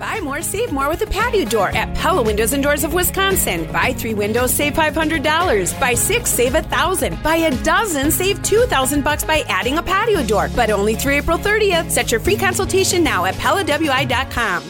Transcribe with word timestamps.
Buy 0.00 0.18
more, 0.18 0.40
save 0.40 0.72
more 0.72 0.88
with 0.88 1.02
a 1.02 1.06
patio 1.06 1.44
door 1.44 1.68
at 1.76 1.94
Pella 1.94 2.22
Windows 2.22 2.54
and 2.54 2.62
Doors 2.62 2.84
of 2.84 2.94
Wisconsin. 2.94 3.70
Buy 3.70 3.92
three 3.92 4.14
windows, 4.14 4.50
save 4.50 4.72
$500. 4.72 5.78
Buy 5.78 5.92
six, 5.92 6.30
save 6.30 6.54
a 6.54 6.62
1000 6.62 7.22
Buy 7.22 7.36
a 7.36 7.62
dozen, 7.62 8.10
save 8.10 8.42
2000 8.42 9.04
bucks 9.04 9.24
by 9.24 9.44
adding 9.48 9.76
a 9.76 9.82
patio 9.82 10.24
door. 10.24 10.48
But 10.56 10.70
only 10.70 10.94
through 10.94 11.12
April 11.12 11.36
30th. 11.36 11.90
Set 11.90 12.10
your 12.10 12.18
free 12.18 12.36
consultation 12.36 13.04
now 13.04 13.26
at 13.26 13.34
PellaWI.com. 13.34 14.62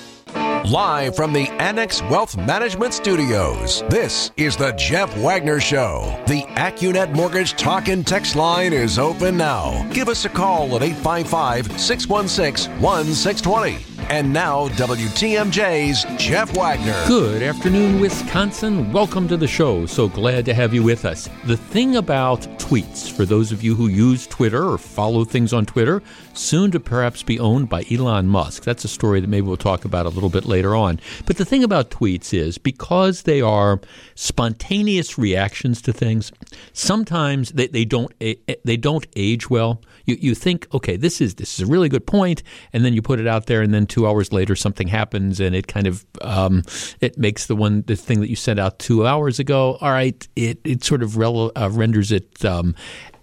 Live 0.64 1.14
from 1.14 1.32
the 1.32 1.48
Annex 1.60 2.02
Wealth 2.02 2.36
Management 2.36 2.92
Studios, 2.92 3.82
this 3.88 4.30
is 4.36 4.56
the 4.56 4.72
Jeff 4.72 5.16
Wagner 5.18 5.58
Show. 5.58 6.22
The 6.26 6.42
AccuNet 6.54 7.12
Mortgage 7.14 7.52
Talk 7.52 7.88
and 7.88 8.06
Text 8.06 8.36
line 8.36 8.72
is 8.72 8.98
open 8.98 9.36
now. 9.36 9.88
Give 9.92 10.08
us 10.08 10.24
a 10.24 10.28
call 10.28 10.76
at 10.76 10.82
855 10.82 11.80
616 11.80 12.80
1620. 12.80 13.89
And 14.10 14.32
now, 14.32 14.66
WTMJ's 14.70 16.04
Jeff 16.20 16.56
Wagner. 16.56 17.00
Good 17.06 17.44
afternoon, 17.44 18.00
Wisconsin. 18.00 18.90
Welcome 18.90 19.28
to 19.28 19.36
the 19.36 19.46
show. 19.46 19.86
So 19.86 20.08
glad 20.08 20.44
to 20.46 20.52
have 20.52 20.74
you 20.74 20.82
with 20.82 21.04
us. 21.04 21.28
The 21.44 21.56
thing 21.56 21.94
about 21.94 22.40
tweets, 22.58 23.08
for 23.08 23.24
those 23.24 23.52
of 23.52 23.62
you 23.62 23.76
who 23.76 23.86
use 23.86 24.26
Twitter 24.26 24.68
or 24.68 24.78
follow 24.78 25.24
things 25.24 25.52
on 25.52 25.64
Twitter, 25.64 26.02
soon 26.34 26.72
to 26.72 26.80
perhaps 26.80 27.22
be 27.22 27.38
owned 27.38 27.68
by 27.68 27.84
Elon 27.88 28.26
Musk. 28.26 28.64
That's 28.64 28.84
a 28.84 28.88
story 28.88 29.20
that 29.20 29.28
maybe 29.28 29.46
we'll 29.46 29.56
talk 29.56 29.84
about 29.84 30.06
a 30.06 30.08
little 30.08 30.28
bit 30.28 30.44
later 30.44 30.74
on. 30.74 30.98
But 31.24 31.36
the 31.36 31.44
thing 31.44 31.62
about 31.62 31.90
tweets 31.90 32.34
is 32.34 32.58
because 32.58 33.22
they 33.22 33.40
are 33.40 33.80
spontaneous 34.16 35.18
reactions 35.18 35.80
to 35.82 35.92
things, 35.92 36.32
sometimes 36.72 37.52
they, 37.52 37.68
they 37.68 37.84
don't 37.84 38.12
eh, 38.20 38.34
eh, 38.48 38.56
they 38.64 38.76
don't 38.76 39.06
age 39.14 39.48
well. 39.48 39.80
You 40.10 40.16
you 40.20 40.34
think, 40.34 40.66
okay, 40.74 40.96
this 40.96 41.20
is 41.20 41.36
this 41.36 41.54
is 41.54 41.68
a 41.68 41.70
really 41.70 41.88
good 41.88 42.06
point, 42.06 42.42
and 42.72 42.84
then 42.84 42.92
you 42.92 43.02
put 43.02 43.20
it 43.20 43.26
out 43.26 43.46
there, 43.46 43.62
and 43.62 43.72
then 43.72 43.86
two 43.86 44.06
hours 44.06 44.32
later 44.32 44.56
something 44.56 44.88
happens, 44.88 45.40
and 45.40 45.54
it 45.54 45.66
kind 45.66 45.86
of 45.86 46.04
um, 46.22 46.62
it 47.00 47.18
makes 47.18 47.46
the 47.46 47.56
one 47.56 47.82
the 47.86 47.96
thing 47.96 48.20
that 48.20 48.28
you 48.28 48.36
sent 48.36 48.58
out 48.58 48.78
two 48.78 49.06
hours 49.06 49.38
ago. 49.38 49.78
All 49.80 49.90
right, 49.90 50.26
it 50.36 50.58
it 50.64 50.84
sort 50.84 51.02
of 51.02 51.16
rel- 51.16 51.52
uh, 51.56 51.70
renders 51.72 52.12
it 52.12 52.44
um, 52.44 52.74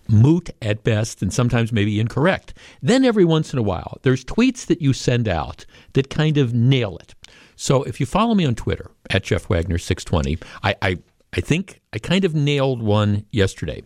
moot 0.09 0.50
at 0.62 0.84
best 0.84 1.22
and 1.22 1.34
sometimes 1.34 1.72
maybe 1.72 2.00
incorrect. 2.00 2.53
Then 2.81 3.03
every 3.06 3.25
once 3.25 3.53
in 3.53 3.59
a 3.59 3.64
while, 3.64 3.97
there's 4.03 4.23
tweets 4.23 4.66
that 4.67 4.81
you 4.81 4.94
send 4.94 5.28
out 5.28 5.66
that 5.94 6.09
kind 6.09 6.38
of 6.38 6.53
nail 6.53 6.97
it. 6.97 7.14
So 7.56 7.84
if 7.84 8.00
you 8.00 8.06
follow 8.06 8.36
me 8.36 8.45
on 8.45 8.56
Twitter 8.56 8.92
at 9.09 9.23
Jeff 9.23 9.50
Wagner 9.50 9.78
620, 9.78 10.38
I, 10.64 10.75
I, 10.81 10.97
I 11.36 11.42
think 11.42 11.81
I 11.92 12.00
kind 12.00 12.23
of 12.23 12.36
nailed 12.36 12.81
one 12.81 13.25
yesterday. 13.31 13.84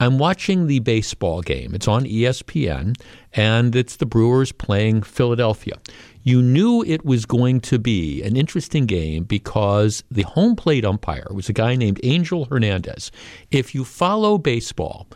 I'm 0.00 0.18
watching 0.18 0.68
the 0.68 0.78
baseball 0.78 1.42
game. 1.42 1.74
It's 1.74 1.88
on 1.88 2.04
ESPN, 2.04 2.94
and 3.32 3.74
it's 3.74 3.96
the 3.96 4.06
Brewers 4.06 4.52
playing 4.52 5.02
Philadelphia. 5.02 5.78
You 6.22 6.40
knew 6.40 6.84
it 6.84 7.04
was 7.04 7.26
going 7.26 7.60
to 7.62 7.80
be 7.80 8.22
an 8.22 8.36
interesting 8.36 8.86
game 8.86 9.24
because 9.24 10.04
the 10.08 10.22
home 10.22 10.54
plate 10.54 10.84
umpire 10.84 11.26
was 11.32 11.48
a 11.48 11.52
guy 11.52 11.74
named 11.74 11.98
Angel 12.04 12.44
Hernandez. 12.44 13.10
If 13.50 13.74
you 13.74 13.84
follow 13.84 14.38
baseball, 14.38 15.08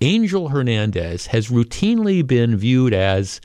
Angel 0.00 0.48
Hernandez 0.48 1.26
has 1.26 1.48
routinely 1.48 2.26
been 2.26 2.56
viewed 2.56 2.94
as 2.94 3.42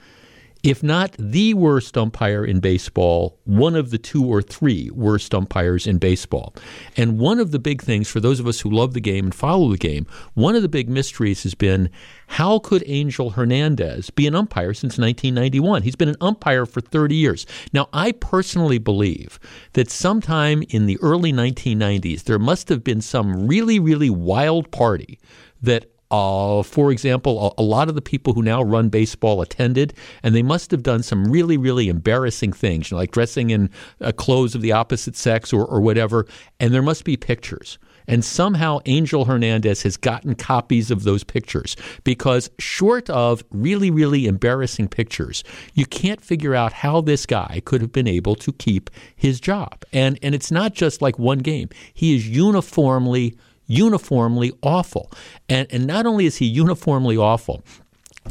if 0.65 0.81
not 0.81 1.15
the 1.19 1.53
worst 1.53 1.95
umpire 1.95 2.43
in 2.43 2.59
baseball, 2.59 3.37
one 3.43 3.75
of 3.75 3.91
the 3.91 3.99
two 3.99 4.25
or 4.25 4.41
three 4.41 4.89
worst 4.89 5.35
umpires 5.35 5.85
in 5.85 5.99
baseball. 5.99 6.55
And 6.97 7.19
one 7.19 7.39
of 7.39 7.51
the 7.51 7.59
big 7.59 7.83
things 7.83 8.09
for 8.09 8.19
those 8.19 8.39
of 8.39 8.47
us 8.47 8.61
who 8.61 8.71
love 8.71 8.95
the 8.95 8.99
game 8.99 9.25
and 9.25 9.35
follow 9.35 9.69
the 9.69 9.77
game, 9.77 10.07
one 10.33 10.55
of 10.55 10.63
the 10.63 10.67
big 10.67 10.89
mysteries 10.89 11.43
has 11.43 11.53
been 11.53 11.91
how 12.27 12.57
could 12.57 12.83
Angel 12.87 13.29
Hernandez 13.29 14.09
be 14.09 14.25
an 14.25 14.33
umpire 14.33 14.73
since 14.73 14.97
1991? 14.97 15.83
He's 15.83 15.95
been 15.95 16.09
an 16.09 16.15
umpire 16.19 16.65
for 16.65 16.81
30 16.81 17.13
years. 17.13 17.45
Now, 17.71 17.87
I 17.93 18.11
personally 18.13 18.79
believe 18.79 19.39
that 19.73 19.91
sometime 19.91 20.63
in 20.69 20.87
the 20.87 20.97
early 20.99 21.31
1990s, 21.31 22.23
there 22.23 22.39
must 22.39 22.69
have 22.69 22.83
been 22.83 23.01
some 23.01 23.47
really, 23.47 23.77
really 23.77 24.09
wild 24.09 24.71
party 24.71 25.19
that 25.61 25.91
uh, 26.15 26.63
for 26.63 26.91
example, 26.91 27.53
a, 27.57 27.61
a, 27.61 27.63
lot 27.63 27.89
of 27.89 27.95
the 27.95 28.01
people 28.01 28.33
who 28.33 28.41
now 28.41 28.63
run 28.63 28.87
baseball 28.87 29.41
attended, 29.41 29.93
and 30.23 30.33
they 30.33 30.43
must 30.43 30.71
have 30.71 30.81
done 30.81 31.03
some 31.03 31.25
really, 31.25 31.57
really 31.57 31.89
embarrassing 31.89 32.53
things, 32.53 32.89
you 32.89 32.95
know, 32.95 32.99
like 32.99 33.11
dressing 33.11 33.49
in 33.49 33.69
uh, 33.99 34.13
clothes 34.13 34.55
of 34.55 34.61
the 34.61 34.71
opposite 34.71 35.17
sex 35.17 35.51
or, 35.51 35.65
or 35.65 35.81
whatever. 35.81 36.25
And 36.59 36.73
there 36.73 36.81
must 36.81 37.03
be 37.03 37.17
pictures. 37.17 37.77
And 38.07 38.23
somehow 38.23 38.79
Angel 38.85 39.25
Hernandez 39.25 39.81
has 39.83 39.97
gotten 39.97 40.35
copies 40.35 40.89
of 40.89 41.03
those 41.03 41.23
pictures 41.23 41.75
because, 42.03 42.49
short 42.59 43.09
of 43.09 43.43
really, 43.51 43.91
really 43.91 44.27
embarrassing 44.27 44.87
pictures, 44.87 45.43
you 45.73 45.85
can't 45.85 46.21
figure 46.21 46.55
out 46.55 46.71
how 46.71 47.01
this 47.01 47.25
guy 47.25 47.61
could 47.65 47.81
have 47.81 47.91
been 47.91 48.07
able 48.07 48.35
to 48.35 48.53
keep 48.53 48.89
his 49.15 49.41
job. 49.41 49.83
And, 49.91 50.17
and 50.21 50.33
it's 50.33 50.51
not 50.51 50.73
just 50.73 51.01
like 51.01 51.19
one 51.19 51.39
game, 51.39 51.69
he 51.93 52.15
is 52.15 52.29
uniformly 52.29 53.35
uniformly 53.67 54.51
awful. 54.61 55.11
And, 55.49 55.67
and 55.71 55.85
not 55.85 56.05
only 56.05 56.25
is 56.25 56.37
he 56.37 56.45
uniformly 56.45 57.17
awful, 57.17 57.63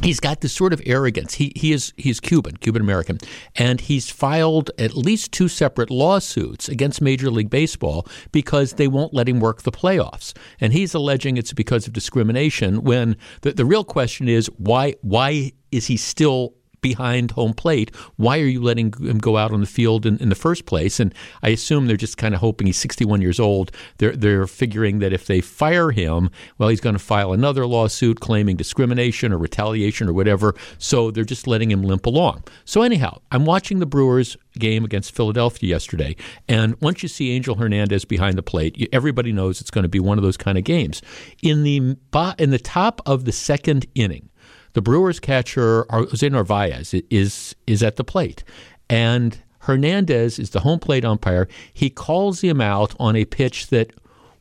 he's 0.03 0.19
got 0.19 0.41
this 0.41 0.53
sort 0.53 0.73
of 0.73 0.81
arrogance. 0.85 1.35
He 1.35 1.51
he 1.55 1.71
is 1.71 1.93
he's 1.97 2.19
Cuban, 2.19 2.57
Cuban 2.57 2.81
American, 2.81 3.17
and 3.55 3.81
he's 3.81 4.09
filed 4.09 4.71
at 4.77 4.95
least 4.95 5.31
two 5.31 5.47
separate 5.47 5.89
lawsuits 5.89 6.67
against 6.69 7.01
Major 7.01 7.29
League 7.29 7.49
Baseball 7.49 8.07
because 8.31 8.73
they 8.73 8.87
won't 8.87 9.13
let 9.13 9.29
him 9.29 9.39
work 9.39 9.61
the 9.61 9.71
playoffs. 9.71 10.33
And 10.59 10.73
he's 10.73 10.93
alleging 10.93 11.37
it's 11.37 11.53
because 11.53 11.87
of 11.87 11.93
discrimination 11.93 12.83
when 12.83 13.17
the, 13.41 13.53
the 13.53 13.65
real 13.65 13.83
question 13.83 14.27
is 14.27 14.47
why 14.57 14.95
why 15.01 15.53
is 15.71 15.87
he 15.87 15.97
still 15.97 16.53
behind 16.85 17.31
home 17.31 17.51
plate. 17.51 17.89
Why 18.17 18.39
are 18.39 18.45
you 18.45 18.61
letting 18.61 18.93
him 18.99 19.17
go 19.17 19.37
out 19.37 19.51
on 19.51 19.59
the 19.59 19.65
field 19.65 20.05
in, 20.05 20.19
in 20.19 20.29
the 20.29 20.35
first 20.35 20.67
place? 20.67 20.99
And 20.99 21.15
I 21.41 21.49
assume 21.49 21.87
they're 21.87 21.97
just 21.97 22.19
kind 22.19 22.35
of 22.35 22.41
hoping 22.41 22.67
he's 22.67 22.77
61 22.77 23.21
years 23.21 23.39
old. 23.39 23.71
They're 23.97 24.15
they're 24.15 24.45
figuring 24.45 24.99
that 24.99 25.11
if 25.11 25.25
they 25.25 25.41
fire 25.41 25.89
him, 25.89 26.29
well, 26.59 26.69
he's 26.69 26.79
going 26.79 26.93
to 26.93 26.99
file 26.99 27.33
another 27.33 27.65
lawsuit 27.65 28.19
claiming 28.19 28.55
discrimination 28.55 29.33
or 29.33 29.39
retaliation 29.39 30.07
or 30.07 30.13
whatever. 30.13 30.53
So 30.77 31.09
they're 31.09 31.23
just 31.23 31.47
letting 31.47 31.71
him 31.71 31.81
limp 31.81 32.05
along. 32.05 32.43
So 32.65 32.83
anyhow, 32.83 33.19
I'm 33.31 33.45
watching 33.45 33.79
the 33.79 33.87
Brewers 33.87 34.37
game 34.59 34.85
against 34.85 35.15
Philadelphia 35.15 35.67
yesterday, 35.67 36.15
and 36.47 36.79
once 36.81 37.01
you 37.01 37.09
see 37.09 37.31
Angel 37.31 37.55
Hernandez 37.55 38.05
behind 38.05 38.37
the 38.37 38.43
plate, 38.43 38.87
everybody 38.93 39.31
knows 39.31 39.59
it's 39.59 39.71
going 39.71 39.85
to 39.85 39.89
be 39.89 39.99
one 39.99 40.19
of 40.19 40.23
those 40.23 40.37
kind 40.37 40.55
of 40.55 40.63
games. 40.63 41.01
In 41.41 41.63
the 41.63 41.97
in 42.37 42.51
the 42.51 42.59
top 42.59 43.01
of 43.07 43.25
the 43.25 43.31
second 43.31 43.87
inning 43.95 44.29
the 44.75 44.81
Brewers 44.81 45.21
catcher 45.21 45.85
Jose 45.89 46.27
Narvaez 46.27 46.93
is 47.09 47.55
is 47.65 47.81
at 47.81 47.95
the 47.95 48.03
plate, 48.03 48.43
and 48.89 49.41
Hernandez 49.59 50.37
is 50.37 50.51
the 50.51 50.59
home 50.59 50.79
plate 50.79 51.05
umpire. 51.05 51.47
He 51.73 51.89
calls 51.89 52.41
him 52.41 52.59
out 52.59 52.93
on 52.99 53.15
a 53.15 53.25
pitch 53.25 53.67
that 53.67 53.93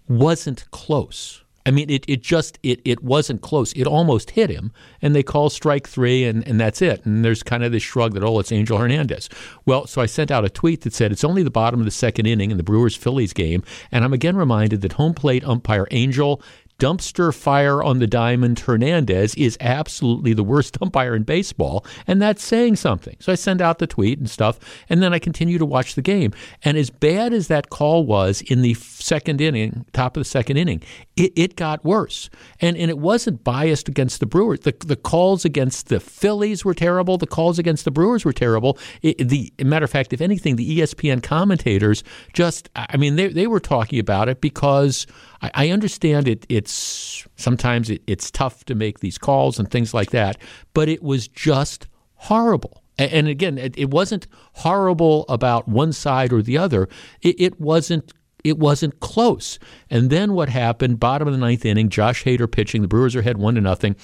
wasn't 0.09 0.69
close. 0.73 1.45
I 1.67 1.71
mean, 1.71 1.89
it, 1.89 2.05
it 2.09 2.21
just 2.21 2.59
it, 2.65 2.81
it 2.85 3.03
wasn't 3.03 3.43
close. 3.43 3.73
It 3.75 3.87
almost 3.87 4.33
hit 4.33 4.51
him, 4.51 4.73
and 5.01 5.15
they 5.15 5.23
call 5.23 5.51
strike 5.51 5.89
three, 5.89 6.25
and, 6.25 6.47
and 6.47 6.61
that's 6.61 6.83
it. 6.83 7.07
And 7.07 7.25
there's 7.25 7.45
kind 7.45 7.63
of 7.63 7.71
this 7.71 7.85
shrug 7.85 8.15
that 8.15 8.25
oh, 8.25 8.41
it's 8.41 8.53
Angel 8.53 8.77
Hernandez. 8.77 9.31
Well, 9.65 9.87
so 9.87 10.03
I 10.03 10.07
sent 10.07 10.33
out 10.33 10.45
a 10.45 10.51
tweet 10.51 10.81
that 10.83 10.93
said 10.93 11.13
it's 11.13 11.25
only 11.25 11.45
the 11.45 11.51
bottom 11.51 11.81
of 11.81 11.87
the 11.87 11.93
second 11.93 12.27
inning 12.27 12.51
in 12.51 12.57
the 12.57 12.65
Brewers 12.65 12.97
Phillies 12.97 13.33
game, 13.33 13.63
and 13.93 14.05
I'm 14.05 14.13
again 14.13 14.37
reminded 14.37 14.81
that 14.83 14.95
home 14.95 15.15
plate 15.15 15.45
umpire 15.45 15.87
Angel 15.93 16.43
dumpster 16.79 17.35
fire 17.35 17.83
on 17.83 17.99
the 17.99 18.07
diamond 18.07 18.61
Hernandez 18.61 19.35
is 19.35 19.57
absolutely 19.61 20.33
the 20.33 20.45
worst 20.45 20.77
umpire 20.83 21.15
in 21.15 21.23
baseball, 21.23 21.85
and 22.07 22.21
that's 22.21 22.45
saying 22.45 22.77
something. 22.77 23.17
So 23.21 23.33
I 23.33 23.37
send 23.37 23.63
out 23.63 23.79
the 23.79 23.87
tweet 23.87 24.19
and 24.19 24.29
stuff, 24.29 24.59
and 24.89 25.03
then 25.03 25.13
I 25.13 25.19
continue 25.19 25.59
to 25.59 25.67
watch 25.67 25.95
the 25.95 26.03
game. 26.03 26.33
And 26.63 26.77
as 26.77 26.91
bad 26.91 27.33
as 27.33 27.49
that 27.49 27.71
call 27.71 28.05
was 28.07 28.43
in 28.43 28.63
the 28.63 28.75
second 28.75 29.41
inning, 29.41 29.85
top 29.93 30.17
of 30.17 30.21
the 30.21 30.29
second 30.29 30.57
inning, 30.57 30.83
it, 31.17 31.33
it 31.37 31.57
got 31.57 31.85
worse. 31.85 32.31
And 32.61 32.77
and 32.77 32.91
it 32.91 32.99
wasn't 32.99 33.45
biased 33.45 33.89
against 33.89 34.21
the 34.21 34.27
Brewers. 34.27 34.61
The, 34.61 34.75
the 34.85 34.97
calls 34.97 35.45
against 35.45 35.89
the 35.89 36.01
Phillies 36.01 36.65
were 36.65 36.75
terrible. 36.75 37.19
The 37.19 37.27
calls 37.27 37.59
against 37.59 37.85
the 37.85 37.91
Brewers 37.91 38.25
were 38.25 38.33
terrible. 38.33 38.79
It, 39.03 39.29
the 39.29 39.53
matter 39.65 39.85
of 39.85 39.91
fact, 39.91 40.13
if 40.13 40.21
anything, 40.21 40.57
the 40.57 40.81
ESPN 40.81 41.23
commentators 41.23 42.03
just, 42.33 42.69
I 42.77 42.97
mean, 42.97 43.17
they, 43.17 43.29
they 43.29 43.47
were 43.47 43.61
talking 43.61 43.99
about 43.99 44.29
it 44.29 44.41
because 44.41 45.07
I, 45.45 45.51
I 45.55 45.71
understand 45.71 46.29
it. 46.29 46.47
It's 46.49 47.27
sometimes 47.37 47.91
it, 47.91 48.03
it's 48.07 48.31
tough 48.31 48.65
to 48.65 48.75
make 48.75 49.01
these 49.01 49.19
calls 49.19 49.59
and 49.59 49.71
things 49.71 49.93
like 49.93 50.11
that, 50.11 50.39
but 50.73 50.89
it 50.89 51.03
was 51.03 51.29
just 51.29 51.87
horrible. 52.15 52.83
And 52.97 53.27
again, 53.27 53.59
it 53.59 53.91
wasn't 53.91 54.29
horrible 54.53 55.25
about 55.29 55.67
one 55.67 55.93
side 55.93 56.33
or 56.33 56.43
the 56.43 56.59
other. 56.59 56.89
It, 57.23 57.41
it 57.41 57.61
wasn't 57.61 58.13
it 58.45 58.59
wasn't 58.59 59.01
close. 59.01 59.59
And 59.91 60.11
then 60.11 60.35
what 60.35 60.49
happened? 60.49 61.01
Bottom 61.01 61.27
of 61.27 61.35
the 61.35 61.41
ninth 61.41 61.65
inning, 61.65 61.89
Josh 61.89 62.25
Hader 62.25 62.51
pitching. 62.51 62.83
The 62.83 62.89
Brewers 62.89 63.17
are 63.17 63.21
ahead 63.21 63.39
one 63.39 63.57
to 63.57 63.61
nothing. 63.61 63.97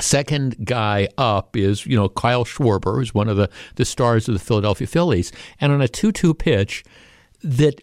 Second 0.00 0.66
guy 0.66 1.08
up 1.16 1.56
is, 1.56 1.86
you 1.86 1.96
know, 1.96 2.08
Kyle 2.08 2.44
Schwarber, 2.44 2.96
who's 2.96 3.14
one 3.14 3.28
of 3.28 3.36
the, 3.36 3.48
the 3.76 3.84
stars 3.84 4.28
of 4.28 4.34
the 4.34 4.40
Philadelphia 4.40 4.86
Phillies. 4.86 5.32
And 5.60 5.72
on 5.72 5.80
a 5.80 5.88
2 5.88 6.12
2 6.12 6.34
pitch 6.34 6.84
that 7.42 7.80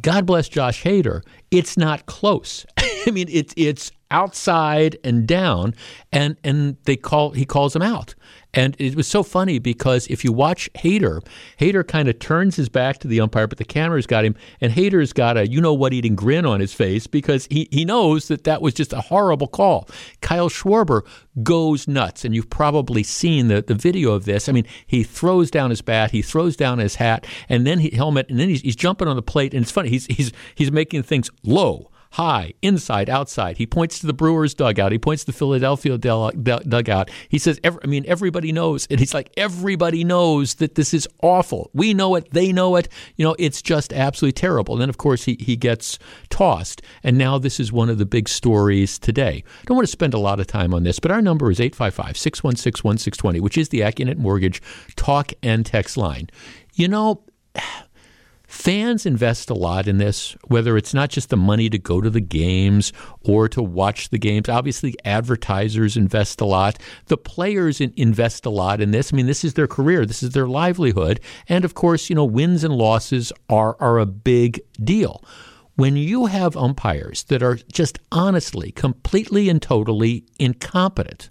God 0.00 0.26
bless 0.26 0.48
Josh 0.48 0.82
Hader, 0.82 1.22
it's 1.50 1.76
not 1.76 2.06
close. 2.06 2.66
I 2.78 3.10
mean, 3.10 3.28
it's 3.30 3.54
it's 3.56 3.92
outside 4.10 4.96
and 5.02 5.26
down 5.26 5.74
and 6.12 6.36
and 6.44 6.76
they 6.84 6.96
call 6.96 7.30
he 7.30 7.44
calls 7.44 7.74
him 7.74 7.82
out 7.82 8.14
and 8.56 8.74
it 8.78 8.96
was 8.96 9.06
so 9.06 9.22
funny 9.22 9.58
because 9.58 10.06
if 10.08 10.24
you 10.24 10.32
watch 10.32 10.70
Hader, 10.76 11.24
Hader 11.60 11.86
kind 11.86 12.08
of 12.08 12.18
turns 12.18 12.56
his 12.56 12.70
back 12.70 12.98
to 12.98 13.08
the 13.08 13.20
umpire, 13.20 13.46
but 13.46 13.58
the 13.58 13.64
camera's 13.64 14.06
got 14.06 14.24
him, 14.24 14.34
and 14.62 14.72
Hader's 14.72 15.12
got 15.12 15.36
a 15.36 15.46
you 15.46 15.60
know 15.60 15.74
what 15.74 15.92
eating 15.92 16.16
grin 16.16 16.46
on 16.46 16.58
his 16.58 16.72
face 16.72 17.06
because 17.06 17.46
he, 17.50 17.68
he 17.70 17.84
knows 17.84 18.28
that 18.28 18.44
that 18.44 18.62
was 18.62 18.72
just 18.72 18.94
a 18.94 19.02
horrible 19.02 19.46
call. 19.46 19.88
Kyle 20.22 20.48
Schwarber 20.48 21.02
goes 21.42 21.86
nuts, 21.86 22.24
and 22.24 22.34
you've 22.34 22.48
probably 22.48 23.02
seen 23.02 23.48
the, 23.48 23.60
the 23.60 23.74
video 23.74 24.12
of 24.12 24.24
this. 24.24 24.48
I 24.48 24.52
mean, 24.52 24.66
he 24.86 25.04
throws 25.04 25.50
down 25.50 25.68
his 25.68 25.82
bat, 25.82 26.10
he 26.10 26.22
throws 26.22 26.56
down 26.56 26.78
his 26.78 26.94
hat, 26.94 27.26
and 27.50 27.66
then 27.66 27.78
he 27.78 27.90
helmet, 27.90 28.30
and 28.30 28.40
then 28.40 28.48
he's, 28.48 28.62
he's 28.62 28.76
jumping 28.76 29.06
on 29.06 29.16
the 29.16 29.22
plate, 29.22 29.52
and 29.52 29.62
it's 29.62 29.70
funny. 29.70 29.90
He's 29.90 30.06
he's 30.06 30.32
he's 30.54 30.72
making 30.72 31.02
things 31.02 31.30
low 31.44 31.90
high, 32.12 32.54
inside, 32.62 33.10
outside. 33.10 33.58
He 33.58 33.66
points 33.66 33.98
to 34.00 34.06
the 34.06 34.12
Brewers 34.12 34.54
dugout. 34.54 34.92
He 34.92 34.98
points 34.98 35.24
to 35.24 35.32
the 35.32 35.36
Philadelphia 35.36 35.98
dugout. 35.98 37.10
He 37.28 37.38
says, 37.38 37.60
I 37.64 37.86
mean, 37.86 38.04
everybody 38.06 38.52
knows. 38.52 38.86
And 38.90 39.00
he's 39.00 39.14
like, 39.14 39.30
everybody 39.36 40.04
knows 40.04 40.54
that 40.54 40.74
this 40.74 40.94
is 40.94 41.08
awful. 41.22 41.70
We 41.74 41.94
know 41.94 42.14
it. 42.14 42.32
They 42.32 42.52
know 42.52 42.76
it. 42.76 42.88
You 43.16 43.24
know, 43.24 43.36
it's 43.38 43.62
just 43.62 43.92
absolutely 43.92 44.32
terrible. 44.32 44.74
And 44.74 44.82
then, 44.82 44.88
of 44.88 44.98
course, 44.98 45.24
he, 45.24 45.36
he 45.40 45.56
gets 45.56 45.98
tossed. 46.30 46.82
And 47.02 47.18
now 47.18 47.38
this 47.38 47.60
is 47.60 47.72
one 47.72 47.90
of 47.90 47.98
the 47.98 48.06
big 48.06 48.28
stories 48.28 48.98
today. 48.98 49.44
I 49.46 49.64
don't 49.66 49.76
want 49.76 49.86
to 49.86 49.92
spend 49.92 50.14
a 50.14 50.18
lot 50.18 50.40
of 50.40 50.46
time 50.46 50.72
on 50.74 50.84
this, 50.84 50.98
but 50.98 51.10
our 51.10 51.22
number 51.22 51.50
is 51.50 51.60
855 51.60 52.16
616 52.16 52.86
1620, 52.86 53.40
which 53.40 53.58
is 53.58 53.68
the 53.68 53.80
AccuNet 53.80 54.16
Mortgage 54.16 54.62
talk 54.96 55.32
and 55.42 55.66
text 55.66 55.96
line. 55.96 56.28
You 56.74 56.88
know, 56.88 57.24
Fans 58.56 59.04
invest 59.04 59.50
a 59.50 59.54
lot 59.54 59.86
in 59.86 59.98
this, 59.98 60.34
whether 60.48 60.78
it's 60.78 60.94
not 60.94 61.10
just 61.10 61.28
the 61.28 61.36
money 61.36 61.68
to 61.68 61.78
go 61.78 62.00
to 62.00 62.08
the 62.08 62.22
games 62.22 62.90
or 63.20 63.50
to 63.50 63.62
watch 63.62 64.08
the 64.08 64.18
games. 64.18 64.48
Obviously, 64.48 64.94
advertisers 65.04 65.94
invest 65.94 66.40
a 66.40 66.46
lot. 66.46 66.78
The 67.04 67.18
players 67.18 67.82
invest 67.82 68.46
a 68.46 68.50
lot 68.50 68.80
in 68.80 68.92
this. 68.92 69.12
I 69.12 69.16
mean, 69.16 69.26
this 69.26 69.44
is 69.44 69.54
their 69.54 69.68
career, 69.68 70.06
this 70.06 70.22
is 70.22 70.30
their 70.30 70.48
livelihood. 70.48 71.20
And 71.50 71.66
of 71.66 71.74
course, 71.74 72.08
you 72.08 72.16
know, 72.16 72.24
wins 72.24 72.64
and 72.64 72.74
losses 72.74 73.30
are, 73.50 73.76
are 73.78 73.98
a 73.98 74.06
big 74.06 74.62
deal. 74.82 75.22
When 75.74 75.96
you 75.96 76.26
have 76.26 76.56
umpires 76.56 77.24
that 77.24 77.42
are 77.42 77.56
just 77.70 77.98
honestly, 78.10 78.72
completely 78.72 79.50
and 79.50 79.60
totally 79.60 80.24
incompetent, 80.40 81.28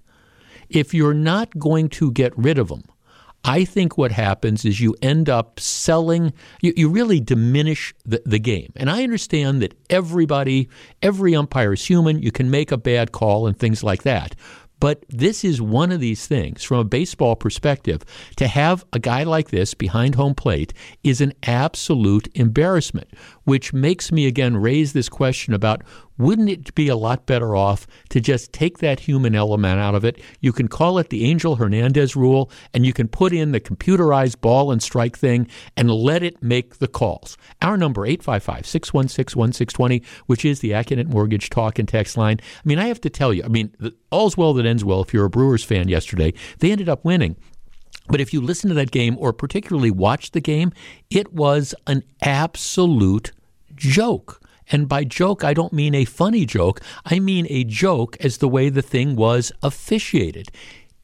if 0.69 0.93
you're 0.93 1.15
not 1.15 1.57
going 1.57 1.89
to 1.89 2.11
get 2.11 2.37
rid 2.37 2.59
of 2.59 2.67
them, 2.69 2.83
I 3.47 3.63
think 3.63 3.95
what 3.95 4.11
happens 4.11 4.65
is 4.65 4.81
you 4.81 4.95
end 5.03 5.29
up 5.29 5.59
selling, 5.59 6.33
you, 6.61 6.73
you 6.75 6.89
really 6.89 7.19
diminish 7.19 7.93
the, 8.03 8.21
the 8.25 8.39
game. 8.39 8.73
And 8.75 8.89
I 8.89 9.03
understand 9.03 9.61
that 9.61 9.77
everybody, 9.89 10.67
every 11.03 11.35
umpire 11.35 11.73
is 11.73 11.85
human. 11.85 12.23
You 12.23 12.31
can 12.31 12.49
make 12.49 12.71
a 12.71 12.77
bad 12.77 13.11
call 13.11 13.45
and 13.45 13.57
things 13.57 13.83
like 13.83 14.01
that. 14.01 14.35
But 14.79 15.05
this 15.09 15.43
is 15.43 15.61
one 15.61 15.91
of 15.91 15.99
these 15.99 16.27
things 16.27 16.63
from 16.63 16.79
a 16.79 16.83
baseball 16.83 17.35
perspective. 17.35 18.03
To 18.37 18.47
have 18.47 18.83
a 18.93 18.99
guy 18.99 19.23
like 19.23 19.49
this 19.49 19.73
behind 19.73 20.15
home 20.15 20.35
plate 20.35 20.73
is 21.03 21.21
an 21.21 21.33
absolute 21.43 22.27
embarrassment, 22.35 23.09
which 23.43 23.73
makes 23.73 24.11
me 24.11 24.25
again 24.25 24.57
raise 24.57 24.93
this 24.93 25.07
question 25.07 25.53
about 25.53 25.83
wouldn't 26.17 26.49
it 26.49 26.73
be 26.75 26.87
a 26.87 26.95
lot 26.95 27.25
better 27.25 27.55
off 27.55 27.87
to 28.09 28.19
just 28.19 28.53
take 28.53 28.79
that 28.79 29.01
human 29.01 29.35
element 29.35 29.79
out 29.79 29.95
of 29.95 30.05
it? 30.05 30.21
You 30.39 30.51
can 30.51 30.67
call 30.67 30.97
it 30.97 31.09
the 31.09 31.25
Angel 31.25 31.55
Hernandez 31.55 32.15
rule, 32.15 32.49
and 32.73 32.85
you 32.85 32.93
can 32.93 33.07
put 33.07 33.33
in 33.33 33.51
the 33.51 33.59
computerized 33.59 34.41
ball 34.41 34.71
and 34.71 34.81
strike 34.81 35.17
thing 35.17 35.47
and 35.75 35.91
let 35.91 36.23
it 36.23 36.41
make 36.41 36.79
the 36.79 36.87
calls. 36.87 37.37
Our 37.61 37.77
number, 37.77 38.05
855 38.05 38.65
616 38.65 39.39
1620, 39.39 40.03
which 40.27 40.45
is 40.45 40.59
the 40.59 40.71
AccuNet 40.71 41.07
Mortgage 41.07 41.49
talk 41.49 41.79
and 41.79 41.87
text 41.87 42.17
line. 42.17 42.39
I 42.41 42.61
mean, 42.67 42.79
I 42.79 42.87
have 42.87 43.01
to 43.01 43.09
tell 43.09 43.33
you, 43.33 43.43
I 43.43 43.47
mean, 43.47 43.75
all's 44.11 44.37
well 44.37 44.53
that 44.53 44.65
ends 44.65 44.85
well 44.85 45.01
if 45.01 45.13
you're 45.13 45.25
a 45.25 45.29
Brewers 45.29 45.63
fan 45.63 45.87
yesterday. 45.87 46.33
They 46.59 46.71
ended 46.71 46.89
up 46.89 47.03
winning. 47.03 47.35
But 48.07 48.21
if 48.21 48.33
you 48.33 48.41
listen 48.41 48.69
to 48.69 48.75
that 48.75 48.91
game 48.91 49.17
or 49.19 49.33
particularly 49.33 49.91
watch 49.91 50.31
the 50.31 50.41
game, 50.41 50.71
it 51.09 51.33
was 51.33 51.73
an 51.87 52.03
absolute 52.21 53.31
joke. 53.75 54.41
And 54.71 54.87
by 54.87 55.03
joke, 55.03 55.43
I 55.43 55.53
don't 55.53 55.73
mean 55.73 55.93
a 55.93 56.05
funny 56.05 56.45
joke. 56.45 56.81
I 57.05 57.19
mean 57.19 57.45
a 57.49 57.63
joke 57.63 58.17
as 58.19 58.37
the 58.37 58.47
way 58.47 58.69
the 58.69 58.81
thing 58.81 59.15
was 59.15 59.51
officiated. 59.61 60.49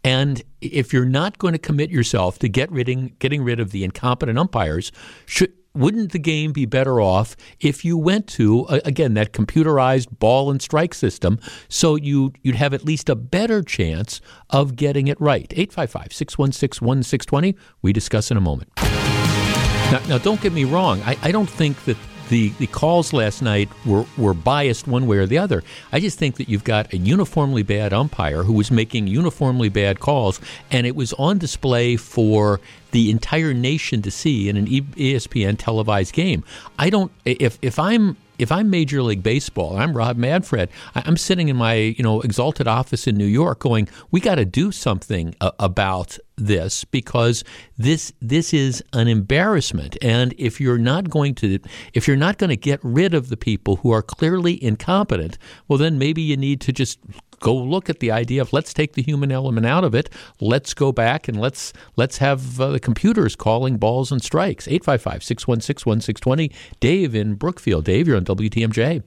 And 0.04 0.42
if 0.62 0.94
you're 0.94 1.06
not 1.06 1.38
going 1.38 1.54
to 1.54 1.60
commit 1.60 1.92
yourself 1.92 2.40
to 2.40 2.50
get 2.50 2.72
rid, 2.72 3.20
getting 3.20 3.44
rid 3.44 3.60
of 3.60 3.72
the 3.72 3.84
incompetent 3.84 4.40
umpires, 4.40 4.92
should, 5.28 5.54
wouldn't 5.74 6.12
the 6.12 6.20
game 6.20 6.52
be 6.52 6.66
better 6.66 7.00
off 7.00 7.38
if 7.60 7.86
you 7.86 7.98
went 7.98 8.28
to 8.28 8.66
again 8.84 9.14
that 9.14 9.32
computerized 9.32 10.20
ball 10.20 10.52
and 10.52 10.62
strike 10.62 10.94
system 10.94 11.40
so 11.70 11.96
you 11.96 12.34
you'd 12.42 12.56
have 12.56 12.74
at 12.74 12.84
least 12.84 13.08
a 13.10 13.16
better 13.16 13.64
chance 13.64 14.20
of 14.50 14.76
getting 14.76 15.08
it 15.08 15.18
right 15.22 15.48
855-616-1620 15.52 17.56
we 17.82 17.94
discuss 17.94 18.32
in 18.32 18.38
a 18.38 18.42
moment 18.42 18.70
now, 18.78 20.02
now 20.10 20.18
don't 20.18 20.42
get 20.42 20.52
me 20.52 20.66
wrong 20.66 21.02
I, 21.04 21.18
I 21.22 21.32
don't 21.32 21.50
think 21.50 21.86
that 21.86 21.96
the, 22.32 22.50
the 22.60 22.68
calls 22.68 23.12
last 23.12 23.42
night 23.42 23.68
were, 23.86 24.06
were 24.18 24.34
biased 24.34 24.88
one 24.88 25.06
way 25.06 25.18
or 25.18 25.26
the 25.26 25.38
other. 25.38 25.64
I 25.92 26.00
just 26.00 26.18
think 26.18 26.38
that 26.38 26.48
you've 26.48 26.64
got 26.64 26.92
a 26.94 26.98
uniformly 26.98 27.62
bad 27.62 27.92
umpire 27.92 28.44
who 28.44 28.54
was 28.54 28.72
making 28.72 29.08
uniformly 29.08 29.68
bad 29.68 30.00
calls, 30.00 30.40
and 30.72 30.88
it 30.88 30.96
was 30.96 31.12
on 31.14 31.40
display 31.40 31.98
for 31.98 32.62
the 32.92 33.12
entire 33.12 33.54
nation 33.54 34.02
to 34.04 34.12
see 34.12 34.48
in 34.48 34.56
an 34.56 34.66
ESPN 34.66 35.58
televised 35.58 36.14
game. 36.14 36.46
I 36.80 36.90
don't 36.90 37.12
if 37.26 37.60
if 37.62 37.78
I'm 37.78 38.16
if 38.42 38.52
I'm 38.52 38.72
Major 38.72 39.04
League 39.04 39.22
Baseball, 39.22 39.78
I'm 39.78 39.96
Rob 39.96 40.18
Manfred. 40.18 40.70
I'm 40.96 41.16
sitting 41.16 41.48
in 41.50 41.56
my 41.56 41.76
you 41.76 42.02
know 42.02 42.22
exalted 42.22 42.68
office 42.68 43.06
in 43.06 43.16
New 43.16 43.26
York, 43.26 43.60
going, 43.60 43.88
we 44.10 44.20
got 44.20 44.36
to 44.36 44.46
do 44.46 44.72
something 44.72 45.36
uh, 45.40 45.52
about 45.60 46.18
this 46.38 46.84
because 46.84 47.44
this 47.78 48.12
this 48.20 48.52
is 48.52 48.84
an 48.94 49.08
embarrassment. 49.08 49.96
And 50.02 50.34
if 50.40 50.60
you're 50.60 50.80
not 50.80 51.12
going 51.12 51.36
to 51.36 51.60
if 51.94 52.08
you're 52.08 52.18
not 52.18 52.40
going 52.40 52.50
to 52.50 52.58
get 52.58 52.80
rid 52.82 53.14
of 53.14 53.30
the 53.30 53.38
people 53.38 53.76
who 53.78 53.92
are 53.92 54.02
clearly 54.02 54.62
incompetent, 54.64 55.38
well, 55.68 55.78
then 55.78 56.00
maybe 56.00 56.24
you 56.24 56.36
need 56.36 56.62
to 56.62 56.74
just 56.74 56.98
go 57.42 57.54
look 57.54 57.90
at 57.90 58.00
the 58.00 58.12
idea 58.12 58.42
of 58.42 58.54
let's 58.54 58.74
take 58.74 58.94
the 58.94 59.02
human 59.02 59.32
element 59.32 59.66
out 59.66 59.84
of 59.84 59.94
it. 59.94 60.10
Let's 60.40 60.74
go 60.74 60.94
back 60.94 61.28
and 61.28 61.40
let's 61.40 61.74
let's 61.98 62.20
have 62.20 62.62
uh, 62.62 62.70
the 62.70 62.80
computers 62.80 63.36
calling 63.36 63.78
balls 63.78 64.12
and 64.12 64.24
strikes. 64.24 64.68
855-616-1620. 64.68 66.54
Dave 66.80 67.14
in 67.14 67.36
Brookfield. 67.36 67.84
Dave, 67.84 68.08
you're 68.08 68.18
on 68.18 68.24
WTMJ. 68.24 69.04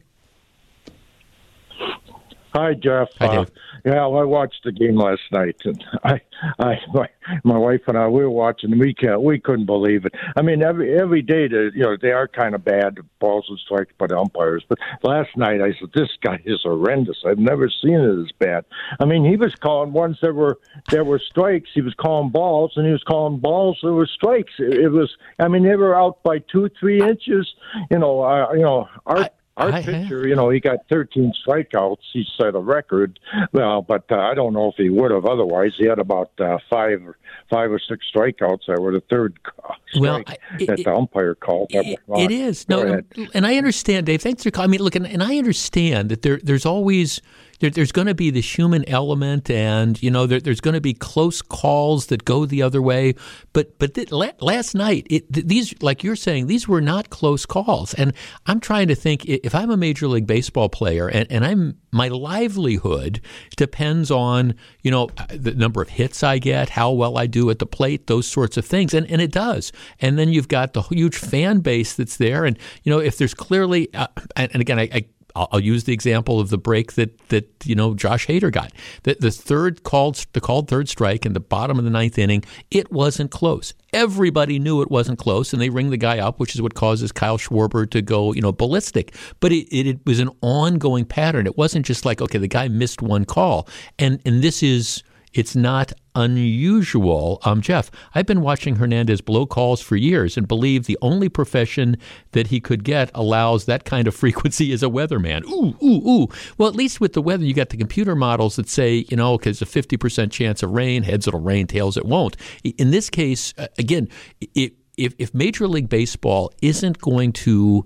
Hi, 2.54 2.72
Jeff. 2.74 3.08
Hi. 3.18 3.38
Uh, 3.38 3.44
yeah, 3.84 4.06
well, 4.06 4.18
I 4.18 4.22
watched 4.22 4.62
the 4.62 4.70
game 4.70 4.96
last 4.96 5.22
night, 5.32 5.56
and 5.64 5.84
I, 6.04 6.20
I, 6.60 6.76
my, 6.92 7.08
my 7.42 7.58
wife 7.58 7.80
and 7.88 7.98
I, 7.98 8.06
we 8.06 8.22
were 8.22 8.30
watching. 8.30 8.78
We 8.78 8.94
can't, 8.94 9.22
we 9.22 9.40
couldn't 9.40 9.66
believe 9.66 10.04
it. 10.04 10.14
I 10.36 10.42
mean, 10.42 10.62
every 10.62 10.96
every 10.96 11.20
day, 11.20 11.48
they, 11.48 11.70
you 11.74 11.82
know, 11.82 11.96
they 12.00 12.12
are 12.12 12.28
kind 12.28 12.54
of 12.54 12.64
bad 12.64 12.98
balls 13.18 13.46
and 13.48 13.58
strikes 13.58 13.92
by 13.98 14.06
the 14.06 14.16
umpires. 14.16 14.64
But 14.68 14.78
last 15.02 15.36
night, 15.36 15.60
I 15.60 15.72
said, 15.80 15.90
this 15.96 16.10
guy 16.22 16.40
is 16.44 16.60
horrendous. 16.62 17.16
I've 17.26 17.38
never 17.38 17.68
seen 17.68 17.94
it 17.94 18.24
as 18.24 18.30
bad. 18.38 18.64
I 19.00 19.04
mean, 19.04 19.24
he 19.24 19.36
was 19.36 19.56
calling 19.56 19.92
ones 19.92 20.18
that 20.22 20.32
were 20.32 20.60
there 20.90 21.04
were 21.04 21.18
strikes. 21.18 21.70
He 21.74 21.80
was 21.80 21.94
calling 21.94 22.30
balls, 22.30 22.74
and 22.76 22.86
he 22.86 22.92
was 22.92 23.02
calling 23.02 23.40
balls 23.40 23.80
that 23.82 23.92
were 23.92 24.06
strikes. 24.06 24.52
It, 24.60 24.74
it 24.74 24.88
was. 24.90 25.16
I 25.40 25.48
mean, 25.48 25.64
they 25.64 25.74
were 25.74 25.98
out 25.98 26.22
by 26.22 26.38
two, 26.38 26.70
three 26.78 27.02
inches. 27.02 27.52
You 27.90 27.98
know, 27.98 28.22
uh, 28.22 28.52
you 28.52 28.62
know, 28.62 28.88
our. 29.06 29.18
I, 29.18 29.30
our 29.56 29.70
I 29.70 29.82
pitcher, 29.82 30.18
have. 30.18 30.26
you 30.26 30.34
know, 30.34 30.50
he 30.50 30.58
got 30.58 30.80
13 30.90 31.32
strikeouts. 31.46 31.98
He 32.12 32.24
set 32.36 32.54
a 32.54 32.58
record. 32.58 33.20
Well, 33.52 33.82
but 33.82 34.04
uh, 34.10 34.16
I 34.16 34.34
don't 34.34 34.52
know 34.52 34.70
if 34.70 34.74
he 34.76 34.90
would 34.90 35.12
have 35.12 35.26
otherwise. 35.26 35.72
He 35.78 35.86
had 35.86 35.98
about 36.00 36.32
uh, 36.40 36.58
five, 36.68 37.00
five 37.50 37.70
or 37.70 37.78
six 37.78 38.04
strikeouts 38.14 38.66
that 38.66 38.80
were 38.80 38.92
the 38.92 39.02
third 39.08 39.38
well, 39.98 40.22
I, 40.26 40.36
it, 40.58 40.66
that 40.66 40.84
the 40.84 40.92
umpire 40.92 41.34
called. 41.36 41.68
It, 41.70 42.00
it 42.08 42.30
is 42.30 42.68
no, 42.68 43.00
and 43.32 43.46
I 43.46 43.56
understand, 43.56 44.06
Dave. 44.06 44.22
Thanks 44.22 44.42
for 44.42 44.50
calling. 44.50 44.70
I 44.70 44.72
mean, 44.72 44.82
look, 44.82 44.96
and, 44.96 45.06
and 45.06 45.22
I 45.22 45.38
understand 45.38 46.08
that 46.08 46.22
there, 46.22 46.40
there's 46.42 46.66
always 46.66 47.20
there, 47.64 47.70
there's 47.70 47.92
going 47.92 48.08
to 48.08 48.14
be 48.14 48.28
this 48.28 48.58
human 48.58 48.86
element, 48.86 49.48
and 49.48 50.00
you 50.02 50.10
know 50.10 50.26
there, 50.26 50.38
there's 50.38 50.60
going 50.60 50.74
to 50.74 50.82
be 50.82 50.92
close 50.92 51.40
calls 51.40 52.06
that 52.06 52.26
go 52.26 52.44
the 52.44 52.60
other 52.60 52.82
way. 52.82 53.14
But 53.54 53.78
but 53.78 53.94
th- 53.94 54.12
last 54.12 54.74
night, 54.74 55.06
it, 55.08 55.32
th- 55.32 55.46
these 55.46 55.82
like 55.82 56.04
you're 56.04 56.16
saying, 56.16 56.46
these 56.46 56.68
were 56.68 56.82
not 56.82 57.08
close 57.08 57.46
calls. 57.46 57.94
And 57.94 58.12
I'm 58.44 58.60
trying 58.60 58.88
to 58.88 58.94
think 58.94 59.24
if 59.24 59.54
I'm 59.54 59.70
a 59.70 59.78
major 59.78 60.08
league 60.08 60.26
baseball 60.26 60.68
player, 60.68 61.08
and, 61.08 61.26
and 61.32 61.42
I'm 61.42 61.78
my 61.90 62.08
livelihood 62.08 63.22
depends 63.56 64.10
on 64.10 64.54
you 64.82 64.90
know 64.90 65.08
the 65.30 65.54
number 65.54 65.80
of 65.80 65.88
hits 65.88 66.22
I 66.22 66.38
get, 66.38 66.68
how 66.68 66.90
well 66.92 67.16
I 67.16 67.26
do 67.26 67.48
at 67.48 67.60
the 67.60 67.66
plate, 67.66 68.08
those 68.08 68.26
sorts 68.26 68.58
of 68.58 68.66
things, 68.66 68.92
and 68.92 69.10
and 69.10 69.22
it 69.22 69.32
does. 69.32 69.72
And 70.00 70.18
then 70.18 70.28
you've 70.28 70.48
got 70.48 70.74
the 70.74 70.82
huge 70.82 71.16
fan 71.16 71.60
base 71.60 71.94
that's 71.94 72.18
there, 72.18 72.44
and 72.44 72.58
you 72.82 72.92
know 72.92 72.98
if 72.98 73.16
there's 73.16 73.32
clearly, 73.32 73.92
uh, 73.94 74.08
and, 74.36 74.52
and 74.52 74.60
again 74.60 74.78
I, 74.78 74.90
I 74.92 75.06
I'll, 75.34 75.48
I'll, 75.52 75.60
use 75.60 75.84
the 75.84 75.92
example 75.92 76.40
of 76.40 76.50
the 76.50 76.58
break 76.58 76.92
that 76.94 77.28
that 77.28 77.48
you 77.64 77.74
know 77.74 77.94
Josh 77.94 78.26
Hader 78.26 78.52
got. 78.52 78.72
The, 79.02 79.16
the 79.18 79.30
third 79.30 79.82
called 79.82 80.24
the 80.32 80.40
called 80.40 80.68
third 80.68 80.88
strike 80.88 81.26
in 81.26 81.32
the 81.32 81.40
bottom 81.40 81.78
of 81.78 81.84
the 81.84 81.90
ninth 81.90 82.18
inning. 82.18 82.44
It 82.70 82.92
wasn't 82.92 83.30
close. 83.30 83.74
Everybody 83.92 84.58
knew 84.58 84.82
it 84.82 84.90
wasn't 84.90 85.18
close, 85.18 85.52
and 85.52 85.60
they 85.60 85.70
ring 85.70 85.90
the 85.90 85.96
guy 85.96 86.18
up, 86.18 86.38
which 86.38 86.54
is 86.54 86.62
what 86.62 86.74
causes 86.74 87.12
Kyle 87.12 87.38
Schwarber 87.38 87.88
to 87.90 88.02
go 88.02 88.32
you 88.32 88.42
know 88.42 88.52
ballistic. 88.52 89.14
But 89.40 89.52
it, 89.52 89.68
it, 89.76 89.86
it 89.86 90.00
was 90.06 90.20
an 90.20 90.30
ongoing 90.40 91.04
pattern. 91.04 91.46
It 91.46 91.56
wasn't 91.56 91.86
just 91.86 92.04
like 92.04 92.20
okay, 92.20 92.38
the 92.38 92.48
guy 92.48 92.68
missed 92.68 93.02
one 93.02 93.24
call, 93.24 93.68
and 93.98 94.20
and 94.24 94.42
this 94.42 94.62
is 94.62 95.02
it's 95.34 95.56
not 95.56 95.92
unusual. 96.14 97.40
Um, 97.44 97.60
Jeff, 97.60 97.90
I've 98.14 98.24
been 98.24 98.40
watching 98.40 98.76
Hernandez 98.76 99.20
blow 99.20 99.46
calls 99.46 99.80
for 99.80 99.96
years 99.96 100.36
and 100.36 100.46
believe 100.46 100.86
the 100.86 100.96
only 101.02 101.28
profession 101.28 101.96
that 102.32 102.46
he 102.46 102.60
could 102.60 102.84
get 102.84 103.10
allows 103.14 103.64
that 103.64 103.84
kind 103.84 104.06
of 104.06 104.14
frequency 104.24 104.70
is 104.72 104.82
a 104.82 104.86
weatherman. 104.86 105.44
Ooh, 105.46 105.76
ooh, 105.84 106.08
ooh. 106.08 106.28
Well, 106.56 106.68
at 106.68 106.76
least 106.76 107.00
with 107.00 107.12
the 107.14 107.22
weather, 107.22 107.44
you 107.44 107.52
got 107.52 107.70
the 107.70 107.76
computer 107.76 108.14
models 108.14 108.56
that 108.56 108.68
say, 108.68 109.04
you 109.08 109.16
know, 109.16 109.36
because 109.36 109.60
a 109.60 109.66
50% 109.66 110.30
chance 110.30 110.62
of 110.62 110.70
rain, 110.70 111.02
heads 111.02 111.26
it'll 111.26 111.40
rain, 111.40 111.66
tails 111.66 111.96
it 111.96 112.06
won't. 112.06 112.36
In 112.62 112.92
this 112.92 113.10
case, 113.10 113.52
again, 113.76 114.08
if, 114.54 114.72
if 114.96 115.34
Major 115.34 115.66
League 115.66 115.88
Baseball 115.88 116.52
isn't 116.62 117.00
going 117.00 117.32
to 117.32 117.84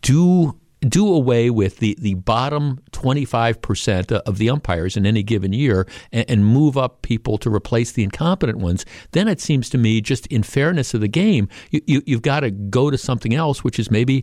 do 0.00 0.58
do 0.88 1.12
away 1.12 1.50
with 1.50 1.78
the, 1.78 1.96
the 2.00 2.14
bottom 2.14 2.80
25% 2.92 4.12
of 4.12 4.38
the 4.38 4.50
umpires 4.50 4.96
in 4.96 5.06
any 5.06 5.22
given 5.22 5.52
year 5.52 5.86
and, 6.10 6.28
and, 6.28 6.46
move 6.46 6.76
up 6.76 7.02
people 7.02 7.38
to 7.38 7.48
replace 7.48 7.92
the 7.92 8.02
incompetent 8.02 8.58
ones, 8.58 8.84
then 9.12 9.28
it 9.28 9.40
seems 9.40 9.70
to 9.70 9.78
me, 9.78 10.00
just 10.00 10.26
in 10.26 10.42
fairness 10.42 10.92
of 10.92 11.00
the 11.00 11.08
game, 11.08 11.48
you, 11.70 11.80
you, 11.86 12.02
you've 12.04 12.22
got 12.22 12.40
to 12.40 12.50
go 12.50 12.90
to 12.90 12.98
something 12.98 13.34
else, 13.34 13.62
which 13.62 13.78
is 13.78 13.90
maybe 13.90 14.22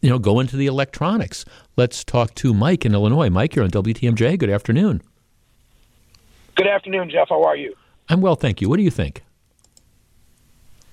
you 0.00 0.08
know, 0.08 0.18
go 0.18 0.40
into 0.40 0.56
the 0.56 0.66
electronics. 0.66 1.44
Let's 1.76 2.04
talk 2.04 2.34
to 2.36 2.54
Mike 2.54 2.86
in 2.86 2.94
Illinois. 2.94 3.28
Mike, 3.28 3.54
you're 3.54 3.64
on 3.64 3.70
WTMJ. 3.70 4.38
Good 4.38 4.50
afternoon. 4.50 5.02
Good 6.54 6.66
afternoon, 6.66 7.10
Jeff. 7.10 7.28
How 7.28 7.42
are 7.42 7.56
you? 7.56 7.74
I'm 8.08 8.20
well, 8.20 8.36
thank 8.36 8.60
you. 8.60 8.68
What 8.68 8.78
do 8.78 8.82
you 8.82 8.90
think? 8.90 9.22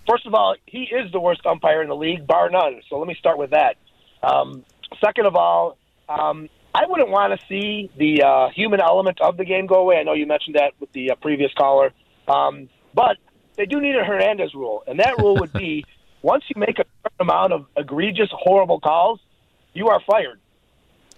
First 0.07 0.25
of 0.25 0.33
all, 0.33 0.55
he 0.65 0.83
is 0.83 1.11
the 1.11 1.19
worst 1.19 1.45
umpire 1.45 1.81
in 1.81 1.89
the 1.89 1.95
league, 1.95 2.25
bar 2.25 2.49
none. 2.49 2.81
So 2.89 2.97
let 2.97 3.07
me 3.07 3.15
start 3.15 3.37
with 3.37 3.51
that. 3.51 3.75
Um, 4.23 4.63
Second 5.03 5.25
of 5.25 5.35
all, 5.35 5.77
um, 6.09 6.49
I 6.73 6.85
wouldn't 6.87 7.09
want 7.09 7.39
to 7.39 7.45
see 7.47 7.89
the 7.97 8.23
uh, 8.23 8.49
human 8.49 8.81
element 8.81 9.19
of 9.21 9.37
the 9.37 9.45
game 9.45 9.65
go 9.65 9.75
away. 9.75 9.97
I 9.97 10.03
know 10.03 10.13
you 10.13 10.27
mentioned 10.27 10.55
that 10.55 10.73
with 10.79 10.91
the 10.93 11.11
uh, 11.11 11.15
previous 11.15 11.51
caller, 11.53 11.91
um, 12.27 12.69
but 12.93 13.17
they 13.55 13.65
do 13.65 13.79
need 13.79 13.95
a 13.95 14.03
Hernandez 14.03 14.53
rule, 14.53 14.83
and 14.87 14.99
that 14.99 15.17
rule 15.17 15.37
would 15.37 15.53
be 15.53 15.85
once 16.21 16.43
you 16.49 16.59
make 16.59 16.79
a 16.79 16.85
certain 17.03 17.21
amount 17.21 17.53
of 17.53 17.65
egregious, 17.75 18.29
horrible 18.31 18.79
calls, 18.79 19.19
you 19.73 19.87
are 19.89 20.01
fired 20.09 20.39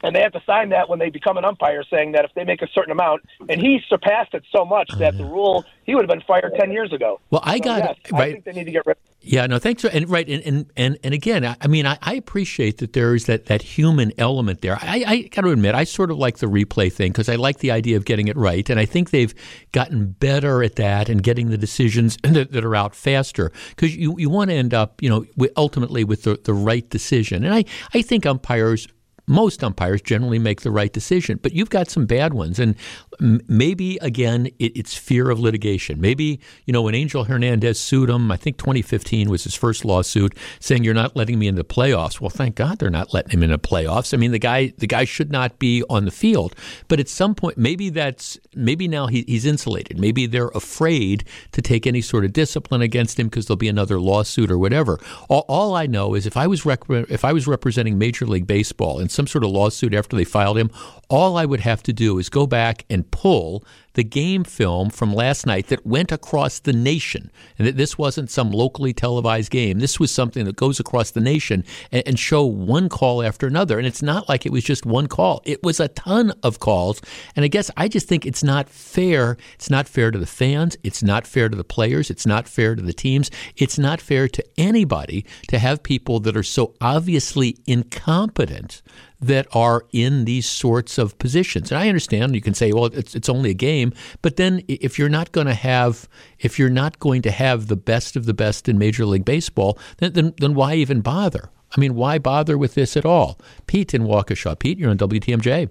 and 0.04 0.16
they 0.16 0.22
have 0.22 0.32
to 0.32 0.42
sign 0.46 0.70
that 0.70 0.90
when 0.90 1.00
they 1.00 1.10
become 1.10 1.38
an 1.38 1.46
umpire, 1.46 1.84
saying 1.90 2.14
that 2.14 2.26
if 2.26 2.34
they 2.34 2.44
make 2.44 2.62
a 2.62 2.68
certain 2.74 2.92
amount, 2.92 3.24
and 3.48 3.60
he 3.60 3.80
surpassed 3.90 4.34
it 4.34 4.44
so 4.56 4.66
much 4.66 4.90
that 4.98 5.18
the 5.18 5.26
rule 5.26 5.66
he 5.84 5.96
would 5.96 6.04
have 6.04 6.10
been 6.10 6.26
fired 6.26 6.54
ten 6.58 6.72
years 6.72 6.94
ago. 6.94 7.20
Well, 7.30 7.42
I 7.44 7.58
so, 7.58 7.64
got 7.64 7.80
yes, 7.80 7.96
it. 8.06 8.12
Right. 8.12 8.22
I 8.22 8.32
think 8.34 8.46
they 8.46 8.52
need 8.54 8.66
to 8.66 8.72
get 8.72 8.86
rid. 8.86 8.98
Yeah, 9.22 9.48
no, 9.48 9.60
thanks. 9.60 9.84
And 9.84 10.10
right, 10.10 10.28
and 10.30 10.42
and 10.44 10.72
and, 10.78 10.98
and 11.04 11.14
again, 11.14 11.46
I, 11.46 11.58
I 11.60 11.68
mean, 11.68 11.86
I, 11.86 11.98
I, 12.02 12.14
appreciate 12.14 12.78
that 12.78 12.94
there 12.94 13.14
is 13.14 13.26
that, 13.26 13.48
that 13.48 13.62
human 13.62 14.14
element 14.18 14.62
there. 14.62 14.78
I, 14.82 15.04
I 15.06 15.22
got 15.24 15.42
to 15.42 15.50
admit, 15.50 15.76
I 15.76 15.84
sort 15.84 16.10
of 16.10 16.18
like 16.18 16.38
the 16.38 16.48
replay 16.48 16.92
thing 16.92 17.12
because 17.12 17.28
I 17.28 17.36
like 17.36 17.60
the 17.60 17.72
idea 17.72 17.98
of 17.98 18.06
getting 18.06 18.30
it 18.30 18.38
right, 18.38 18.70
and 18.70 18.80
I 18.80 18.86
think 18.86 19.10
they've 19.10 19.34
gotten 19.74 20.12
better 20.12 20.64
at 20.64 20.78
that 20.78 21.10
and 21.10 21.22
getting 21.22 21.50
the 21.50 21.58
decisions 21.58 22.18
that, 22.24 22.54
that 22.54 22.64
are 22.64 22.76
out 22.76 22.96
faster 22.96 23.52
because 23.72 23.94
you 23.94 24.16
you 24.18 24.30
want 24.30 24.52
to 24.52 24.56
end 24.56 24.74
up, 24.74 25.02
you 25.02 25.10
know, 25.10 25.26
ultimately 25.58 26.06
with 26.06 26.24
the 26.24 26.40
the 26.42 26.54
right 26.54 26.90
decision. 26.90 27.44
And 27.44 27.54
I 27.54 27.66
I 27.94 28.02
think 28.02 28.26
umpires 28.26 28.88
most 29.30 29.64
umpires 29.64 30.02
generally 30.02 30.40
make 30.40 30.62
the 30.62 30.72
right 30.72 30.92
decision, 30.92 31.40
but 31.42 31.54
you've 31.54 31.70
got 31.70 31.90
some 31.90 32.06
bad 32.06 32.34
ones. 32.34 32.60
And 32.60 32.76
maybe, 33.20 33.98
again, 34.02 34.48
it, 34.58 34.76
it's 34.76 34.98
fear 34.98 35.30
of 35.30 35.40
litigation. 35.40 36.02
Maybe, 36.02 36.40
you 36.66 36.74
know, 36.74 36.82
when 36.82 36.96
Angel 36.96 37.24
Hernandez 37.24 37.80
sued 37.80 38.10
him, 38.10 38.32
I 38.32 38.38
think 38.38 38.58
2015 38.58 39.30
was 39.30 39.44
his 39.44 39.54
first 39.54 39.86
lawsuit, 39.86 40.36
saying, 40.60 40.84
You're 40.84 40.94
not 40.94 41.16
letting 41.16 41.38
me 41.38 41.48
into 41.48 41.62
the 41.62 41.68
playoffs. 41.68 42.20
Well, 42.20 42.30
thank 42.30 42.56
God 42.56 42.80
they're 42.80 42.90
not 42.90 43.14
letting 43.14 43.32
him 43.32 43.44
into 43.44 43.58
the 43.58 43.68
playoffs. 43.68 44.14
I 44.14 44.18
mean, 44.18 44.32
the 44.32 44.40
guy, 44.40 44.74
the 44.78 44.88
guy 44.88 45.06
should 45.06 45.32
not 45.32 45.60
be 45.60 45.84
on 45.90 46.06
the 46.06 46.12
field. 46.12 46.56
But 46.88 47.00
at 47.00 47.08
some 47.08 47.36
point, 47.36 47.58
maybe 47.58 47.90
that's, 47.90 48.40
maybe 48.56 48.88
now 48.88 49.08
he, 49.08 49.24
he's 49.28 49.46
insulated. 49.46 50.00
Maybe 50.00 50.26
they're 50.26 50.50
afraid 50.50 51.24
to 51.52 51.62
take 51.62 51.86
any 51.86 52.02
sort 52.02 52.26
of 52.26 52.34
discipline 52.34 52.82
against 52.82 53.20
him 53.20 53.28
because 53.28 53.46
there'll 53.46 53.58
be 53.58 53.68
another 53.68 54.00
lawsuit 54.00 54.50
or 54.50 54.58
whatever. 54.58 55.00
All, 55.30 55.46
all 55.48 55.76
I 55.76 55.86
know 55.86 56.16
is 56.16 56.26
if 56.26 56.36
I 56.36 56.48
was 56.48 56.66
rec- 56.66 56.90
if 56.90 57.24
I 57.24 57.32
was 57.32 57.46
representing 57.46 57.98
Major 57.98 58.26
League 58.26 58.48
Baseball 58.48 59.00
and 59.00 59.12
some 59.20 59.28
sort 59.28 59.44
of 59.44 59.52
lawsuit 59.52 59.94
after 59.94 60.16
they 60.16 60.24
filed 60.24 60.58
him, 60.58 60.72
all 61.10 61.36
I 61.36 61.44
would 61.44 61.60
have 61.60 61.84
to 61.84 61.92
do 61.92 62.20
is 62.20 62.30
go 62.30 62.48
back 62.48 62.86
and 62.90 63.12
pull 63.12 63.66
the 63.96 64.04
game 64.04 64.46
film 64.46 64.90
from 64.90 65.14
last 65.14 65.46
night 65.46 65.68
that 65.68 65.86
went 65.86 66.10
across 66.10 66.60
the 66.60 66.72
nation. 66.72 67.30
And 67.58 67.68
that 67.68 67.76
this 67.76 67.98
wasn't 67.98 68.30
some 68.30 68.50
locally 68.52 68.94
televised 68.94 69.52
game. 69.52 69.80
This 69.80 70.00
was 70.00 70.10
something 70.10 70.46
that 70.46 70.56
goes 70.56 70.80
across 70.80 71.12
the 71.12 71.20
nation 71.20 71.66
and, 71.92 72.04
and 72.08 72.18
show 72.18 72.46
one 72.46 72.88
call 72.88 73.22
after 73.22 73.46
another. 73.46 73.78
And 73.78 73.86
it's 73.86 74.02
not 74.02 74.30
like 74.30 74.46
it 74.46 74.54
was 74.54 74.64
just 74.64 74.86
one 74.86 75.08
call, 75.08 75.42
it 75.44 75.62
was 75.64 75.82
a 75.82 75.90
ton 75.90 76.32
of 76.44 76.60
calls. 76.60 77.02
And 77.36 77.44
I 77.44 77.50
guess 77.50 77.70
I 77.76 77.90
just 77.90 78.08
think 78.08 78.26
it's 78.26 78.44
not 78.44 78.70
fair. 78.70 79.36
It's 79.56 79.70
not 79.70 79.86
fair 79.86 80.12
to 80.12 80.18
the 80.18 80.26
fans. 80.26 80.78
It's 80.82 81.04
not 81.04 81.28
fair 81.28 81.50
to 81.50 81.58
the 81.58 81.66
players. 81.66 82.10
It's 82.10 82.26
not 82.26 82.48
fair 82.48 82.74
to 82.74 82.82
the 82.82 82.94
teams. 82.94 83.30
It's 83.58 83.78
not 83.78 84.00
fair 84.00 84.30
to 84.30 84.46
anybody 84.58 85.26
to 85.50 85.60
have 85.60 85.84
people 85.84 86.22
that 86.22 86.38
are 86.38 86.44
so 86.44 86.74
obviously 86.80 87.58
incompetent 87.68 88.82
that 89.22 89.48
are 89.54 89.86
in 89.92 90.26
these 90.26 90.48
sorts 90.48 90.98
of 90.98 91.18
positions. 91.18 91.72
And 91.72 91.80
I 91.80 91.90
understand 91.90 92.36
you 92.36 92.42
can 92.42 92.54
say, 92.54 92.72
well, 92.72 92.86
it's, 92.86 93.16
it's 93.16 93.30
only 93.30 93.50
a 93.50 93.56
game, 93.56 93.94
but 94.22 94.38
then 94.38 94.64
if 94.68 94.98
you're 94.98 95.10
not 95.10 95.32
going 95.32 95.48
to 95.48 95.54
have 95.54 96.08
if 96.40 96.58
you're 96.58 96.70
not 96.70 97.00
going 97.00 97.22
to 97.24 97.32
have 97.32 97.68
the 97.68 97.76
best 97.76 98.16
of 98.16 98.26
the 98.26 98.34
best 98.34 98.70
in 98.70 98.78
Major 98.78 99.06
League 99.06 99.26
Baseball, 99.26 99.78
then 99.98 100.14
then, 100.14 100.34
then 100.38 100.54
why 100.54 100.76
even 100.76 101.02
bother? 101.02 101.50
I 101.76 101.80
mean, 101.80 101.96
why 101.96 102.18
bother 102.18 102.58
with 102.58 102.74
this 102.74 102.98
at 102.98 103.06
all? 103.06 103.40
Pete 103.68 103.94
in 103.94 104.04
Waukesha. 104.04 104.58
Pete, 104.58 104.80
you're 104.80 104.90
on 104.90 104.98
WTMJ. 104.98 105.70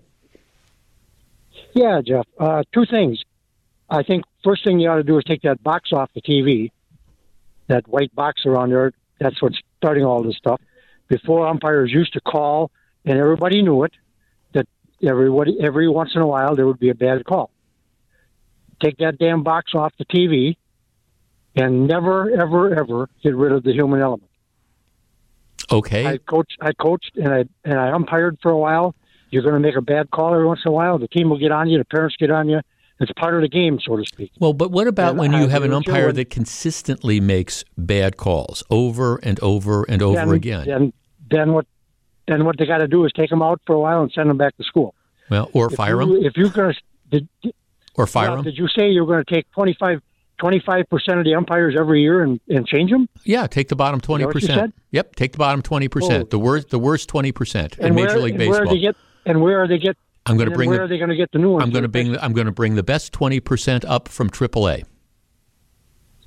Yeah, 1.74 2.00
Jeff. 2.04 2.26
Uh, 2.38 2.62
two 2.72 2.86
things. 2.86 3.22
I 3.90 4.02
think 4.02 4.24
first 4.44 4.64
thing 4.64 4.78
you 4.78 4.88
ought 4.90 4.96
to 4.96 5.02
do 5.02 5.18
is 5.18 5.24
take 5.24 5.42
that 5.42 5.62
box 5.62 5.92
off 5.92 6.10
the 6.14 6.20
TV, 6.20 6.70
that 7.68 7.88
white 7.88 8.14
box 8.14 8.42
around 8.46 8.70
there. 8.70 8.92
That's 9.18 9.40
what's 9.42 9.58
starting 9.78 10.04
all 10.04 10.22
this 10.22 10.36
stuff. 10.36 10.60
Before 11.08 11.46
umpires 11.46 11.90
used 11.90 12.12
to 12.12 12.20
call 12.20 12.70
and 13.08 13.18
everybody 13.18 13.62
knew 13.62 13.84
it. 13.84 13.92
That 14.52 14.66
everybody 15.02 15.58
every 15.60 15.88
once 15.88 16.10
in 16.14 16.20
a 16.20 16.26
while 16.26 16.54
there 16.54 16.66
would 16.66 16.78
be 16.78 16.90
a 16.90 16.94
bad 16.94 17.24
call. 17.24 17.50
Take 18.82 18.98
that 18.98 19.18
damn 19.18 19.42
box 19.42 19.72
off 19.74 19.92
the 19.98 20.04
TV, 20.04 20.56
and 21.56 21.88
never 21.88 22.30
ever 22.30 22.74
ever 22.74 23.08
get 23.22 23.34
rid 23.34 23.52
of 23.52 23.64
the 23.64 23.72
human 23.72 24.00
element. 24.00 24.30
Okay. 25.70 26.06
I 26.06 26.18
coached. 26.18 26.56
I 26.60 26.72
coached 26.72 27.12
and 27.16 27.32
I 27.32 27.44
and 27.64 27.78
I 27.78 27.88
umpired 27.88 28.38
for 28.42 28.50
a 28.50 28.58
while. 28.58 28.94
You're 29.30 29.42
going 29.42 29.54
to 29.54 29.60
make 29.60 29.76
a 29.76 29.82
bad 29.82 30.10
call 30.10 30.32
every 30.32 30.46
once 30.46 30.60
in 30.64 30.70
a 30.70 30.72
while. 30.72 30.98
The 30.98 31.08
team 31.08 31.28
will 31.28 31.38
get 31.38 31.52
on 31.52 31.68
you. 31.68 31.78
The 31.78 31.84
parents 31.84 32.16
get 32.16 32.30
on 32.30 32.48
you. 32.48 32.60
It's 33.00 33.12
part 33.12 33.34
of 33.34 33.42
the 33.42 33.48
game, 33.48 33.78
so 33.78 33.96
to 33.96 34.04
speak. 34.04 34.32
Well, 34.40 34.54
but 34.54 34.70
what 34.70 34.86
about 34.86 35.10
and 35.10 35.18
when 35.18 35.32
you 35.32 35.44
I 35.44 35.48
have 35.48 35.62
an 35.62 35.72
umpire 35.72 36.10
that 36.12 36.30
consistently 36.30 37.20
makes 37.20 37.62
bad 37.76 38.16
calls 38.16 38.64
over 38.70 39.18
and 39.18 39.38
over 39.40 39.84
and 39.84 40.02
over 40.02 40.16
then, 40.16 40.30
again? 40.30 40.66
Then, 40.66 40.92
then 41.30 41.52
what 41.52 41.66
then 42.28 42.44
what 42.44 42.58
they 42.58 42.66
got 42.66 42.78
to 42.78 42.88
do 42.88 43.04
is 43.04 43.12
take 43.12 43.30
them 43.30 43.42
out 43.42 43.60
for 43.66 43.74
a 43.74 43.80
while 43.80 44.02
and 44.02 44.12
send 44.12 44.30
them 44.30 44.36
back 44.36 44.56
to 44.58 44.64
school. 44.64 44.94
Well, 45.30 45.50
or 45.52 45.66
if 45.66 45.74
fire 45.74 46.00
you, 46.02 46.14
them. 46.14 46.24
If 46.24 46.36
you're 46.36 46.50
going 46.50 46.74
to, 47.12 47.52
or 47.94 48.06
fire 48.06 48.30
them. 48.30 48.44
Did 48.44 48.56
you 48.56 48.68
say 48.68 48.88
you're 48.88 49.06
going 49.06 49.24
to 49.24 49.34
take 49.34 49.46
25 49.52 50.00
percent 50.88 51.18
of 51.18 51.24
the 51.24 51.34
umpires 51.34 51.74
every 51.78 52.02
year 52.02 52.22
and, 52.22 52.40
and 52.48 52.66
change 52.66 52.90
them? 52.90 53.08
Yeah, 53.24 53.46
take 53.46 53.68
the 53.68 53.76
bottom 53.76 54.00
twenty 54.00 54.24
percent. 54.24 54.74
Yep, 54.92 55.16
take 55.16 55.32
the 55.32 55.38
bottom 55.38 55.62
twenty 55.62 55.88
percent. 55.88 56.24
Oh. 56.24 56.28
The 56.30 56.38
worst, 56.38 56.70
the 56.70 56.78
worst 56.78 57.08
twenty 57.08 57.32
percent 57.32 57.78
in 57.78 57.94
where, 57.94 58.06
Major 58.06 58.20
League 58.20 58.38
Baseball. 58.38 58.60
Where 58.60 58.74
they 58.74 58.78
get, 58.78 58.96
and 59.26 59.42
where 59.42 59.62
are 59.62 59.68
they 59.68 59.78
get? 59.78 59.96
I'm 60.26 60.36
going 60.36 60.48
to 60.48 60.54
bring. 60.54 60.68
Where 60.68 60.78
the, 60.78 60.84
are 60.84 60.88
they 60.88 60.98
going 60.98 61.10
to 61.10 61.16
get 61.16 61.32
the 61.32 61.38
new 61.38 61.52
ones? 61.52 61.64
I'm 61.64 61.70
going 61.70 61.82
to 61.82 61.88
bring. 61.88 62.12
The, 62.12 62.24
I'm 62.24 62.32
going 62.32 62.46
to 62.46 62.52
bring 62.52 62.76
the 62.76 62.82
best 62.82 63.12
twenty 63.12 63.40
percent 63.40 63.84
up 63.84 64.08
from 64.08 64.30
AAA. 64.30 64.84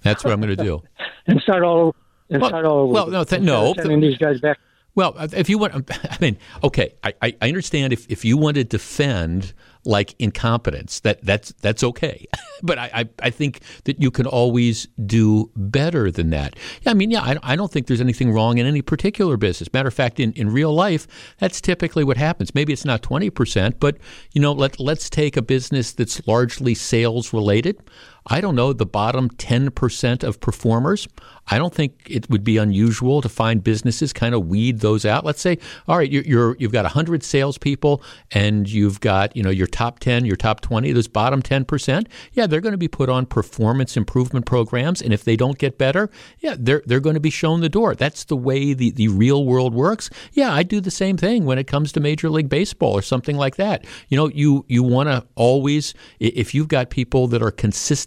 That's 0.04 0.24
what 0.24 0.34
I'm 0.34 0.42
going 0.42 0.56
to 0.56 0.64
do. 0.64 0.82
and 1.28 1.40
start 1.42 1.64
all 1.64 1.78
over. 1.78 1.98
And 2.30 2.42
well, 2.42 2.50
start 2.50 2.66
all 2.66 2.78
over. 2.80 2.94
Well, 2.94 3.08
no, 3.08 3.24
th- 3.24 3.42
no. 3.42 3.74
Sending 3.76 4.02
these 4.02 4.18
guys 4.18 4.40
back 4.40 4.58
well, 4.96 5.16
if 5.18 5.50
you 5.50 5.58
want, 5.58 5.92
I 6.04 6.18
mean, 6.20 6.38
okay, 6.64 6.94
I, 7.04 7.14
I 7.22 7.36
understand 7.42 7.94
if, 7.94 8.10
if 8.10 8.26
you 8.26 8.38
want 8.38 8.56
to 8.56 8.64
defend 8.64 9.54
like 9.84 10.14
incompetence, 10.20 11.00
that 11.00 11.24
that's 11.24 11.54
that's 11.62 11.84
okay. 11.84 12.28
but 12.64 12.78
I, 12.78 12.92
I, 12.94 13.10
I, 13.24 13.30
think 13.32 13.62
that 13.86 14.00
you 14.00 14.12
can 14.12 14.28
always 14.28 14.88
do 15.06 15.50
better 15.56 16.12
than 16.12 16.30
that. 16.32 16.56
Yeah, 16.84 16.92
I 16.92 16.94
mean, 16.94 17.10
yeah, 17.10 17.22
I, 17.22 17.38
I 17.42 17.56
don't 17.56 17.72
think 17.72 17.88
there's 17.88 18.02
anything 18.02 18.32
wrong 18.32 18.60
in 18.60 18.68
any 18.68 18.82
particular 18.82 19.38
business. 19.38 19.74
Matter 19.74 19.88
of 19.88 19.94
fact, 19.94 20.20
in, 20.20 20.34
in 20.34 20.52
real 20.52 20.74
life, 20.74 21.08
that's 21.40 21.60
typically 21.62 22.04
what 22.04 22.18
happens. 22.18 22.54
Maybe 22.54 22.74
it's 22.74 22.86
not 22.86 23.02
20%, 23.02 23.76
but, 23.80 23.98
you 24.34 24.42
know, 24.42 24.52
let, 24.52 24.80
let's 24.80 25.10
take 25.10 25.36
a 25.36 25.42
business 25.42 25.94
that's 25.94 26.28
largely 26.28 26.76
sales 26.76 27.34
related. 27.34 27.82
I 28.28 28.40
don't 28.40 28.56
know, 28.56 28.72
the 28.74 28.86
bottom 28.86 29.30
10% 29.30 30.24
of 30.24 30.40
performers. 30.40 31.08
I 31.48 31.58
don't 31.58 31.74
think 31.74 32.08
it 32.10 32.30
would 32.30 32.44
be 32.44 32.58
unusual 32.58 33.22
to 33.22 33.30
find 33.30 33.64
businesses 33.64 34.14
kind 34.14 34.36
of 34.36 34.48
weed 34.48 34.80
those 34.80 35.06
out. 35.06 35.26
Let's 35.26 35.42
say, 35.42 35.58
all 35.88 35.98
right, 35.98 36.10
you're, 36.10 36.24
you're 36.24 36.56
you've 36.60 36.72
got 36.72 36.86
100 36.86 37.24
salespeople 37.24 38.02
and 38.32 38.70
you've 38.70 39.00
got 39.02 39.36
you 39.36 39.44
know 39.44 39.50
your 39.50 39.68
top 39.68 40.00
10, 40.00 40.26
your 40.26 40.36
top 40.36 40.62
20, 40.62 40.92
those 40.92 41.08
bottom 41.08 41.42
10 41.42 41.66
percent. 41.66 42.08
Yeah, 42.34 42.48
they're 42.48 42.62
going 42.62 42.74
to 42.74 42.78
be 42.78 42.88
put 42.88 43.10
on 43.10 43.26
performance 43.26 43.98
improvement 43.98 44.46
programs, 44.46 45.02
and 45.02 45.14
if 45.14 45.24
they 45.24 45.36
don't 45.36 45.58
get 45.58 45.78
better, 45.78 46.10
yeah, 46.40 46.56
they're 46.58 46.84
they're 46.86 47.00
going 47.00 47.16
to 47.16 47.20
be 47.20 47.30
shown 47.30 47.62
the 47.62 47.70
door. 47.70 47.96
That's 47.96 48.24
the 48.24 48.38
way 48.38 48.74
the 48.74 48.92
the 48.92 49.08
real 49.08 49.46
world 49.46 49.74
works. 49.74 50.10
Yeah, 50.34 50.54
I 50.54 50.64
do 50.64 50.80
the 50.80 50.92
same 50.92 51.18
thing 51.18 51.46
when 51.46 51.58
it 51.58 51.68
comes 51.68 51.92
to 51.94 52.00
Major 52.00 52.30
League 52.30 52.50
Baseball 52.50 52.94
or 52.94 53.02
something 53.02 53.36
like 53.36 53.56
that. 53.56 53.86
You 54.10 54.18
know, 54.18 54.30
you 54.30 54.64
you 54.68 54.84
want 54.84 55.10
to 55.10 55.26
always 55.36 55.94
if 56.20 56.54
you've 56.54 56.68
got 56.68 56.92
people 56.92 57.28
that 57.28 57.42
are 57.42 57.52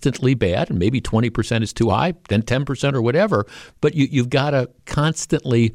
consistently 0.04 0.34
bad, 0.34 0.70
and 0.70 0.78
maybe 0.78 1.00
20 1.00 1.30
percent 1.30 1.64
is 1.64 1.72
too 1.72 1.90
high, 1.90 2.14
then 2.28 2.42
10 2.42 2.64
percent 2.64 2.96
or 2.96 3.02
whatever. 3.02 3.46
But 3.80 3.94
you, 3.94 4.06
you've 4.10 4.30
got 4.30 4.50
to 4.50 4.70
constantly 4.86 5.74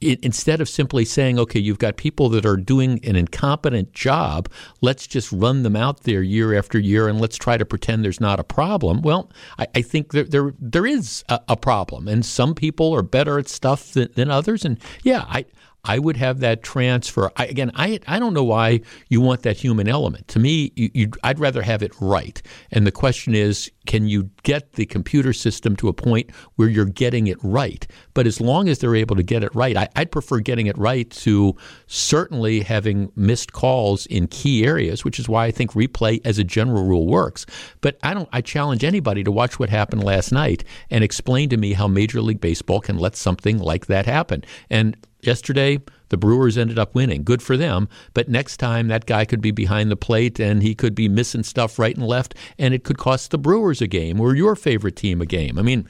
it, 0.00 0.20
instead 0.22 0.60
of 0.60 0.68
simply 0.68 1.04
saying, 1.04 1.38
okay, 1.38 1.60
you've 1.60 1.78
got 1.78 1.96
people 1.96 2.28
that 2.30 2.46
are 2.46 2.56
doing 2.56 3.00
an 3.04 3.16
incompetent 3.16 3.92
job, 3.92 4.48
let's 4.80 5.06
just 5.06 5.30
run 5.30 5.62
them 5.62 5.76
out 5.76 6.04
there 6.04 6.22
year 6.22 6.56
after 6.56 6.78
year 6.78 7.06
and 7.08 7.20
let's 7.20 7.36
try 7.36 7.58
to 7.58 7.66
pretend 7.66 8.04
there's 8.04 8.20
not 8.20 8.40
a 8.40 8.44
problem. 8.44 9.02
Well, 9.02 9.30
I, 9.58 9.66
I 9.74 9.82
think 9.82 10.12
there, 10.12 10.24
there 10.24 10.54
there 10.58 10.86
is 10.86 11.24
a, 11.28 11.40
a, 11.48 11.56
problem, 11.56 12.08
and 12.08 12.24
some 12.24 12.54
people 12.54 12.94
are 12.94 13.02
better 13.02 13.38
at 13.38 13.48
stuff 13.48 13.92
than, 13.92 14.08
than 14.14 14.30
others. 14.30 14.64
And 14.64 14.78
yeah, 15.02 15.24
I 15.28 15.44
I 15.84 15.98
would 15.98 16.16
have 16.16 16.40
that 16.40 16.62
transfer. 16.62 17.30
I, 17.36 17.46
again, 17.46 17.70
I 17.74 18.00
I 18.06 18.18
don't 18.18 18.34
know 18.34 18.44
why 18.44 18.80
you 19.08 19.20
want 19.20 19.42
that 19.42 19.56
human 19.56 19.88
element. 19.88 20.28
To 20.28 20.38
me, 20.38 20.72
you, 20.76 21.10
I'd 21.22 21.38
rather 21.38 21.62
have 21.62 21.82
it 21.82 21.92
right. 22.00 22.40
And 22.70 22.86
the 22.86 22.92
question 22.92 23.34
is, 23.34 23.70
can 23.86 24.06
you 24.06 24.30
get 24.42 24.72
the 24.72 24.86
computer 24.86 25.32
system 25.32 25.74
to 25.76 25.88
a 25.88 25.92
point 25.92 26.30
where 26.56 26.68
you're 26.68 26.84
getting 26.84 27.26
it 27.26 27.38
right? 27.42 27.86
But 28.14 28.26
as 28.26 28.40
long 28.40 28.68
as 28.68 28.78
they're 28.78 28.94
able 28.94 29.16
to 29.16 29.22
get 29.22 29.42
it 29.42 29.54
right, 29.54 29.76
I, 29.76 29.88
would 29.96 30.12
prefer 30.12 30.40
getting 30.40 30.66
it 30.66 30.76
right 30.76 31.10
to 31.10 31.56
certainly 31.86 32.60
having 32.60 33.10
missed 33.16 33.52
calls 33.52 34.06
in 34.06 34.26
key 34.26 34.64
areas, 34.64 35.04
which 35.04 35.18
is 35.18 35.28
why 35.28 35.46
I 35.46 35.50
think 35.50 35.72
replay 35.72 36.20
as 36.24 36.38
a 36.38 36.44
general 36.44 36.84
rule 36.84 37.06
works. 37.06 37.46
But 37.80 37.98
I 38.02 38.14
don't. 38.14 38.28
I 38.32 38.42
challenge 38.42 38.84
anybody 38.84 39.24
to 39.24 39.32
watch 39.32 39.58
what 39.58 39.70
happened 39.70 40.04
last 40.04 40.30
night 40.30 40.62
and 40.90 41.02
explain 41.02 41.48
to 41.48 41.56
me 41.56 41.72
how 41.72 41.88
Major 41.88 42.20
League 42.20 42.40
Baseball 42.40 42.80
can 42.80 42.98
let 42.98 43.16
something 43.16 43.58
like 43.58 43.86
that 43.86 44.06
happen. 44.06 44.44
And 44.68 44.96
Yesterday, 45.22 45.80
the 46.08 46.16
Brewers 46.16 46.58
ended 46.58 46.78
up 46.78 46.94
winning. 46.94 47.22
Good 47.22 47.42
for 47.42 47.56
them. 47.56 47.88
But 48.14 48.28
next 48.28 48.56
time, 48.58 48.88
that 48.88 49.06
guy 49.06 49.24
could 49.24 49.40
be 49.40 49.50
behind 49.50 49.90
the 49.90 49.96
plate 49.96 50.40
and 50.40 50.62
he 50.62 50.74
could 50.74 50.94
be 50.94 51.08
missing 51.08 51.42
stuff 51.42 51.78
right 51.78 51.96
and 51.96 52.06
left, 52.06 52.34
and 52.58 52.74
it 52.74 52.84
could 52.84 52.98
cost 52.98 53.30
the 53.30 53.38
Brewers 53.38 53.80
a 53.80 53.86
game 53.86 54.20
or 54.20 54.34
your 54.34 54.56
favorite 54.56 54.96
team 54.96 55.20
a 55.20 55.26
game. 55.26 55.58
I 55.58 55.62
mean, 55.62 55.88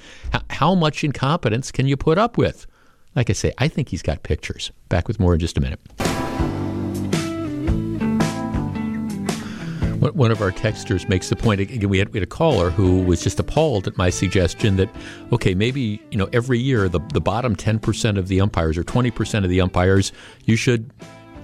how 0.50 0.74
much 0.74 1.04
incompetence 1.04 1.72
can 1.72 1.86
you 1.86 1.96
put 1.96 2.18
up 2.18 2.36
with? 2.36 2.66
Like 3.16 3.30
I 3.30 3.32
say, 3.32 3.52
I 3.58 3.68
think 3.68 3.88
he's 3.88 4.02
got 4.02 4.22
pictures. 4.22 4.70
Back 4.88 5.08
with 5.08 5.18
more 5.18 5.34
in 5.34 5.40
just 5.40 5.58
a 5.58 5.60
minute. 5.60 5.80
One 10.00 10.30
of 10.30 10.40
our 10.40 10.50
texters 10.50 11.06
makes 11.10 11.28
the 11.28 11.36
point 11.36 11.60
again. 11.60 11.90
We 11.90 11.98
had, 11.98 12.08
we 12.14 12.18
had 12.18 12.26
a 12.26 12.30
caller 12.30 12.70
who 12.70 13.02
was 13.02 13.22
just 13.22 13.38
appalled 13.38 13.86
at 13.86 13.98
my 13.98 14.08
suggestion 14.08 14.76
that, 14.76 14.88
okay, 15.30 15.54
maybe 15.54 16.00
you 16.10 16.16
know 16.16 16.26
every 16.32 16.58
year 16.58 16.88
the 16.88 17.00
the 17.12 17.20
bottom 17.20 17.54
ten 17.54 17.78
percent 17.78 18.16
of 18.16 18.28
the 18.28 18.40
umpires 18.40 18.78
or 18.78 18.82
twenty 18.82 19.10
percent 19.10 19.44
of 19.44 19.50
the 19.50 19.60
umpires, 19.60 20.10
you 20.46 20.56
should, 20.56 20.90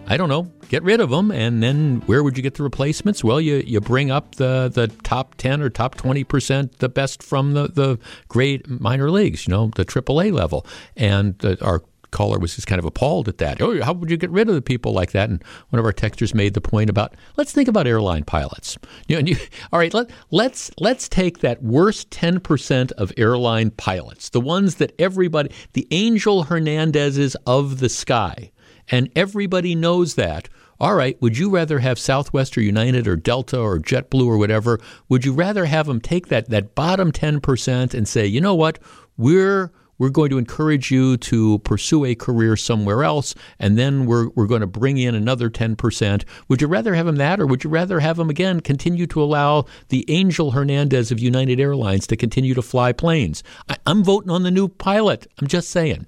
I 0.07 0.17
don't 0.17 0.31
know, 0.31 0.51
get 0.71 0.83
rid 0.83 1.01
of 1.01 1.11
them, 1.11 1.31
and 1.31 1.63
then 1.63 2.03
where 2.07 2.23
would 2.23 2.39
you 2.39 2.43
get 2.43 2.55
the 2.55 2.63
replacements? 2.63 3.23
Well, 3.23 3.43
you 3.43 3.57
you 3.57 3.79
bring 3.81 4.11
up 4.11 4.37
the 4.37 4.71
the 4.73 4.89
top 5.03 5.35
ten 5.35 5.61
or 5.61 5.69
top 5.69 5.95
twenty 5.97 6.25
percent, 6.25 6.79
the 6.79 6.89
best 6.89 7.23
from 7.23 7.53
the 7.53 7.69
the 7.69 7.99
great 8.29 8.69
minor 8.71 9.11
leagues, 9.11 9.47
you 9.47 9.53
know, 9.53 9.71
the 9.77 9.85
AAA 9.85 10.33
level, 10.33 10.67
and 10.97 11.39
the, 11.41 11.63
our 11.63 11.83
caller 12.11 12.39
was 12.39 12.55
just 12.55 12.67
kind 12.67 12.79
of 12.79 12.85
appalled 12.85 13.29
at 13.29 13.39
that. 13.39 13.61
Oh, 13.61 13.83
how 13.83 13.93
would 13.93 14.11
you 14.11 14.17
get 14.17 14.31
rid 14.31 14.49
of 14.49 14.55
the 14.55 14.63
people 14.63 14.93
like 14.93 15.13
that? 15.13 15.29
And 15.29 15.43
one 15.71 15.79
of 15.79 15.85
our 15.85 15.93
texters 15.93 16.35
made 16.35 16.55
the 16.55 16.61
point 16.61 16.91
about 16.91 17.15
let's 17.37 17.53
think 17.53 17.69
about 17.69 17.87
airline 17.87 18.25
pilots. 18.25 18.79
You 19.09 19.21
know, 19.21 19.29
you, 19.29 19.37
all 19.73 19.79
right, 19.79 19.93
let, 19.93 20.11
let's 20.31 20.71
let's 20.79 21.09
take 21.09 21.41
that 21.41 21.63
worst 21.63 22.11
ten 22.11 22.41
percent 22.41 22.93
of 22.93 23.13
airline 23.17 23.71
pilots, 23.71 24.31
the 24.31 24.41
ones 24.41 24.77
that 24.77 24.93
everybody, 24.99 25.51
the 25.73 25.87
Angel 25.91 26.45
Hernandezes 26.45 27.37
of 27.47 27.79
the 27.79 27.89
sky, 27.89 28.51
and 28.89 29.11
everybody 29.17 29.75
knows 29.75 30.15
that. 30.15 30.49
All 30.79 30.95
right, 30.95 31.21
would 31.23 31.39
you 31.39 31.49
rather 31.49 31.79
have 31.79 31.99
Southwest 31.99 32.59
or 32.59 32.61
United 32.61 33.09
or 33.09 33.17
Delta 33.17 33.59
or 33.59 33.79
JetBlue 33.79 34.27
or 34.27 34.37
whatever? 34.37 34.79
Would 35.09 35.25
you 35.25 35.33
rather 35.33 35.65
have 35.65 35.87
them 35.87 36.03
take 36.03 36.29
that 36.29 36.51
that 36.51 36.75
bottom 36.75 37.13
ten 37.13 37.41
percent 37.41 37.95
and 37.95 38.07
say, 38.07 38.27
you 38.27 38.41
know 38.43 38.55
what, 38.55 38.79
we're 39.17 39.73
we're 39.99 40.11
going 40.11 40.31
to 40.31 40.39
encourage 40.39 40.91
you 40.91 41.17
to 41.19 41.59
pursue 41.61 42.05
a 42.05 42.15
career 42.15 42.57
somewhere 42.57 43.05
else, 43.05 43.35
and 43.59 43.79
then 43.79 44.07
we're, 44.07 44.29
we're 44.31 44.47
going 44.47 44.61
to 44.61 44.67
bring 44.67 44.99
in 44.99 45.15
another 45.15 45.49
10%. 45.51 46.25
Would 46.49 46.61
you 46.61 46.67
rather 46.69 46.95
have 46.95 47.07
him 47.07 47.17
that, 47.17 47.41
or 47.41 47.47
would 47.47 47.65
you 47.65 47.71
rather 47.71 48.01
have 48.01 48.19
him 48.19 48.31
again 48.31 48.61
continue 48.61 49.07
to 49.09 49.23
allow 49.23 49.65
the 49.89 50.05
Angel 50.09 50.51
Hernandez 50.53 51.11
of 51.11 51.21
United 51.21 51.61
Airlines 51.61 52.07
to 52.09 52.17
continue 52.17 52.55
to 52.55 52.63
fly 52.63 52.93
planes? 52.93 53.43
I, 53.69 53.77
I'm 53.87 54.05
voting 54.05 54.31
on 54.31 54.43
the 54.43 54.51
new 54.51 54.69
pilot. 54.69 55.27
I'm 55.39 55.47
just 55.47 55.71
saying 55.71 56.07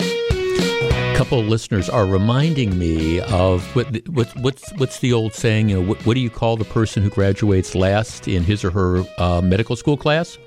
A 0.00 1.14
couple 1.16 1.40
of 1.40 1.46
listeners 1.46 1.88
are 1.88 2.06
reminding 2.06 2.78
me 2.78 3.20
of 3.20 3.64
what, 3.74 3.86
what, 4.08 4.28
what's 4.36 4.70
what's 4.74 5.00
the 5.00 5.12
old 5.12 5.34
saying? 5.34 5.68
You 5.68 5.80
know, 5.80 5.88
what, 5.88 6.04
what, 6.06 6.14
do 6.14 6.20
you 6.20 6.30
call 6.30 6.56
the 6.56 6.64
person 6.64 7.02
who 7.02 7.10
graduates 7.10 7.74
last 7.74 8.28
in 8.28 8.44
his 8.44 8.64
or 8.64 8.70
her 8.70 9.04
uh, 9.18 9.40
medical 9.40 9.76
school 9.76 9.96
class? 9.96 10.38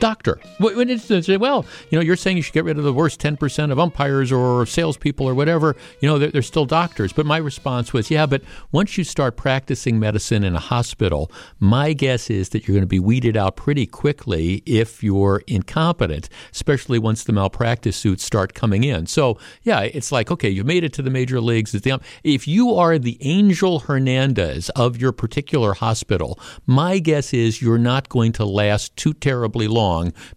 Doctor. 0.00 0.38
Well, 0.60 1.66
you 1.90 1.98
know, 1.98 2.02
you're 2.02 2.16
saying 2.16 2.36
you 2.36 2.42
should 2.42 2.54
get 2.54 2.64
rid 2.64 2.78
of 2.78 2.84
the 2.84 2.92
worst 2.92 3.20
10% 3.20 3.70
of 3.70 3.78
umpires 3.78 4.32
or 4.32 4.66
salespeople 4.66 5.28
or 5.28 5.34
whatever, 5.34 5.76
you 6.00 6.08
know, 6.08 6.18
they're, 6.18 6.30
they're 6.30 6.42
still 6.42 6.66
doctors. 6.66 7.12
But 7.12 7.26
my 7.26 7.38
response 7.38 7.92
was, 7.92 8.10
yeah, 8.10 8.26
but 8.26 8.42
once 8.72 8.98
you 8.98 9.04
start 9.04 9.36
practicing 9.36 9.98
medicine 9.98 10.44
in 10.44 10.54
a 10.54 10.60
hospital, 10.60 11.30
my 11.58 11.92
guess 11.92 12.30
is 12.30 12.50
that 12.50 12.66
you're 12.66 12.74
going 12.74 12.82
to 12.82 12.86
be 12.86 12.98
weeded 12.98 13.36
out 13.36 13.56
pretty 13.56 13.86
quickly 13.86 14.62
if 14.66 15.02
you're 15.02 15.42
incompetent, 15.46 16.28
especially 16.52 16.98
once 16.98 17.24
the 17.24 17.32
malpractice 17.32 17.96
suits 17.96 18.24
start 18.24 18.54
coming 18.54 18.84
in. 18.84 19.06
So, 19.06 19.38
yeah, 19.62 19.80
it's 19.80 20.12
like, 20.12 20.30
okay, 20.30 20.48
you've 20.48 20.66
made 20.66 20.84
it 20.84 20.92
to 20.94 21.02
the 21.02 21.10
major 21.10 21.40
leagues. 21.40 21.74
If 22.24 22.48
you 22.48 22.74
are 22.74 22.98
the 22.98 23.18
Angel 23.20 23.80
Hernandez 23.80 24.70
of 24.70 25.00
your 25.00 25.12
particular 25.12 25.74
hospital, 25.74 26.38
my 26.66 26.98
guess 26.98 27.32
is 27.32 27.62
you're 27.62 27.78
not 27.78 28.08
going 28.08 28.32
to 28.32 28.44
last 28.44 28.96
too 28.96 29.12
terribly 29.12 29.68
long 29.68 29.83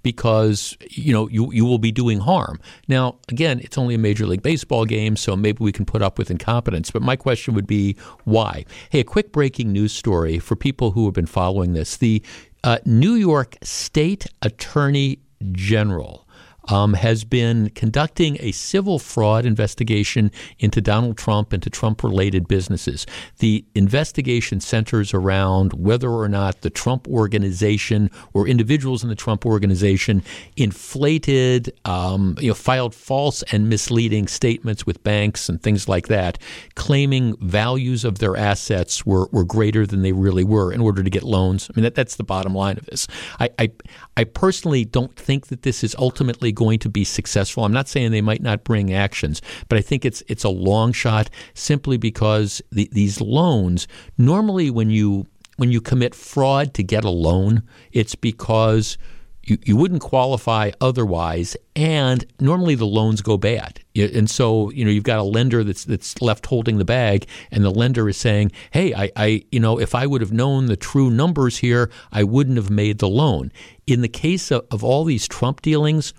because 0.04 0.78
you 0.90 1.14
know 1.14 1.28
you 1.30 1.52
you 1.52 1.66
will 1.66 1.80
be 1.80 1.92
doing 1.92 2.20
harm. 2.20 2.60
Now, 2.88 3.18
again, 3.30 3.60
it's 3.60 3.78
only 3.78 3.96
a 3.96 3.98
Major 3.98 4.26
League 4.26 4.42
Baseball 4.42 4.86
game, 4.86 5.16
so 5.16 5.36
maybe 5.36 5.64
we 5.64 5.72
can 5.72 5.86
put 5.86 6.02
up 6.02 6.18
with 6.18 6.30
incompetence. 6.30 6.92
But 6.92 7.02
my 7.02 7.16
question 7.16 7.54
would 7.54 7.68
be 7.68 7.96
why? 8.26 8.66
Hey, 8.90 9.00
a 9.00 9.04
quick 9.04 9.32
breaking 9.32 9.72
news 9.72 9.94
story 9.94 10.40
for 10.40 10.56
people 10.56 10.92
who 10.92 11.06
have 11.06 11.14
been 11.14 11.26
following 11.26 11.74
this: 11.74 11.98
the 11.98 12.24
uh, 12.64 12.80
New 12.86 13.14
York 13.14 13.58
State 13.64 14.28
Attorney 14.42 15.20
General 15.52 16.27
um, 16.68 16.94
has 16.94 17.24
been 17.24 17.70
conducting 17.72 18.38
a 18.40 18.52
civil 18.52 19.00
fraud 19.00 19.46
investigation 19.46 20.32
into 20.60 20.82
Donald 20.82 21.18
Trump 21.18 21.54
and 21.54 21.64
to 21.64 21.70
Trump 21.70 22.04
related 22.04 22.48
businesses. 22.48 23.06
The 23.40 23.66
investigation 23.76 24.60
centers 24.60 25.14
around 25.14 25.74
whether 25.74 26.10
or 26.10 26.28
not 26.28 26.62
the 26.62 26.70
Trump 26.70 27.08
organization 27.08 28.10
or 28.34 28.48
individuals 28.48 29.04
in 29.04 29.10
the 29.10 29.16
Trump 29.16 29.46
organization 29.46 30.24
inflated, 30.56 31.72
um, 31.86 32.36
you 32.40 32.50
know, 32.50 32.54
filed 32.54 32.94
false 32.94 33.44
and 33.52 33.70
misleading 33.70 34.28
statements 34.28 34.86
with 34.86 35.04
banks 35.04 35.50
and 35.50 35.62
things 35.62 35.88
like 35.88 36.08
that, 36.08 36.38
claiming 36.76 37.36
values 37.38 38.04
of 38.04 38.20
their 38.20 38.36
assets 38.36 39.06
were, 39.06 39.28
were 39.32 39.46
greater 39.46 39.86
than 39.86 40.02
they 40.02 40.12
really 40.12 40.44
were 40.44 40.72
in 40.72 40.82
order 40.82 41.04
to 41.04 41.10
get 41.10 41.24
loans. 41.24 41.70
I 41.70 41.74
mean, 41.76 41.84
that, 41.84 41.96
that's 41.96 42.16
the 42.16 42.24
bottom 42.24 42.54
line 42.54 42.78
of 42.78 42.86
this. 42.86 43.08
I, 43.40 43.50
I, 43.60 43.72
I 44.16 44.24
personally 44.24 44.86
don't 44.86 45.16
think 45.16 45.48
that 45.48 45.62
this 45.62 45.84
is 45.84 45.96
ultimately 45.98 46.52
going 46.58 46.80
to 46.80 46.90
be 46.90 47.04
successful. 47.04 47.64
I'm 47.64 47.72
not 47.72 47.88
saying 47.88 48.12
they 48.12 48.22
might 48.22 48.42
not 48.42 48.64
bring 48.64 48.92
actions, 48.92 49.44
but 49.70 49.78
I 49.78 49.82
think 49.82 50.04
it's 50.04 50.24
it's 50.28 50.44
a 50.44 50.50
long 50.50 50.92
shot 50.92 51.30
simply 51.54 51.98
because 51.98 52.64
the, 52.72 52.90
these 52.92 53.22
loans 53.22 53.88
normally 54.18 54.72
when 54.72 54.90
you 54.90 55.28
when 55.58 55.72
you 55.72 55.82
commit 55.82 56.16
fraud 56.16 56.74
to 56.74 56.84
get 56.84 57.04
a 57.04 57.10
loan, 57.10 57.62
it's 57.92 58.16
because 58.16 58.98
you, 59.48 59.58
you 59.64 59.78
wouldn't 59.78 60.02
qualify 60.02 60.72
otherwise, 60.82 61.56
and 61.76 62.26
normally 62.40 62.76
the 62.76 62.86
loans 62.86 63.22
go 63.22 63.38
bad. 63.38 63.80
And 63.96 64.30
so, 64.30 64.70
you 64.72 64.84
know, 64.84 64.92
you've 64.92 65.06
got 65.06 65.20
a 65.20 65.24
lender 65.24 65.64
that's 65.64 65.86
that's 65.86 66.22
left 66.22 66.46
holding 66.46 66.78
the 66.78 66.86
bag, 66.86 67.28
and 67.50 67.64
the 67.64 67.72
lender 67.72 68.10
is 68.10 68.18
saying, 68.18 68.52
"Hey, 68.72 68.94
I, 68.94 69.10
I 69.16 69.44
you 69.52 69.60
know, 69.60 69.80
if 69.80 69.96
I 69.96 70.06
would 70.06 70.22
have 70.22 70.34
known 70.34 70.66
the 70.66 70.76
true 70.76 71.10
numbers 71.10 71.58
here, 71.58 71.90
I 72.12 72.24
wouldn't 72.24 72.58
have 72.58 72.70
made 72.70 73.00
the 73.00 73.10
loan." 73.10 73.52
In 73.88 74.02
the 74.02 74.10
case 74.10 74.52
of, 74.52 74.66
of 74.70 74.84
all 74.84 75.06
these 75.06 75.28
Trump 75.28 75.62
dealings, 75.62 76.14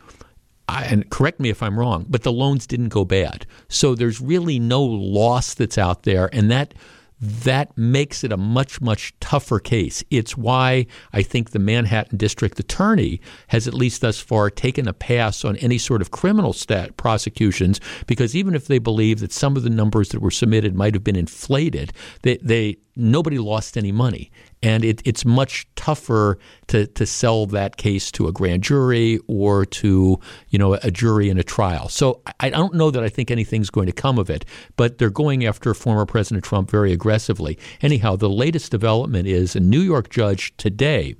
I, 0.68 0.84
and 0.84 1.08
correct 1.10 1.40
me 1.40 1.48
if 1.48 1.62
I'm 1.62 1.78
wrong, 1.78 2.04
but 2.08 2.22
the 2.22 2.32
loans 2.32 2.66
didn't 2.66 2.90
go 2.90 3.04
bad. 3.04 3.46
So 3.68 3.94
there's 3.94 4.20
really 4.20 4.58
no 4.58 4.82
loss 4.82 5.54
that's 5.54 5.78
out 5.78 6.02
there, 6.02 6.28
and 6.32 6.50
that 6.50 6.74
that 7.20 7.76
makes 7.76 8.22
it 8.22 8.32
a 8.32 8.36
much, 8.36 8.80
much 8.80 9.12
tougher 9.20 9.58
case. 9.58 10.04
It's 10.10 10.36
why 10.36 10.86
I 11.12 11.22
think 11.22 11.50
the 11.50 11.58
Manhattan 11.58 12.16
District 12.16 12.58
Attorney 12.60 13.20
has, 13.48 13.66
at 13.66 13.74
least 13.74 14.02
thus 14.02 14.20
far, 14.20 14.50
taken 14.50 14.86
a 14.86 14.92
pass 14.92 15.44
on 15.44 15.56
any 15.56 15.78
sort 15.78 16.00
of 16.00 16.12
criminal 16.12 16.52
stat 16.52 16.96
prosecutions 16.96 17.80
because 18.06 18.36
even 18.36 18.54
if 18.54 18.68
they 18.68 18.78
believe 18.78 19.18
that 19.20 19.32
some 19.32 19.56
of 19.56 19.64
the 19.64 19.70
numbers 19.70 20.10
that 20.10 20.20
were 20.20 20.30
submitted 20.30 20.74
might 20.74 20.94
have 20.94 21.02
been 21.02 21.16
inflated, 21.16 21.92
they, 22.22 22.36
they 22.36 22.76
nobody 22.94 23.38
lost 23.38 23.76
any 23.76 23.92
money 23.92 24.30
and 24.62 24.84
it, 24.84 25.00
it's 25.04 25.24
much 25.24 25.66
tougher 25.76 26.38
to, 26.68 26.86
to 26.86 27.06
sell 27.06 27.46
that 27.46 27.76
case 27.76 28.10
to 28.12 28.26
a 28.26 28.32
grand 28.32 28.62
jury 28.62 29.18
or 29.26 29.64
to 29.64 30.18
you 30.48 30.58
know 30.58 30.74
a 30.74 30.90
jury 30.90 31.28
in 31.28 31.38
a 31.38 31.44
trial. 31.44 31.88
So 31.88 32.22
I 32.40 32.50
don't 32.50 32.74
know 32.74 32.90
that 32.90 33.02
I 33.02 33.08
think 33.08 33.30
anything's 33.30 33.70
going 33.70 33.86
to 33.86 33.92
come 33.92 34.18
of 34.18 34.30
it, 34.30 34.44
but 34.76 34.98
they're 34.98 35.10
going 35.10 35.44
after 35.44 35.74
former 35.74 36.06
President 36.06 36.44
Trump 36.44 36.70
very 36.70 36.92
aggressively. 36.92 37.58
Anyhow, 37.82 38.16
the 38.16 38.30
latest 38.30 38.70
development 38.70 39.28
is 39.28 39.54
a 39.54 39.60
New 39.60 39.80
York 39.80 40.10
judge 40.10 40.56
today 40.56 41.16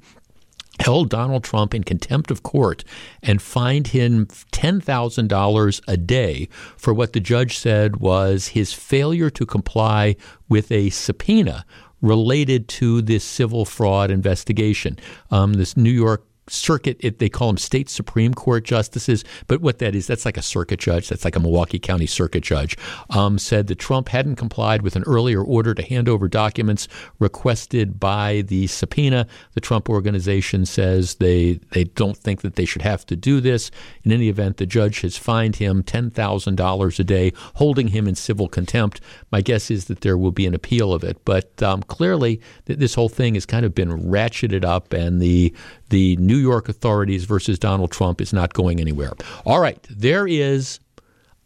held 0.80 1.10
Donald 1.10 1.44
Trump 1.44 1.74
in 1.74 1.82
contempt 1.82 2.30
of 2.30 2.42
court 2.42 2.84
and 3.22 3.42
fined 3.42 3.88
him 3.88 4.26
$10,000 4.26 5.80
a 5.88 5.96
day 5.96 6.48
for 6.76 6.94
what 6.94 7.12
the 7.12 7.20
judge 7.20 7.58
said 7.58 7.96
was 7.96 8.48
his 8.48 8.72
failure 8.72 9.30
to 9.30 9.44
comply 9.44 10.16
with 10.48 10.70
a 10.70 10.90
subpoena 10.90 11.64
related 12.00 12.68
to 12.68 13.02
this 13.02 13.24
civil 13.24 13.64
fraud 13.64 14.10
investigation. 14.10 14.98
Um, 15.30 15.54
this 15.54 15.76
New 15.76 15.90
York 15.90 16.24
circuit, 16.48 16.96
it, 17.00 17.18
they 17.18 17.28
call 17.28 17.48
them 17.48 17.58
state 17.58 17.88
Supreme 17.88 18.34
Court 18.34 18.64
justices, 18.64 19.24
but 19.46 19.60
what 19.60 19.78
that 19.78 19.94
is, 19.94 20.06
that's 20.06 20.24
like 20.24 20.36
a 20.36 20.42
circuit 20.42 20.80
judge, 20.80 21.08
that's 21.08 21.24
like 21.24 21.36
a 21.36 21.40
Milwaukee 21.40 21.78
County 21.78 22.06
circuit 22.06 22.42
judge, 22.42 22.76
um, 23.10 23.38
said 23.38 23.66
that 23.66 23.78
Trump 23.78 24.08
hadn't 24.08 24.36
complied 24.36 24.82
with 24.82 24.96
an 24.96 25.04
earlier 25.04 25.42
order 25.42 25.74
to 25.74 25.82
hand 25.82 26.08
over 26.08 26.28
documents 26.28 26.88
requested 27.18 28.00
by 28.00 28.42
the 28.46 28.66
subpoena. 28.66 29.26
The 29.54 29.60
Trump 29.60 29.88
organization 29.88 30.66
says 30.66 31.16
they, 31.16 31.60
they 31.72 31.84
don't 31.84 32.16
think 32.16 32.42
that 32.42 32.56
they 32.56 32.64
should 32.64 32.82
have 32.82 33.06
to 33.06 33.16
do 33.16 33.40
this. 33.40 33.70
In 34.04 34.12
any 34.12 34.28
event, 34.28 34.56
the 34.56 34.66
judge 34.66 35.00
has 35.00 35.16
fined 35.16 35.56
him 35.56 35.82
$10,000 35.82 36.98
a 36.98 37.04
day, 37.04 37.32
holding 37.54 37.88
him 37.88 38.06
in 38.08 38.14
civil 38.14 38.48
contempt. 38.48 39.00
My 39.30 39.40
guess 39.40 39.70
is 39.70 39.86
that 39.86 40.00
there 40.00 40.18
will 40.18 40.32
be 40.32 40.46
an 40.46 40.54
appeal 40.54 40.92
of 40.92 41.04
it, 41.04 41.24
but 41.24 41.62
um, 41.62 41.82
clearly 41.82 42.40
this 42.66 42.94
whole 42.94 43.08
thing 43.08 43.34
has 43.34 43.46
kind 43.46 43.64
of 43.64 43.74
been 43.74 43.90
ratcheted 43.90 44.64
up, 44.64 44.92
and 44.92 45.20
the 45.20 45.54
the 45.90 46.16
New 46.16 46.36
York 46.36 46.68
authorities 46.68 47.24
versus 47.24 47.58
Donald 47.58 47.90
Trump 47.90 48.20
is 48.20 48.32
not 48.32 48.52
going 48.52 48.80
anywhere. 48.80 49.12
All 49.44 49.60
right, 49.60 49.84
there 49.90 50.26
is 50.26 50.80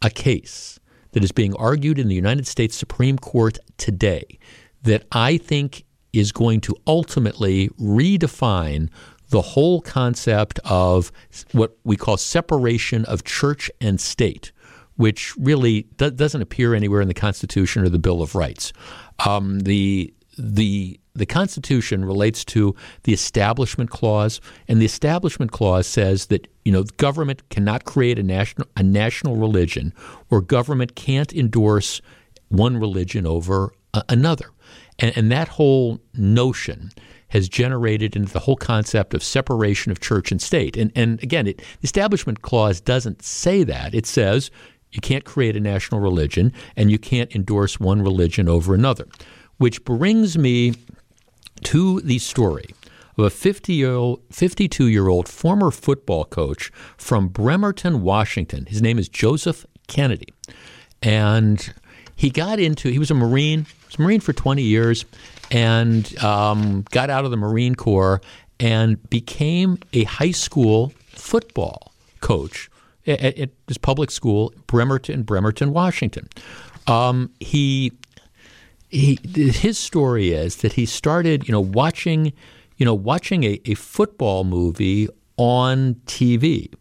a 0.01 0.09
case 0.09 0.79
that 1.11 1.23
is 1.23 1.31
being 1.31 1.55
argued 1.55 1.99
in 1.99 2.07
the 2.07 2.15
United 2.15 2.47
States 2.47 2.75
Supreme 2.75 3.17
Court 3.17 3.57
today 3.77 4.39
that 4.83 5.05
I 5.11 5.37
think 5.37 5.85
is 6.11 6.31
going 6.31 6.61
to 6.61 6.75
ultimately 6.85 7.69
redefine 7.79 8.89
the 9.29 9.41
whole 9.41 9.81
concept 9.81 10.59
of 10.63 11.11
what 11.53 11.75
we 11.83 11.97
call 11.97 12.17
separation 12.17 13.03
of 13.05 13.23
church 13.23 13.71
and 13.81 13.99
state, 13.99 14.51
which 14.95 15.35
really 15.37 15.83
do- 15.97 16.11
doesn't 16.11 16.41
appear 16.41 16.75
anywhere 16.75 17.01
in 17.01 17.07
the 17.07 17.13
Constitution 17.15 17.83
or 17.83 17.89
the 17.89 17.97
Bill 17.97 18.21
of 18.21 18.35
Rights. 18.35 18.73
Um, 19.25 19.61
the 19.61 20.13
the 20.37 20.99
the 21.15 21.25
Constitution 21.27 22.03
relates 22.05 22.43
to 22.45 22.75
the 23.03 23.13
Establishment 23.13 23.91
Clause, 23.91 24.41
and 24.67 24.81
the 24.81 24.85
Establishment 24.85 25.51
Clause 25.51 25.85
says 25.85 26.27
that 26.27 26.47
you 26.65 26.71
know 26.71 26.83
government 26.97 27.47
cannot 27.49 27.85
create 27.85 28.19
a 28.19 28.23
national 28.23 28.67
a 28.75 28.83
national 28.83 29.35
religion, 29.35 29.93
or 30.29 30.41
government 30.41 30.95
can't 30.95 31.33
endorse 31.33 32.01
one 32.49 32.77
religion 32.77 33.25
over 33.25 33.73
a, 33.93 34.03
another, 34.09 34.51
and, 34.99 35.15
and 35.17 35.31
that 35.31 35.47
whole 35.49 35.99
notion 36.13 36.91
has 37.29 37.49
generated 37.49 38.15
into 38.15 38.31
the 38.31 38.39
whole 38.39 38.55
concept 38.55 39.15
of 39.15 39.23
separation 39.23 39.91
of 39.91 39.99
church 39.99 40.31
and 40.31 40.41
state. 40.41 40.77
And 40.77 40.91
and 40.95 41.21
again, 41.21 41.47
it, 41.47 41.57
the 41.57 41.83
Establishment 41.83 42.41
Clause 42.41 42.81
doesn't 42.81 43.23
say 43.23 43.63
that. 43.63 43.93
It 43.93 44.05
says 44.05 44.51
you 44.93 45.01
can't 45.01 45.25
create 45.25 45.55
a 45.55 45.59
national 45.59 45.99
religion 45.99 46.53
and 46.75 46.91
you 46.91 46.99
can't 46.99 47.35
endorse 47.35 47.79
one 47.79 48.01
religion 48.01 48.47
over 48.47 48.73
another. 48.73 49.07
Which 49.57 49.85
brings 49.85 50.37
me 50.37 50.73
to 51.63 52.01
the 52.01 52.19
story 52.19 52.73
of 53.17 53.25
a 53.25 53.29
50 53.29 53.73
year 53.73 53.93
old, 53.93 54.21
52 54.31 54.87
year 54.87 55.07
old 55.07 55.27
former 55.27 55.71
football 55.71 56.25
coach 56.25 56.71
from 56.97 57.27
Bremerton, 57.27 58.01
Washington. 58.01 58.65
His 58.65 58.81
name 58.81 58.97
is 58.99 59.07
Joseph 59.07 59.65
Kennedy. 59.87 60.33
And 61.01 61.73
he 62.15 62.29
got 62.29 62.59
into, 62.59 62.89
he 62.89 62.99
was 62.99 63.11
a 63.11 63.15
Marine, 63.15 63.65
was 63.87 63.95
a 63.99 64.01
Marine 64.01 64.21
for 64.21 64.33
20 64.33 64.61
years, 64.61 65.05
and 65.51 66.17
um, 66.23 66.85
got 66.91 67.09
out 67.09 67.25
of 67.25 67.31
the 67.31 67.37
Marine 67.37 67.75
Corps 67.75 68.21
and 68.59 69.09
became 69.09 69.77
a 69.91 70.03
high 70.05 70.31
school 70.31 70.93
football 71.07 71.91
coach 72.21 72.69
at, 73.05 73.37
at 73.37 73.49
this 73.67 73.77
public 73.77 74.09
school, 74.11 74.53
Bremerton, 74.67 75.23
Bremerton, 75.23 75.73
Washington. 75.73 76.27
Um, 76.87 77.31
he 77.39 77.91
he, 78.93 79.19
his 79.33 79.77
story 79.77 80.31
is 80.31 80.57
that 80.57 80.73
he 80.73 80.85
started, 80.85 81.47
you 81.47 81.51
know, 81.51 81.61
watching, 81.61 82.31
you 82.77 82.85
know, 82.85 82.93
watching 82.93 83.43
a, 83.43 83.59
a 83.65 83.73
football 83.73 84.43
movie 84.43 85.09
on 85.35 85.95
TV, 86.05 86.71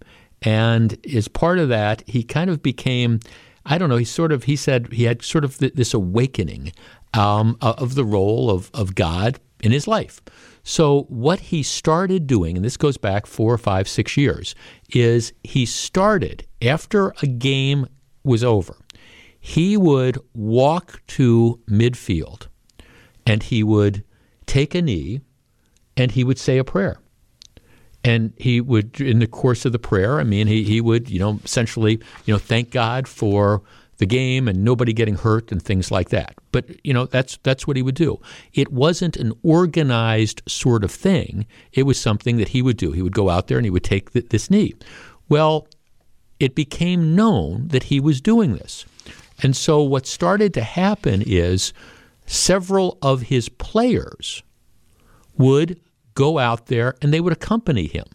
and 0.42 0.98
as 1.14 1.26
part 1.28 1.58
of 1.58 1.70
that, 1.70 2.02
he 2.06 2.22
kind 2.22 2.50
of 2.50 2.62
became, 2.62 3.20
I 3.64 3.78
don't 3.78 3.88
know, 3.88 3.96
he 3.96 4.04
sort 4.04 4.30
of, 4.30 4.44
he 4.44 4.56
said 4.56 4.92
he 4.92 5.04
had 5.04 5.22
sort 5.22 5.44
of 5.44 5.58
this 5.58 5.94
awakening 5.94 6.72
um, 7.14 7.56
of 7.62 7.94
the 7.94 8.04
role 8.04 8.50
of, 8.50 8.70
of 8.74 8.94
God 8.94 9.40
in 9.62 9.72
his 9.72 9.86
life. 9.86 10.20
So, 10.64 11.02
what 11.08 11.40
he 11.40 11.62
started 11.62 12.26
doing, 12.26 12.56
and 12.56 12.64
this 12.64 12.76
goes 12.76 12.96
back 12.96 13.26
four 13.26 13.52
or 13.52 13.58
five, 13.58 13.88
six 13.88 14.16
years, 14.16 14.54
is 14.90 15.32
he 15.42 15.64
started 15.64 16.46
after 16.60 17.14
a 17.22 17.26
game 17.26 17.86
was 18.22 18.44
over 18.44 18.76
he 19.44 19.76
would 19.76 20.16
walk 20.34 21.02
to 21.08 21.60
midfield 21.68 22.46
and 23.26 23.42
he 23.42 23.64
would 23.64 24.04
take 24.46 24.72
a 24.72 24.80
knee 24.80 25.20
and 25.96 26.12
he 26.12 26.22
would 26.22 26.38
say 26.38 26.58
a 26.58 26.64
prayer. 26.64 27.00
And 28.04 28.32
he 28.36 28.60
would, 28.60 29.00
in 29.00 29.18
the 29.18 29.26
course 29.26 29.64
of 29.64 29.72
the 29.72 29.80
prayer, 29.80 30.20
I 30.20 30.22
mean, 30.22 30.46
he, 30.46 30.62
he 30.62 30.80
would, 30.80 31.10
you 31.10 31.18
know, 31.18 31.40
essentially, 31.44 32.00
you 32.24 32.32
know, 32.32 32.38
thank 32.38 32.70
God 32.70 33.08
for 33.08 33.62
the 33.98 34.06
game 34.06 34.46
and 34.46 34.64
nobody 34.64 34.92
getting 34.92 35.16
hurt 35.16 35.50
and 35.50 35.60
things 35.60 35.90
like 35.90 36.10
that. 36.10 36.36
But 36.52 36.84
you 36.84 36.94
know, 36.94 37.06
that's 37.06 37.38
that's 37.42 37.66
what 37.66 37.76
he 37.76 37.82
would 37.82 37.96
do. 37.96 38.20
It 38.52 38.72
wasn't 38.72 39.16
an 39.16 39.32
organized 39.42 40.42
sort 40.46 40.84
of 40.84 40.92
thing. 40.92 41.46
It 41.72 41.82
was 41.82 42.00
something 42.00 42.36
that 42.36 42.48
he 42.48 42.62
would 42.62 42.76
do. 42.76 42.92
He 42.92 43.02
would 43.02 43.14
go 43.14 43.28
out 43.28 43.48
there 43.48 43.58
and 43.58 43.66
he 43.66 43.70
would 43.70 43.84
take 43.84 44.12
th- 44.12 44.28
this 44.28 44.50
knee. 44.50 44.74
Well, 45.28 45.68
it 46.40 46.54
became 46.54 47.14
known 47.14 47.68
that 47.68 47.84
he 47.84 48.00
was 48.00 48.20
doing 48.20 48.54
this. 48.54 48.84
And 49.42 49.56
so 49.56 49.82
what 49.82 50.06
started 50.06 50.54
to 50.54 50.62
happen 50.62 51.22
is 51.26 51.72
several 52.26 52.98
of 53.02 53.22
his 53.22 53.48
players 53.48 54.42
would 55.36 55.80
go 56.14 56.38
out 56.38 56.66
there 56.66 56.94
and 57.02 57.12
they 57.12 57.20
would 57.20 57.32
accompany 57.32 57.86
him. 57.86 58.06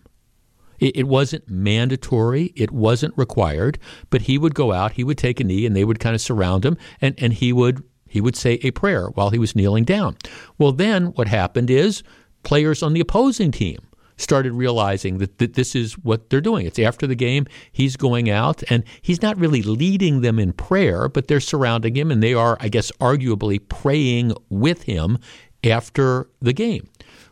It, 0.80 1.08
wasn't 1.08 1.50
mandatory, 1.50 2.54
it 2.56 2.70
wasn't 2.72 3.18
required, 3.18 3.80
but 4.12 4.22
he 4.22 4.38
would 4.38 4.54
go 4.54 4.72
out, 4.72 4.92
he 4.92 5.04
would 5.04 5.18
take 5.18 5.40
a 5.40 5.44
knee, 5.44 5.66
and 5.66 5.76
they 5.76 5.84
would 5.84 6.00
kind 6.00 6.14
of 6.14 6.22
surround 6.22 6.64
him, 6.64 6.78
and, 7.02 7.16
and 7.18 7.34
he 7.34 7.52
would 7.52 7.84
he 8.10 8.22
would 8.22 8.36
say 8.36 8.54
a 8.62 8.72
prayer 8.72 9.08
while 9.08 9.32
he 9.32 9.40
was 9.40 9.56
kneeling 9.56 9.84
down. 9.84 10.18
Well, 10.58 10.72
then 10.72 11.08
what 11.08 11.28
happened 11.28 11.70
is 11.70 12.04
players 12.44 12.82
on 12.82 12.94
the 12.94 13.02
opposing 13.02 13.52
team 13.52 13.80
started 14.18 14.54
realizing 14.54 15.20
that, 15.20 15.38
that 15.38 15.54
this 15.54 15.76
is 15.76 15.98
what 16.00 16.30
they're 16.30 16.42
doing. 16.42 16.66
It's 16.66 16.80
after 16.80 17.08
the 17.08 17.16
game, 17.16 17.46
he's 17.72 17.96
going 17.96 18.30
out, 18.30 18.64
and 18.70 18.84
he's 19.02 19.22
not 19.22 19.38
really 19.38 19.62
leading 19.62 20.22
them 20.22 20.40
in 20.40 20.54
prayer, 20.54 21.08
but 21.08 21.28
they're 21.28 21.40
surrounding 21.40 21.96
him, 21.96 22.12
and 22.12 22.22
they 22.22 22.34
are, 22.34 22.58
I 22.60 22.70
guess, 22.70 22.92
arguably 22.94 23.60
praying 23.70 24.34
with 24.50 24.84
him 24.84 25.20
after 25.64 26.28
the 26.42 26.54
game. 26.54 26.90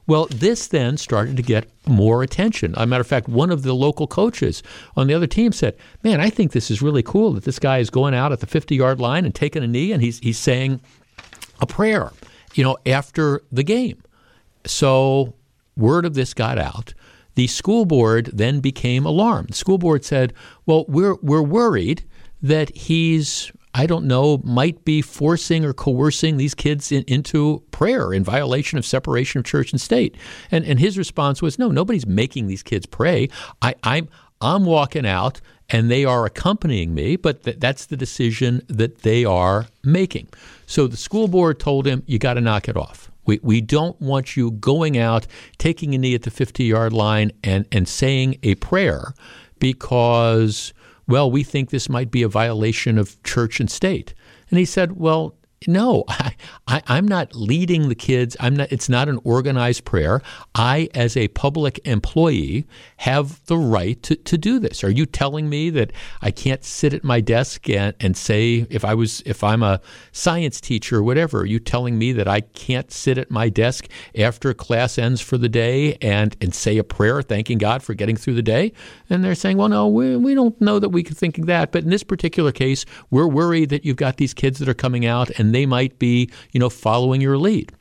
Well, 0.07 0.27
this 0.29 0.67
then 0.67 0.97
started 0.97 1.35
to 1.37 1.41
get 1.41 1.67
more 1.87 2.21
attention. 2.21 2.75
As 2.75 2.83
a 2.83 2.85
matter 2.85 3.01
of 3.01 3.07
fact, 3.07 3.27
one 3.27 3.49
of 3.49 3.63
the 3.63 3.73
local 3.73 4.05
coaches 4.05 4.61
on 4.95 5.07
the 5.07 5.15
other 5.15 5.25
team 5.25 5.51
said, 5.51 5.75
Man, 6.03 6.21
I 6.21 6.29
think 6.29 6.51
this 6.51 6.69
is 6.69 6.81
really 6.81 7.01
cool 7.01 7.33
that 7.33 7.43
this 7.43 7.57
guy 7.57 7.79
is 7.79 7.89
going 7.89 8.13
out 8.13 8.31
at 8.31 8.39
the 8.39 8.45
50 8.45 8.75
yard 8.75 8.99
line 8.99 9.25
and 9.25 9.33
taking 9.33 9.63
a 9.63 9.67
knee 9.67 9.91
and 9.91 10.03
he's, 10.03 10.19
he's 10.19 10.37
saying 10.37 10.79
a 11.59 11.65
prayer, 11.65 12.11
you 12.53 12.63
know, 12.63 12.77
after 12.85 13.41
the 13.51 13.63
game. 13.63 14.01
So 14.65 15.33
word 15.77 16.05
of 16.05 16.13
this 16.13 16.33
got 16.33 16.57
out. 16.57 16.93
The 17.35 17.47
school 17.47 17.85
board 17.85 18.29
then 18.33 18.61
became 18.61 19.05
alarmed. 19.05 19.49
The 19.49 19.55
school 19.55 19.77
board 19.77 20.05
said, 20.05 20.33
"Well, 20.65 20.85
we're 20.87 21.15
we're 21.15 21.41
worried 21.41 22.03
that 22.41 22.75
he's 22.75 23.51
I 23.77 23.87
don't 23.87 24.05
know, 24.05 24.37
might 24.45 24.85
be 24.85 25.01
forcing 25.01 25.65
or 25.65 25.73
coercing 25.73 26.37
these 26.37 26.55
kids 26.55 26.93
in, 26.93 27.03
into 27.07 27.61
prayer 27.71 28.13
in 28.13 28.23
violation 28.23 28.77
of 28.77 28.85
separation 28.85 29.39
of 29.39 29.45
church 29.45 29.73
and 29.73 29.81
state. 29.81 30.15
And 30.49 30.63
and 30.63 30.79
his 30.79 30.97
response 30.97 31.41
was, 31.41 31.59
no, 31.59 31.69
nobody's 31.69 32.07
making 32.07 32.47
these 32.47 32.63
kids 32.63 32.85
pray. 32.85 33.27
I, 33.61 33.75
I'm 33.83 34.07
I'm 34.39 34.63
walking 34.63 35.05
out 35.05 35.41
and 35.69 35.91
they 35.91 36.05
are 36.05 36.25
accompanying 36.25 36.93
me, 36.93 37.17
but 37.17 37.43
th- 37.43 37.57
that's 37.59 37.87
the 37.87 37.97
decision 37.97 38.61
that 38.67 38.99
they 38.99 39.25
are 39.25 39.67
making. 39.83 40.29
So 40.67 40.87
the 40.87 40.97
school 40.97 41.27
board 41.27 41.59
told 41.59 41.85
him, 41.85 42.03
you 42.05 42.17
got 42.17 42.35
to 42.35 42.41
knock 42.41 42.69
it 42.69 42.77
off. 42.77 43.11
We, 43.25 43.39
we 43.41 43.61
don't 43.61 43.99
want 43.99 44.35
you 44.35 44.51
going 44.51 44.97
out, 44.97 45.27
taking 45.57 45.93
a 45.93 45.97
knee 45.97 46.15
at 46.15 46.23
the 46.23 46.31
50 46.31 46.63
yard 46.63 46.93
line, 46.93 47.31
and, 47.43 47.67
and 47.71 47.87
saying 47.87 48.37
a 48.43 48.55
prayer 48.55 49.13
because, 49.59 50.73
well, 51.07 51.29
we 51.29 51.43
think 51.43 51.69
this 51.69 51.89
might 51.89 52.11
be 52.11 52.23
a 52.23 52.27
violation 52.27 52.97
of 52.97 53.21
church 53.23 53.59
and 53.59 53.69
state. 53.69 54.13
And 54.49 54.59
he 54.59 54.65
said, 54.65 54.93
well, 54.93 55.35
no, 55.67 56.03
I, 56.09 56.33
I, 56.67 56.97
am 56.97 57.07
not 57.07 57.35
leading 57.35 57.89
the 57.89 57.95
kids. 57.95 58.35
I'm 58.39 58.55
not. 58.55 58.71
It's 58.71 58.89
not 58.89 59.09
an 59.09 59.19
organized 59.23 59.85
prayer. 59.85 60.21
I, 60.53 60.89
as 60.93 61.15
a 61.17 61.27
public 61.29 61.79
employee, 61.85 62.65
have 62.97 63.43
the 63.45 63.57
right 63.57 64.01
to, 64.03 64.15
to 64.15 64.37
do 64.37 64.59
this. 64.59 64.83
Are 64.83 64.89
you 64.89 65.05
telling 65.05 65.49
me 65.49 65.69
that 65.71 65.91
I 66.21 66.31
can't 66.31 66.63
sit 66.63 66.93
at 66.93 67.03
my 67.03 67.21
desk 67.21 67.69
and, 67.69 67.93
and 67.99 68.15
say 68.17 68.65
if 68.69 68.83
I 68.85 68.93
was 68.93 69.21
if 69.25 69.43
I'm 69.43 69.63
a 69.63 69.81
science 70.11 70.61
teacher 70.61 70.97
or 70.97 71.03
whatever? 71.03 71.41
Are 71.41 71.45
you 71.45 71.59
telling 71.59 71.97
me 71.97 72.11
that 72.13 72.27
I 72.27 72.41
can't 72.41 72.91
sit 72.91 73.17
at 73.17 73.31
my 73.31 73.49
desk 73.49 73.87
after 74.17 74.53
class 74.53 74.97
ends 74.97 75.21
for 75.21 75.37
the 75.37 75.49
day 75.49 75.95
and 76.01 76.35
and 76.41 76.53
say 76.53 76.77
a 76.77 76.83
prayer, 76.83 77.21
thanking 77.21 77.57
God 77.57 77.83
for 77.83 77.93
getting 77.93 78.15
through 78.15 78.35
the 78.35 78.43
day? 78.43 78.73
And 79.09 79.23
they're 79.23 79.35
saying, 79.35 79.57
well, 79.57 79.69
no, 79.69 79.87
we, 79.87 80.15
we 80.15 80.33
don't 80.33 80.59
know 80.59 80.79
that 80.79 80.89
we 80.89 81.03
could 81.03 81.17
think 81.17 81.45
that. 81.45 81.71
But 81.71 81.83
in 81.83 81.89
this 81.89 82.03
particular 82.03 82.51
case, 82.51 82.85
we're 83.09 83.27
worried 83.27 83.69
that 83.69 83.85
you've 83.85 83.97
got 83.97 84.17
these 84.17 84.33
kids 84.33 84.59
that 84.59 84.69
are 84.69 84.73
coming 84.73 85.05
out 85.05 85.29
and 85.37 85.54
they 85.55 85.65
might 85.65 85.97
be, 85.97 86.29
you 86.51 86.59
know, 86.59 86.69
following 86.69 87.21
your 87.21 87.37
lead. 87.37 87.71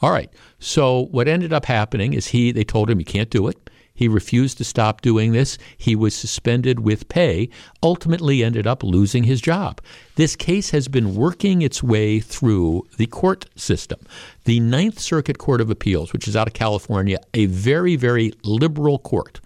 All 0.00 0.10
right. 0.10 0.30
So 0.58 1.06
what 1.12 1.28
ended 1.28 1.52
up 1.52 1.64
happening 1.64 2.12
is 2.12 2.28
he 2.28 2.52
they 2.52 2.64
told 2.64 2.90
him 2.90 2.98
you 2.98 3.04
can't 3.04 3.30
do 3.30 3.48
it. 3.48 3.70
He 3.94 4.08
refused 4.08 4.58
to 4.58 4.64
stop 4.64 5.00
doing 5.00 5.32
this. 5.32 5.58
He 5.76 5.94
was 5.94 6.14
suspended 6.14 6.80
with 6.80 7.08
pay, 7.08 7.50
ultimately 7.82 8.42
ended 8.42 8.66
up 8.66 8.82
losing 8.82 9.24
his 9.24 9.40
job. 9.40 9.80
This 10.16 10.34
case 10.34 10.70
has 10.70 10.88
been 10.88 11.14
working 11.14 11.62
its 11.62 11.82
way 11.82 12.18
through 12.18 12.88
the 12.96 13.06
court 13.06 13.46
system. 13.54 14.00
The 14.44 14.60
Ninth 14.60 14.98
Circuit 14.98 15.38
Court 15.38 15.60
of 15.60 15.70
Appeals, 15.70 16.12
which 16.12 16.26
is 16.26 16.34
out 16.34 16.48
of 16.48 16.54
California, 16.54 17.18
a 17.34 17.46
very, 17.46 17.96
very 17.96 18.32
liberal 18.42 18.98
court, 18.98 19.40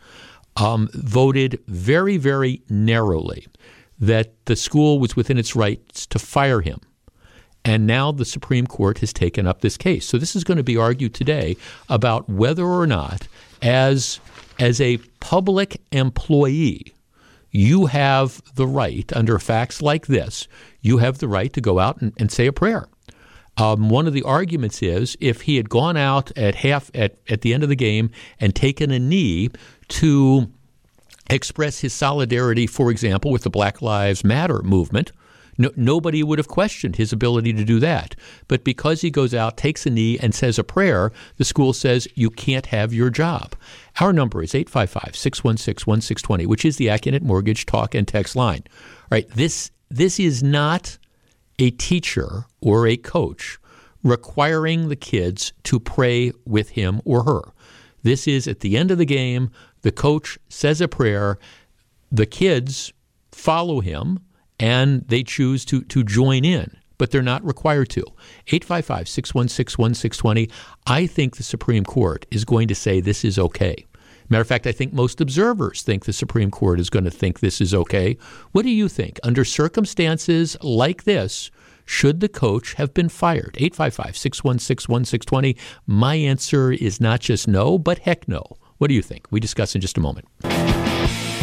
um, 0.57 0.89
voted 0.95 1.61
very, 1.67 2.17
very 2.17 2.63
narrowly 2.71 3.47
that 3.99 4.47
the 4.47 4.57
school 4.57 4.99
was 4.99 5.17
within 5.17 5.39
its 5.39 5.57
rights 5.57 6.07
to 6.07 6.19
fire 6.19 6.61
him 6.61 6.81
and 7.67 7.85
now 7.85 8.13
the 8.13 8.25
Supreme 8.25 8.67
Court 8.67 8.99
has 8.99 9.13
taken 9.13 9.45
up 9.45 9.61
this 9.61 9.77
case. 9.77 10.07
So 10.07 10.19
this 10.19 10.37
is 10.37 10.45
going 10.45 10.57
to 10.57 10.63
be 10.63 10.77
argued 10.77 11.15
today 11.15 11.57
about 11.89 12.29
whether 12.29 12.65
or 12.65 12.87
not, 12.87 13.27
as, 13.61 14.21
as 14.61 14.81
a 14.81 14.99
public 15.19 15.81
employee, 15.91 16.95
you 17.51 17.87
have 17.87 18.41
the 18.55 18.69
right, 18.69 19.13
under 19.15 19.41
facts 19.41 19.83
like 19.83 20.07
this, 20.07 20.47
you 20.81 20.99
have 20.99 21.19
the 21.19 21.27
right 21.27 21.53
to 21.55 21.61
go 21.61 21.81
out 21.81 22.01
and, 22.01 22.13
and 22.19 22.31
say 22.31 22.47
a 22.47 22.53
prayer. 22.53 22.87
Um, 23.57 23.89
one 23.89 24.07
of 24.07 24.13
the 24.13 24.23
arguments 24.23 24.81
is 24.81 25.17
if 25.19 25.41
he 25.43 25.57
had 25.57 25.69
gone 25.69 25.97
out 25.97 26.31
at 26.39 26.55
half 26.55 26.89
at, 26.95 27.17
at 27.29 27.41
the 27.41 27.53
end 27.53 27.65
of 27.65 27.69
the 27.69 27.75
game 27.75 28.11
and 28.39 28.55
taken 28.55 28.93
a 28.93 29.01
knee 29.01 29.51
to 29.89 30.53
express 31.29 31.81
his 31.81 31.93
solidarity, 31.93 32.69
for 32.69 32.93
example, 32.93 33.33
with 33.33 33.43
the 33.43 33.51
Black 33.51 33.83
Lives 33.83 34.23
Matter 34.23 34.63
movement, 34.63 35.11
no, 35.59 35.71
nobody 35.77 36.23
would 36.23 36.39
have 36.39 36.49
questioned 36.49 36.97
his 36.97 37.13
ability 37.13 37.53
to 37.55 37.65
do 37.65 37.81
that. 37.81 38.15
But 38.49 38.65
because 38.65 39.01
he 39.01 39.11
goes 39.11 39.35
out, 39.35 39.57
takes 39.57 39.87
a 39.87 39.91
knee, 39.91 40.19
and 40.19 40.35
says 40.35 40.59
a 40.59 40.65
prayer, 40.65 41.13
the 41.37 41.45
school 41.45 41.73
says 41.73 42.09
you 42.15 42.31
can't 42.31 42.67
have 42.67 42.93
your 42.93 43.11
job. 43.11 43.55
Our 44.01 44.13
number 44.13 44.43
is 44.43 44.55
855 44.55 45.17
616 45.17 45.91
1620, 45.91 46.47
which 46.47 46.65
is 46.65 46.77
the 46.77 46.89
Accunet 46.89 47.23
Mortgage 47.23 47.67
talk 47.67 47.95
and 47.95 48.07
text 48.07 48.37
line. 48.37 48.65
All 48.67 49.09
right, 49.11 49.29
this, 49.31 49.71
this 49.91 50.21
is 50.21 50.43
not 50.43 50.99
a 51.59 51.71
teacher 51.71 52.45
or 52.61 52.87
a 52.87 52.97
coach 52.97 53.59
requiring 54.03 54.89
the 54.89 54.97
kids 54.97 55.53
to 55.65 55.81
pray 55.81 56.33
with 56.45 56.71
him 56.71 57.01
or 57.05 57.25
her. 57.25 57.53
This 58.03 58.29
is 58.29 58.47
at 58.47 58.61
the 58.61 58.77
end 58.77 58.91
of 58.91 58.99
the 58.99 59.05
game, 59.05 59.51
the 59.83 59.91
coach 59.91 60.39
says 60.49 60.81
a 60.81 60.87
prayer, 60.87 61.39
the 62.13 62.27
kids 62.27 62.93
follow 63.33 63.81
him 63.81 64.21
and 64.59 65.07
they 65.09 65.23
choose 65.23 65.65
to, 65.67 65.83
to 65.85 66.03
join 66.03 66.45
in, 66.45 66.77
but 66.99 67.11
they're 67.11 67.23
not 67.23 67.45
required 67.45 67.89
to. 67.91 68.01
855 68.49 69.09
616 69.09 69.83
1620. 69.83 70.51
I 70.87 71.07
think 71.07 71.37
the 71.37 71.43
Supreme 71.43 71.85
Court 71.85 72.27
is 72.31 72.45
going 72.45 72.69
to 72.69 72.75
say 72.75 73.01
this 73.01 73.25
is 73.25 73.39
okay. 73.39 73.87
Matter 74.29 74.43
of 74.43 74.49
fact, 74.49 74.67
I 74.67 74.73
think 74.73 74.93
most 74.93 75.21
observers 75.21 75.83
think 75.83 76.05
the 76.05 76.13
Supreme 76.13 76.51
Court 76.51 76.81
is 76.81 76.91
going 76.91 77.05
to 77.05 77.11
think 77.11 77.41
this 77.41 77.61
is 77.61 77.73
okay. 77.73 78.17
What 78.53 78.63
do 78.63 78.71
you 78.71 78.89
think? 78.89 79.21
Under 79.23 79.45
circumstances 79.45 80.57
like 80.63 81.05
this, 81.05 81.51
should 81.85 82.19
the 82.19 82.29
coach 82.29 82.75
have 82.75 82.93
been 82.93 83.09
fired? 83.09 83.57
855 83.59 84.17
616 84.17 84.93
1620. 84.93 85.57
My 85.87 86.17
answer 86.17 86.73
is 86.73 87.01
not 87.01 87.21
just 87.21 87.47
no, 87.47 87.79
but 87.79 88.01
heck 88.01 88.27
no. 88.27 88.43
What 88.79 88.89
do 88.89 88.95
you 88.95 89.03
think? 89.03 89.29
We 89.31 89.39
discuss 89.39 89.75
in 89.75 89.81
just 89.81 89.97
a 89.97 90.01
moment. 90.01 90.27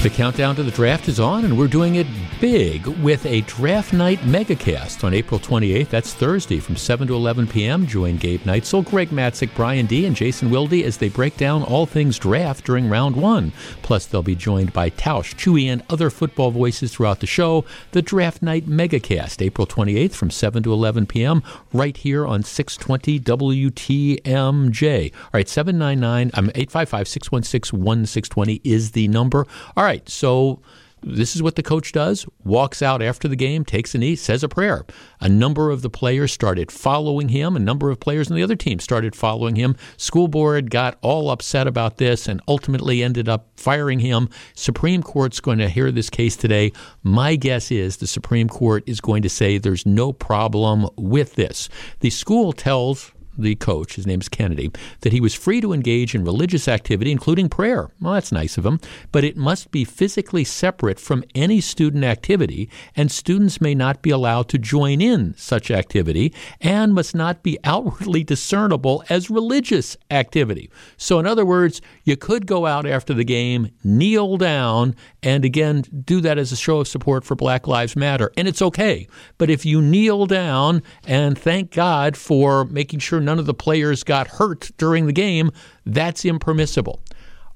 The 0.04 0.10
countdown 0.10 0.58
to 0.58 0.64
the 0.64 0.72
draft 0.72 1.08
is 1.08 1.22
on, 1.22 1.46
and 1.46 1.58
we're 1.58 1.70
doing 1.70 1.96
it 1.96 2.08
big 2.42 2.86
with 2.88 3.26
a 3.26 3.40
draft 3.44 3.94
night 3.94 4.20
megacast 4.20 5.02
on 5.06 5.14
April 5.14 5.40
28th. 5.40 5.88
That's 5.88 6.14
Thursday 6.14 6.60
from 6.60 6.76
7 6.76 7.08
to 7.08 7.16
11 7.16 7.48
p.m. 7.48 7.88
Join 7.88 8.18
Gabe 8.18 8.42
Neitzel, 8.42 8.84
Greg 8.84 9.12
Matzek, 9.12 9.56
Brian 9.56 9.86
D., 9.86 10.06
and 10.06 10.14
Jason 10.14 10.50
Wilde 10.50 10.74
as 10.74 10.98
they 10.98 11.08
break 11.08 11.38
down 11.38 11.64
all 11.64 11.86
things 11.86 12.20
draft 12.20 12.66
during 12.66 12.90
round 12.90 13.16
one. 13.16 13.54
Plus, 13.82 14.06
they'll 14.06 14.22
be 14.22 14.36
joined 14.36 14.74
by 14.74 14.90
Tausch, 14.90 15.36
Chewy, 15.36 15.68
and 15.68 15.82
other 15.90 16.10
football 16.10 16.52
voices 16.52 16.92
throughout 16.92 17.22
the 17.22 17.26
show. 17.26 17.64
The 17.92 18.02
Draft 18.02 18.42
Night 18.42 18.66
megacast, 18.66 19.42
April 19.42 19.66
28th 19.66 20.16
from 20.16 20.32
7 20.32 20.64
to 20.64 20.74
11 20.74 21.06
p.m., 21.06 21.42
right 21.72 21.96
here 21.96 22.28
on 22.28 22.44
620 22.44 23.22
WTMJ. 23.22 25.14
All 25.14 25.30
right, 25.34 25.48
799, 25.48 26.32
I'm 26.34 26.44
um, 26.44 26.52
855 26.56 27.08
616 27.08 27.80
1620 27.80 28.60
is 28.66 28.92
the 28.92 29.08
number. 29.08 29.48
All 29.78 29.86
right 29.86 29.93
right, 29.94 30.10
so 30.10 30.60
this 31.02 31.36
is 31.36 31.44
what 31.44 31.56
the 31.56 31.64
coach 31.64 31.92
does 31.92 32.26
walks 32.46 32.82
out 32.82 33.02
after 33.02 33.28
the 33.28 33.36
game, 33.36 33.66
takes 33.66 33.94
a 33.94 33.98
knee, 33.98 34.16
says 34.16 34.44
a 34.44 34.48
prayer. 34.48 34.86
A 35.20 35.28
number 35.28 35.70
of 35.70 35.82
the 35.82 35.90
players 35.90 36.32
started 36.32 36.72
following 36.72 37.30
him. 37.30 37.56
A 37.56 37.60
number 37.60 37.92
of 37.92 38.00
players 38.00 38.32
on 38.32 38.38
the 38.38 38.44
other 38.44 38.56
team 38.56 38.80
started 38.80 39.16
following 39.16 39.56
him. 39.56 39.76
School 39.98 40.28
board 40.28 40.72
got 40.72 40.98
all 41.02 41.30
upset 41.30 41.68
about 41.68 41.98
this 41.98 42.28
and 42.28 42.42
ultimately 42.48 43.04
ended 43.04 43.28
up 43.28 43.50
firing 43.58 44.00
him. 44.00 44.30
Supreme 44.56 45.04
Court's 45.04 45.42
going 45.42 45.60
to 45.60 45.70
hear 45.70 45.92
this 45.92 46.10
case 46.10 46.36
today. 46.36 46.72
My 47.04 47.36
guess 47.36 47.70
is 47.70 47.98
the 47.98 48.08
Supreme 48.08 48.48
Court 48.48 48.84
is 48.88 49.02
going 49.02 49.24
to 49.24 49.30
say 49.30 49.58
there's 49.58 49.86
no 49.86 50.14
problem 50.14 50.88
with 50.96 51.36
this. 51.36 51.70
The 52.00 52.10
school 52.10 52.54
tells 52.54 53.12
the 53.38 53.56
coach, 53.56 53.96
his 53.96 54.08
name 54.08 54.22
is 54.22 54.30
Kennedy, 54.30 54.72
that 55.02 55.14
he 55.14 55.22
was 55.22 55.34
free 55.34 55.62
to 55.62 55.74
engage 55.74 56.16
in 56.16 56.24
religious 56.24 56.68
activity, 56.68 57.12
including 57.12 57.50
prayer. 57.50 57.90
Well, 58.02 58.14
that's 58.14 58.32
nice 58.32 58.58
of 58.58 58.66
him, 58.66 58.80
but 59.12 59.24
it 59.24 59.38
must 59.38 59.72
be 59.72 59.84
physically 59.84 60.44
separate 60.44 61.00
from 61.00 61.24
any 61.36 61.62
student 61.62 62.04
activity, 62.04 62.70
and 62.96 63.12
students 63.12 63.62
may 63.62 63.76
not 63.76 64.02
be 64.02 64.10
allowed 64.10 64.50
to 64.50 64.58
join 64.58 65.02
in 65.02 65.34
such 65.38 65.72
activity 65.72 66.34
and 66.62 66.94
must 66.94 67.16
not 67.16 67.44
be 67.44 67.58
outwardly 67.64 68.24
discernible 68.24 69.04
as 69.10 69.30
religious 69.30 69.98
activity. 70.12 70.70
So, 70.98 71.20
in 71.20 71.26
other 71.26 71.46
words, 71.46 71.82
you 72.04 72.18
could 72.18 72.46
go 72.46 72.66
out 72.66 72.86
after 72.86 73.14
the 73.14 73.24
game, 73.24 73.70
kneel 73.84 74.38
down, 74.38 74.96
and 75.22 75.46
again, 75.46 75.84
do 76.06 76.22
that 76.22 76.38
as 76.38 76.52
a 76.52 76.58
show 76.58 76.80
of 76.80 76.88
support 76.88 77.24
for 77.24 77.36
Black 77.36 77.68
Lives 77.68 77.96
Matter, 77.96 78.32
and 78.38 78.48
it's 78.48 78.62
okay. 78.62 79.08
But 79.38 79.50
if 79.50 79.66
you 79.66 79.82
kneel 79.82 80.26
down 80.26 80.84
and 81.06 81.38
thank 81.38 81.72
God 81.72 82.16
for 82.18 82.66
making 82.66 83.00
sure 83.00 83.20
none 83.26 83.40
of 83.40 83.46
the 83.46 83.54
players 83.54 84.04
got 84.04 84.28
hurt 84.28 84.72
during 84.78 85.06
the 85.08 85.14
game, 85.14 85.52
that's 85.86 86.26
impermissible. 86.26 87.02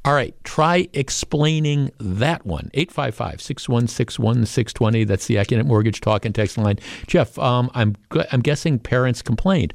All 0.06 0.14
right, 0.14 0.34
try 0.46 0.88
explaining 0.94 1.92
that 2.00 2.46
one. 2.46 2.70
855 2.74 3.42
616 3.42 4.24
1620. 4.24 5.04
That's 5.04 5.28
the 5.28 5.36
Accunet 5.36 5.66
Mortgage 5.66 6.00
Talk 6.00 6.24
and 6.24 6.34
Text 6.34 6.58
line. 6.58 6.80
Jeff, 7.08 7.38
um, 7.38 7.70
I'm, 7.74 7.96
I'm 8.32 8.40
guessing 8.40 8.80
parents 8.80 9.22
complained. 9.22 9.74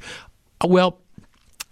Well, 0.65 0.99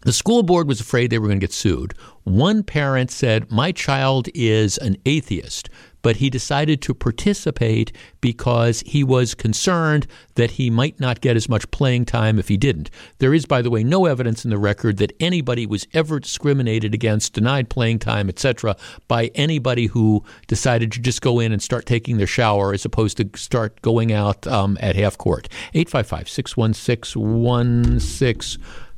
the 0.02 0.14
school 0.14 0.44
board 0.44 0.68
was 0.68 0.80
afraid 0.80 1.10
they 1.10 1.20
were 1.20 1.28
going 1.28 1.40
to 1.40 1.44
get 1.44 1.54
sued. 1.54 1.94
One 2.24 2.64
parent 2.64 3.10
said, 3.10 3.52
My 3.52 3.72
child 3.72 4.30
is 4.34 4.78
an 4.78 4.98
atheist 5.06 5.70
but 6.02 6.18
he 6.18 6.30
decided 6.30 6.82
to 6.82 6.94
participate 6.94 7.92
because 8.20 8.82
he 8.86 9.04
was 9.04 9.34
concerned 9.34 10.08
that 10.36 10.52
he 10.52 10.70
might 10.70 11.00
not 11.00 11.22
get 11.22 11.36
as 11.36 11.50
much 11.50 11.70
playing 11.72 12.06
time 12.06 12.40
if 12.40 12.48
he 12.48 12.58
didn't. 12.58 12.90
There 13.20 13.34
is, 13.34 13.46
by 13.46 13.62
the 13.62 13.70
way, 13.70 13.84
no 13.84 14.06
evidence 14.06 14.44
in 14.44 14.52
the 14.52 14.58
record 14.58 14.98
that 14.98 15.16
anybody 15.20 15.66
was 15.66 15.88
ever 15.94 16.20
discriminated 16.20 16.94
against, 16.94 17.34
denied 17.34 17.70
playing 17.70 18.00
time, 18.00 18.30
etc., 18.30 18.76
by 19.08 19.32
anybody 19.36 19.88
who 19.88 20.24
decided 20.48 20.92
to 20.94 21.00
just 21.00 21.22
go 21.22 21.40
in 21.40 21.52
and 21.52 21.62
start 21.62 21.86
taking 21.86 22.18
their 22.18 22.28
shower 22.28 22.74
as 22.74 22.86
opposed 22.86 23.18
to 23.18 23.30
start 23.36 23.82
going 23.82 24.12
out 24.12 24.46
um, 24.48 24.78
at 24.82 24.96
half 24.96 25.18
court. 25.18 25.48
855 25.74 26.30
616 26.30 28.00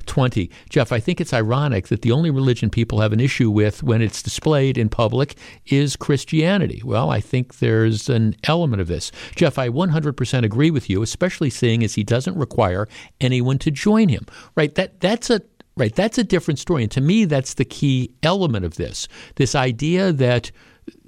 20. 0.05 0.49
Jeff, 0.69 0.91
I 0.91 0.99
think 0.99 1.19
it's 1.19 1.33
ironic 1.33 1.87
that 1.87 2.01
the 2.01 2.11
only 2.11 2.29
religion 2.29 2.69
people 2.69 3.01
have 3.01 3.13
an 3.13 3.19
issue 3.19 3.49
with 3.49 3.83
when 3.83 4.01
it's 4.01 4.21
displayed 4.21 4.77
in 4.77 4.89
public 4.89 5.35
is 5.65 5.95
Christianity. 5.95 6.81
Well, 6.83 7.09
I 7.09 7.19
think 7.19 7.59
there's 7.59 8.09
an 8.09 8.35
element 8.43 8.81
of 8.81 8.87
this. 8.87 9.11
Jeff, 9.35 9.57
I 9.57 9.69
100% 9.69 10.43
agree 10.43 10.71
with 10.71 10.89
you, 10.89 11.01
especially 11.01 11.49
seeing 11.49 11.83
as 11.83 11.95
he 11.95 12.03
doesn't 12.03 12.37
require 12.37 12.87
anyone 13.21 13.59
to 13.59 13.71
join 13.71 14.09
him. 14.09 14.25
Right? 14.55 14.73
That 14.75 14.99
that's 14.99 15.29
a 15.29 15.41
right, 15.77 15.93
that's 15.93 16.17
a 16.17 16.23
different 16.23 16.59
story. 16.59 16.83
And 16.83 16.91
to 16.91 17.01
me 17.01 17.25
that's 17.25 17.55
the 17.55 17.65
key 17.65 18.11
element 18.23 18.65
of 18.65 18.75
this. 18.75 19.07
This 19.35 19.55
idea 19.55 20.11
that 20.13 20.51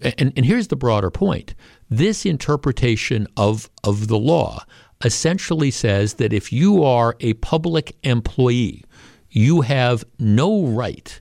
and, 0.01 0.33
and 0.35 0.45
here's 0.45 0.67
the 0.67 0.75
broader 0.75 1.11
point. 1.11 1.53
This 1.89 2.25
interpretation 2.25 3.27
of 3.37 3.69
of 3.83 4.07
the 4.07 4.17
law 4.17 4.63
essentially 5.03 5.71
says 5.71 6.15
that 6.15 6.33
if 6.33 6.51
you 6.53 6.83
are 6.83 7.15
a 7.19 7.33
public 7.35 7.95
employee, 8.03 8.83
you 9.29 9.61
have 9.61 10.03
no 10.19 10.65
right 10.65 11.19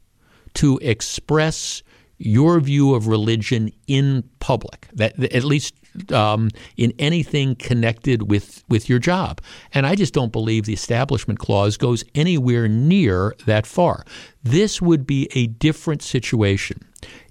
to 0.54 0.78
express 0.82 1.82
your 2.18 2.60
view 2.60 2.94
of 2.94 3.08
religion 3.08 3.72
in 3.88 4.22
public, 4.38 4.88
that 4.92 5.20
at 5.34 5.44
least 5.44 5.74
um, 6.12 6.48
in 6.76 6.92
anything 6.98 7.56
connected 7.56 8.30
with, 8.30 8.64
with 8.68 8.88
your 8.88 8.98
job. 8.98 9.40
And 9.72 9.86
I 9.86 9.94
just 9.94 10.14
don't 10.14 10.32
believe 10.32 10.64
the 10.64 10.72
Establishment 10.72 11.38
Clause 11.38 11.76
goes 11.76 12.04
anywhere 12.14 12.68
near 12.68 13.34
that 13.46 13.66
far. 13.66 14.04
This 14.42 14.80
would 14.80 15.06
be 15.06 15.28
a 15.34 15.48
different 15.48 16.02
situation 16.02 16.80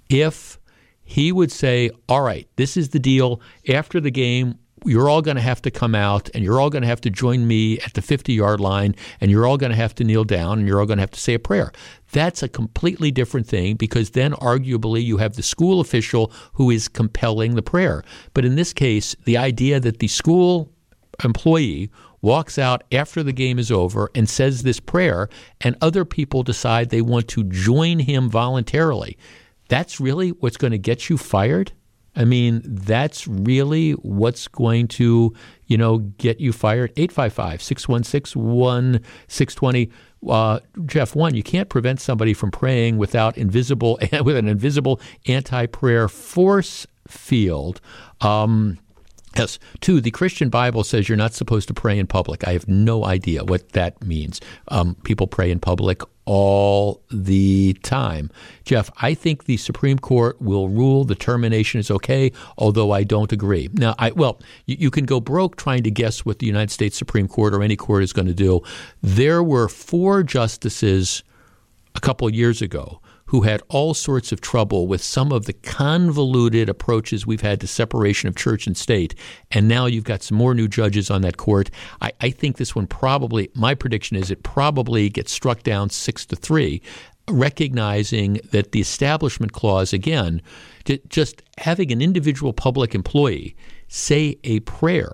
if 0.10 0.60
he 1.04 1.32
would 1.32 1.52
say, 1.52 1.92
All 2.10 2.22
right, 2.22 2.48
this 2.56 2.78
is 2.78 2.90
the 2.90 3.00
deal. 3.00 3.42
After 3.70 4.00
the 4.00 4.12
game, 4.12 4.60
you're 4.86 5.10
all 5.10 5.22
going 5.22 5.36
to 5.36 5.42
have 5.42 5.62
to 5.64 5.72
come 5.72 5.96
out 5.96 6.30
and 6.34 6.44
you're 6.44 6.60
all 6.60 6.70
going 6.70 6.82
to 6.82 6.88
have 6.88 7.02
to 7.02 7.10
join 7.10 7.48
me 7.48 7.80
at 7.80 7.94
the 7.94 8.02
50 8.02 8.34
yard 8.34 8.60
line 8.60 8.96
and 9.22 9.32
you're 9.32 9.46
all 9.46 9.58
going 9.58 9.72
to 9.72 9.76
have 9.76 9.96
to 9.96 10.04
kneel 10.04 10.24
down 10.24 10.60
and 10.60 10.68
you're 10.68 10.80
all 10.80 10.86
going 10.86 10.98
to 10.98 11.04
have 11.04 11.12
to 11.12 11.20
say 11.20 11.34
a 11.34 11.40
prayer. 11.40 11.72
That's 12.12 12.44
a 12.44 12.48
completely 12.48 13.12
different 13.12 13.48
thing 13.48 13.76
because 13.76 14.12
then 14.12 14.34
arguably 14.34 15.04
you 15.04 15.18
have 15.18 15.36
the 15.36 15.44
school 15.44 15.80
official 15.80 16.32
who 16.54 16.70
is 16.70 16.88
compelling 16.88 17.56
the 17.56 17.62
prayer. 17.62 18.04
But 18.34 18.46
in 18.46 18.56
this 18.56 18.74
case, 18.74 19.16
the 19.26 19.38
idea 19.38 19.80
that 19.80 20.00
the 20.00 20.08
school 20.08 20.72
employee 21.24 21.90
walks 22.22 22.58
out 22.58 22.84
after 22.92 23.22
the 23.22 23.34
game 23.34 23.60
is 23.60 23.72
over 23.72 24.10
and 24.16 24.30
says 24.30 24.64
this 24.64 24.80
prayer 24.80 25.28
and 25.62 25.76
other 25.82 26.06
people 26.06 26.42
decide 26.42 26.90
they 26.90 27.02
want 27.02 27.28
to 27.28 27.44
join 27.44 28.00
him 28.00 28.30
voluntarily. 28.30 29.18
That's 29.68 30.00
really 30.00 30.30
what's 30.30 30.58
going 30.58 30.72
to 30.72 30.78
get 30.78 31.10
you 31.10 31.18
fired? 31.18 31.74
I 32.16 32.26
mean, 32.26 32.62
that's 32.66 33.28
really 33.28 33.92
what's 33.94 34.48
going 34.48 34.88
to, 34.90 35.34
you 35.66 35.78
know, 35.78 35.98
get 35.98 36.40
you 36.40 36.54
fired. 36.54 36.92
855 36.96 37.62
616 37.62 38.42
1620. 38.42 39.92
Uh, 40.30 40.60
Jeff, 40.86 41.16
one, 41.16 41.36
you 41.36 41.44
can't 41.44 41.70
prevent 41.70 42.00
somebody 42.00 42.34
from 42.34 42.52
praying 42.52 42.98
without 42.98 43.38
invisible 43.38 44.00
with 44.24 44.38
an 44.38 44.48
invisible 44.48 45.02
anti-prayer 45.28 46.08
force 46.08 46.88
field. 47.08 47.82
Um, 48.22 48.78
Yes. 49.36 49.58
Two, 49.82 50.00
the 50.00 50.12
Christian 50.12 50.50
Bible 50.50 50.84
says 50.84 51.10
you're 51.10 51.18
not 51.18 51.34
supposed 51.34 51.68
to 51.68 51.74
pray 51.74 51.98
in 51.98 52.06
public. 52.06 52.48
I 52.48 52.54
have 52.54 52.68
no 52.68 53.06
idea 53.06 53.44
what 53.44 53.70
that 53.70 54.04
means. 54.06 54.40
Um, 54.68 54.96
people 55.04 55.28
pray 55.28 55.50
in 55.50 55.60
public 55.60 56.04
all 56.26 57.04
the 57.12 57.74
time. 57.84 58.30
Jeff, 58.64 58.90
I 59.02 59.14
think 59.14 59.46
the 59.46 59.58
Supreme 59.58 60.00
Court 60.00 60.42
will 60.42 60.70
rule 60.70 61.04
the 61.04 61.16
termination 61.16 61.80
is 61.80 61.92
okay, 61.92 62.32
although 62.58 62.92
I 62.92 63.04
don't 63.04 63.32
agree. 63.32 63.70
Now, 63.74 63.96
I 64.00 64.12
well, 64.12 64.40
you, 64.66 64.78
you 64.80 64.92
can 64.92 65.06
go 65.06 65.20
broke 65.20 65.58
trying 65.58 65.84
to 65.84 65.92
guess 65.92 66.26
what 66.26 66.40
the 66.40 66.46
United 66.46 66.72
States 66.72 66.98
Supreme 66.98 67.28
Court 67.28 67.54
or 67.54 67.62
any 67.62 67.76
court 67.76 68.04
is 68.04 68.14
going 68.14 68.28
to 68.28 68.34
do. 68.34 68.62
There 69.02 69.44
were 69.44 69.68
four 69.68 70.24
justices 70.24 71.24
a 71.96 72.00
couple 72.00 72.30
years 72.30 72.62
ago 72.62 73.02
who 73.34 73.42
had 73.42 73.64
all 73.68 73.96
sorts 73.96 74.32
of 74.32 74.42
trouble 74.42 74.86
with 74.86 75.02
some 75.02 75.32
of 75.32 75.46
the 75.48 75.54
convoluted 75.54 76.70
approaches 76.70 77.26
we've 77.26 77.42
had 77.42 77.60
to 77.60 77.66
separation 77.66 78.30
of 78.30 78.36
church 78.36 78.68
and 78.68 78.78
state. 78.78 79.16
And 79.50 79.68
now 79.68 79.88
you've 79.88 80.04
got 80.04 80.22
some 80.22 80.38
more 80.38 80.54
new 80.54 80.68
judges 80.68 81.10
on 81.10 81.24
that 81.24 81.38
court. 81.38 81.72
I, 82.00 82.12
I 82.22 82.30
think 82.30 82.58
this 82.58 82.76
one 82.76 82.86
probably, 82.86 83.50
my 83.56 83.74
prediction 83.74 84.18
is 84.18 84.30
it 84.30 84.44
probably 84.44 85.10
gets 85.10 85.32
struck 85.32 85.64
down 85.64 85.90
six 85.90 86.28
to 86.28 86.36
three, 86.36 86.80
recognizing 87.28 88.40
that 88.52 88.72
the 88.72 88.82
Establishment 88.82 89.52
Clause, 89.52 89.94
again, 89.94 90.40
just 91.10 91.42
having 91.58 91.92
an 91.92 92.04
individual 92.04 92.54
public 92.54 92.94
employee 92.94 93.56
say 93.88 94.38
a 94.44 94.60
prayer 94.60 95.12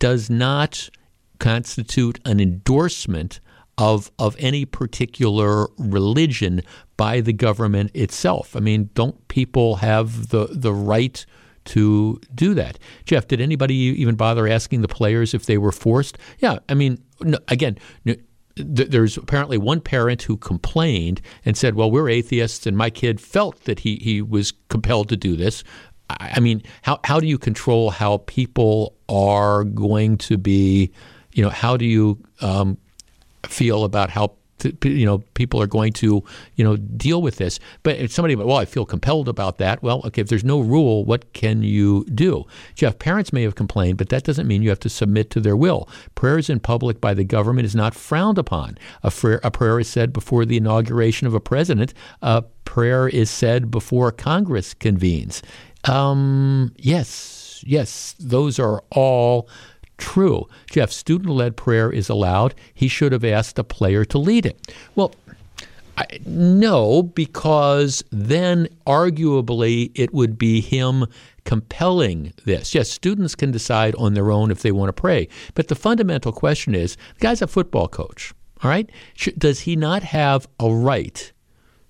does 0.00 0.28
not 0.28 0.90
constitute 1.38 2.18
an 2.24 2.40
endorsement 2.40 3.38
of 3.78 4.10
of 4.18 4.36
any 4.38 4.64
particular 4.64 5.68
religion 5.78 6.60
by 6.96 7.20
the 7.20 7.32
government 7.32 7.92
itself. 7.94 8.54
I 8.56 8.60
mean, 8.60 8.90
don't 8.92 9.26
people 9.28 9.76
have 9.76 10.28
the 10.28 10.48
the 10.50 10.74
right 10.74 11.24
to 11.66 12.20
do 12.34 12.54
that? 12.54 12.78
Jeff, 13.04 13.28
did 13.28 13.40
anybody 13.40 13.74
even 13.74 14.16
bother 14.16 14.48
asking 14.48 14.82
the 14.82 14.88
players 14.88 15.32
if 15.32 15.46
they 15.46 15.58
were 15.58 15.72
forced? 15.72 16.18
Yeah, 16.40 16.58
I 16.68 16.74
mean, 16.74 17.02
no, 17.20 17.38
again. 17.48 17.78
No, 18.04 18.14
there's 18.56 19.16
apparently 19.16 19.56
one 19.56 19.80
parent 19.80 20.22
who 20.22 20.36
complained 20.36 21.20
and 21.44 21.56
said, 21.56 21.76
"Well, 21.76 21.92
we're 21.92 22.08
atheists, 22.08 22.66
and 22.66 22.76
my 22.76 22.90
kid 22.90 23.20
felt 23.20 23.64
that 23.64 23.80
he 23.80 23.96
he 24.02 24.20
was 24.20 24.52
compelled 24.68 25.08
to 25.10 25.16
do 25.16 25.36
this." 25.36 25.62
I 26.10 26.40
mean, 26.40 26.62
how 26.82 26.98
how 27.04 27.20
do 27.20 27.28
you 27.28 27.38
control 27.38 27.90
how 27.90 28.18
people 28.26 28.96
are 29.08 29.62
going 29.62 30.16
to 30.18 30.36
be? 30.36 30.90
You 31.32 31.44
know, 31.44 31.50
how 31.50 31.76
do 31.76 31.84
you 31.84 32.20
um, 32.40 32.78
feel 33.44 33.84
about 33.84 34.10
how 34.10 34.32
you 34.84 35.06
know 35.06 35.18
people 35.34 35.60
are 35.62 35.66
going 35.66 35.92
to 35.92 36.22
you 36.56 36.64
know 36.64 36.76
deal 36.76 37.22
with 37.22 37.36
this. 37.36 37.58
But 37.82 37.96
if 37.96 38.12
somebody 38.12 38.34
well 38.34 38.56
i 38.56 38.64
feel 38.64 38.84
compelled 38.84 39.28
about 39.28 39.58
that. 39.58 39.82
Well 39.82 40.02
okay 40.06 40.22
if 40.22 40.28
there's 40.28 40.44
no 40.44 40.60
rule 40.60 41.04
what 41.04 41.32
can 41.32 41.62
you 41.62 42.04
do? 42.06 42.44
Jeff 42.74 42.98
parents 42.98 43.32
may 43.32 43.42
have 43.42 43.54
complained 43.54 43.98
but 43.98 44.08
that 44.08 44.24
doesn't 44.24 44.46
mean 44.46 44.62
you 44.62 44.68
have 44.70 44.80
to 44.80 44.88
submit 44.88 45.30
to 45.30 45.40
their 45.40 45.56
will. 45.56 45.88
Prayers 46.14 46.50
in 46.50 46.60
public 46.60 47.00
by 47.00 47.14
the 47.14 47.24
government 47.24 47.66
is 47.66 47.76
not 47.76 47.94
frowned 47.94 48.38
upon. 48.38 48.78
A, 49.02 49.10
prayer, 49.10 49.40
a 49.44 49.50
prayer 49.50 49.78
is 49.80 49.88
said 49.88 50.12
before 50.12 50.44
the 50.44 50.56
inauguration 50.56 51.26
of 51.26 51.34
a 51.34 51.40
president. 51.40 51.94
A 52.22 52.42
prayer 52.64 53.08
is 53.08 53.30
said 53.30 53.70
before 53.70 54.10
congress 54.12 54.74
convenes. 54.74 55.42
Um, 55.84 56.72
yes 56.76 57.62
yes 57.66 58.14
those 58.18 58.58
are 58.58 58.82
all 58.90 59.48
true. 59.98 60.48
Jeff, 60.70 60.90
student 60.90 61.30
led 61.30 61.56
prayer 61.56 61.90
is 61.92 62.08
allowed. 62.08 62.54
He 62.72 62.88
should 62.88 63.12
have 63.12 63.24
asked 63.24 63.58
a 63.58 63.64
player 63.64 64.04
to 64.06 64.18
lead 64.18 64.46
it. 64.46 64.72
Well, 64.94 65.14
I, 65.98 66.06
no, 66.24 67.02
because 67.02 68.04
then 68.10 68.68
arguably 68.86 69.90
it 69.96 70.14
would 70.14 70.38
be 70.38 70.60
him 70.60 71.06
compelling 71.44 72.32
this. 72.44 72.74
Yes, 72.74 72.88
students 72.88 73.34
can 73.34 73.50
decide 73.50 73.96
on 73.96 74.14
their 74.14 74.30
own 74.30 74.50
if 74.50 74.62
they 74.62 74.70
want 74.70 74.90
to 74.90 74.92
pray. 74.92 75.28
But 75.54 75.68
the 75.68 75.74
fundamental 75.74 76.30
question 76.30 76.74
is 76.74 76.96
the 77.14 77.20
guy's 77.20 77.42
a 77.42 77.46
football 77.48 77.88
coach, 77.88 78.32
all 78.62 78.70
right? 78.70 78.88
Does 79.36 79.60
he 79.60 79.74
not 79.74 80.04
have 80.04 80.46
a 80.60 80.72
right 80.72 81.32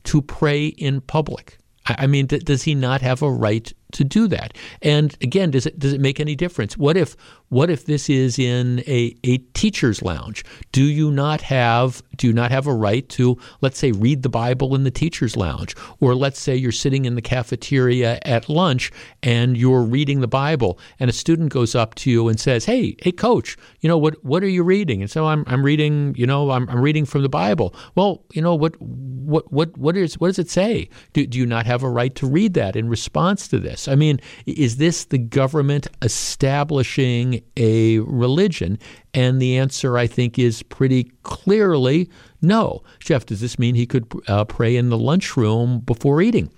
to 0.04 0.22
pray 0.22 0.68
in 0.68 1.02
public? 1.02 1.58
I 1.84 2.06
mean, 2.06 2.26
does 2.26 2.62
he 2.62 2.74
not 2.74 3.00
have 3.00 3.22
a 3.22 3.30
right 3.30 3.72
to 3.92 4.04
do 4.04 4.28
that? 4.28 4.56
And 4.82 5.16
again, 5.22 5.50
does 5.50 5.66
it 5.66 5.78
does 5.78 5.92
it 5.92 6.00
make 6.00 6.20
any 6.20 6.34
difference? 6.34 6.76
What 6.76 6.96
if 6.96 7.16
what 7.48 7.70
if 7.70 7.86
this 7.86 8.10
is 8.10 8.38
in 8.38 8.80
a, 8.86 9.16
a 9.24 9.38
teacher's 9.54 10.02
lounge? 10.02 10.44
Do 10.72 10.82
you 10.82 11.10
not 11.10 11.40
have 11.42 12.02
do 12.16 12.26
you 12.26 12.32
not 12.32 12.50
have 12.50 12.66
a 12.66 12.74
right 12.74 13.08
to 13.10 13.38
let's 13.60 13.78
say 13.78 13.92
read 13.92 14.22
the 14.22 14.28
Bible 14.28 14.74
in 14.74 14.84
the 14.84 14.90
teacher's 14.90 15.36
lounge, 15.36 15.74
or 16.00 16.14
let's 16.14 16.40
say 16.40 16.54
you're 16.54 16.72
sitting 16.72 17.04
in 17.04 17.14
the 17.14 17.22
cafeteria 17.22 18.18
at 18.22 18.48
lunch 18.48 18.90
and 19.22 19.56
you're 19.56 19.82
reading 19.82 20.20
the 20.20 20.28
Bible, 20.28 20.78
and 20.98 21.08
a 21.08 21.12
student 21.12 21.52
goes 21.52 21.74
up 21.74 21.94
to 21.96 22.10
you 22.10 22.28
and 22.28 22.38
says, 22.38 22.64
"Hey, 22.64 22.96
hey, 23.02 23.12
coach, 23.12 23.56
you 23.80 23.88
know 23.88 23.98
what 23.98 24.22
what 24.24 24.42
are 24.42 24.48
you 24.48 24.62
reading?" 24.62 25.00
And 25.00 25.10
so 25.10 25.26
I'm 25.26 25.44
I'm 25.46 25.64
reading 25.64 26.14
you 26.16 26.26
know 26.26 26.50
I'm, 26.50 26.68
I'm 26.68 26.80
reading 26.80 27.04
from 27.04 27.22
the 27.22 27.28
Bible. 27.28 27.74
Well, 27.94 28.24
you 28.32 28.42
know 28.42 28.54
what 28.54 28.80
what 28.80 29.50
what 29.52 29.76
what 29.76 29.96
is 29.96 30.18
what 30.18 30.28
does 30.28 30.38
it 30.38 30.50
say? 30.50 30.88
Do, 31.12 31.26
do 31.26 31.38
you 31.38 31.46
not 31.46 31.66
have 31.66 31.82
a 31.82 31.88
right 31.88 32.14
to 32.16 32.26
read 32.26 32.54
that 32.54 32.76
in 32.76 32.88
response 32.88 33.48
to 33.48 33.58
this? 33.58 33.88
I 33.88 33.94
mean, 33.94 34.20
is 34.46 34.76
this 34.76 35.04
the 35.04 35.18
government 35.18 35.86
establishing 36.02 37.37
a 37.56 37.98
religion? 38.00 38.78
And 39.14 39.40
the 39.40 39.58
answer, 39.58 39.96
I 39.96 40.06
think, 40.06 40.38
is 40.38 40.62
pretty 40.62 41.10
clearly 41.22 42.10
no. 42.40 42.82
Jeff, 43.00 43.26
does 43.26 43.40
this 43.40 43.58
mean 43.58 43.74
he 43.74 43.86
could 43.86 44.10
uh, 44.28 44.44
pray 44.44 44.76
in 44.76 44.90
the 44.90 44.98
lunchroom 44.98 45.80
before 45.80 46.22
eating? 46.22 46.50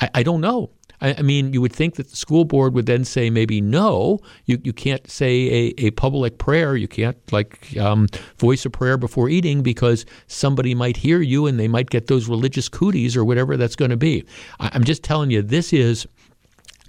I, 0.00 0.10
I 0.14 0.22
don't 0.22 0.40
know. 0.40 0.70
I, 1.00 1.22
mean, 1.22 1.52
you 1.52 1.60
would 1.60 1.72
think 1.72 1.96
that 1.96 2.08
the 2.08 2.16
school 2.16 2.44
board 2.44 2.72
would 2.74 2.86
then 2.86 3.04
say 3.04 3.28
maybe 3.28 3.60
no, 3.60 4.20
you, 4.46 4.58
you 4.64 4.72
can't 4.72 5.08
say 5.10 5.48
a, 5.78 5.86
a 5.86 5.90
public 5.92 6.38
prayer. 6.38 6.76
You 6.76 6.88
can't 6.88 7.16
like 7.30 7.76
um, 7.76 8.06
voice 8.38 8.64
a 8.64 8.70
prayer 8.70 8.96
before 8.96 9.28
eating 9.28 9.62
because 9.62 10.06
somebody 10.28 10.74
might 10.74 10.96
hear 10.96 11.20
you 11.20 11.46
and 11.46 11.60
they 11.60 11.68
might 11.68 11.90
get 11.90 12.06
those 12.06 12.26
religious 12.26 12.70
cooties 12.70 13.16
or 13.16 13.24
whatever 13.24 13.56
that's 13.56 13.76
going 13.76 13.90
to 13.90 13.98
be. 13.98 14.24
I, 14.60 14.70
I'm 14.72 14.84
just 14.84 15.02
telling 15.02 15.30
you, 15.30 15.42
this 15.42 15.72
is 15.74 16.06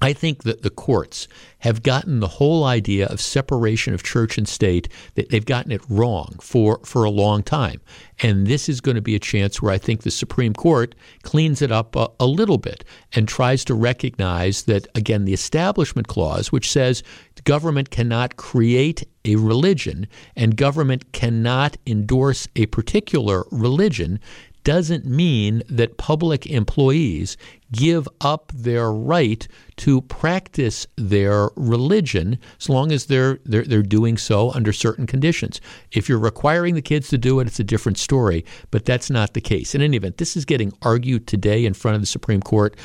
I 0.02 0.12
think 0.12 0.44
that 0.44 0.62
the 0.62 0.70
courts 0.70 1.28
have 1.60 1.82
gotten 1.82 2.20
the 2.20 2.28
whole 2.28 2.66
idea 2.66 3.08
of 3.08 3.22
separation 3.22 3.94
of 3.94 4.04
church 4.04 4.38
and 4.38 4.48
state, 4.48 4.90
that 5.16 5.30
they've 5.30 5.46
gotten 5.46 5.72
it 5.72 5.82
wrong 5.90 6.36
for, 6.42 6.80
for 6.84 7.06
a 7.06 7.10
long 7.10 7.44
time. 7.44 7.80
And 8.22 8.46
this 8.46 8.68
is 8.68 8.82
going 8.82 8.96
to 8.96 9.02
be 9.02 9.16
a 9.16 9.20
chance 9.20 9.62
where 9.62 9.72
I 9.72 9.78
think 9.78 10.02
the 10.02 10.12
Supreme 10.12 10.54
Court 10.54 10.96
cleans 11.24 11.62
it 11.62 11.72
up 11.72 11.96
a, 11.96 12.10
a 12.20 12.28
little 12.28 12.58
bit 12.58 12.84
and 13.14 13.28
tries 13.28 13.64
to 13.66 13.74
recognize 13.74 14.64
that, 14.64 14.88
again, 14.96 15.24
the 15.26 15.34
Establishment 15.34 16.08
Clause, 16.08 16.52
which 16.52 16.70
says 16.70 17.02
government 17.46 17.90
cannot 17.90 18.36
create 18.36 19.08
a 19.24 19.38
religion 19.38 20.08
and 20.36 20.58
government 20.58 21.14
cannot 21.14 21.78
endorse 21.88 22.48
a 22.56 22.66
particular 22.68 23.46
religion, 23.50 24.20
doesn't 24.66 25.06
mean 25.06 25.64
that 25.70 25.98
public 25.98 26.46
employees 26.48 27.38
give 27.72 28.10
up 28.20 28.52
their 28.54 28.92
right 28.92 29.48
to 29.78 30.02
practice 30.02 30.86
their 30.98 31.50
religion 31.56 32.38
as 32.60 32.68
long 32.68 32.92
as 32.92 33.06
they're, 33.06 33.40
they're 33.46 33.64
they're 33.64 33.82
doing 33.82 34.18
so 34.18 34.52
under 34.52 34.74
certain 34.74 35.08
conditions. 35.08 35.62
If 35.92 36.10
you're 36.10 36.20
requiring 36.20 36.76
the 36.76 36.82
kids 36.82 37.08
to 37.10 37.18
do 37.18 37.40
it, 37.40 37.48
it's 37.48 37.60
a 37.60 37.64
different 37.64 37.98
story, 37.98 38.44
but 38.72 38.84
that's 38.84 39.10
not 39.10 39.34
the 39.34 39.42
case. 39.42 39.74
In 39.76 39.82
any 39.82 39.96
event, 39.96 40.18
this 40.18 40.36
is 40.36 40.44
getting 40.44 40.74
argued 40.82 41.28
today 41.28 41.66
in 41.66 41.74
front 41.74 41.96
of 41.96 42.02
the 42.02 42.08
Supreme 42.08 42.42
Court. 42.42 42.76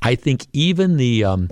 I 0.00 0.14
think 0.14 0.46
even 0.52 0.96
the 0.96 1.24
um, 1.24 1.50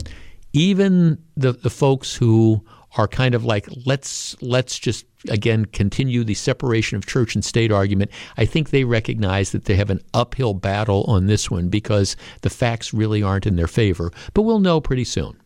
even 0.53 1.23
the, 1.37 1.53
the 1.53 1.71
folks 1.71 2.15
who 2.15 2.65
are 2.97 3.09
kind 3.09 3.35
of 3.35 3.45
like 3.45 3.67
let's 3.87 4.41
let's 4.43 4.79
just 4.79 5.07
again 5.29 5.65
continue 5.67 6.25
the 6.25 6.35
separation 6.35 6.97
of 6.97 7.07
church 7.07 7.35
and 7.35 7.45
state 7.45 7.73
argument. 7.73 8.11
I 8.37 8.45
think 8.45 8.71
they 8.71 8.85
recognize 8.85 9.53
that 9.53 9.65
they 9.65 9.77
have 9.77 9.91
an 9.91 10.01
uphill 10.15 10.55
battle 10.55 11.05
on 11.09 11.27
this 11.27 11.51
one 11.51 11.69
because 11.69 12.17
the 12.43 12.51
facts 12.51 12.93
really 12.93 13.23
aren't 13.23 13.47
in 13.47 13.57
their 13.57 13.67
favor. 13.67 14.11
But 14.35 14.43
we'll 14.43 14.61
know 14.61 14.81
pretty 14.81 15.05
soon. 15.05 15.42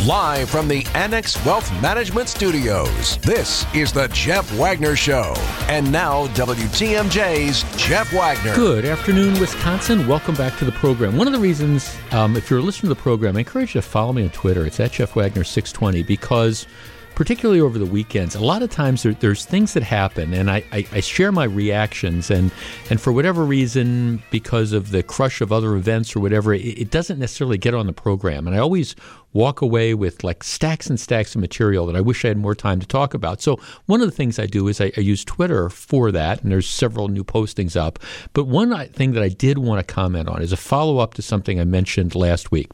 Live 0.00 0.50
from 0.50 0.66
the 0.66 0.84
Annex 0.94 1.44
Wealth 1.44 1.70
Management 1.80 2.28
Studios, 2.28 3.18
this 3.18 3.64
is 3.72 3.92
the 3.92 4.08
Jeff 4.08 4.50
Wagner 4.54 4.96
Show. 4.96 5.32
And 5.68 5.92
now, 5.92 6.26
WTMJ's 6.28 7.62
Jeff 7.76 8.12
Wagner. 8.12 8.52
Good 8.56 8.84
afternoon, 8.84 9.38
Wisconsin. 9.38 10.08
Welcome 10.08 10.34
back 10.34 10.58
to 10.58 10.64
the 10.64 10.72
program. 10.72 11.16
One 11.16 11.28
of 11.28 11.32
the 11.32 11.38
reasons, 11.38 11.96
um, 12.10 12.36
if 12.36 12.50
you're 12.50 12.60
listening 12.60 12.88
to 12.88 12.96
the 12.96 13.00
program, 13.00 13.36
I 13.36 13.40
encourage 13.40 13.76
you 13.76 13.80
to 13.80 13.86
follow 13.86 14.12
me 14.12 14.24
on 14.24 14.30
Twitter. 14.30 14.66
It's 14.66 14.80
at 14.80 14.90
Jeff 14.90 15.14
Wagner 15.14 15.44
620 15.44 16.02
because 16.02 16.66
particularly 17.14 17.60
over 17.60 17.78
the 17.78 17.86
weekends, 17.86 18.34
a 18.34 18.40
lot 18.40 18.62
of 18.62 18.70
times 18.70 19.02
there, 19.02 19.12
there's 19.14 19.44
things 19.44 19.74
that 19.74 19.82
happen, 19.82 20.32
and 20.34 20.50
I, 20.50 20.64
I, 20.72 20.86
I, 20.92 21.00
share 21.00 21.32
my 21.32 21.44
reactions, 21.44 22.30
and 22.30 22.50
and 22.90 23.00
for 23.00 23.12
whatever 23.12 23.44
reason, 23.44 24.22
because 24.30 24.72
of 24.72 24.90
the 24.90 25.02
crush 25.02 25.40
of 25.40 25.52
other 25.52 25.74
events 25.74 26.16
or 26.16 26.20
whatever, 26.20 26.54
it, 26.54 26.60
it, 26.60 26.90
doesn't 26.90 27.18
necessarily 27.18 27.58
get 27.58 27.74
on 27.74 27.86
the 27.86 27.92
program, 27.92 28.46
and 28.46 28.56
I 28.56 28.58
always 28.58 28.94
walk 29.32 29.62
away 29.62 29.94
with 29.94 30.22
like 30.24 30.44
stacks 30.44 30.88
and 30.88 31.00
stacks 31.00 31.34
of 31.34 31.40
material 31.40 31.86
that 31.86 31.96
I 31.96 32.00
wish 32.00 32.24
I 32.24 32.28
had 32.28 32.36
more 32.36 32.54
time 32.54 32.80
to 32.80 32.86
talk 32.86 33.14
about. 33.14 33.40
So 33.40 33.58
one 33.86 34.02
of 34.02 34.06
the 34.06 34.14
things 34.14 34.38
I 34.38 34.46
do 34.46 34.68
is 34.68 34.80
I, 34.80 34.92
I 34.96 35.00
use 35.00 35.24
Twitter 35.24 35.70
for 35.70 36.12
that, 36.12 36.42
and 36.42 36.52
there's 36.52 36.68
several 36.68 37.08
new 37.08 37.24
postings 37.24 37.76
up. 37.76 37.98
But 38.32 38.44
one 38.44 38.88
thing 38.88 39.12
that 39.12 39.22
I 39.22 39.28
did 39.28 39.58
want 39.58 39.86
to 39.86 39.94
comment 39.94 40.28
on 40.28 40.42
is 40.42 40.52
a 40.52 40.56
follow 40.56 40.98
up 40.98 41.14
to 41.14 41.22
something 41.22 41.60
I 41.60 41.64
mentioned 41.64 42.14
last 42.14 42.50
week. 42.50 42.70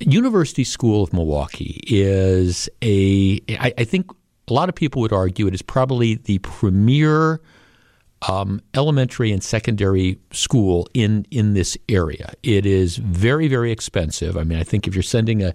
University 0.00 0.64
School 0.64 1.02
of 1.02 1.12
Milwaukee 1.12 1.80
is 1.86 2.68
a, 2.82 3.40
I, 3.50 3.72
I 3.78 3.84
think 3.84 4.10
a 4.48 4.52
lot 4.52 4.68
of 4.68 4.74
people 4.74 5.02
would 5.02 5.12
argue 5.12 5.46
it 5.46 5.54
is 5.54 5.62
probably 5.62 6.16
the 6.16 6.38
premier 6.38 7.40
um, 8.28 8.60
elementary 8.74 9.32
and 9.32 9.42
secondary 9.42 10.18
school 10.30 10.86
in 10.92 11.26
in 11.30 11.54
this 11.54 11.76
area. 11.88 12.32
It 12.42 12.66
is 12.66 12.96
very 12.96 13.48
very 13.48 13.72
expensive. 13.72 14.36
I 14.36 14.44
mean, 14.44 14.58
I 14.58 14.62
think 14.62 14.86
if 14.86 14.94
you're 14.94 15.02
sending 15.02 15.42
a, 15.42 15.54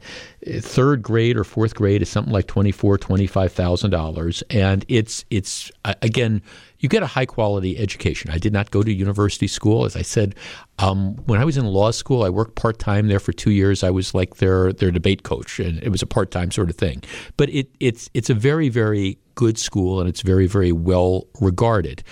third 0.62 1.04
grade 1.04 1.38
or 1.38 1.43
fourth 1.43 1.76
grade, 1.76 2.02
it's 2.02 2.10
something 2.10 2.34
like 2.34 2.48
twenty 2.48 2.72
four 2.72 2.98
twenty 2.98 3.28
five 3.28 3.52
thousand 3.52 3.91
dollars, 3.91 4.43
and 4.50 4.84
it's 4.88 5.26
it's 5.30 5.72
again 6.02 6.41
you 6.80 6.89
get 6.89 7.03
a 7.03 7.07
high 7.07 7.26
quality 7.26 7.78
education. 7.78 8.32
I 8.32 8.38
did 8.38 8.53
not 8.53 8.71
go 8.71 8.84
to 8.84 8.91
university 8.91 9.47
school. 9.47 9.86
As 9.86 9.95
I 9.95 10.01
said, 10.01 10.36
um, 10.80 11.15
when 11.26 11.39
I 11.39 11.45
was 11.45 11.57
in 11.57 11.65
law 11.65 11.91
school, 11.91 12.23
I 12.23 12.30
worked 12.30 12.55
part 12.55 12.80
time 12.80 13.07
there 13.07 13.19
for 13.19 13.34
two 13.34 13.51
years. 13.51 13.84
I 13.84 13.91
was 13.91 14.13
like 14.13 14.36
their 14.38 14.73
their 14.73 14.91
debate 14.91 15.23
coach, 15.23 15.59
and 15.59 15.82
it 15.84 15.89
was 15.89 16.01
a 16.01 16.07
part 16.07 16.32
time 16.32 16.51
sort 16.51 16.69
of 16.69 16.76
thing. 16.76 17.03
But 17.38 17.49
it, 17.49 17.69
it's 17.80 18.09
it's 18.13 18.30
a 18.30 18.36
very 18.36 18.69
very 18.69 19.17
good 19.36 19.57
school, 19.57 19.99
and 19.99 20.09
it's 20.09 20.21
very 20.21 20.47
very 20.47 20.71
well 20.71 21.28
regarded 21.39 22.03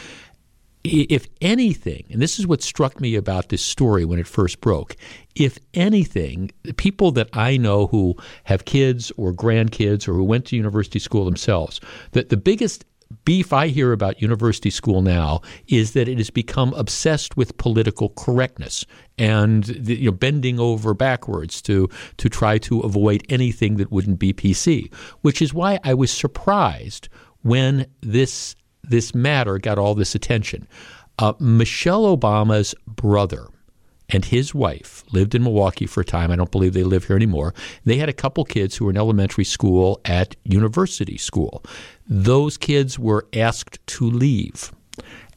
if 0.83 1.27
anything, 1.39 2.05
and 2.11 2.21
this 2.21 2.39
is 2.39 2.45
what 2.45 2.61
struck 2.61 2.99
me 2.99 3.15
about 3.15 3.49
this 3.49 3.63
story 3.63 4.03
when 4.03 4.19
it 4.19 4.27
first 4.27 4.59
broke, 4.59 4.97
if 5.35 5.57
anything, 5.73 6.51
the 6.63 6.73
people 6.73 7.11
that 7.13 7.29
I 7.31 7.55
know 7.55 7.87
who 7.87 8.15
have 8.43 8.65
kids 8.65 9.11
or 9.15 9.31
grandkids 9.31 10.07
or 10.07 10.13
who 10.13 10.25
went 10.25 10.45
to 10.47 10.57
university 10.57 10.99
school 10.99 11.23
themselves, 11.23 11.79
that 12.11 12.29
the 12.29 12.37
biggest 12.37 12.83
beef 13.25 13.53
I 13.53 13.67
hear 13.67 13.91
about 13.91 14.21
university 14.21 14.69
school 14.69 15.01
now 15.01 15.41
is 15.67 15.93
that 15.93 16.07
it 16.07 16.17
has 16.17 16.29
become 16.29 16.73
obsessed 16.73 17.37
with 17.37 17.57
political 17.57 18.09
correctness 18.09 18.85
and 19.17 19.67
you 19.87 20.05
know, 20.05 20.11
bending 20.11 20.59
over 20.59 20.93
backwards 20.93 21.61
to 21.63 21.89
to 22.17 22.29
try 22.29 22.57
to 22.59 22.79
avoid 22.81 23.23
anything 23.29 23.77
that 23.77 23.91
wouldn't 23.91 24.19
be 24.19 24.33
PC, 24.33 24.93
which 25.21 25.41
is 25.41 25.53
why 25.53 25.79
I 25.83 25.93
was 25.93 26.11
surprised 26.11 27.09
when 27.41 27.85
this 28.01 28.55
this 28.83 29.15
matter 29.15 29.57
got 29.59 29.77
all 29.77 29.95
this 29.95 30.15
attention. 30.15 30.67
Uh, 31.19 31.33
Michelle 31.39 32.17
Obama's 32.17 32.73
brother 32.87 33.47
and 34.09 34.25
his 34.25 34.53
wife 34.53 35.03
lived 35.11 35.33
in 35.33 35.43
Milwaukee 35.43 35.87
for 35.87 36.01
a 36.01 36.05
time. 36.05 36.31
I 36.31 36.35
don't 36.35 36.51
believe 36.51 36.73
they 36.73 36.83
live 36.83 37.05
here 37.05 37.15
anymore. 37.15 37.53
They 37.85 37.97
had 37.97 38.09
a 38.09 38.13
couple 38.13 38.43
kids 38.45 38.75
who 38.75 38.85
were 38.85 38.91
in 38.91 38.97
elementary 38.97 39.43
school 39.43 40.01
at 40.05 40.35
university 40.43 41.17
school. 41.17 41.63
Those 42.07 42.57
kids 42.57 42.99
were 42.99 43.27
asked 43.33 43.85
to 43.87 44.05
leave. 44.09 44.71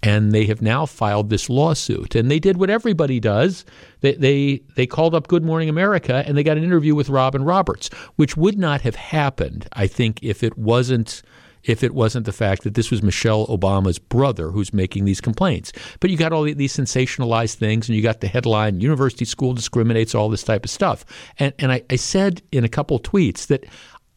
And 0.03 0.33
they 0.33 0.45
have 0.45 0.61
now 0.61 0.85
filed 0.85 1.31
this 1.31 1.49
lawsuit. 1.49 2.15
And 2.15 2.31
they 2.31 2.39
did 2.39 2.59
what 2.59 2.71
everybody 2.71 3.19
does. 3.19 3.65
They, 4.03 4.13
they, 4.13 4.63
they 4.77 4.87
called 4.87 5.15
up 5.15 5.27
Good 5.27 5.43
Morning 5.43 5.69
America 5.69 6.23
and 6.27 6.37
they 6.37 6.45
got 6.45 6.59
an 6.59 6.65
interview 6.65 6.95
with 6.95 7.09
Robin 7.09 7.43
Roberts, 7.43 7.89
which 8.17 8.37
would 8.37 8.59
not 8.59 8.83
have 8.83 8.95
happened, 8.95 9.67
I 9.73 9.87
think, 9.87 10.21
if 10.23 10.43
it 10.43 10.59
wasn't 10.59 11.23
if 11.67 11.83
it 11.83 11.95
wasn't 11.95 12.27
the 12.27 12.33
fact 12.33 12.63
that 12.63 12.75
this 12.75 12.91
was 12.91 13.03
Michelle 13.03 13.47
Obama's 13.49 13.99
brother 13.99 14.51
who's 14.51 14.73
making 14.73 15.05
these 15.05 15.21
complaints. 15.21 15.73
But 16.01 16.11
you 16.11 16.17
got 16.17 16.33
all 16.33 16.43
these 16.43 16.77
sensationalized 16.77 17.55
things, 17.57 17.89
and 17.89 17.97
you 17.97 18.03
got 18.03 18.21
the 18.21 18.29
headline 18.29 18.81
University 18.81 19.25
School 19.25 19.53
Discriminates, 19.53 20.15
all 20.15 20.29
this 20.29 20.45
type 20.45 20.65
of 20.65 20.71
stuff. 20.71 21.05
And, 21.39 21.53
and 21.59 21.73
I, 21.73 21.83
I 21.91 21.97
said 21.97 22.43
in 22.53 22.65
a 22.65 22.69
couple 22.69 22.99
tweets 23.01 23.47
that 23.49 23.65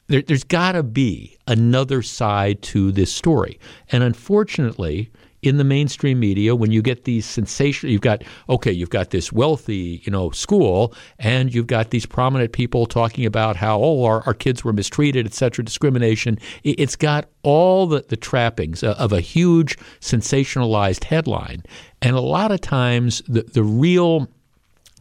there, 0.08 0.22
there's 0.22 0.44
got 0.44 0.74
to 0.74 0.84
be 0.84 1.38
another 1.48 2.02
side 2.02 2.62
to 2.64 2.92
this 2.92 3.14
story. 3.14 3.60
And 3.92 4.04
unfortunately, 4.04 5.12
in 5.42 5.58
the 5.58 5.64
mainstream 5.64 6.20
media 6.20 6.56
when 6.56 6.72
you 6.72 6.82
get 6.82 7.06
these 7.06 7.26
sensational 7.26 7.92
you've 7.92 8.02
got 8.02 8.24
okay 8.50 8.72
you've 8.72 8.90
got 8.90 9.12
this 9.12 9.32
wealthy 9.32 10.02
you 10.04 10.12
know 10.12 10.30
school 10.32 10.94
and 11.18 11.54
you've 11.54 11.68
got 11.68 11.92
these 11.92 12.06
prominent 12.06 12.52
people 12.52 12.86
talking 12.86 13.26
about 13.26 13.56
how 13.56 13.80
oh 13.80 14.04
our, 14.04 14.22
our 14.26 14.34
kids 14.34 14.64
were 14.64 14.74
mistreated 14.74 15.26
etc 15.26 15.64
discrimination. 15.70 16.38
It's 16.64 16.96
got 16.96 17.30
all 17.44 17.88
the, 17.88 18.04
the 18.08 18.18
trappings 18.18 18.84
of 18.84 19.14
a 19.14 19.22
huge 19.22 19.78
sensationalized 20.02 21.06
headline. 21.06 21.64
And 22.02 22.16
a 22.16 22.22
lot 22.22 22.52
of 22.52 22.62
times 22.62 23.22
the, 23.28 23.44
the 23.44 23.64
real 23.64 24.28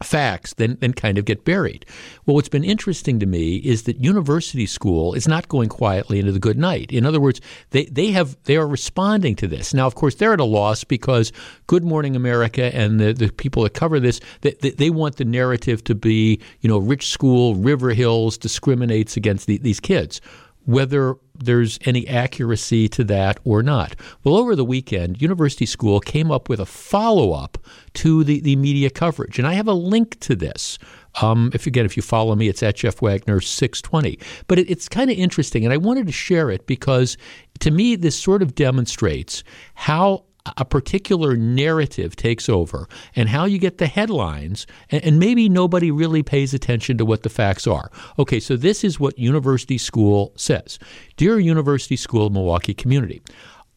facts 0.03 0.53
then, 0.53 0.77
then 0.79 0.93
kind 0.93 1.17
of 1.17 1.25
get 1.25 1.45
buried. 1.45 1.85
Well, 2.25 2.35
what's 2.35 2.49
been 2.49 2.63
interesting 2.63 3.19
to 3.19 3.25
me 3.25 3.57
is 3.57 3.83
that 3.83 3.97
university 3.97 4.65
school 4.65 5.13
is 5.13 5.27
not 5.27 5.47
going 5.47 5.69
quietly 5.69 6.19
into 6.19 6.31
the 6.31 6.39
good 6.39 6.57
night. 6.57 6.91
In 6.91 7.05
other 7.05 7.19
words, 7.19 7.41
they, 7.71 7.85
they 7.85 8.11
have 8.11 8.37
they 8.43 8.57
are 8.57 8.67
responding 8.67 9.35
to 9.37 9.47
this. 9.47 9.73
Now, 9.73 9.87
of 9.87 9.95
course, 9.95 10.15
they're 10.15 10.33
at 10.33 10.39
a 10.39 10.45
loss 10.45 10.83
because 10.83 11.31
Good 11.67 11.83
Morning 11.83 12.15
America 12.15 12.73
and 12.75 12.99
the, 12.99 13.13
the 13.13 13.29
people 13.29 13.63
that 13.63 13.73
cover 13.73 13.99
this, 13.99 14.19
they, 14.41 14.51
they 14.51 14.89
want 14.89 15.17
the 15.17 15.25
narrative 15.25 15.83
to 15.85 15.95
be, 15.95 16.39
you 16.61 16.69
know, 16.69 16.77
rich 16.77 17.09
school, 17.09 17.55
River 17.55 17.91
Hills 17.91 18.37
discriminates 18.37 19.17
against 19.17 19.47
the, 19.47 19.57
these 19.57 19.79
kids 19.79 20.21
whether 20.69 21.15
there's 21.33 21.79
any 21.85 22.07
accuracy 22.07 22.87
to 22.87 23.03
that 23.03 23.39
or 23.43 23.63
not. 23.63 23.95
Well, 24.23 24.35
over 24.35 24.55
the 24.55 24.63
weekend, 24.63 25.19
University 25.19 25.65
School 25.65 25.99
came 25.99 26.31
up 26.31 26.47
with 26.47 26.59
a 26.59 26.65
follow 26.65 27.31
up 27.31 27.57
to 27.95 28.23
the, 28.23 28.39
the 28.41 28.55
media 28.55 28.91
coverage. 28.91 29.39
And 29.39 29.47
I 29.47 29.53
have 29.53 29.67
a 29.67 29.73
link 29.73 30.19
to 30.19 30.35
this. 30.35 30.77
Um, 31.23 31.49
if 31.55 31.65
again, 31.65 31.85
if 31.85 31.97
you 31.97 32.03
follow 32.03 32.35
me, 32.35 32.49
it's 32.49 32.61
at 32.61 32.75
Jeff 32.75 33.01
Wagner 33.01 33.41
620. 33.41 34.19
But 34.45 34.59
it, 34.59 34.69
it's 34.69 34.87
kind 34.87 35.09
of 35.09 35.17
interesting, 35.17 35.65
and 35.65 35.73
I 35.73 35.77
wanted 35.77 36.05
to 36.05 36.13
share 36.13 36.51
it 36.51 36.67
because 36.67 37.17
to 37.61 37.71
me, 37.71 37.95
this 37.95 38.17
sort 38.17 38.43
of 38.43 38.53
demonstrates 38.53 39.43
how 39.73 40.25
a 40.57 40.65
particular 40.65 41.35
narrative 41.35 42.15
takes 42.15 42.49
over 42.49 42.87
and 43.15 43.29
how 43.29 43.45
you 43.45 43.57
get 43.57 43.77
the 43.77 43.87
headlines, 43.87 44.65
and, 44.89 45.03
and, 45.03 45.19
maybe 45.19 45.49
nobody 45.49 45.91
really 45.91 46.23
pays 46.23 46.53
attention 46.53 46.97
to 46.97 47.05
what 47.05 47.23
the 47.23 47.29
facts 47.29 47.67
are. 47.67 47.91
Okay, 48.17 48.39
so 48.39 48.55
this 48.55 48.83
is 48.83 48.99
what 48.99 49.19
University 49.19 49.77
School 49.77 50.31
says 50.35 50.79
Dear 51.17 51.39
University 51.39 51.95
School 51.95 52.29
Milwaukee 52.29 52.73
community, 52.73 53.21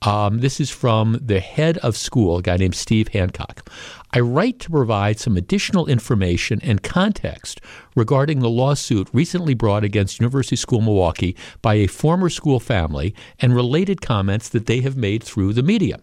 Um, 0.02 0.40
this 0.40 0.60
is 0.60 0.70
from 0.70 1.18
the 1.22 1.40
head 1.40 1.78
of 1.78 1.96
school, 1.96 2.38
a 2.38 2.42
guy 2.42 2.56
named 2.56 2.74
Steve 2.74 3.08
Hancock. 3.08 3.68
I 4.12 4.20
write 4.20 4.58
to 4.60 4.70
provide 4.70 5.18
some 5.18 5.36
additional 5.36 5.86
information 5.86 6.60
and 6.62 6.82
context 6.82 7.60
regarding 7.94 8.40
the 8.40 8.50
lawsuit 8.50 9.08
recently 9.12 9.54
brought 9.54 9.84
against 9.84 10.20
University 10.20 10.56
School 10.56 10.80
Milwaukee 10.80 11.36
by 11.62 11.74
a 11.74 11.86
former 11.86 12.30
school 12.30 12.60
family 12.60 13.14
and 13.40 13.54
related 13.54 14.00
comments 14.00 14.48
that 14.48 14.66
they 14.66 14.80
have 14.80 14.96
made 14.96 15.22
through 15.22 15.52
the 15.52 15.62
media. 15.62 15.98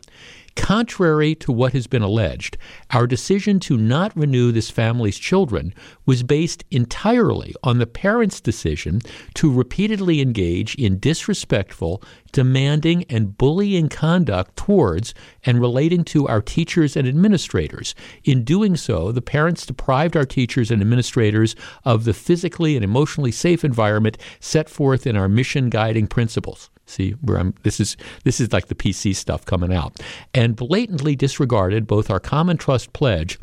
Contrary 0.59 1.33
to 1.35 1.51
what 1.51 1.73
has 1.73 1.87
been 1.87 2.01
alleged, 2.01 2.57
our 2.91 3.07
decision 3.07 3.59
to 3.59 3.77
not 3.77 4.15
renew 4.15 4.51
this 4.51 4.69
family's 4.69 5.17
children 5.17 5.73
was 6.05 6.21
based 6.21 6.63
entirely 6.69 7.55
on 7.63 7.79
the 7.79 7.87
parents' 7.87 8.39
decision 8.39 9.01
to 9.33 9.51
repeatedly 9.51 10.21
engage 10.21 10.75
in 10.75 10.99
disrespectful, 10.99 12.03
demanding, 12.31 13.03
and 13.09 13.37
bullying 13.37 13.89
conduct 13.89 14.55
towards 14.55 15.13
and 15.43 15.59
relating 15.59 16.03
to 16.03 16.27
our 16.27 16.41
teachers 16.41 16.95
and 16.95 17.07
administrators. 17.07 17.95
In 18.23 18.43
doing 18.43 18.75
so, 18.75 19.11
the 19.11 19.21
parents 19.21 19.65
deprived 19.65 20.15
our 20.15 20.25
teachers 20.25 20.69
and 20.69 20.81
administrators 20.81 21.55
of 21.83 22.03
the 22.03 22.13
physically 22.13 22.75
and 22.75 22.83
emotionally 22.83 23.31
safe 23.31 23.65
environment 23.65 24.17
set 24.39 24.69
forth 24.69 25.07
in 25.07 25.15
our 25.15 25.29
mission 25.29 25.69
guiding 25.69 26.05
principles. 26.05 26.69
See, 26.89 27.11
where 27.21 27.37
I'm, 27.37 27.53
this 27.61 27.79
is 27.79 27.95
this 28.23 28.39
is 28.39 28.51
like 28.51 28.65
the 28.65 28.75
PC 28.75 29.15
stuff 29.15 29.45
coming 29.45 29.71
out, 29.71 29.99
and 30.33 30.55
blatantly 30.55 31.15
disregarded 31.15 31.85
both 31.85 32.09
our 32.09 32.19
common 32.19 32.57
trust 32.57 32.93
pledge 32.93 33.39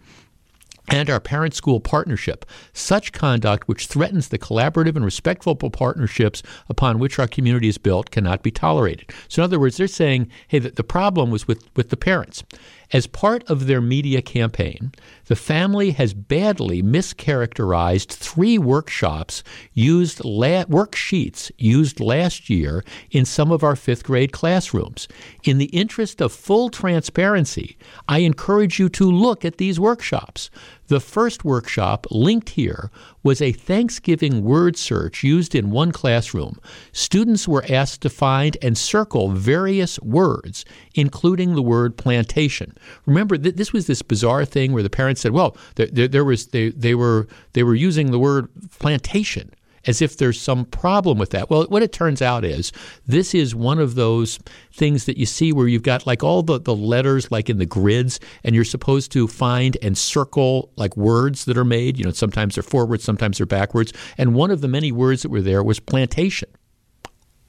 and 0.89 1.09
our 1.11 1.21
parent 1.21 1.55
school 1.55 1.81
partnership, 1.81 2.45
such 2.73 3.13
conduct 3.13 3.69
which 3.69 3.87
threatens 3.87 4.29
the 4.29 4.39
collaborative 4.39 4.97
and 4.97 5.05
respectful 5.05 5.55
partnerships 5.55 6.43
upon 6.69 6.99
which 6.99 7.19
our 7.19 7.29
community 7.29 7.69
is 7.69 7.79
built 7.79 8.11
cannot 8.11 8.43
be 8.43 8.51
tolerated. 8.51 9.11
So, 9.29 9.43
in 9.43 9.45
other 9.45 9.61
words, 9.61 9.77
they're 9.77 9.87
saying, 9.87 10.29
hey, 10.49 10.59
the, 10.59 10.71
the 10.71 10.85
problem 10.85 11.31
was 11.31 11.47
with, 11.47 11.69
with 11.77 11.91
the 11.91 11.97
parents. 11.97 12.45
As 12.93 13.07
part 13.07 13.43
of 13.51 13.67
their 13.67 13.81
media 13.81 14.23
campaign, 14.23 14.93
the 15.27 15.35
family 15.35 15.91
has 15.91 16.15
badly 16.15 16.83
mischaracterized 16.83 18.09
three 18.13 18.59
workshops 18.59 19.43
used 19.73 20.25
la- 20.25 20.65
worksheets 20.65 21.51
used 21.59 21.99
last 21.99 22.49
year 22.49 22.85
in 23.11 23.25
some 23.25 23.51
of 23.51 23.65
our 23.65 23.75
fifth 23.75 24.05
grade 24.05 24.31
classrooms. 24.33 25.09
In 25.43 25.59
the 25.59 25.67
interest 25.67 26.21
of 26.21 26.33
full 26.33 26.71
transparency, 26.71 27.77
I 28.09 28.19
encourage 28.21 28.79
you 28.79 28.89
to 28.91 29.11
look 29.11 29.45
at 29.45 29.59
these 29.59 29.81
workshops. 29.81 30.51
The 30.89 31.01
first 31.01 31.45
workshop, 31.45 32.07
linked 32.11 32.51
here, 32.51 32.91
was 33.23 33.43
a 33.43 33.53
Thanksgiving 33.53 34.45
word 34.45 34.77
search 34.77 35.25
used 35.25 35.55
in 35.55 35.71
one 35.71 35.91
classroom. 35.91 36.61
Students 36.93 37.49
were 37.49 37.65
asked 37.69 38.03
to 38.03 38.11
find 38.11 38.57
and 38.63 38.79
circle 38.79 39.31
various 39.31 39.99
words, 40.01 40.65
including 40.95 41.55
the 41.55 41.63
word 41.63 41.97
plantation. 41.97 42.77
Remember, 43.05 43.37
th- 43.37 43.57
this 43.57 43.73
was 43.73 43.87
this 43.87 44.03
bizarre 44.03 44.45
thing 44.45 44.73
where 44.73 44.83
the 44.83 44.91
parents 44.91 45.21
said, 45.21 45.33
"Well, 45.33 45.57
there, 45.75 45.89
there, 45.89 46.09
there 46.09 46.25
was 46.25 46.49
they, 46.49 46.71
they 46.71 46.95
were 46.95 47.27
they 47.53 47.65
were 47.65 47.75
using 47.75 48.11
the 48.11 48.19
word 48.19 48.49
plantation." 48.79 49.51
As 49.87 50.03
if 50.03 50.17
there's 50.17 50.41
some 50.41 50.65
problem 50.65 51.19
with 51.19 51.31
that. 51.31 51.51
Well, 51.51 51.65
what 51.65 51.83
it 51.83 51.93
turns 51.93 52.21
out 52.21 52.45
is 52.45 52.73
this 53.07 53.35
is 53.35 53.55
one 53.55 53.79
of 53.79 53.95
those 53.95 54.39
things 54.73 55.07
that 55.07 55.17
you 55.17 55.27
see 55.27 55.53
where 55.53 55.69
you've 55.69 55.83
got 55.83 56.07
like 56.07 56.23
all 56.23 56.43
the, 56.43 56.61
the 56.61 56.75
letters 56.75 57.31
like 57.31 57.49
in 57.49 57.59
the 57.59 57.67
grids 57.67 58.21
and 58.45 58.55
you're 58.55 58.65
supposed 58.65 59.13
to 59.13 59.29
find 59.29 59.77
and 59.83 59.97
circle 59.97 60.73
like 60.77 60.97
words 60.97 61.45
that 61.47 61.57
are 61.57 61.65
made. 61.65 61.99
You 61.99 62.05
know, 62.05 62.11
sometimes 62.11 62.57
they're 62.57 62.63
forwards, 62.63 63.05
sometimes 63.05 63.39
they're 63.39 63.47
backwards. 63.47 63.93
And 64.19 64.35
one 64.35 64.51
of 64.51 64.61
the 64.61 64.69
many 64.69 64.93
words 64.93 65.23
that 65.23 65.31
were 65.31 65.43
there 65.43 65.63
was 65.63 65.81
plantation. 65.81 66.49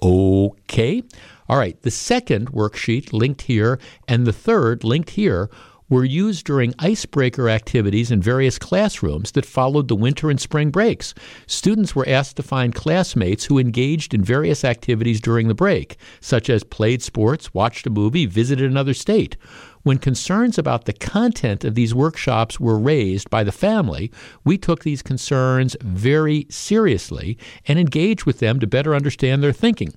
Okay. 0.01 1.03
All 1.49 1.57
right. 1.57 1.81
The 1.81 1.91
second 1.91 2.51
worksheet 2.51 3.13
linked 3.13 3.43
here 3.43 3.79
and 4.07 4.27
the 4.27 4.33
third 4.33 4.83
linked 4.83 5.11
here 5.11 5.49
were 5.89 6.03
used 6.03 6.45
during 6.45 6.73
icebreaker 6.79 7.49
activities 7.49 8.11
in 8.11 8.21
various 8.21 8.59
classrooms 8.59 9.31
that 9.31 9.45
followed 9.45 9.87
the 9.87 9.95
winter 9.95 10.29
and 10.29 10.39
spring 10.39 10.69
breaks. 10.69 11.13
Students 11.45 11.95
were 11.95 12.07
asked 12.07 12.35
to 12.37 12.43
find 12.43 12.75
classmates 12.75 13.45
who 13.45 13.57
engaged 13.57 14.13
in 14.13 14.23
various 14.23 14.65
activities 14.65 15.21
during 15.21 15.47
the 15.47 15.53
break, 15.53 15.97
such 16.19 16.49
as 16.49 16.63
played 16.63 17.01
sports, 17.01 17.53
watched 17.53 17.87
a 17.87 17.89
movie, 17.89 18.25
visited 18.25 18.69
another 18.69 18.93
state. 18.93 19.37
When 19.83 19.97
concerns 19.99 20.57
about 20.57 20.83
the 20.83 20.91
content 20.91 21.63
of 21.63 21.75
these 21.75 21.95
workshops 21.95 22.59
were 22.59 22.77
raised 22.77 23.29
by 23.29 23.45
the 23.45 23.53
family, 23.53 24.11
we 24.43 24.57
took 24.57 24.83
these 24.83 25.01
concerns 25.01 25.77
very 25.81 26.45
seriously 26.49 27.37
and 27.65 27.79
engaged 27.79 28.25
with 28.25 28.39
them 28.39 28.59
to 28.59 28.67
better 28.67 28.93
understand 28.93 29.41
their 29.41 29.53
thinking. 29.53 29.93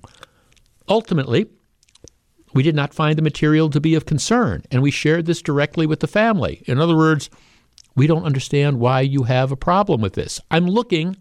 Ultimately, 0.87 1.47
we 2.53 2.63
did 2.63 2.75
not 2.75 2.93
find 2.93 3.17
the 3.17 3.21
material 3.21 3.69
to 3.69 3.79
be 3.79 3.95
of 3.95 4.05
concern, 4.05 4.63
and 4.71 4.81
we 4.81 4.91
shared 4.91 5.25
this 5.25 5.41
directly 5.41 5.85
with 5.85 5.99
the 5.99 6.07
family. 6.07 6.63
In 6.65 6.79
other 6.79 6.95
words, 6.95 7.29
we 7.95 8.07
don't 8.07 8.23
understand 8.23 8.79
why 8.79 9.01
you 9.01 9.23
have 9.23 9.51
a 9.51 9.57
problem 9.57 10.01
with 10.01 10.13
this. 10.13 10.39
I'm 10.49 10.67
looking 10.67 11.17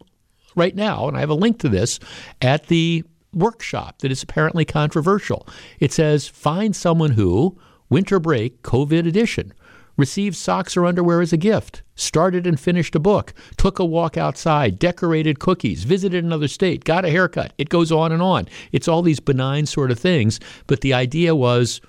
right 0.54 0.74
now, 0.74 1.08
and 1.08 1.16
I 1.16 1.20
have 1.20 1.30
a 1.30 1.34
link 1.34 1.58
to 1.60 1.68
this 1.68 1.98
at 2.40 2.66
the 2.66 3.04
workshop 3.32 3.98
that 3.98 4.10
is 4.10 4.22
apparently 4.22 4.64
controversial. 4.64 5.46
It 5.78 5.92
says, 5.92 6.28
Find 6.28 6.74
someone 6.74 7.12
who, 7.12 7.58
winter 7.88 8.18
break, 8.18 8.62
COVID 8.62 9.06
edition, 9.06 9.52
received 9.96 10.36
socks 10.36 10.76
or 10.76 10.86
underwear 10.86 11.20
as 11.20 11.32
a 11.32 11.36
gift, 11.36 11.82
started 11.94 12.46
and 12.46 12.58
finished 12.58 12.94
a 12.94 13.00
book, 13.00 13.34
took 13.56 13.78
a 13.78 13.84
walk 13.84 14.16
outside, 14.16 14.78
decorated 14.78 15.38
cookies, 15.38 15.84
visited 15.84 16.24
another 16.24 16.48
state, 16.48 16.84
got 16.84 17.04
a 17.04 17.10
haircut. 17.10 17.52
It 17.58 17.68
goes 17.68 17.92
on 17.92 18.12
and 18.12 18.22
on. 18.22 18.48
It's 18.72 18.88
all 18.88 19.02
these 19.02 19.20
benign 19.20 19.66
sort 19.66 19.90
of 19.90 19.98
things, 19.98 20.40
but 20.66 20.80
the 20.80 20.94
idea 20.94 21.34
was 21.34 21.80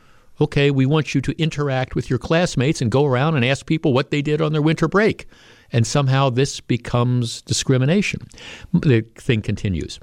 okay, 0.42 0.72
we 0.72 0.88
want 0.88 1.14
you 1.14 1.22
to 1.22 1.40
interact 1.42 1.94
with 1.96 2.10
your 2.10 2.18
classmates 2.18 2.82
and 2.82 2.92
go 2.92 3.06
around 3.06 3.36
and 3.36 3.46
ask 3.46 3.66
people 3.66 3.94
what 3.94 4.10
they 4.10 4.24
did 4.24 4.42
on 4.42 4.54
their 4.54 4.62
winter 4.62 4.88
break. 4.88 5.28
And 5.72 5.86
somehow 5.86 6.30
this 6.30 6.60
becomes 6.60 7.42
discrimination. 7.44 8.28
The 8.74 9.06
thing 9.16 9.42
continues. 9.42 10.00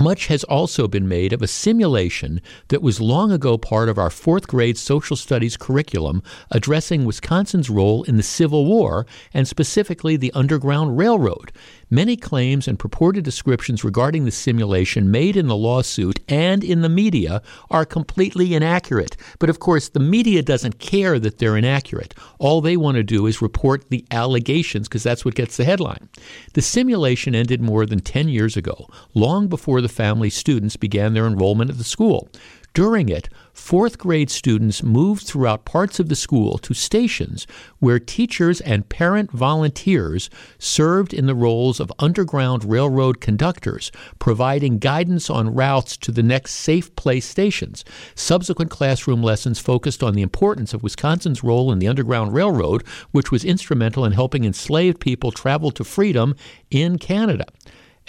Much 0.00 0.28
has 0.28 0.44
also 0.44 0.86
been 0.86 1.08
made 1.08 1.32
of 1.32 1.42
a 1.42 1.48
simulation 1.48 2.40
that 2.68 2.82
was 2.82 3.00
long 3.00 3.32
ago 3.32 3.58
part 3.58 3.88
of 3.88 3.98
our 3.98 4.10
fourth 4.10 4.46
grade 4.46 4.78
social 4.78 5.16
studies 5.16 5.56
curriculum 5.56 6.22
addressing 6.52 7.04
Wisconsin's 7.04 7.68
role 7.68 8.04
in 8.04 8.16
the 8.16 8.22
Civil 8.22 8.64
War 8.64 9.06
and 9.34 9.48
specifically 9.48 10.16
the 10.16 10.32
Underground 10.32 10.96
Railroad. 10.96 11.50
Many 11.90 12.16
claims 12.16 12.68
and 12.68 12.78
purported 12.78 13.24
descriptions 13.24 13.82
regarding 13.82 14.26
the 14.26 14.30
simulation 14.30 15.10
made 15.10 15.36
in 15.38 15.46
the 15.46 15.56
lawsuit 15.56 16.20
and 16.28 16.62
in 16.62 16.82
the 16.82 16.88
media 16.90 17.40
are 17.70 17.86
completely 17.86 18.54
inaccurate. 18.54 19.16
But 19.38 19.48
of 19.48 19.58
course, 19.58 19.88
the 19.88 20.00
media 20.00 20.42
doesn't 20.42 20.78
care 20.78 21.18
that 21.18 21.38
they're 21.38 21.56
inaccurate. 21.56 22.14
All 22.38 22.60
they 22.60 22.76
want 22.76 22.96
to 22.96 23.02
do 23.02 23.24
is 23.26 23.40
report 23.40 23.88
the 23.88 24.04
allegations 24.10 24.86
because 24.86 25.02
that's 25.02 25.24
what 25.24 25.34
gets 25.34 25.56
the 25.56 25.64
headline. 25.64 26.10
The 26.52 26.60
simulation 26.60 27.34
ended 27.34 27.62
more 27.62 27.86
than 27.86 28.00
10 28.00 28.28
years 28.28 28.54
ago, 28.54 28.86
long 29.14 29.48
before 29.48 29.80
the 29.80 29.88
family 29.88 30.28
students 30.28 30.76
began 30.76 31.14
their 31.14 31.26
enrollment 31.26 31.70
at 31.70 31.78
the 31.78 31.84
school. 31.84 32.28
During 32.74 33.08
it, 33.08 33.28
fourth 33.52 33.98
grade 33.98 34.30
students 34.30 34.82
moved 34.82 35.26
throughout 35.26 35.64
parts 35.64 35.98
of 35.98 36.08
the 36.08 36.14
school 36.14 36.58
to 36.58 36.74
stations 36.74 37.46
where 37.80 37.98
teachers 37.98 38.60
and 38.60 38.88
parent 38.88 39.32
volunteers 39.32 40.30
served 40.58 41.12
in 41.12 41.26
the 41.26 41.34
roles 41.34 41.80
of 41.80 41.92
Underground 41.98 42.64
Railroad 42.64 43.20
conductors, 43.20 43.90
providing 44.18 44.78
guidance 44.78 45.28
on 45.28 45.54
routes 45.54 45.96
to 45.96 46.12
the 46.12 46.22
next 46.22 46.52
safe 46.52 46.94
place 46.94 47.26
stations. 47.26 47.84
Subsequent 48.14 48.70
classroom 48.70 49.22
lessons 49.22 49.58
focused 49.58 50.02
on 50.02 50.14
the 50.14 50.22
importance 50.22 50.72
of 50.72 50.82
Wisconsin's 50.82 51.42
role 51.42 51.72
in 51.72 51.80
the 51.80 51.88
Underground 51.88 52.32
Railroad, 52.32 52.86
which 53.10 53.32
was 53.32 53.44
instrumental 53.44 54.04
in 54.04 54.12
helping 54.12 54.44
enslaved 54.44 55.00
people 55.00 55.32
travel 55.32 55.70
to 55.72 55.84
freedom 55.84 56.36
in 56.70 56.98
Canada. 56.98 57.46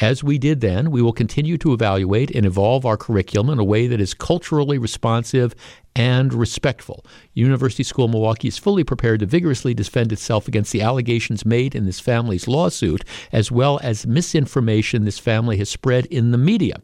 As 0.02 0.24
we 0.24 0.38
did 0.38 0.62
then, 0.62 0.92
we 0.92 1.02
will 1.02 1.12
continue 1.12 1.58
to 1.58 1.74
evaluate 1.74 2.32
and 2.32 2.46
evolve 2.46 2.86
our 2.86 2.96
curriculum 2.96 3.50
in 3.50 3.60
a 3.60 3.66
way 3.66 3.86
that 3.88 4.00
is 4.00 4.14
culturally 4.14 4.78
responsive 4.78 5.54
and 5.94 6.34
respectful. 6.34 7.06
University 7.34 7.84
School 7.84 8.08
Milwaukee 8.08 8.48
is 8.48 8.58
fully 8.58 8.86
prepared 8.86 9.20
to 9.20 9.26
vigorously 9.26 9.74
defend 9.74 10.14
itself 10.14 10.48
against 10.48 10.72
the 10.72 10.82
allegations 10.82 11.46
made 11.46 11.76
in 11.76 11.86
this 11.86 12.00
family's 12.00 12.48
lawsuit, 12.48 13.04
as 13.34 13.52
well 13.52 13.78
as 13.84 14.08
misinformation 14.08 15.04
this 15.04 15.20
family 15.20 15.58
has 15.58 15.70
spread 15.70 16.06
in 16.06 16.32
the 16.32 16.38
media. 16.38 16.78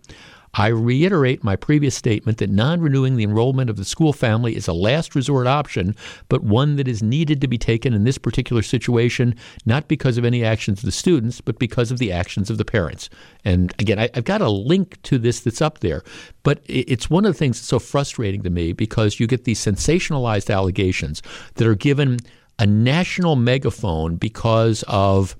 I 0.58 0.68
reiterate 0.68 1.44
my 1.44 1.58
previous 1.58 1.96
statement 1.96 2.38
that 2.38 2.50
non 2.50 2.80
renewing 2.80 3.18
the 3.18 3.24
enrollment 3.24 3.70
of 3.70 3.76
the 3.76 3.86
school 3.86 4.14
family 4.14 4.56
is 4.56 4.68
a 4.68 4.74
last 4.74 5.14
resort 5.14 5.48
option, 5.48 5.96
but 6.30 6.44
one 6.44 6.78
that 6.78 6.88
is 6.88 7.04
needed 7.04 7.42
to 7.42 7.48
be 7.48 7.58
taken 7.58 7.94
in 7.94 8.06
this 8.06 8.18
particular 8.18 8.62
situation, 8.62 9.36
not 9.66 9.90
because 9.90 10.18
of 10.18 10.24
any 10.24 10.46
actions 10.46 10.80
of 10.80 10.86
the 10.86 10.92
students, 10.92 11.42
but 11.42 11.60
because 11.60 11.92
of 11.92 12.00
the 12.00 12.12
actions 12.12 12.50
of 12.50 12.58
the 12.58 12.66
parents. 12.66 13.10
And 13.44 13.74
again, 13.80 14.00
I, 14.00 14.10
have 14.14 14.24
got 14.24 14.42
a 14.42 14.50
link 14.50 15.02
to 15.04 15.18
this 15.18 15.42
that's 15.42 15.62
up 15.62 15.80
there, 15.80 16.04
but 16.44 16.62
it's 16.66 17.10
one 17.10 17.26
of 17.26 17.34
the 17.34 17.38
things 17.38 17.58
that's 17.58 17.68
so 17.68 17.80
frustrating 17.80 18.42
to 18.44 18.50
me 18.50 18.72
because 18.72 19.20
you 19.20 19.28
get 19.28 19.44
these 19.44 19.60
sensationalized 19.60 20.54
allegations 20.54 21.22
that 21.56 21.68
are 21.68 21.76
given 21.76 22.20
a 22.60 22.66
national 22.66 23.36
megaphone 23.36 24.16
because 24.16 24.84
of 24.88 25.36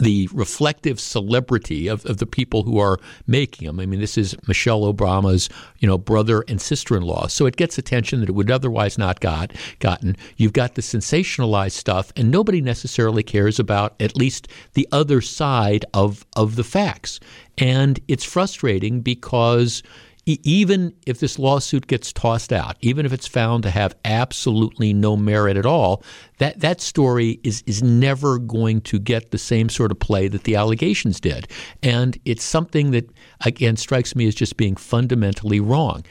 the 0.00 0.28
reflective 0.32 1.00
celebrity 1.00 1.88
of, 1.88 2.04
of 2.06 2.18
the 2.18 2.26
people 2.26 2.62
who 2.62 2.78
are 2.78 2.98
making 3.26 3.66
them. 3.66 3.80
I 3.80 3.86
mean, 3.86 4.00
this 4.00 4.18
is 4.18 4.36
Michelle 4.46 4.82
Obama's, 4.82 5.48
you 5.78 5.88
know, 5.88 5.98
brother 5.98 6.44
and 6.48 6.60
sister-in-law, 6.60 7.28
so 7.28 7.46
it 7.46 7.56
gets 7.56 7.78
attention 7.78 8.20
that 8.20 8.28
it 8.28 8.34
would 8.34 8.50
otherwise 8.50 8.98
not 8.98 9.20
got 9.20 9.52
gotten. 9.78 10.16
You've 10.36 10.52
got 10.52 10.74
the 10.74 10.82
sensationalized 10.82 11.72
stuff, 11.72 12.12
and 12.16 12.30
nobody 12.30 12.60
necessarily 12.60 13.22
cares 13.22 13.58
about 13.58 13.94
at 14.00 14.16
least 14.16 14.48
the 14.74 14.88
other 14.92 15.20
side 15.20 15.84
of 15.94 16.26
of 16.36 16.56
the 16.56 16.64
facts, 16.64 17.20
and 17.56 18.00
it's 18.08 18.24
frustrating 18.24 19.00
because 19.00 19.82
even 20.36 20.94
if 21.06 21.20
this 21.20 21.38
lawsuit 21.38 21.86
gets 21.86 22.12
tossed 22.12 22.52
out, 22.52 22.76
even 22.80 23.06
if 23.06 23.12
it's 23.12 23.26
found 23.26 23.62
to 23.62 23.70
have 23.70 23.96
absolutely 24.04 24.92
no 24.92 25.16
merit 25.16 25.56
at 25.56 25.66
all, 25.66 26.02
that, 26.38 26.60
that 26.60 26.80
story 26.80 27.40
is, 27.42 27.62
is 27.66 27.82
never 27.82 28.38
going 28.38 28.80
to 28.82 28.98
get 28.98 29.30
the 29.30 29.38
same 29.38 29.68
sort 29.68 29.90
of 29.90 29.98
play 29.98 30.28
that 30.28 30.44
the 30.44 30.56
allegations 30.56 31.20
did. 31.20 31.48
And 31.82 32.18
it's 32.24 32.44
something 32.44 32.90
that, 32.90 33.10
again, 33.44 33.76
strikes 33.76 34.14
me 34.14 34.26
as 34.26 34.34
just 34.34 34.56
being 34.56 34.76
fundamentally 34.76 35.60
wrong. 35.60 36.04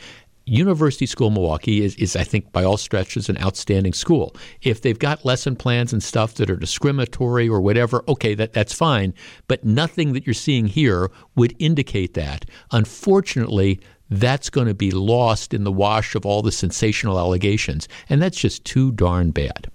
University 0.47 1.05
School 1.05 1.29
Milwaukee 1.29 1.83
is, 1.83 1.95
is, 1.95 2.15
I 2.15 2.23
think, 2.23 2.53
by 2.53 2.63
all 2.63 2.77
stretches, 2.77 3.27
an 3.27 3.37
outstanding 3.39 3.91
school. 3.91 4.33
If 4.61 4.81
they've 4.81 4.97
got 4.97 5.25
lesson 5.25 5.57
plans 5.57 5.91
and 5.91 6.01
stuff 6.01 6.35
that 6.35 6.49
are 6.49 6.55
discriminatory 6.55 7.49
or 7.49 7.59
whatever, 7.59 8.01
okay, 8.07 8.33
that, 8.35 8.53
that's 8.53 8.73
fine. 8.73 9.13
But 9.49 9.65
nothing 9.65 10.13
that 10.13 10.25
you're 10.25 10.33
seeing 10.33 10.67
here 10.67 11.11
would 11.35 11.53
indicate 11.59 12.13
that. 12.13 12.45
Unfortunately, 12.71 13.81
that's 14.09 14.49
going 14.49 14.67
to 14.67 14.73
be 14.73 14.91
lost 14.91 15.53
in 15.53 15.63
the 15.63 15.71
wash 15.71 16.15
of 16.15 16.25
all 16.25 16.41
the 16.41 16.51
sensational 16.51 17.19
allegations. 17.19 17.87
And 18.09 18.21
that's 18.21 18.37
just 18.37 18.63
too 18.65 18.91
darn 18.91 19.31
bad. 19.31 19.69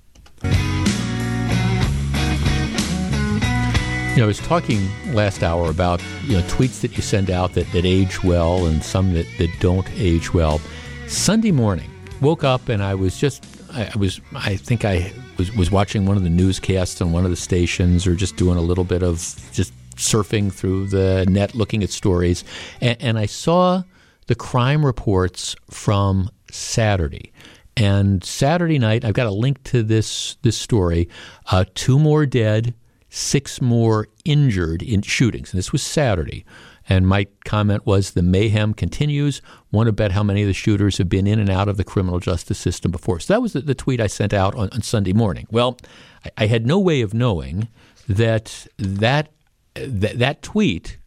You 4.13 4.19
know, 4.19 4.25
I 4.25 4.27
was 4.27 4.41
talking 4.41 4.91
last 5.15 5.43
hour 5.43 5.71
about 5.71 6.03
you 6.25 6.37
know 6.37 6.43
tweets 6.43 6.83
that 6.83 6.97
you 6.97 7.03
send 7.03 7.31
out 7.31 7.55
that, 7.55 7.71
that 7.73 7.87
age 7.87 8.23
well 8.23 8.67
and 8.67 8.85
some 8.85 9.15
that, 9.15 9.27
that 9.39 9.49
don't 9.59 9.89
age 9.95 10.35
well. 10.35 10.61
Sunday 11.09 11.51
morning, 11.51 11.91
woke 12.21 12.45
up 12.45 12.69
and 12.69 12.83
I 12.83 12.95
was 12.95 13.19
just 13.19 13.47
I, 13.73 13.91
I 13.95 13.99
was 13.99 14.21
I 14.35 14.57
think 14.57 14.85
I 14.85 15.13
was 15.39 15.51
was 15.57 15.71
watching 15.71 16.05
one 16.05 16.19
of 16.19 16.25
the 16.25 16.31
newscasts 16.31 17.01
on 17.01 17.13
one 17.13 17.25
of 17.25 17.31
the 17.31 17.37
stations 17.37 18.07
or 18.07 18.15
just 18.15 18.37
doing 18.37 18.59
a 18.59 18.61
little 18.61 18.85
bit 18.85 19.03
of 19.03 19.17
just 19.53 19.73
surfing 19.97 20.53
through 20.53 20.89
the 20.89 21.25
net 21.29 21.55
looking 21.55 21.83
at 21.83 21.89
stories 21.89 22.45
and, 22.83 22.97
and 23.01 23.19
I 23.19 23.27
saw 23.27 23.83
the 24.27 24.35
crime 24.35 24.85
reports 24.85 25.57
from 25.71 26.31
Saturday. 26.51 27.33
And 27.77 28.23
Saturday 28.23 28.79
night, 28.79 29.05
I've 29.05 29.15
got 29.15 29.27
a 29.27 29.33
link 29.33 29.63
to 29.65 29.83
this 29.83 30.37
this 30.43 30.57
story. 30.57 31.09
Uh, 31.51 31.65
two 31.75 31.99
more 31.99 32.27
dead, 32.27 32.75
six 33.09 33.61
more 33.61 34.09
injured 34.25 34.83
in 34.83 35.03
shootings. 35.03 35.53
And 35.53 35.59
this 35.59 35.73
was 35.73 35.83
Saturday. 35.83 36.45
And 36.89 37.07
my 37.07 37.27
comment 37.45 37.87
was 37.87 38.11
the 38.11 38.23
mayhem 38.23 38.75
continues. 38.75 39.41
Want 39.71 39.87
to 39.87 39.93
bet 39.93 40.13
how 40.13 40.23
many 40.23 40.43
of 40.43 40.49
the 40.49 40.53
shooters 40.53 40.99
have 40.99 41.09
been 41.09 41.27
in 41.27 41.39
and 41.39 41.49
out 41.49 41.69
of 41.69 41.77
the 41.77 41.85
criminal 41.85 42.19
justice 42.19 42.59
system 42.59 42.91
before. 42.91 43.21
So 43.21 43.33
that 43.33 43.41
was 43.41 43.53
the, 43.53 43.61
the 43.61 43.75
tweet 43.75 44.01
I 44.01 44.09
sent 44.09 44.35
out 44.35 44.55
on, 44.55 44.69
on 44.71 44.83
Sunday 44.83 45.13
morning. 45.13 45.47
Well, 45.51 45.79
I, 46.25 46.31
I, 46.39 46.47
had 46.47 46.67
no 46.67 46.79
way 46.79 47.01
of 47.01 47.15
knowing 47.15 47.69
that 48.09 48.67
that 48.79 49.29
that, 49.75 50.19
that 50.19 50.43
tweet 50.43 50.99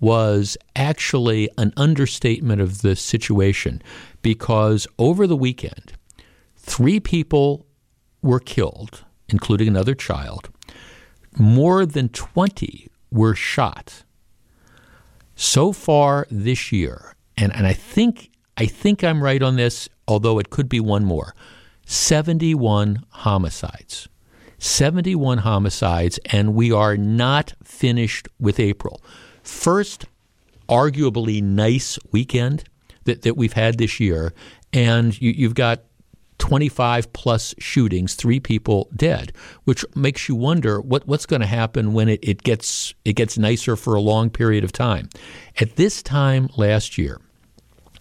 was 0.00 0.56
actually 0.74 1.48
an 1.58 1.72
understatement 1.76 2.60
of 2.60 2.80
the 2.80 2.96
situation 2.96 3.82
because 4.22 4.88
over 4.98 5.26
the 5.26 5.36
weekend, 5.36 5.92
three 6.56 6.98
people 6.98 7.66
were 8.22 8.40
killed, 8.40 9.04
including 9.28 9.68
another 9.68 9.94
child. 9.94 10.48
More 11.38 11.84
than 11.86 12.08
20 12.08 12.88
were 13.10 13.34
shot. 13.34 14.04
So 15.36 15.72
far 15.72 16.26
this 16.30 16.72
year, 16.72 17.14
and, 17.36 17.54
and 17.54 17.66
I 17.66 17.72
think 17.72 18.30
I 18.56 18.66
think 18.66 19.02
I'm 19.02 19.22
right 19.22 19.42
on 19.42 19.56
this, 19.56 19.88
although 20.06 20.38
it 20.38 20.50
could 20.50 20.68
be 20.68 20.80
one 20.80 21.02
more. 21.02 21.34
71 21.86 23.04
homicides. 23.08 24.06
71 24.58 25.38
homicides, 25.38 26.18
and 26.26 26.54
we 26.54 26.70
are 26.70 26.94
not 26.98 27.54
finished 27.64 28.28
with 28.38 28.60
April 28.60 29.00
first 29.50 30.06
arguably 30.68 31.42
nice 31.42 31.98
weekend 32.12 32.64
that, 33.04 33.22
that 33.22 33.36
we've 33.36 33.52
had 33.52 33.76
this 33.78 34.00
year, 34.00 34.32
and 34.72 35.20
you, 35.20 35.32
you've 35.32 35.54
got 35.54 35.82
25 36.38 37.12
plus 37.12 37.54
shootings, 37.58 38.14
three 38.14 38.40
people 38.40 38.88
dead, 38.96 39.32
which 39.64 39.84
makes 39.94 40.28
you 40.28 40.34
wonder 40.34 40.80
what, 40.80 41.06
what's 41.06 41.26
going 41.26 41.40
to 41.40 41.46
happen 41.46 41.92
when 41.92 42.08
it, 42.08 42.20
it 42.22 42.42
gets 42.42 42.94
it 43.04 43.12
gets 43.12 43.36
nicer 43.36 43.76
for 43.76 43.94
a 43.94 44.00
long 44.00 44.30
period 44.30 44.64
of 44.64 44.72
time. 44.72 45.08
At 45.60 45.76
this 45.76 46.02
time 46.02 46.48
last 46.56 46.96
year, 46.96 47.20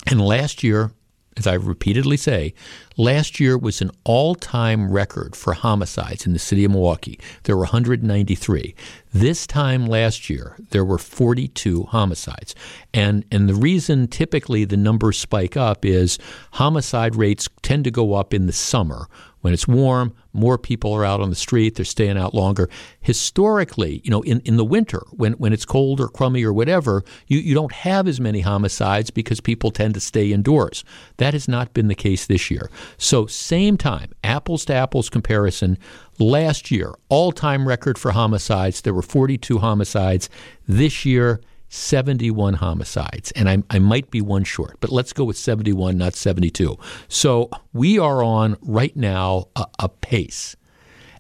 and 0.08 0.22
last 0.22 0.64
year 0.64 0.91
as 1.40 1.48
I 1.48 1.54
repeatedly 1.54 2.18
say, 2.18 2.54
last 2.98 3.40
year 3.40 3.58
was 3.58 3.82
an 3.82 3.92
all 4.04 4.36
time 4.36 4.92
record 4.92 5.36
for 5.36 5.54
homicides 5.54 6.28
in 6.28 6.34
the 6.34 6.40
city 6.40 6.66
of 6.66 6.72
Milwaukee. 6.72 7.18
There 7.44 7.56
were 7.56 7.62
193. 7.62 8.76
This 9.14 9.48
time 9.48 9.88
last 9.88 10.30
year, 10.30 10.58
there 10.72 10.84
were 10.84 10.98
42 10.98 11.84
homicides. 11.84 12.54
And, 12.94 13.24
and 13.32 13.48
the 13.48 13.56
reason 13.56 14.08
typically 14.08 14.66
the 14.66 14.78
numbers 14.78 15.18
spike 15.18 15.56
up 15.56 15.86
is 15.86 16.20
homicide 16.52 17.16
rates 17.16 17.48
tend 17.62 17.86
to 17.86 17.92
go 17.92 18.14
up 18.14 18.34
in 18.34 18.46
the 18.46 18.54
summer 18.54 19.08
when 19.42 19.54
it's 19.54 19.68
warm, 19.68 20.14
more 20.34 20.58
people 20.58 20.94
are 20.94 21.06
out 21.06 21.22
on 21.22 21.30
the 21.30 21.36
street, 21.36 21.76
they're 21.76 21.86
staying 21.86 22.18
out 22.18 22.34
longer. 22.34 22.70
Historically, 23.00 24.02
you 24.04 24.12
know, 24.12 24.22
in, 24.22 24.42
in 24.42 24.58
the 24.58 24.66
winter, 24.66 25.02
when, 25.12 25.34
when 25.34 25.54
it's 25.54 25.66
cold 25.66 26.00
or 26.00 26.08
crummy 26.08 26.44
or 26.44 26.54
whatever, 26.54 27.04
you, 27.28 27.40
you 27.40 27.54
don't 27.54 27.72
have 27.72 28.08
as 28.08 28.20
many 28.20 28.42
homicides 28.42 29.10
because 29.10 29.40
people 29.40 29.72
tend 29.72 29.94
to 29.94 30.00
stay 30.00 30.32
indoors. 30.32 30.84
That 31.18 31.34
has 31.34 31.48
not 31.48 31.74
been 31.74 31.88
the 31.88 31.96
case 31.96 32.26
this 32.26 32.52
year. 32.52 32.70
So, 32.98 33.26
same 33.28 33.78
time, 33.78 34.12
apples 34.24 34.66
to 34.66 34.74
apples 34.74 35.10
comparison, 35.10 35.78
last 36.20 36.70
year, 36.70 36.94
all 37.08 37.32
time 37.32 37.68
record 37.68 37.98
for 37.98 38.12
homicides, 38.12 38.82
there 38.82 38.94
were 38.94 39.02
42 39.02 39.60
homicides. 39.60 40.30
This 40.68 41.06
year, 41.06 41.42
71 41.70 42.56
homicides, 42.56 43.32
and 43.32 43.48
I, 43.48 43.64
I 43.70 43.80
might 43.80 44.10
be 44.12 44.22
one 44.22 44.44
short, 44.44 44.78
but 44.80 44.90
let's 44.90 45.14
go 45.14 45.24
with 45.24 45.38
71, 45.38 45.98
not 45.98 46.16
72. 46.16 46.78
So 47.08 47.50
we 47.74 48.00
are 48.00 48.24
on 48.24 48.58
right 48.62 48.96
now 48.96 49.46
a, 49.56 49.66
a 49.80 49.90
pace. 49.90 50.56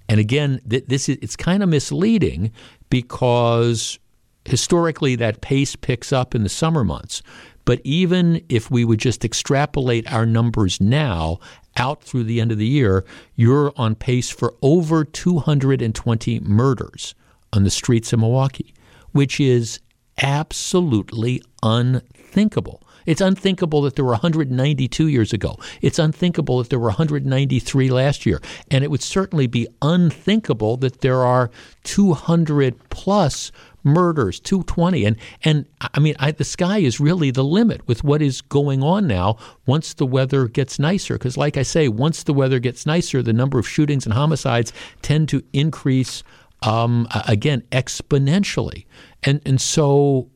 And 0.09 0.19
again, 0.19 0.59
th- 0.67 0.85
this 0.87 1.07
is 1.07 1.17
it's 1.21 1.35
kind 1.35 1.61
of 1.61 1.69
misleading 1.69 2.51
because 2.89 3.99
historically 4.45 5.15
that 5.15 5.41
pace 5.41 5.75
picks 5.75 6.11
up 6.11 6.33
in 6.33 6.43
the 6.43 6.49
summer 6.49 6.83
months. 6.83 7.21
But 7.65 7.81
even 7.83 8.43
if 8.49 8.71
we 8.71 8.83
would 8.83 8.99
just 8.99 9.23
extrapolate 9.23 10.11
our 10.11 10.25
numbers 10.25 10.81
now 10.81 11.39
out 11.77 12.03
through 12.03 12.23
the 12.23 12.41
end 12.41 12.51
of 12.51 12.57
the 12.57 12.65
year, 12.65 13.05
you're 13.35 13.71
on 13.77 13.93
pace 13.93 14.31
for 14.31 14.55
over 14.63 15.03
220 15.03 16.39
murders 16.39 17.13
on 17.53 17.63
the 17.63 17.69
streets 17.69 18.11
of 18.11 18.19
Milwaukee, 18.19 18.73
which 19.11 19.39
is 19.39 19.79
absolutely 20.21 21.41
unthinkable. 21.63 22.83
It's 23.05 23.21
unthinkable 23.21 23.81
that 23.83 23.95
there 23.95 24.05
were 24.05 24.11
192 24.11 25.07
years 25.07 25.33
ago. 25.33 25.57
It's 25.81 25.97
unthinkable 25.97 26.59
that 26.59 26.69
there 26.69 26.77
were 26.79 26.89
193 26.89 27.89
last 27.89 28.25
year. 28.25 28.39
And 28.69 28.83
it 28.83 28.91
would 28.91 29.01
certainly 29.01 29.47
be 29.47 29.67
unthinkable 29.81 30.77
that 30.77 31.01
there 31.01 31.23
are 31.23 31.49
200 31.85 32.77
plus 32.89 33.51
murders, 33.83 34.39
220. 34.39 35.05
And, 35.05 35.17
and 35.43 35.65
I 35.81 35.99
mean, 35.99 36.15
I, 36.19 36.31
the 36.31 36.43
sky 36.43 36.79
is 36.79 36.99
really 36.99 37.31
the 37.31 37.43
limit 37.43 37.87
with 37.87 38.03
what 38.03 38.21
is 38.21 38.41
going 38.41 38.83
on 38.83 39.07
now 39.07 39.37
once 39.65 39.93
the 39.93 40.05
weather 40.05 40.47
gets 40.47 40.77
nicer. 40.77 41.15
Because, 41.15 41.37
like 41.37 41.57
I 41.57 41.63
say, 41.63 41.87
once 41.87 42.23
the 42.23 42.33
weather 42.33 42.59
gets 42.59 42.85
nicer, 42.85 43.23
the 43.23 43.33
number 43.33 43.57
of 43.57 43.67
shootings 43.67 44.05
and 44.05 44.13
homicides 44.13 44.73
tend 45.01 45.29
to 45.29 45.43
increase 45.53 46.23
um, 46.61 47.07
again 47.27 47.63
exponentially. 47.71 48.85
And 49.23 49.41
and 49.45 49.59
so 49.59 50.29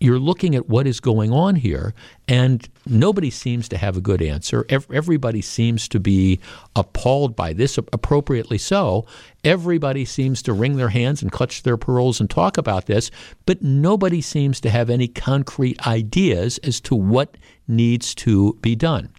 you're 0.00 0.18
looking 0.18 0.54
at 0.54 0.68
what 0.68 0.86
is 0.86 0.98
going 0.98 1.30
on 1.30 1.56
here, 1.56 1.94
and 2.26 2.66
nobody 2.86 3.28
seems 3.28 3.68
to 3.68 3.76
have 3.76 3.98
a 3.98 4.00
good 4.00 4.22
answer. 4.22 4.64
Everybody 4.70 5.42
seems 5.42 5.88
to 5.88 6.00
be 6.00 6.40
appalled 6.74 7.36
by 7.36 7.52
this, 7.52 7.76
appropriately 7.76 8.56
so. 8.56 9.06
Everybody 9.44 10.06
seems 10.06 10.40
to 10.42 10.54
wring 10.54 10.76
their 10.76 10.88
hands 10.88 11.20
and 11.20 11.30
clutch 11.30 11.64
their 11.64 11.76
pearls 11.76 12.18
and 12.18 12.30
talk 12.30 12.56
about 12.56 12.86
this, 12.86 13.10
but 13.44 13.60
nobody 13.60 14.22
seems 14.22 14.58
to 14.62 14.70
have 14.70 14.88
any 14.88 15.06
concrete 15.06 15.86
ideas 15.86 16.56
as 16.58 16.80
to 16.80 16.94
what 16.94 17.36
needs 17.68 18.14
to 18.16 18.54
be 18.62 18.74
done. 18.74 19.10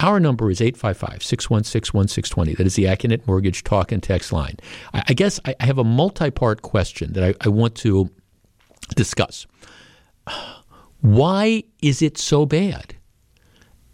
Our 0.00 0.20
number 0.20 0.50
is 0.50 0.60
855 0.60 1.22
616 1.22 1.96
1620. 1.96 2.54
That 2.54 2.66
is 2.66 2.74
the 2.74 2.84
Accunet 2.84 3.26
Mortgage 3.26 3.64
Talk 3.64 3.92
and 3.92 4.02
Text 4.02 4.32
line. 4.32 4.56
I, 4.92 5.14
guess 5.14 5.40
I 5.44 5.54
have 5.60 5.78
a 5.78 5.84
multi 5.84 6.30
part 6.30 6.62
question 6.62 7.14
that 7.14 7.24
I, 7.24 7.34
I 7.40 7.48
want 7.48 7.74
to 7.76 8.10
discuss. 8.94 9.46
Why 11.00 11.64
is 11.82 12.02
it 12.02 12.18
so 12.18 12.46
bad? 12.46 12.96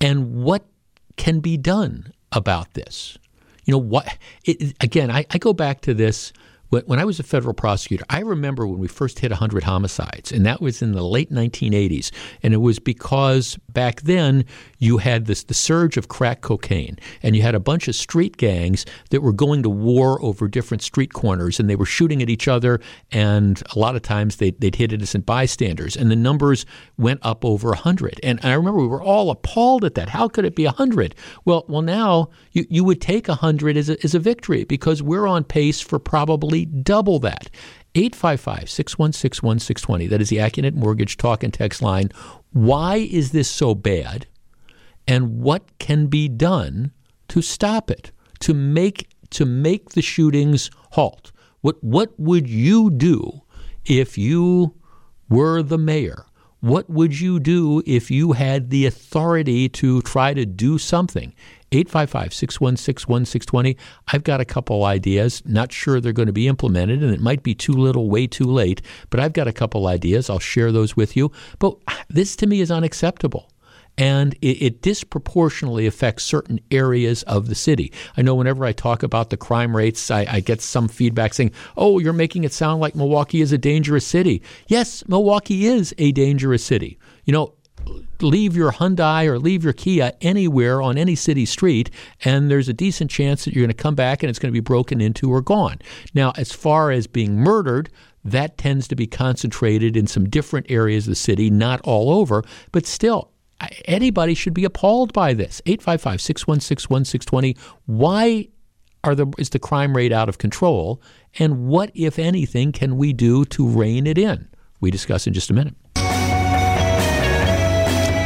And 0.01 0.43
what 0.43 0.67
can 1.17 1.41
be 1.41 1.57
done 1.57 2.13
about 2.33 2.75
this? 2.75 3.19
You 3.65 3.73
know, 3.73 3.79
what, 3.79 4.19
it, 4.45 4.75
again, 4.81 5.11
I, 5.11 5.25
I 5.31 5.39
go 5.39 5.53
back 5.53 5.83
to 5.83 5.95
this 5.95 6.33
when 6.73 6.99
I 6.99 7.05
was 7.05 7.21
a 7.21 7.23
federal 7.23 7.53
prosecutor, 7.53 8.05
I 8.09 8.21
remember 8.21 8.67
when 8.67 8.79
we 8.79 8.89
first 8.89 9.19
hit 9.19 9.31
100 9.31 9.63
homicides, 9.63 10.33
and 10.33 10.47
that 10.47 10.63
was 10.63 10.81
in 10.81 10.93
the 10.93 11.05
late 11.05 11.31
1980s. 11.31 12.11
And 12.43 12.55
it 12.55 12.59
was 12.59 12.79
because 12.79 13.59
back 13.69 14.01
then 14.01 14.47
you 14.79 14.97
had 14.97 15.27
this 15.27 15.45
the 15.45 15.53
surge 15.53 15.99
of 15.99 16.09
crack 16.09 16.41
cocaine, 16.41 16.99
and 17.23 17.37
you 17.37 17.43
had 17.43 17.55
a 17.55 17.61
bunch 17.61 17.89
of 17.89 17.95
street 17.95 18.39
gangs 18.39 18.87
that 19.11 19.21
were 19.21 19.35
going 19.35 19.63
to 19.65 19.69
war 19.69 20.23
over 20.25 20.49
different 20.49 20.83
street 20.83 21.13
corners, 21.13 21.61
and 21.61 21.69
they 21.69 21.77
were 21.77 21.85
shooting 21.85 22.23
at 22.23 22.31
each 22.31 22.49
other, 22.49 22.81
and 23.11 23.63
a 23.77 23.79
lot 23.79 23.95
of 23.95 24.01
times 24.01 24.37
they'd, 24.37 24.59
they'd 24.63 24.77
hit 24.77 24.95
innocent 24.95 25.27
bystanders, 25.27 25.95
and 25.95 26.11
the 26.11 26.17
numbers 26.17 26.65
went 26.97 27.21
up 27.23 27.45
over 27.45 27.69
100. 27.69 28.19
And 28.23 28.41
I 28.43 28.55
remember 28.55 28.81
we 28.81 28.87
were 28.87 29.03
all 29.03 29.31
appalled 29.31 29.85
at 29.85 29.95
that. 29.97 30.09
How 30.09 30.27
could 30.27 30.47
it 30.47 30.57
be 30.57 30.65
100? 30.65 31.15
Well, 31.45 31.67
well 31.69 31.83
now 31.83 32.31
you, 32.53 32.65
you 32.71 32.83
would 32.83 33.03
take 33.03 33.29
100 33.29 33.77
as 33.77 33.91
a, 33.91 34.03
as 34.03 34.15
a 34.15 34.19
victory 34.19 34.65
because 34.65 35.03
we're 35.03 35.27
on 35.27 35.45
pace 35.45 35.83
for 35.83 35.99
probably 35.99 36.62
double 36.65 37.19
that. 37.21 37.51
855 37.95 38.71
616 38.71 39.47
1620. 39.47 40.07
That 40.07 40.21
is 40.21 40.29
the 40.29 40.39
Accunet 40.39 40.75
Mortgage 40.75 41.17
talk 41.17 41.43
and 41.43 41.53
text 41.53 41.83
line. 41.83 42.11
Why 42.53 42.97
is 42.97 43.33
this 43.33 43.51
so 43.51 43.75
bad? 43.75 44.27
And 45.07 45.41
what 45.41 45.79
can 45.79 46.07
be 46.07 46.29
done 46.29 46.93
to 47.29 47.43
stop 47.43 47.91
it? 47.91 48.13
To 48.41 48.55
make 48.55 49.09
to 49.31 49.45
make 49.45 49.91
the 49.91 50.03
shootings 50.03 50.71
halt? 50.93 51.33
What 51.61 51.83
what 51.83 52.19
would 52.19 52.49
you 52.49 52.91
do 52.91 53.43
if 53.85 54.17
you 54.17 54.75
were 55.29 55.63
the 55.63 55.79
mayor? 55.79 56.27
What 56.61 56.89
would 56.89 57.19
you 57.19 57.41
do 57.41 57.83
if 57.87 58.11
you 58.11 58.33
had 58.33 58.71
the 58.71 58.87
authority 58.87 59.69
to 59.71 60.01
try 60.03 60.33
to 60.33 60.47
do 60.47 60.79
something? 60.79 61.35
855 61.73 62.35
616 62.35 63.09
1620. 63.09 63.77
I've 64.09 64.25
got 64.25 64.41
a 64.41 64.45
couple 64.45 64.85
ideas. 64.85 65.43
Not 65.45 65.73
sure 65.73 66.01
they're 66.01 66.13
going 66.13 66.27
to 66.27 66.33
be 66.33 66.49
implemented, 66.49 67.03
and 67.03 67.13
it 67.13 67.21
might 67.21 67.43
be 67.43 67.55
too 67.55 67.73
little, 67.73 68.11
way 68.11 68.27
too 68.27 68.45
late, 68.45 68.83
but 69.11 69.21
I've 69.21 69.33
got 69.33 69.49
a 69.49 69.53
couple 69.53 69.87
ideas. 69.87 70.29
I'll 70.29 70.39
share 70.39 70.73
those 70.73 70.97
with 70.97 71.17
you. 71.17 71.33
But 71.59 71.77
this 72.09 72.37
to 72.37 72.47
me 72.47 72.61
is 72.61 72.71
unacceptable 72.71 73.49
and 73.99 74.37
it, 74.41 74.81
disproportionately 74.83 75.87
affects 75.87 76.25
certain 76.25 76.59
areas 76.71 77.23
of 77.25 77.49
the 77.49 77.55
city. 77.55 77.93
I 78.17 78.23
know 78.23 78.35
whenever 78.35 78.65
I 78.65 78.73
talk 78.73 79.03
about 79.03 79.31
the 79.31 79.37
crime 79.37 79.77
rates, 79.77 80.11
I, 80.11 80.27
I, 80.29 80.41
get 80.41 80.61
some 80.61 80.89
feedback 80.89 81.35
saying, 81.35 81.53
oh, 81.77 81.99
you're 81.99 82.13
making 82.13 82.45
it 82.45 82.53
sound 82.53 82.81
like 82.81 82.95
Milwaukee 82.95 83.43
is 83.43 83.53
a 83.53 83.59
dangerous 83.59 84.07
city. 84.07 84.43
Yes, 84.67 85.07
Milwaukee 85.07 85.67
is 85.67 85.95
a 85.99 86.11
dangerous 86.13 86.65
city. 86.65 86.99
You 87.25 87.33
know, 87.33 87.55
leave 88.21 88.57
your 88.57 88.73
Hyundai 88.73 89.27
or 89.27 89.39
leave 89.39 89.65
your 89.65 89.73
Kia 89.73 90.13
anywhere 90.21 90.81
on 90.81 90.97
any 90.97 91.15
city 91.15 91.45
street, 91.45 91.91
and 92.25 92.51
there's 92.51 92.69
a 92.69 92.73
decent 92.73 93.11
chance 93.11 93.45
that 93.45 93.55
you're 93.55 93.65
going 93.65 93.75
to 93.77 93.83
come 93.83 93.95
back 93.95 94.23
and 94.23 94.31
it's 94.31 94.39
going 94.39 94.53
to 94.53 94.57
be 94.57 94.61
broken 94.61 95.01
into 95.01 95.31
or 95.31 95.41
gone. 95.41 95.79
Now, 96.15 96.33
as 96.37 96.53
far 96.53 96.91
as 96.91 97.07
being 97.07 97.37
murdered, 97.37 97.91
that 98.25 98.57
tends 98.57 98.87
to 98.89 98.95
be 98.95 99.07
concentrated 99.07 99.97
in 99.97 100.07
some 100.07 100.29
different 100.29 100.71
areas 100.71 101.07
of 101.07 101.13
the 101.13 101.17
city, 101.17 101.51
not 101.51 101.81
all 101.83 102.11
over, 102.11 102.45
but 102.71 102.87
still, 102.87 103.31
anybody 103.85 104.35
should 104.35 104.55
be 104.55 104.65
appalled 104.65 105.13
by 105.13 105.35
this. 105.35 105.61
855 105.67 106.21
616 106.21 106.89
1620. 106.89 107.57
Why 107.87 108.49
are 109.05 109.15
the, 109.15 109.27
is 109.39 109.51
the 109.51 109.59
crime 109.59 109.97
rate 109.97 110.13
out 110.13 110.29
of 110.29 110.39
control? 110.39 111.03
And 111.39 111.67
what, 111.67 111.91
if 111.95 112.19
anything, 112.19 112.73
can 112.73 112.97
we 112.97 113.13
do 113.13 113.45
to 113.47 113.67
rein 113.67 114.07
it 114.07 114.19
in? 114.19 114.49
We 114.81 114.91
discuss 114.91 115.27
in 115.27 115.33
just 115.33 115.51
a 115.51 115.55
minute. 115.55 115.75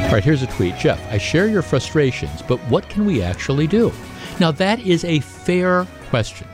All 0.06 0.12
right, 0.12 0.22
here's 0.22 0.42
a 0.42 0.46
tweet. 0.46 0.76
Jeff, 0.78 1.00
I 1.12 1.18
share 1.18 1.48
your 1.48 1.62
frustrations, 1.62 2.40
but 2.40 2.58
what 2.70 2.88
can 2.88 3.06
we 3.06 3.22
actually 3.22 3.66
do? 3.66 3.92
Now, 4.38 4.52
that 4.52 4.78
is 4.78 5.04
a 5.04 5.18
fair 5.18 5.84
question. 6.10 6.46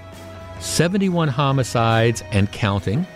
71 0.58 1.28
homicides 1.28 2.22
and 2.32 2.50
counting, 2.50 3.06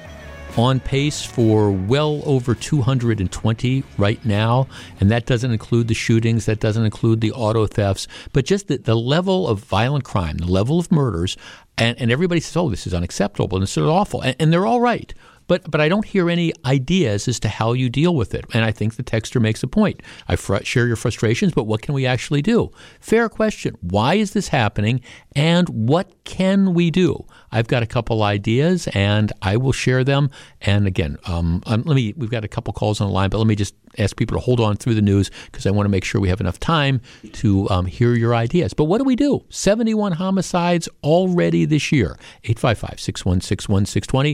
on 0.57 0.80
pace 0.80 1.24
for 1.24 1.70
well 1.70 2.22
over 2.24 2.55
220 2.55 3.84
right 3.99 4.24
now. 4.24 4.66
And 5.01 5.11
that 5.11 5.26
doesn't 5.26 5.51
include 5.51 5.89
the 5.89 5.95
shootings, 5.95 6.47
that 6.47 6.61
doesn't 6.61 6.84
include 6.84 7.20
the 7.20 7.32
auto 7.32 7.66
thefts, 7.66 8.07
but 8.32 8.45
just 8.45 8.68
the, 8.68 8.78
the 8.78 8.95
level 8.95 9.49
of 9.49 9.61
violent 9.61 10.05
crime, 10.05 10.39
the 10.39 10.51
level 10.51 10.78
of 10.78 10.91
murders. 10.91 11.37
And, 11.78 11.99
and 12.01 12.11
everybody 12.11 12.41
says, 12.41 12.57
oh, 12.57 12.70
this 12.70 12.87
is 12.87 12.95
unacceptable 12.95 13.57
and 13.57 13.62
this 13.62 13.76
is 13.76 13.84
awful. 13.84 14.22
And, 14.22 14.37
and 14.39 14.53
they're 14.53 14.66
all 14.66 14.80
right. 14.80 15.12
But 15.47 15.70
but 15.70 15.80
I 15.80 15.88
don't 15.88 16.05
hear 16.05 16.30
any 16.30 16.53
ideas 16.64 17.28
as 17.28 17.38
to 17.40 17.49
how 17.49 17.72
you 17.72 17.88
deal 17.88 18.14
with 18.14 18.34
it. 18.34 18.44
And 18.53 18.64
I 18.64 18.72
think 18.72 18.97
the 18.97 19.03
texter 19.03 19.40
makes 19.40 19.62
a 19.62 19.68
point. 19.68 20.03
I 20.28 20.36
fr- 20.36 20.62
share 20.62 20.86
your 20.86 20.97
frustrations, 20.97 21.53
but 21.53 21.64
what 21.64 21.82
can 21.82 21.94
we 21.94 22.07
actually 22.07 22.42
do? 22.42 22.70
Fair 23.01 23.28
question. 23.28 23.76
Why 23.80 24.14
is 24.14 24.32
this 24.32 24.49
happening? 24.49 25.01
And 25.34 25.68
what 25.68 26.12
can 26.24 26.74
we 26.74 26.90
do? 26.90 27.26
I've 27.57 27.69
got 27.69 27.83
a 27.83 27.87
couple 27.87 28.23
ideas, 28.23 28.87
and 28.89 29.33
I 29.41 29.57
will 29.57 29.73
share 29.73 30.05
them. 30.05 30.31
And 30.61 30.87
again, 30.87 31.17
um, 31.25 31.63
um, 31.65 31.85
let 31.87 31.95
me. 31.95 32.13
We've 32.15 32.31
got 32.31 32.45
a 32.45 32.49
couple 32.49 32.75
calls 32.75 33.01
on 33.01 33.07
the 33.07 33.15
line, 33.15 33.31
but 33.31 33.39
let 33.39 33.47
me 33.47 33.57
just 33.57 33.75
ask 33.97 34.15
people 34.15 34.37
to 34.37 34.45
hold 34.45 34.61
on 34.61 34.77
through 34.77 34.95
the 34.95 35.01
news 35.01 35.31
because 35.47 35.67
I 35.67 35.71
want 35.71 35.87
to 35.87 35.89
make 35.89 36.05
sure 36.05 36.21
we 36.21 36.29
have 36.29 36.43
enough 36.43 36.61
time 36.61 37.01
to 37.33 37.67
um, 37.71 37.87
hear 37.87 38.15
your 38.15 38.35
ideas. 38.35 38.75
But 38.75 38.85
what 38.85 38.99
do 38.99 39.05
we 39.05 39.17
do? 39.17 39.43
71 39.49 40.13
homicides 40.13 40.87
already 41.03 41.65
this 41.65 41.91
year. 41.93 42.19
855 42.45 43.01
616 43.01 43.73
1620. 43.73 44.33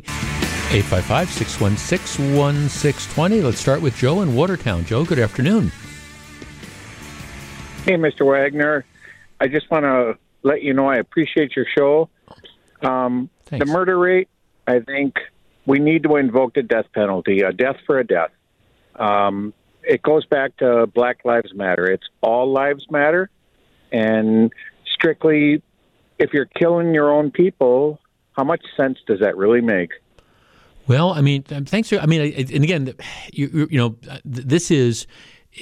855 0.77 1.29
616 1.31 2.33
1620. 2.33 3.41
Let's 3.41 3.61
start 3.61 3.83
with 3.83 3.95
Joe 3.95 4.23
in 4.23 4.35
Watertown. 4.35 4.85
Joe, 4.85 5.05
good 5.05 5.21
afternoon. 5.21 5.71
Hey, 7.85 7.95
Mr. 7.95 8.27
Wagner. 8.27 8.85
I 9.41 9.47
just 9.47 9.71
want 9.71 9.85
to 9.85 10.19
let 10.43 10.63
you 10.63 10.75
know 10.75 10.89
I 10.89 10.97
appreciate 10.97 11.55
your 11.55 11.67
show. 11.79 12.09
Um, 12.83 13.31
the 13.51 13.67
murder 13.67 13.99
rate, 13.99 14.29
I 14.67 14.81
think 14.81 15.17
we 15.67 15.79
need 15.79 16.03
to 16.05 16.17
invoke 16.17 16.55
the 16.55 16.63
death 16.63 16.87
penalty, 16.95 17.41
a 17.41 17.53
death 17.53 17.77
for 17.87 17.99
a 17.99 18.07
death. 18.07 18.31
Um, 18.97 19.55
it 19.83 20.03
goes 20.03 20.27
back 20.27 20.57
to 20.59 20.87
Black 20.87 21.25
Lives 21.25 21.55
Matter. 21.55 21.91
It's 21.91 22.07
all 22.21 22.51
lives 22.53 22.87
matter. 22.91 23.31
And 23.91 24.53
strictly, 24.93 25.63
if 26.19 26.33
you're 26.33 26.47
killing 26.47 26.95
your 26.95 27.13
own 27.13 27.31
people, 27.31 28.01
how 28.37 28.45
much 28.45 28.63
sense 28.77 28.99
does 29.07 29.21
that 29.21 29.37
really 29.37 29.61
make? 29.61 29.91
Well, 30.87 31.11
I 31.11 31.21
mean, 31.21 31.43
thanks 31.43 31.89
for. 31.89 31.99
I 31.99 32.07
mean, 32.07 32.33
and 32.33 32.65
again, 32.65 32.95
you, 33.33 33.69
you 33.71 33.79
know, 33.79 33.97
this 34.25 34.71
is 34.71 35.07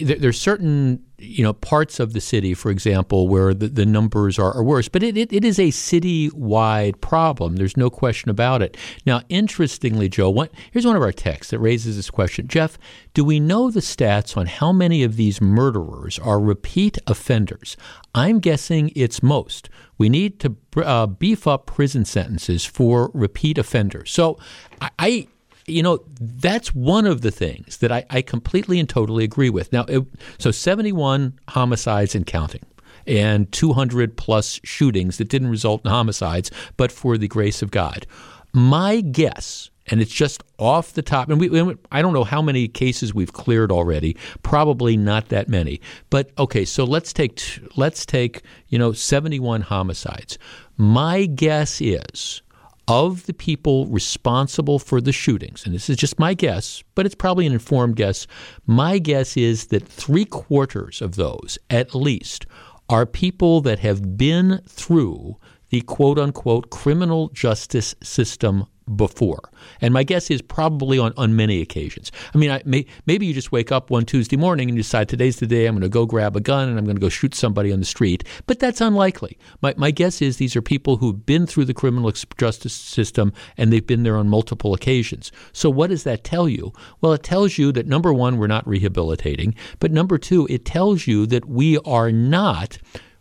there's 0.00 0.40
certain 0.40 1.04
you 1.20 1.44
know 1.44 1.52
parts 1.52 2.00
of 2.00 2.12
the 2.12 2.20
city, 2.20 2.54
for 2.54 2.70
example, 2.70 3.28
where 3.28 3.52
the, 3.52 3.68
the 3.68 3.86
numbers 3.86 4.38
are, 4.38 4.52
are 4.52 4.64
worse, 4.64 4.88
but 4.88 5.02
it, 5.02 5.16
it, 5.16 5.32
it 5.32 5.44
is 5.44 5.58
a 5.58 5.70
city-wide 5.70 7.00
problem. 7.00 7.56
There's 7.56 7.76
no 7.76 7.90
question 7.90 8.30
about 8.30 8.62
it. 8.62 8.76
Now, 9.04 9.20
interestingly, 9.28 10.08
Joe, 10.08 10.30
what, 10.30 10.50
here's 10.72 10.86
one 10.86 10.96
of 10.96 11.02
our 11.02 11.12
texts 11.12 11.50
that 11.50 11.58
raises 11.58 11.96
this 11.96 12.10
question. 12.10 12.48
Jeff, 12.48 12.78
do 13.14 13.24
we 13.24 13.38
know 13.38 13.70
the 13.70 13.80
stats 13.80 14.36
on 14.36 14.46
how 14.46 14.72
many 14.72 15.02
of 15.02 15.16
these 15.16 15.40
murderers 15.40 16.18
are 16.18 16.40
repeat 16.40 16.98
offenders? 17.06 17.76
I'm 18.14 18.40
guessing 18.40 18.90
it's 18.96 19.22
most. 19.22 19.68
We 19.98 20.08
need 20.08 20.40
to 20.40 20.56
uh, 20.76 21.06
beef 21.06 21.46
up 21.46 21.66
prison 21.66 22.04
sentences 22.04 22.64
for 22.64 23.10
repeat 23.12 23.58
offenders. 23.58 24.10
So, 24.10 24.38
I, 24.80 24.90
I 24.98 25.28
you 25.70 25.82
know, 25.82 26.00
that's 26.20 26.74
one 26.74 27.06
of 27.06 27.20
the 27.20 27.30
things 27.30 27.78
that 27.78 27.92
I, 27.92 28.04
I 28.10 28.22
completely 28.22 28.78
and 28.78 28.88
totally 28.88 29.24
agree 29.24 29.50
with. 29.50 29.72
Now, 29.72 29.84
it, 29.88 30.04
so 30.38 30.50
71 30.50 31.38
homicides 31.48 32.14
and 32.14 32.26
counting 32.26 32.64
and 33.06 33.50
200 33.52 34.16
plus 34.16 34.60
shootings 34.64 35.18
that 35.18 35.28
didn't 35.28 35.48
result 35.48 35.84
in 35.84 35.90
homicides, 35.90 36.50
but 36.76 36.92
for 36.92 37.18
the 37.18 37.28
grace 37.28 37.62
of 37.62 37.70
God. 37.70 38.06
My 38.52 39.00
guess, 39.00 39.70
and 39.86 40.00
it's 40.00 40.12
just 40.12 40.42
off 40.58 40.92
the 40.92 41.02
top, 41.02 41.28
and 41.28 41.40
we, 41.40 41.76
I 41.90 42.02
don't 42.02 42.12
know 42.12 42.24
how 42.24 42.42
many 42.42 42.68
cases 42.68 43.14
we've 43.14 43.32
cleared 43.32 43.72
already. 43.72 44.16
Probably 44.42 44.96
not 44.96 45.28
that 45.28 45.48
many. 45.48 45.80
But 46.10 46.30
okay, 46.38 46.64
so 46.64 46.84
let's 46.84 47.12
take 47.12 47.40
let's 47.76 48.04
take 48.04 48.42
you 48.68 48.78
know 48.78 48.92
71 48.92 49.62
homicides. 49.62 50.38
My 50.76 51.26
guess 51.26 51.80
is 51.80 52.42
of 52.90 53.26
the 53.26 53.32
people 53.32 53.86
responsible 53.86 54.80
for 54.80 55.00
the 55.00 55.12
shootings, 55.12 55.64
and 55.64 55.72
this 55.72 55.88
is 55.88 55.96
just 55.96 56.18
my 56.18 56.34
guess, 56.34 56.82
but 56.96 57.06
it's 57.06 57.14
probably 57.14 57.46
an 57.46 57.52
informed 57.52 57.94
guess, 57.94 58.26
my 58.66 58.98
guess 58.98 59.36
is 59.36 59.68
that 59.68 59.86
three 59.86 60.24
quarters 60.24 61.00
of 61.00 61.14
those, 61.14 61.56
at 61.70 61.94
least, 61.94 62.46
are 62.88 63.06
people 63.06 63.60
that 63.60 63.78
have 63.78 64.18
been 64.18 64.60
through 64.66 65.36
the 65.68 65.82
quote 65.82 66.18
unquote 66.18 66.70
criminal 66.70 67.28
justice 67.28 67.94
system 68.02 68.66
before. 68.96 69.50
And 69.80 69.94
my 69.94 70.02
guess 70.02 70.30
is 70.30 70.42
probably 70.42 70.98
on, 70.98 71.12
on 71.16 71.36
many 71.36 71.60
occasions. 71.60 72.10
I 72.34 72.38
mean, 72.38 72.50
I, 72.50 72.62
may, 72.64 72.86
maybe 73.06 73.26
you 73.26 73.34
just 73.34 73.52
wake 73.52 73.72
up 73.72 73.90
one 73.90 74.04
Tuesday 74.04 74.36
morning 74.36 74.68
and 74.68 74.76
you 74.76 74.82
decide 74.82 75.08
today's 75.08 75.38
the 75.38 75.46
day 75.46 75.66
I'm 75.66 75.74
going 75.74 75.82
to 75.82 75.88
go 75.88 76.06
grab 76.06 76.36
a 76.36 76.40
gun 76.40 76.68
and 76.68 76.78
I'm 76.78 76.84
going 76.84 76.96
to 76.96 77.00
go 77.00 77.08
shoot 77.08 77.34
somebody 77.34 77.72
on 77.72 77.80
the 77.80 77.86
street, 77.86 78.24
but 78.46 78.58
that's 78.58 78.80
unlikely. 78.80 79.38
My, 79.62 79.74
my 79.76 79.90
guess 79.90 80.20
is 80.20 80.36
these 80.36 80.56
are 80.56 80.62
people 80.62 80.96
who've 80.96 81.24
been 81.24 81.46
through 81.46 81.66
the 81.66 81.74
criminal 81.74 82.12
justice 82.36 82.74
system 82.74 83.32
and 83.56 83.72
they've 83.72 83.86
been 83.86 84.02
there 84.02 84.16
on 84.16 84.28
multiple 84.28 84.74
occasions. 84.74 85.32
So, 85.52 85.70
what 85.70 85.90
does 85.90 86.04
that 86.04 86.24
tell 86.24 86.48
you? 86.48 86.72
Well, 87.00 87.12
it 87.12 87.22
tells 87.22 87.58
you 87.58 87.72
that 87.72 87.86
number 87.86 88.12
one, 88.12 88.38
we're 88.38 88.46
not 88.46 88.66
rehabilitating, 88.66 89.54
but 89.78 89.92
number 89.92 90.18
two, 90.18 90.46
it 90.50 90.64
tells 90.64 91.06
you 91.06 91.26
that 91.26 91.46
we 91.46 91.78
are 91.78 92.12
not 92.12 92.78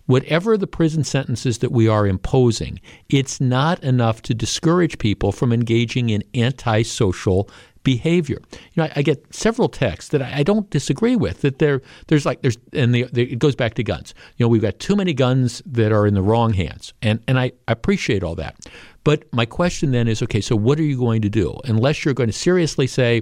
whatever 0.10 0.58
the 0.58 0.66
prison 0.66 1.04
sentences 1.04 1.60
that 1.60 1.72
we 1.72 1.88
are 1.88 2.08
imposing, 2.08 2.80
it's 3.10 3.40
not 3.40 3.80
enough 3.84 4.24
to 4.24 4.34
discourage 4.34 4.98
people 4.98 5.32
from 5.32 5.54
engaging 5.54 6.10
in 6.10 6.24
antisocial 6.34 7.48
behavior. 7.84 8.40
You 8.52 8.60
know, 8.78 8.84
I, 8.86 8.94
I, 8.96 9.02
get 9.04 9.24
several 9.32 9.70
texts 9.70 10.10
that 10.10 10.24
I, 10.24 10.38
I, 10.38 10.44
don't 10.44 10.68
disagree 10.72 11.16
with. 11.16 11.42
That 11.42 11.60
there, 11.60 11.84
there's 12.08 12.26
like 12.26 12.42
there's, 12.42 12.58
and 12.74 12.94
the, 12.94 13.04
the, 13.14 13.32
it 13.34 13.38
goes 13.38 13.56
back 13.56 13.76
to 13.76 13.84
guns. 13.84 14.16
You 14.38 14.46
know, 14.46 14.48
we've 14.48 14.64
got 14.64 14.80
too 14.80 14.96
many 14.96 15.14
guns 15.14 15.62
that 15.68 15.92
are 15.92 16.08
in 16.08 16.16
the 16.16 16.24
wrong 16.24 16.54
hands, 16.54 16.92
and 17.04 17.24
and 17.28 17.40
I 17.40 17.52
appreciate 17.68 18.24
all 18.24 18.34
that. 18.36 18.58
But 19.04 19.32
my 19.32 19.46
question 19.46 19.92
then 19.92 20.08
is, 20.08 20.24
okay, 20.24 20.42
so 20.42 20.56
what 20.56 20.80
are 20.80 20.84
you 20.84 20.98
going 20.98 21.22
to 21.22 21.30
do? 21.30 21.56
Unless 21.66 22.04
you're 22.04 22.16
going 22.16 22.30
to 22.30 22.36
seriously 22.36 22.88
say, 22.88 23.22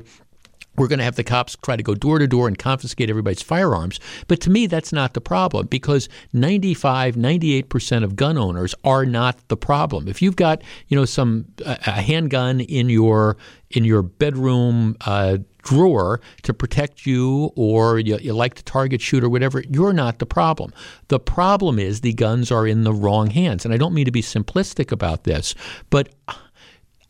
we're 0.78 0.88
going 0.88 1.00
to 1.00 1.06
have 1.06 1.16
the 1.16 1.24
cops 1.24 1.58
try 1.62 1.76
to 1.76 1.84
go 1.84 1.96
door 1.96 2.20
to 2.20 2.28
door 2.28 2.48
and 2.48 2.58
confiscate 2.58 3.10
everybody's 3.10 3.42
firearms. 3.42 4.00
But 4.28 4.40
to 4.42 4.50
me, 4.50 4.68
that's 4.68 4.94
not 4.94 5.14
the 5.14 5.22
problem 5.22 5.68
because 5.68 6.08
95, 6.34 7.16
98% 7.16 8.04
of 8.04 8.16
gun 8.16 8.38
owners 8.38 8.76
are 8.84 9.06
not 9.06 9.48
the 9.48 9.58
problem. 9.58 10.08
If 10.08 10.22
you've 10.22 10.36
got, 10.36 10.62
you 10.88 10.98
know, 10.98 11.06
some 11.06 11.46
a, 11.66 11.92
handgun 11.92 12.62
in 12.62 12.90
your 12.90 13.38
in 13.72 13.84
your 13.84 14.02
bedroom 14.02 14.96
uh, 15.02 15.38
drawer 15.68 16.22
to 16.44 16.54
protect 16.54 17.06
you 17.06 17.52
or 17.56 18.00
you, 18.00 18.18
you 18.20 18.34
like 18.34 18.54
to 18.56 18.64
target 18.64 19.02
shoot 19.02 19.24
or 19.24 19.30
whatever, 19.30 19.62
you're 19.70 19.92
not 19.92 20.20
the 20.20 20.26
problem. 20.26 20.72
The 21.10 21.20
problem 21.20 21.78
is 21.78 22.00
the 22.00 22.14
guns 22.14 22.52
are 22.52 22.66
in 22.66 22.84
the 22.84 22.94
wrong 22.94 23.30
hands. 23.30 23.66
And 23.66 23.74
I 23.74 23.78
don't 23.78 23.94
mean 23.94 24.06
to 24.06 24.12
be 24.12 24.22
simplistic 24.22 24.92
about 24.92 25.26
this, 25.26 25.54
but 25.90 26.10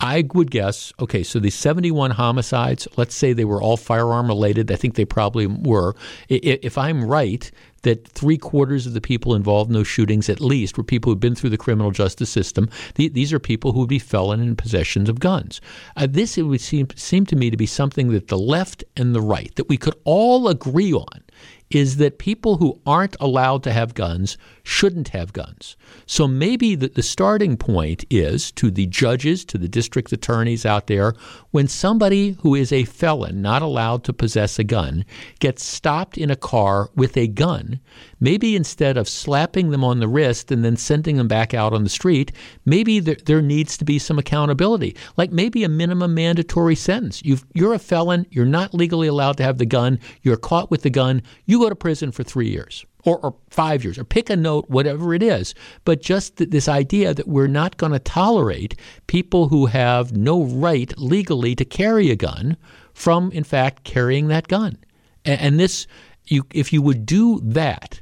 I 0.00 0.28
would 0.32 0.50
guess, 0.52 0.92
okay, 1.00 1.24
so 1.24 1.40
the 1.40 1.50
71 1.50 2.12
homicides, 2.12 2.86
let's 2.96 3.16
say 3.16 3.32
they 3.32 3.44
were 3.44 3.60
all 3.60 3.76
firearm 3.76 4.28
related. 4.28 4.70
I 4.70 4.76
think 4.76 4.94
they 4.94 5.04
probably 5.04 5.46
were. 5.46 5.96
If 6.28 6.78
I'm 6.78 7.04
right 7.04 7.50
that 7.82 8.06
three 8.06 8.38
quarters 8.38 8.86
of 8.86 8.94
the 8.94 9.00
people 9.00 9.34
involved 9.34 9.70
in 9.70 9.74
those 9.74 9.88
shootings, 9.88 10.28
at 10.28 10.40
least, 10.40 10.76
were 10.76 10.84
people 10.84 11.10
who've 11.10 11.20
been 11.20 11.34
through 11.34 11.50
the 11.50 11.56
criminal 11.56 11.90
justice 11.90 12.30
system, 12.30 12.68
these 12.94 13.32
are 13.32 13.40
people 13.40 13.72
who 13.72 13.80
would 13.80 13.88
be 13.88 13.98
felon 13.98 14.40
in 14.40 14.54
possession 14.54 15.08
of 15.10 15.18
guns. 15.18 15.60
Uh, 15.96 16.06
this, 16.08 16.38
it 16.38 16.42
would 16.42 16.60
seem, 16.60 16.86
seem 16.94 17.26
to 17.26 17.36
me 17.36 17.50
to 17.50 17.56
be 17.56 17.66
something 17.66 18.10
that 18.10 18.28
the 18.28 18.38
left 18.38 18.84
and 18.96 19.14
the 19.14 19.20
right, 19.20 19.54
that 19.56 19.68
we 19.68 19.76
could 19.76 19.94
all 20.04 20.48
agree 20.48 20.92
on 20.92 21.22
is 21.70 21.98
that 21.98 22.18
people 22.18 22.56
who 22.56 22.80
aren't 22.86 23.16
allowed 23.20 23.62
to 23.62 23.72
have 23.72 23.94
guns 23.94 24.38
shouldn't 24.68 25.08
have 25.08 25.32
guns. 25.32 25.78
So 26.04 26.28
maybe 26.28 26.74
the, 26.74 26.88
the 26.88 27.02
starting 27.02 27.56
point 27.56 28.04
is 28.10 28.52
to 28.52 28.70
the 28.70 28.84
judges, 28.86 29.42
to 29.46 29.56
the 29.56 29.66
district 29.66 30.12
attorneys 30.12 30.66
out 30.66 30.88
there, 30.88 31.14
when 31.52 31.68
somebody 31.68 32.36
who 32.42 32.54
is 32.54 32.70
a 32.70 32.84
felon, 32.84 33.40
not 33.40 33.62
allowed 33.62 34.04
to 34.04 34.12
possess 34.12 34.58
a 34.58 34.64
gun, 34.64 35.06
gets 35.38 35.64
stopped 35.64 36.18
in 36.18 36.30
a 36.30 36.36
car 36.36 36.90
with 36.94 37.16
a 37.16 37.28
gun, 37.28 37.80
maybe 38.20 38.54
instead 38.54 38.98
of 38.98 39.08
slapping 39.08 39.70
them 39.70 39.82
on 39.82 40.00
the 40.00 40.08
wrist 40.08 40.52
and 40.52 40.62
then 40.62 40.76
sending 40.76 41.16
them 41.16 41.28
back 41.28 41.54
out 41.54 41.72
on 41.72 41.82
the 41.82 41.88
street, 41.88 42.30
maybe 42.66 43.00
there, 43.00 43.16
there 43.24 43.40
needs 43.40 43.78
to 43.78 43.86
be 43.86 43.98
some 43.98 44.18
accountability, 44.18 44.94
like 45.16 45.32
maybe 45.32 45.64
a 45.64 45.68
minimum 45.68 46.14
mandatory 46.14 46.74
sentence. 46.74 47.24
you 47.24 47.38
you're 47.54 47.72
a 47.72 47.78
felon, 47.78 48.26
you're 48.30 48.44
not 48.44 48.74
legally 48.74 49.08
allowed 49.08 49.38
to 49.38 49.42
have 49.44 49.56
the 49.56 49.64
gun, 49.64 49.98
you're 50.20 50.36
caught 50.36 50.70
with 50.70 50.82
the 50.82 50.90
gun, 50.90 51.22
you 51.46 51.58
go 51.58 51.70
to 51.70 51.74
prison 51.74 52.12
for 52.12 52.22
three 52.22 52.50
years 52.50 52.84
or, 53.08 53.18
or 53.18 53.34
five 53.50 53.84
years, 53.84 53.98
or 53.98 54.04
pick 54.04 54.30
a 54.30 54.36
note, 54.36 54.68
whatever 54.68 55.14
it 55.14 55.22
is. 55.22 55.54
But 55.84 56.02
just 56.02 56.36
th- 56.36 56.50
this 56.50 56.68
idea 56.68 57.14
that 57.14 57.28
we're 57.28 57.46
not 57.46 57.76
going 57.76 57.92
to 57.92 57.98
tolerate 57.98 58.76
people 59.06 59.48
who 59.48 59.66
have 59.66 60.16
no 60.16 60.44
right 60.44 60.92
legally 60.98 61.54
to 61.54 61.64
carry 61.64 62.10
a 62.10 62.16
gun 62.16 62.56
from, 62.92 63.30
in 63.32 63.44
fact, 63.44 63.84
carrying 63.84 64.28
that 64.28 64.48
gun. 64.48 64.78
And, 65.24 65.40
and 65.40 65.60
this, 65.60 65.86
you, 66.26 66.44
if 66.52 66.72
you 66.72 66.82
would 66.82 67.06
do 67.06 67.40
that, 67.42 68.00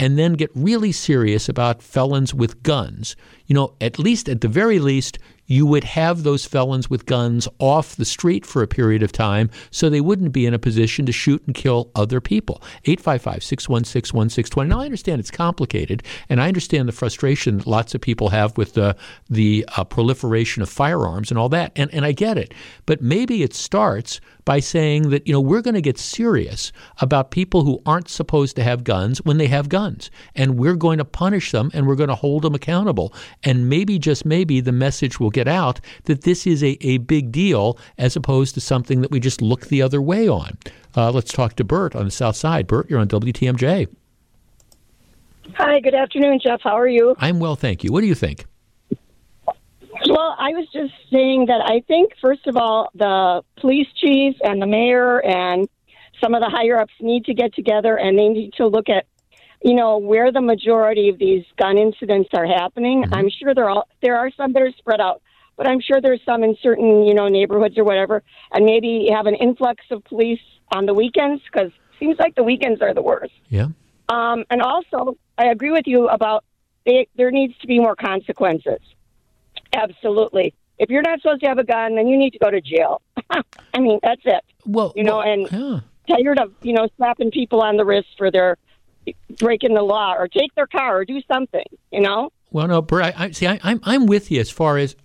and 0.00 0.18
then 0.18 0.32
get 0.32 0.50
really 0.54 0.90
serious 0.90 1.48
about 1.48 1.80
felons 1.80 2.34
with 2.34 2.62
guns, 2.64 3.14
you 3.46 3.54
know, 3.54 3.74
at 3.80 4.00
least 4.00 4.28
at 4.28 4.40
the 4.40 4.48
very 4.48 4.80
least, 4.80 5.16
you 5.46 5.66
would 5.66 5.84
have 5.84 6.22
those 6.22 6.44
felons 6.44 6.88
with 6.88 7.06
guns 7.06 7.48
off 7.58 7.96
the 7.96 8.04
street 8.04 8.46
for 8.46 8.62
a 8.62 8.68
period 8.68 9.02
of 9.02 9.12
time 9.12 9.50
so 9.70 9.88
they 9.88 10.00
wouldn't 10.00 10.32
be 10.32 10.46
in 10.46 10.54
a 10.54 10.58
position 10.58 11.04
to 11.06 11.12
shoot 11.12 11.42
and 11.46 11.54
kill 11.54 11.90
other 11.94 12.20
people. 12.20 12.62
855 12.84 13.42
616 13.42 14.16
1620. 14.16 14.68
Now, 14.70 14.80
I 14.80 14.84
understand 14.84 15.20
it's 15.20 15.30
complicated, 15.30 16.02
and 16.28 16.40
I 16.40 16.48
understand 16.48 16.88
the 16.88 16.92
frustration 16.92 17.58
that 17.58 17.66
lots 17.66 17.94
of 17.94 18.00
people 18.00 18.30
have 18.30 18.56
with 18.56 18.74
the, 18.74 18.96
the 19.28 19.66
uh, 19.76 19.84
proliferation 19.84 20.62
of 20.62 20.68
firearms 20.68 21.30
and 21.30 21.38
all 21.38 21.48
that, 21.50 21.72
and, 21.76 21.92
and 21.92 22.04
I 22.04 22.12
get 22.12 22.38
it. 22.38 22.54
But 22.86 23.02
maybe 23.02 23.42
it 23.42 23.54
starts 23.54 24.20
by 24.44 24.60
saying 24.60 25.10
that 25.10 25.26
you 25.26 25.32
know 25.32 25.40
we're 25.40 25.62
going 25.62 25.74
to 25.74 25.80
get 25.80 25.98
serious 25.98 26.72
about 27.00 27.30
people 27.30 27.64
who 27.64 27.80
aren't 27.86 28.08
supposed 28.08 28.56
to 28.56 28.62
have 28.62 28.84
guns 28.84 29.18
when 29.24 29.38
they 29.38 29.46
have 29.48 29.68
guns. 29.68 30.10
And 30.34 30.58
we're 30.58 30.76
going 30.76 30.98
to 30.98 31.04
punish 31.04 31.52
them 31.52 31.70
and 31.74 31.86
we're 31.86 31.96
going 31.96 32.08
to 32.08 32.14
hold 32.14 32.42
them 32.42 32.54
accountable. 32.54 33.14
And 33.42 33.68
maybe 33.68 33.98
just 33.98 34.24
maybe 34.24 34.60
the 34.60 34.72
message 34.72 35.20
will 35.20 35.30
get 35.30 35.48
out 35.48 35.80
that 36.04 36.22
this 36.22 36.46
is 36.46 36.62
a, 36.62 36.78
a 36.86 36.98
big 36.98 37.32
deal 37.32 37.78
as 37.98 38.16
opposed 38.16 38.54
to 38.54 38.60
something 38.60 39.00
that 39.00 39.10
we 39.10 39.20
just 39.20 39.42
look 39.42 39.66
the 39.66 39.82
other 39.82 40.00
way 40.02 40.28
on. 40.28 40.58
Uh, 40.96 41.10
let's 41.10 41.32
talk 41.32 41.56
to 41.56 41.64
bert 41.64 41.96
on 41.96 42.04
the 42.04 42.10
south 42.10 42.36
side. 42.36 42.66
Bert 42.66 42.88
you're 42.90 43.00
on 43.00 43.08
wtmj 43.08 43.88
hi 45.54 45.80
good 45.80 45.94
afternoon 45.94 46.38
jeff. 46.42 46.60
How 46.62 46.78
are 46.78 46.88
you? 46.88 47.14
I'm 47.18 47.40
well 47.40 47.56
thank 47.56 47.84
you. 47.84 47.92
What 47.92 48.00
do 48.00 48.06
you 48.06 48.14
think 48.14 48.46
I 50.42 50.50
was 50.54 50.66
just 50.72 50.92
saying 51.12 51.46
that 51.46 51.60
I 51.64 51.84
think, 51.86 52.14
first 52.20 52.48
of 52.48 52.56
all, 52.56 52.90
the 52.96 53.42
police 53.60 53.86
chief 53.94 54.34
and 54.42 54.60
the 54.60 54.66
mayor 54.66 55.24
and 55.24 55.68
some 56.20 56.34
of 56.34 56.40
the 56.40 56.50
higher 56.50 56.80
ups 56.80 56.94
need 57.00 57.26
to 57.26 57.34
get 57.34 57.54
together 57.54 57.96
and 57.96 58.18
they 58.18 58.26
need 58.26 58.54
to 58.54 58.66
look 58.66 58.88
at, 58.88 59.06
you 59.62 59.74
know, 59.74 59.98
where 59.98 60.32
the 60.32 60.40
majority 60.40 61.08
of 61.10 61.18
these 61.20 61.44
gun 61.56 61.78
incidents 61.78 62.30
are 62.34 62.44
happening. 62.44 63.04
Mm-hmm. 63.04 63.14
I'm 63.14 63.30
sure 63.30 63.54
there 63.54 63.70
are 63.70 63.84
there 64.00 64.16
are 64.16 64.32
some 64.36 64.52
that 64.54 64.62
are 64.62 64.72
spread 64.78 65.00
out, 65.00 65.22
but 65.56 65.68
I'm 65.68 65.80
sure 65.80 66.00
there's 66.00 66.24
some 66.26 66.42
in 66.42 66.56
certain, 66.60 67.04
you 67.04 67.14
know, 67.14 67.28
neighborhoods 67.28 67.78
or 67.78 67.84
whatever, 67.84 68.24
and 68.52 68.66
maybe 68.66 69.10
have 69.14 69.26
an 69.26 69.36
influx 69.36 69.84
of 69.92 70.02
police 70.02 70.42
on 70.74 70.86
the 70.86 70.94
weekends 70.94 71.40
because 71.44 71.68
it 71.68 71.98
seems 72.00 72.18
like 72.18 72.34
the 72.34 72.42
weekends 72.42 72.82
are 72.82 72.94
the 72.94 73.02
worst. 73.02 73.32
Yeah. 73.48 73.68
Um, 74.08 74.44
and 74.50 74.60
also, 74.60 75.16
I 75.38 75.52
agree 75.52 75.70
with 75.70 75.86
you 75.86 76.08
about 76.08 76.44
they, 76.84 77.06
there 77.16 77.30
needs 77.30 77.56
to 77.58 77.68
be 77.68 77.78
more 77.78 77.94
consequences. 77.94 78.80
Absolutely. 79.72 80.54
If 80.78 80.90
you're 80.90 81.02
not 81.02 81.20
supposed 81.20 81.42
to 81.42 81.48
have 81.48 81.58
a 81.58 81.64
gun, 81.64 81.96
then 81.96 82.06
you 82.08 82.16
need 82.16 82.30
to 82.30 82.38
go 82.38 82.50
to 82.50 82.60
jail. 82.60 83.02
I 83.30 83.78
mean, 83.78 84.00
that's 84.02 84.22
it. 84.24 84.42
Well, 84.66 84.92
you 84.96 85.04
know, 85.04 85.18
well, 85.18 85.28
and 85.28 85.48
yeah. 85.50 85.80
tired 86.08 86.38
of 86.38 86.52
you 86.62 86.72
know 86.72 86.88
slapping 86.96 87.30
people 87.30 87.60
on 87.60 87.76
the 87.76 87.84
wrist 87.84 88.08
for 88.18 88.30
their 88.30 88.56
breaking 89.38 89.74
the 89.74 89.82
law, 89.82 90.14
or 90.14 90.28
take 90.28 90.54
their 90.54 90.66
car, 90.66 90.98
or 90.98 91.04
do 91.04 91.20
something. 91.30 91.64
You 91.90 92.00
know. 92.00 92.30
Well, 92.50 92.66
no, 92.68 92.82
Bert. 92.82 93.02
I, 93.02 93.14
I 93.16 93.30
see. 93.30 93.46
I, 93.46 93.60
I'm 93.62 93.80
I'm 93.84 94.06
with 94.06 94.30
you 94.30 94.40
as 94.40 94.50
far 94.50 94.76
as 94.78 94.96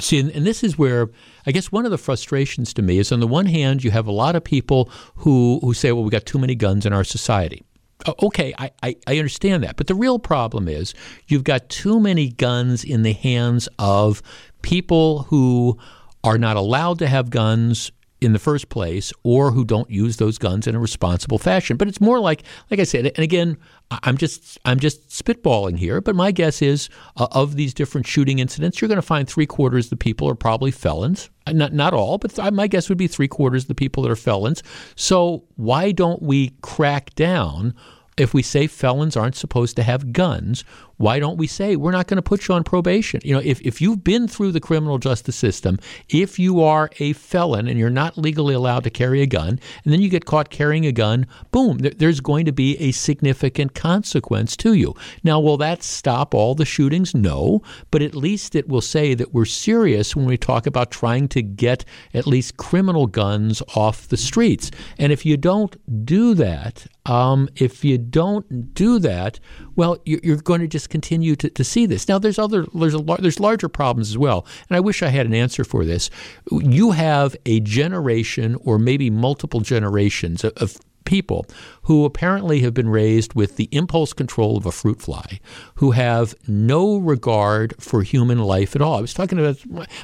see, 0.00 0.18
and, 0.18 0.30
and, 0.30 0.46
this 0.46 0.64
is 0.64 0.78
where 0.78 1.10
I 1.46 1.52
guess 1.52 1.70
one 1.70 1.84
of 1.84 1.90
the 1.90 1.98
frustrations 1.98 2.72
to 2.74 2.82
me 2.82 2.98
is 2.98 3.12
on 3.12 3.20
the 3.20 3.26
one 3.26 3.46
hand, 3.46 3.84
you 3.84 3.90
have 3.90 4.06
a 4.06 4.12
lot 4.12 4.36
of 4.36 4.44
people 4.44 4.90
who, 5.16 5.60
who 5.62 5.74
say, 5.74 5.92
well, 5.92 6.04
we 6.04 6.10
got 6.10 6.26
too 6.26 6.38
many 6.38 6.54
guns 6.54 6.86
in 6.86 6.92
our 6.92 7.04
society. 7.04 7.62
Oh, 8.06 8.14
okay, 8.24 8.52
I, 8.58 8.70
I, 8.82 8.96
I, 9.06 9.18
understand 9.18 9.62
that. 9.64 9.76
But 9.76 9.86
the 9.86 9.94
real 9.94 10.18
problem 10.18 10.68
is 10.68 10.92
you've 11.26 11.44
got 11.44 11.68
too 11.70 11.98
many 12.00 12.28
guns 12.28 12.84
in 12.84 13.02
the 13.02 13.12
hands 13.12 13.68
of 13.78 14.22
people 14.60 15.22
who 15.24 15.78
are 16.22 16.36
not 16.36 16.56
allowed 16.56 16.98
to 16.98 17.06
have 17.06 17.30
guns 17.30 17.92
in 18.24 18.32
the 18.32 18.38
first 18.38 18.68
place 18.68 19.12
or 19.22 19.50
who 19.50 19.64
don't 19.64 19.90
use 19.90 20.16
those 20.16 20.38
guns 20.38 20.66
in 20.66 20.74
a 20.74 20.80
responsible 20.80 21.38
fashion. 21.38 21.76
But 21.76 21.88
it's 21.88 22.00
more 22.00 22.18
like, 22.20 22.42
like 22.70 22.80
I 22.80 22.84
said, 22.84 23.06
and 23.06 23.18
again, 23.18 23.56
I'm 23.90 24.16
just 24.16 24.58
I'm 24.64 24.80
just 24.80 25.08
spitballing 25.10 25.78
here, 25.78 26.00
but 26.00 26.16
my 26.16 26.30
guess 26.30 26.62
is 26.62 26.88
uh, 27.16 27.28
of 27.32 27.56
these 27.56 27.74
different 27.74 28.06
shooting 28.06 28.38
incidents, 28.38 28.80
you're 28.80 28.88
going 28.88 28.96
to 28.96 29.02
find 29.02 29.28
three 29.28 29.46
quarters 29.46 29.86
of 29.86 29.90
the 29.90 29.96
people 29.96 30.28
are 30.28 30.34
probably 30.34 30.70
felons. 30.70 31.30
Uh, 31.46 31.52
not 31.52 31.72
not 31.72 31.94
all, 31.94 32.18
but 32.18 32.34
th- 32.34 32.52
my 32.52 32.66
guess 32.66 32.88
would 32.88 32.98
be 32.98 33.06
three 33.06 33.28
quarters 33.28 33.64
of 33.64 33.68
the 33.68 33.74
people 33.74 34.02
that 34.02 34.10
are 34.10 34.16
felons. 34.16 34.62
So 34.96 35.44
why 35.56 35.92
don't 35.92 36.22
we 36.22 36.50
crack 36.62 37.14
down 37.14 37.74
if 38.16 38.32
we 38.32 38.42
say 38.42 38.66
felons 38.66 39.16
aren't 39.16 39.34
supposed 39.34 39.76
to 39.76 39.82
have 39.82 40.12
guns, 40.12 40.64
why 40.96 41.18
don't 41.18 41.36
we 41.36 41.46
say 41.46 41.76
we're 41.76 41.90
not 41.90 42.06
going 42.06 42.16
to 42.16 42.22
put 42.22 42.48
you 42.48 42.54
on 42.54 42.64
probation? 42.64 43.20
You 43.24 43.34
know, 43.34 43.42
if, 43.44 43.60
if 43.62 43.80
you've 43.80 44.04
been 44.04 44.28
through 44.28 44.52
the 44.52 44.60
criminal 44.60 44.98
justice 44.98 45.36
system, 45.36 45.78
if 46.08 46.38
you 46.38 46.62
are 46.62 46.90
a 46.98 47.12
felon 47.14 47.68
and 47.68 47.78
you're 47.78 47.90
not 47.90 48.16
legally 48.16 48.54
allowed 48.54 48.84
to 48.84 48.90
carry 48.90 49.22
a 49.22 49.26
gun, 49.26 49.58
and 49.84 49.92
then 49.92 50.00
you 50.00 50.08
get 50.08 50.24
caught 50.24 50.50
carrying 50.50 50.86
a 50.86 50.92
gun, 50.92 51.26
boom, 51.50 51.78
there, 51.78 51.92
there's 51.96 52.20
going 52.20 52.44
to 52.46 52.52
be 52.52 52.76
a 52.78 52.92
significant 52.92 53.74
consequence 53.74 54.56
to 54.58 54.74
you. 54.74 54.94
Now, 55.22 55.40
will 55.40 55.56
that 55.58 55.82
stop 55.82 56.34
all 56.34 56.54
the 56.54 56.64
shootings? 56.64 57.14
No, 57.14 57.62
but 57.90 58.02
at 58.02 58.14
least 58.14 58.54
it 58.54 58.68
will 58.68 58.80
say 58.80 59.14
that 59.14 59.32
we're 59.32 59.44
serious 59.44 60.14
when 60.14 60.26
we 60.26 60.36
talk 60.36 60.66
about 60.66 60.90
trying 60.90 61.28
to 61.28 61.42
get 61.42 61.84
at 62.12 62.26
least 62.26 62.56
criminal 62.56 63.06
guns 63.06 63.62
off 63.74 64.08
the 64.08 64.16
streets. 64.16 64.70
And 64.98 65.12
if 65.12 65.26
you 65.26 65.36
don't 65.36 65.76
do 66.04 66.34
that, 66.34 66.86
um, 67.06 67.48
if 67.56 67.84
you 67.84 67.98
don't 67.98 68.72
do 68.74 68.98
that, 69.00 69.38
well, 69.76 69.98
you're 70.04 70.36
going 70.36 70.60
to 70.60 70.66
just 70.66 70.83
continue 70.86 71.36
to, 71.36 71.50
to 71.50 71.64
see 71.64 71.86
this. 71.86 72.08
Now, 72.08 72.18
there's 72.18 72.38
other 72.38 72.66
there's 72.74 72.94
a, 72.94 73.02
there's 73.20 73.40
larger 73.40 73.68
problems 73.68 74.10
as 74.10 74.18
well, 74.18 74.46
and 74.68 74.76
I 74.76 74.80
wish 74.80 75.02
I 75.02 75.08
had 75.08 75.26
an 75.26 75.34
answer 75.34 75.64
for 75.64 75.84
this. 75.84 76.10
You 76.50 76.92
have 76.92 77.36
a 77.46 77.60
generation, 77.60 78.56
or 78.64 78.78
maybe 78.78 79.10
multiple 79.10 79.60
generations 79.60 80.44
of, 80.44 80.52
of 80.56 80.78
people 81.04 81.46
who 81.82 82.04
apparently 82.04 82.60
have 82.60 82.72
been 82.72 82.88
raised 82.88 83.34
with 83.34 83.56
the 83.56 83.68
impulse 83.72 84.12
control 84.12 84.56
of 84.56 84.66
a 84.66 84.72
fruit 84.72 85.00
fly, 85.02 85.38
who 85.76 85.90
have 85.90 86.34
no 86.48 86.96
regard 86.96 87.74
for 87.78 88.02
human 88.02 88.38
life 88.38 88.74
at 88.74 88.82
all. 88.82 88.96
I 88.96 89.00
was 89.00 89.14
talking 89.14 89.38
about 89.38 89.58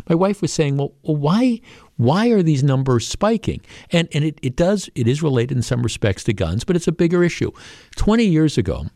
my 0.08 0.14
wife 0.14 0.42
was 0.42 0.52
saying, 0.52 0.76
well, 0.76 0.92
why 1.02 1.60
why 1.96 2.28
are 2.28 2.42
these 2.42 2.62
numbers 2.62 3.06
spiking? 3.06 3.60
And 3.90 4.08
and 4.12 4.24
it, 4.24 4.38
it 4.42 4.56
does 4.56 4.88
it 4.94 5.06
is 5.06 5.22
related 5.22 5.56
in 5.56 5.62
some 5.62 5.82
respects 5.82 6.24
to 6.24 6.32
guns, 6.32 6.64
but 6.64 6.76
it's 6.76 6.88
a 6.88 6.92
bigger 6.92 7.22
issue. 7.24 7.50
Twenty 7.96 8.24
years 8.24 8.58
ago, 8.58 8.86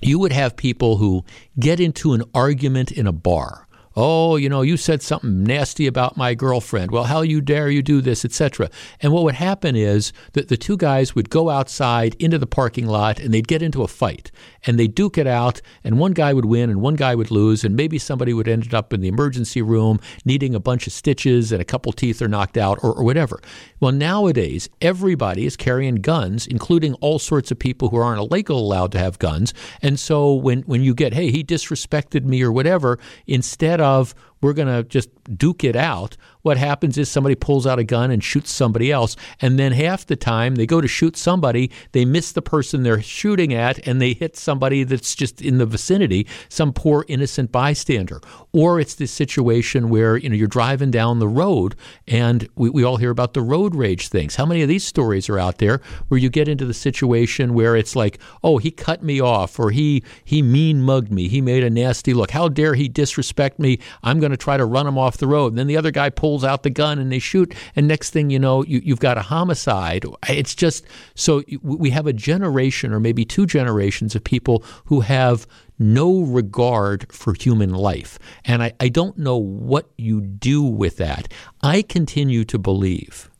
you 0.00 0.18
would 0.18 0.32
have 0.32 0.56
people 0.56 0.96
who 0.96 1.24
get 1.58 1.80
into 1.80 2.12
an 2.14 2.22
argument 2.34 2.90
in 2.90 3.06
a 3.06 3.12
bar 3.12 3.67
oh, 4.00 4.36
you 4.36 4.48
know, 4.48 4.62
you 4.62 4.76
said 4.76 5.02
something 5.02 5.42
nasty 5.42 5.88
about 5.88 6.16
my 6.16 6.32
girlfriend. 6.32 6.92
Well, 6.92 7.02
how 7.02 7.22
you 7.22 7.40
dare 7.40 7.68
you 7.68 7.82
do 7.82 8.00
this, 8.00 8.24
etc. 8.24 8.70
And 9.00 9.12
what 9.12 9.24
would 9.24 9.34
happen 9.34 9.74
is 9.74 10.12
that 10.34 10.46
the 10.46 10.56
two 10.56 10.76
guys 10.76 11.16
would 11.16 11.30
go 11.30 11.50
outside 11.50 12.14
into 12.20 12.38
the 12.38 12.46
parking 12.46 12.86
lot 12.86 13.18
and 13.18 13.34
they'd 13.34 13.48
get 13.48 13.60
into 13.60 13.82
a 13.82 13.88
fight 13.88 14.30
and 14.64 14.78
they'd 14.78 14.94
duke 14.94 15.18
it 15.18 15.26
out 15.26 15.60
and 15.82 15.98
one 15.98 16.12
guy 16.12 16.32
would 16.32 16.44
win 16.44 16.70
and 16.70 16.80
one 16.80 16.94
guy 16.94 17.16
would 17.16 17.32
lose 17.32 17.64
and 17.64 17.74
maybe 17.74 17.98
somebody 17.98 18.32
would 18.32 18.46
end 18.46 18.72
up 18.72 18.92
in 18.92 19.00
the 19.00 19.08
emergency 19.08 19.62
room 19.62 19.98
needing 20.24 20.54
a 20.54 20.60
bunch 20.60 20.86
of 20.86 20.92
stitches 20.92 21.50
and 21.50 21.60
a 21.60 21.64
couple 21.64 21.90
teeth 21.92 22.22
are 22.22 22.28
knocked 22.28 22.56
out 22.56 22.78
or, 22.84 22.92
or 22.92 23.02
whatever. 23.02 23.40
Well, 23.80 23.90
nowadays 23.90 24.68
everybody 24.80 25.44
is 25.44 25.56
carrying 25.56 25.96
guns, 25.96 26.46
including 26.46 26.94
all 26.94 27.18
sorts 27.18 27.50
of 27.50 27.58
people 27.58 27.88
who 27.88 27.96
aren't 27.96 28.30
legally 28.30 28.60
allowed 28.60 28.92
to 28.92 28.98
have 29.00 29.18
guns. 29.18 29.52
And 29.82 29.98
so 29.98 30.34
when 30.34 30.62
when 30.62 30.82
you 30.82 30.94
get, 30.94 31.14
hey, 31.14 31.32
he 31.32 31.42
disrespected 31.42 32.24
me 32.24 32.42
or 32.42 32.52
whatever, 32.52 33.00
instead 33.26 33.80
of 33.80 33.87
of 33.88 34.14
we're 34.40 34.52
going 34.52 34.68
to 34.68 34.82
just 34.84 35.10
duke 35.36 35.64
it 35.64 35.76
out. 35.76 36.16
What 36.42 36.56
happens 36.56 36.96
is 36.98 37.10
somebody 37.10 37.34
pulls 37.34 37.66
out 37.66 37.78
a 37.78 37.84
gun 37.84 38.10
and 38.10 38.22
shoots 38.22 38.50
somebody 38.50 38.92
else. 38.92 39.16
And 39.40 39.58
then 39.58 39.72
half 39.72 40.06
the 40.06 40.16
time 40.16 40.54
they 40.54 40.66
go 40.66 40.80
to 40.80 40.88
shoot 40.88 41.16
somebody, 41.16 41.70
they 41.92 42.04
miss 42.04 42.32
the 42.32 42.42
person 42.42 42.82
they're 42.82 43.02
shooting 43.02 43.52
at 43.52 43.86
and 43.86 44.00
they 44.00 44.12
hit 44.12 44.36
somebody 44.36 44.84
that's 44.84 45.14
just 45.14 45.42
in 45.42 45.58
the 45.58 45.66
vicinity, 45.66 46.26
some 46.48 46.72
poor 46.72 47.04
innocent 47.08 47.52
bystander. 47.52 48.20
Or 48.52 48.80
it's 48.80 48.94
this 48.94 49.12
situation 49.12 49.88
where, 49.88 50.16
you 50.16 50.28
know, 50.28 50.36
you're 50.36 50.48
driving 50.48 50.90
down 50.90 51.18
the 51.18 51.28
road 51.28 51.74
and 52.06 52.48
we, 52.54 52.70
we 52.70 52.84
all 52.84 52.96
hear 52.96 53.10
about 53.10 53.34
the 53.34 53.42
road 53.42 53.74
rage 53.74 54.08
things. 54.08 54.36
How 54.36 54.46
many 54.46 54.62
of 54.62 54.68
these 54.68 54.84
stories 54.84 55.28
are 55.28 55.38
out 55.38 55.58
there 55.58 55.80
where 56.08 56.18
you 56.18 56.30
get 56.30 56.48
into 56.48 56.64
the 56.64 56.74
situation 56.74 57.54
where 57.54 57.76
it's 57.76 57.96
like, 57.96 58.18
oh, 58.42 58.58
he 58.58 58.70
cut 58.70 59.02
me 59.02 59.20
off 59.20 59.58
or 59.58 59.70
he 59.70 60.02
he 60.24 60.42
mean 60.42 60.82
mugged 60.82 61.10
me. 61.10 61.28
He 61.28 61.40
made 61.40 61.64
a 61.64 61.70
nasty 61.70 62.14
look. 62.14 62.30
How 62.30 62.48
dare 62.48 62.74
he 62.74 62.88
disrespect 62.88 63.58
me? 63.58 63.78
I'm 64.02 64.20
going 64.20 64.30
to 64.30 64.36
try 64.36 64.56
to 64.56 64.64
run 64.64 64.86
him 64.86 64.98
off 64.98 65.18
the 65.18 65.26
road. 65.26 65.48
And 65.48 65.58
then 65.58 65.66
the 65.66 65.76
other 65.76 65.90
guy 65.90 66.10
pulls 66.10 66.27
out 66.44 66.62
the 66.62 66.70
gun 66.70 66.98
and 66.98 67.10
they 67.10 67.18
shoot. 67.18 67.54
And 67.74 67.88
next 67.88 68.10
thing 68.10 68.30
you 68.30 68.38
know, 68.38 68.62
you, 68.64 68.80
you've 68.84 69.00
got 69.00 69.18
a 69.18 69.22
homicide. 69.22 70.04
It's 70.28 70.54
just 70.54 70.84
so 71.14 71.42
we 71.62 71.90
have 71.90 72.06
a 72.06 72.12
generation 72.12 72.92
or 72.92 73.00
maybe 73.00 73.24
two 73.24 73.46
generations 73.46 74.14
of 74.14 74.22
people 74.24 74.62
who 74.86 75.00
have 75.00 75.46
no 75.78 76.22
regard 76.22 77.10
for 77.12 77.34
human 77.34 77.72
life. 77.72 78.18
And 78.44 78.62
I, 78.62 78.72
I 78.80 78.88
don't 78.88 79.16
know 79.16 79.36
what 79.36 79.88
you 79.96 80.20
do 80.20 80.62
with 80.62 80.96
that. 80.96 81.32
I 81.62 81.82
continue 81.82 82.44
to 82.46 82.58
believe. 82.58 83.30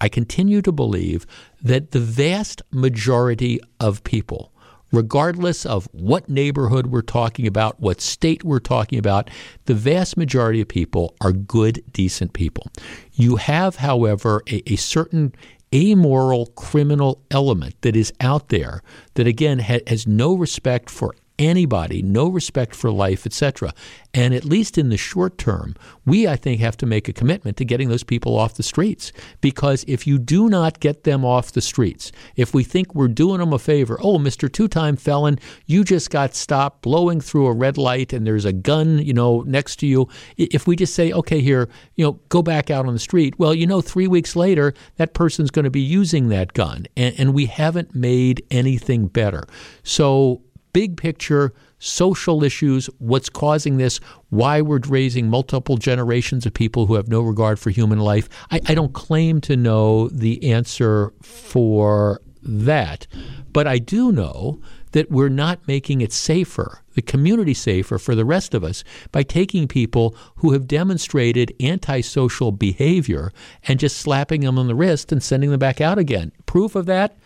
I 0.00 0.08
continue 0.08 0.60
to 0.62 0.72
believe 0.72 1.26
that 1.62 1.92
the 1.92 2.00
vast 2.00 2.60
majority 2.70 3.60
of 3.80 4.04
people 4.04 4.52
regardless 4.96 5.66
of 5.66 5.88
what 5.92 6.28
neighborhood 6.28 6.88
we're 6.88 7.02
talking 7.02 7.46
about, 7.46 7.80
what 7.80 8.00
state 8.00 8.44
we're 8.44 8.58
talking 8.58 8.98
about, 8.98 9.30
the 9.66 9.74
vast 9.74 10.16
majority 10.16 10.60
of 10.60 10.68
people 10.68 11.14
are 11.20 11.32
good, 11.32 11.82
decent 11.92 12.32
people. 12.32 12.68
You 13.12 13.36
have, 13.36 13.76
however, 13.76 14.42
a, 14.48 14.62
a 14.72 14.76
certain 14.76 15.34
amoral 15.74 16.46
criminal 16.46 17.20
element 17.30 17.74
that 17.82 17.96
is 17.96 18.12
out 18.20 18.48
there 18.48 18.82
that, 19.14 19.26
again, 19.26 19.58
ha- 19.58 19.80
has 19.86 20.06
no 20.06 20.34
respect 20.34 20.88
for 20.88 21.14
anybody, 21.38 22.02
no 22.02 22.28
respect 22.28 22.74
for 22.74 22.90
life, 22.90 23.26
etc. 23.26 23.72
And 24.12 24.32
at 24.32 24.44
least 24.44 24.78
in 24.78 24.90
the 24.90 24.96
short 24.96 25.36
term, 25.38 25.74
we, 26.06 26.28
I 26.28 26.36
think, 26.36 26.60
have 26.60 26.76
to 26.78 26.86
make 26.86 27.08
a 27.08 27.12
commitment 27.12 27.56
to 27.56 27.64
getting 27.64 27.88
those 27.88 28.04
people 28.04 28.38
off 28.38 28.54
the 28.54 28.62
streets. 28.62 29.12
Because 29.40 29.84
if 29.88 30.06
you 30.06 30.18
do 30.18 30.48
not 30.48 30.78
get 30.78 31.02
them 31.02 31.24
off 31.24 31.50
the 31.50 31.60
streets, 31.60 32.12
if 32.36 32.54
we 32.54 32.62
think 32.62 32.94
we're 32.94 33.08
doing 33.08 33.38
them 33.40 33.52
a 33.52 33.58
favor, 33.58 33.98
oh, 34.00 34.18
Mr. 34.18 34.50
Two 34.50 34.68
time 34.68 34.96
felon, 34.96 35.38
you 35.66 35.82
just 35.82 36.10
got 36.10 36.34
stopped 36.34 36.82
blowing 36.82 37.20
through 37.20 37.46
a 37.46 37.52
red 37.52 37.76
light 37.76 38.12
and 38.12 38.24
there's 38.24 38.44
a 38.44 38.52
gun, 38.52 38.98
you 38.98 39.12
know, 39.12 39.40
next 39.42 39.76
to 39.76 39.86
you. 39.86 40.08
If 40.36 40.68
we 40.68 40.76
just 40.76 40.94
say, 40.94 41.12
okay, 41.12 41.40
here, 41.40 41.68
you 41.96 42.04
know, 42.04 42.12
go 42.28 42.42
back 42.42 42.70
out 42.70 42.86
on 42.86 42.92
the 42.92 43.00
street, 43.00 43.36
well, 43.38 43.54
you 43.54 43.66
know, 43.66 43.80
three 43.80 44.06
weeks 44.06 44.36
later, 44.36 44.72
that 44.96 45.14
person's 45.14 45.50
going 45.50 45.64
to 45.64 45.70
be 45.70 45.80
using 45.80 46.28
that 46.28 46.52
gun. 46.52 46.86
And, 46.96 47.14
and 47.18 47.34
we 47.34 47.46
haven't 47.46 47.94
made 47.94 48.44
anything 48.52 49.08
better. 49.08 49.44
So 49.82 50.43
big 50.74 50.98
picture, 50.98 51.54
social 51.78 52.44
issues, 52.44 52.90
what's 52.98 53.30
causing 53.30 53.78
this, 53.78 53.98
why 54.28 54.60
we're 54.60 54.80
raising 54.86 55.30
multiple 55.30 55.78
generations 55.78 56.44
of 56.44 56.52
people 56.52 56.84
who 56.84 56.96
have 56.96 57.08
no 57.08 57.22
regard 57.22 57.58
for 57.58 57.70
human 57.70 58.00
life. 58.00 58.28
I, 58.50 58.60
I 58.66 58.74
don't 58.74 58.92
claim 58.92 59.40
to 59.42 59.56
know 59.56 60.08
the 60.08 60.52
answer 60.52 61.14
for 61.22 62.20
that, 62.42 63.06
but 63.52 63.66
I 63.66 63.78
do 63.78 64.12
know 64.12 64.60
that 64.92 65.10
we're 65.10 65.28
not 65.28 65.66
making 65.66 66.00
it 66.00 66.12
safer, 66.12 66.80
the 66.94 67.02
community 67.02 67.54
safer 67.54 67.98
for 67.98 68.14
the 68.14 68.24
rest 68.24 68.54
of 68.54 68.62
us, 68.62 68.84
by 69.10 69.22
taking 69.22 69.66
people 69.66 70.14
who 70.36 70.52
have 70.52 70.68
demonstrated 70.68 71.52
antisocial 71.60 72.52
behavior 72.52 73.32
and 73.64 73.80
just 73.80 73.96
slapping 73.96 74.42
them 74.42 74.58
on 74.58 74.68
the 74.68 74.74
wrist 74.74 75.10
and 75.10 75.22
sending 75.22 75.50
them 75.50 75.58
back 75.58 75.80
out 75.80 75.98
again. 75.98 76.32
Proof 76.46 76.76
of 76.76 76.86
that? 76.86 77.16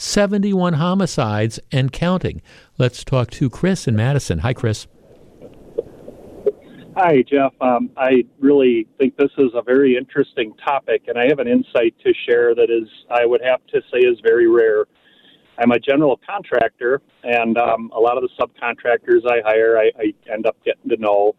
71 0.00 0.74
homicides 0.74 1.60
and 1.70 1.92
counting. 1.92 2.40
Let's 2.78 3.04
talk 3.04 3.28
to 3.32 3.50
Chris 3.50 3.86
in 3.86 3.94
Madison. 3.94 4.38
Hi, 4.38 4.54
Chris. 4.54 4.86
Hi, 6.96 7.22
Jeff. 7.30 7.52
Um, 7.60 7.90
I 7.98 8.24
really 8.38 8.88
think 8.96 9.18
this 9.18 9.30
is 9.36 9.50
a 9.54 9.60
very 9.60 9.98
interesting 9.98 10.54
topic, 10.64 11.02
and 11.08 11.18
I 11.18 11.26
have 11.28 11.38
an 11.38 11.46
insight 11.46 11.94
to 12.02 12.14
share 12.26 12.54
that 12.54 12.70
is, 12.70 12.88
I 13.10 13.26
would 13.26 13.42
have 13.44 13.60
to 13.74 13.82
say, 13.92 13.98
is 13.98 14.18
very 14.24 14.48
rare. 14.48 14.86
I'm 15.58 15.72
a 15.72 15.78
general 15.78 16.18
contractor, 16.26 17.02
and 17.22 17.58
um, 17.58 17.92
a 17.94 18.00
lot 18.00 18.16
of 18.16 18.22
the 18.22 18.30
subcontractors 18.40 19.30
I 19.30 19.42
hire, 19.44 19.76
I, 19.76 19.90
I 19.98 20.32
end 20.32 20.46
up 20.46 20.56
getting 20.64 20.88
to 20.88 20.96
know. 20.96 21.36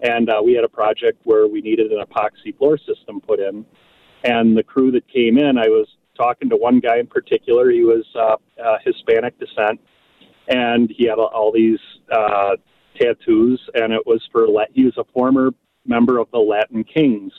And 0.00 0.30
uh, 0.30 0.40
we 0.42 0.54
had 0.54 0.64
a 0.64 0.68
project 0.68 1.20
where 1.24 1.46
we 1.46 1.60
needed 1.60 1.92
an 1.92 2.02
epoxy 2.02 2.56
floor 2.56 2.78
system 2.78 3.20
put 3.20 3.38
in, 3.38 3.66
and 4.24 4.56
the 4.56 4.62
crew 4.62 4.90
that 4.92 5.06
came 5.12 5.36
in, 5.36 5.58
I 5.58 5.68
was 5.68 5.88
talking 6.18 6.50
to 6.50 6.56
one 6.56 6.80
guy 6.80 6.98
in 6.98 7.06
particular. 7.06 7.70
He 7.70 7.82
was 7.82 8.04
uh, 8.14 8.36
uh, 8.62 8.78
Hispanic 8.84 9.38
descent, 9.38 9.80
and 10.48 10.90
he 10.90 11.06
had 11.06 11.18
all 11.18 11.52
these 11.52 11.78
uh, 12.12 12.56
tattoos, 12.98 13.60
and 13.74 13.92
it 13.92 14.06
was 14.06 14.26
for 14.30 14.46
he 14.72 14.84
was 14.84 14.98
a 14.98 15.04
former 15.14 15.52
member 15.86 16.18
of 16.18 16.30
the 16.32 16.38
Latin 16.38 16.84
Kings, 16.84 17.32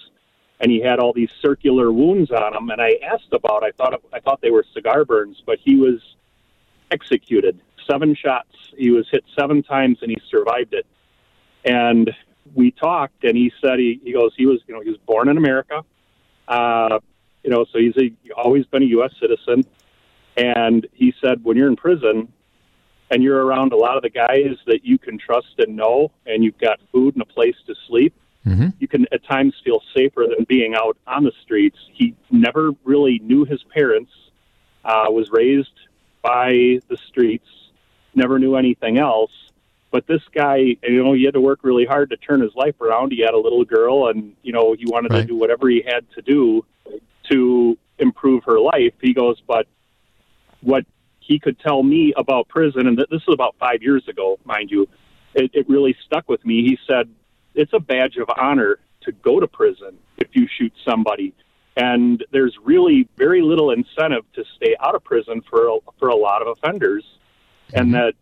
and 0.60 0.72
he 0.72 0.80
had 0.82 1.00
all 1.00 1.14
these 1.14 1.32
circular 1.42 1.92
wounds 1.92 2.32
on 2.32 2.56
him. 2.56 2.70
And 2.70 2.82
I 2.82 2.98
asked 3.04 3.34
about. 3.34 3.64
I 3.64 3.72
thought 3.72 4.02
I 4.14 4.20
thought 4.20 4.42
they 4.42 4.52
were 4.52 4.66
cigar 4.74 5.06
burns, 5.06 5.44
but 5.46 5.60
he 5.64 5.76
was 5.76 6.00
executed. 6.92 7.60
Seven 7.90 8.16
shots. 8.16 8.56
He 8.78 8.92
was 8.92 9.08
hit 9.12 9.24
seven 9.38 9.62
times, 9.64 10.00
and 10.02 10.10
he 10.10 10.18
survived 10.30 10.74
it. 10.74 10.86
And 11.66 12.12
we 12.56 12.72
talked, 12.72 13.24
and 13.24 13.36
he 13.36 13.52
said 13.62 13.80
he, 13.80 14.00
he 14.04 14.14
goes 14.14 14.34
he 14.38 14.46
was 14.46 14.60
you 14.68 14.74
know 14.74 14.82
he 14.82 14.90
was 14.90 15.00
born 15.06 15.30
in 15.30 15.38
America. 15.38 15.84
Uh, 16.48 17.00
you 17.50 17.56
know, 17.56 17.66
so 17.74 17.80
he's 17.80 17.98
a, 17.98 18.12
always 18.38 18.68
been 18.68 18.84
a 18.84 18.88
U.S. 18.88 19.12
citizen. 19.20 19.64
And 20.38 20.86
he 20.94 21.16
said, 21.20 21.44
when 21.44 21.58
you're 21.58 21.68
in 21.68 21.76
prison 21.76 22.32
and 23.10 23.24
you're 23.24 23.44
around 23.44 23.74
a 23.74 23.76
lot 23.76 23.98
of 23.98 24.04
the 24.04 24.12
guys 24.12 24.56
that 24.68 24.86
you 24.86 25.00
can 25.00 25.18
trust 25.18 25.56
and 25.58 25.76
know, 25.76 26.12
and 26.28 26.44
you've 26.44 26.60
got 26.60 26.80
food 26.92 27.16
and 27.16 27.24
a 27.24 27.26
place 27.26 27.56
to 27.66 27.74
sleep, 27.88 28.14
mm-hmm. 28.46 28.68
you 28.78 28.88
can 28.88 29.08
at 29.12 29.24
times 29.24 29.56
feel 29.66 29.82
safer 29.96 30.28
than 30.30 30.46
being 30.48 30.76
out 30.76 30.96
on 31.08 31.24
the 31.24 31.32
streets. 31.42 31.80
He 31.92 32.16
never 32.30 32.70
really 32.84 33.18
knew 33.18 33.46
his 33.46 33.64
parents, 33.74 34.12
uh, 34.86 35.08
was 35.10 35.32
raised 35.32 35.74
by 36.22 36.80
the 36.88 36.98
streets, 37.08 37.48
never 38.14 38.38
knew 38.38 38.58
anything 38.58 39.00
else. 39.00 39.32
But 39.90 40.06
this 40.06 40.22
guy, 40.36 40.78
you 40.84 41.04
know, 41.04 41.14
he 41.14 41.24
had 41.24 41.34
to 41.34 41.42
work 41.42 41.62
really 41.64 41.86
hard 41.86 42.12
to 42.12 42.18
turn 42.18 42.42
his 42.42 42.54
life 42.54 42.80
around. 42.80 43.12
He 43.12 43.22
had 43.22 43.34
a 43.34 43.40
little 43.40 43.66
girl, 43.66 44.10
and 44.10 44.36
you 44.44 44.54
know, 44.54 44.74
he 44.74 44.86
wanted 44.86 45.12
right. 45.12 45.22
to 45.22 45.26
do 45.26 45.36
whatever 45.36 45.68
he 45.68 45.82
had 45.84 46.06
to 46.12 46.22
do 46.22 46.64
to 47.30 47.78
improve 47.98 48.44
her 48.46 48.60
life. 48.60 48.94
He 49.02 49.14
goes, 49.14 49.42
but 49.48 49.68
what 50.62 50.86
he 51.20 51.40
could 51.40 51.60
tell 51.60 51.84
me 51.84 52.14
about 52.18 52.48
prison, 52.48 52.88
and 52.88 52.98
this 52.98 53.06
is 53.12 53.34
about 53.34 53.56
five 53.60 53.82
years 53.82 54.08
ago, 54.08 54.40
mind 54.46 54.72
you, 54.72 54.88
it, 55.34 55.52
it 55.54 55.70
really 55.70 55.96
stuck 56.06 56.28
with 56.28 56.44
me. 56.46 56.64
He 56.64 56.78
said, 56.88 57.10
it's 57.54 57.74
a 57.74 57.80
badge 57.80 58.18
of 58.18 58.30
honor 58.36 58.80
to 59.02 59.12
go 59.12 59.40
to 59.40 59.48
prison 59.48 59.98
if 60.18 60.30
you 60.34 60.48
shoot 60.58 60.74
somebody. 60.84 61.34
And 61.78 62.26
there's 62.32 62.58
really 62.64 63.08
very 63.16 63.42
little 63.42 63.72
incentive 63.72 64.26
to 64.34 64.44
stay 64.58 64.76
out 64.80 64.96
of 64.96 65.04
prison 65.04 65.42
for 65.50 65.70
a, 65.70 65.78
for 65.98 66.10
a 66.10 66.16
lot 66.16 66.42
of 66.42 66.48
offenders, 66.48 67.04
mm-hmm. 67.70 67.80
and 67.80 67.94
that 67.94 68.14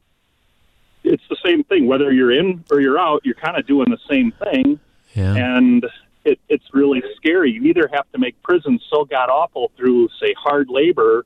it's 1.03 1.23
the 1.29 1.37
same 1.43 1.63
thing 1.63 1.87
whether 1.87 2.11
you're 2.11 2.31
in 2.31 2.63
or 2.69 2.81
you're 2.81 2.99
out. 2.99 3.21
You're 3.23 3.35
kind 3.35 3.57
of 3.57 3.65
doing 3.65 3.89
the 3.89 3.97
same 4.09 4.31
thing, 4.43 4.79
yeah. 5.15 5.33
and 5.33 5.85
it, 6.28 6.39
it's 6.49 6.65
really 6.73 7.01
scary. 7.15 7.51
You 7.51 7.63
either 7.63 7.89
have 7.93 8.11
to 8.11 8.19
make 8.19 8.41
prison 8.43 8.80
so 8.89 9.05
god 9.05 9.30
awful 9.30 9.71
through, 9.78 10.09
say, 10.21 10.34
hard 10.38 10.67
labor, 10.69 11.25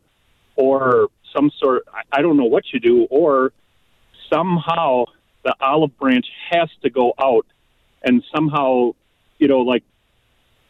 or 0.55 1.07
some 1.35 1.51
sort. 1.57 1.83
I 2.11 2.21
don't 2.21 2.37
know 2.37 2.45
what 2.45 2.65
you 2.71 2.79
do, 2.79 3.07
or 3.09 3.51
somehow 4.31 5.05
the 5.43 5.55
olive 5.59 5.97
branch 5.97 6.27
has 6.51 6.69
to 6.83 6.89
go 6.91 7.13
out, 7.19 7.47
and 8.03 8.23
somehow, 8.33 8.91
you 9.39 9.47
know, 9.47 9.61
like 9.61 9.83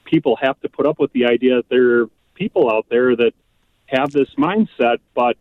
people 0.06 0.38
have 0.42 0.60
to 0.62 0.70
put 0.70 0.86
up 0.86 0.98
with 0.98 1.12
the 1.12 1.26
idea 1.26 1.58
that 1.58 1.70
there 1.70 2.02
are 2.02 2.10
people 2.34 2.72
out 2.72 2.86
there 2.90 3.16
that 3.16 3.34
have 3.88 4.12
this 4.12 4.30
mindset, 4.38 5.00
but 5.14 5.36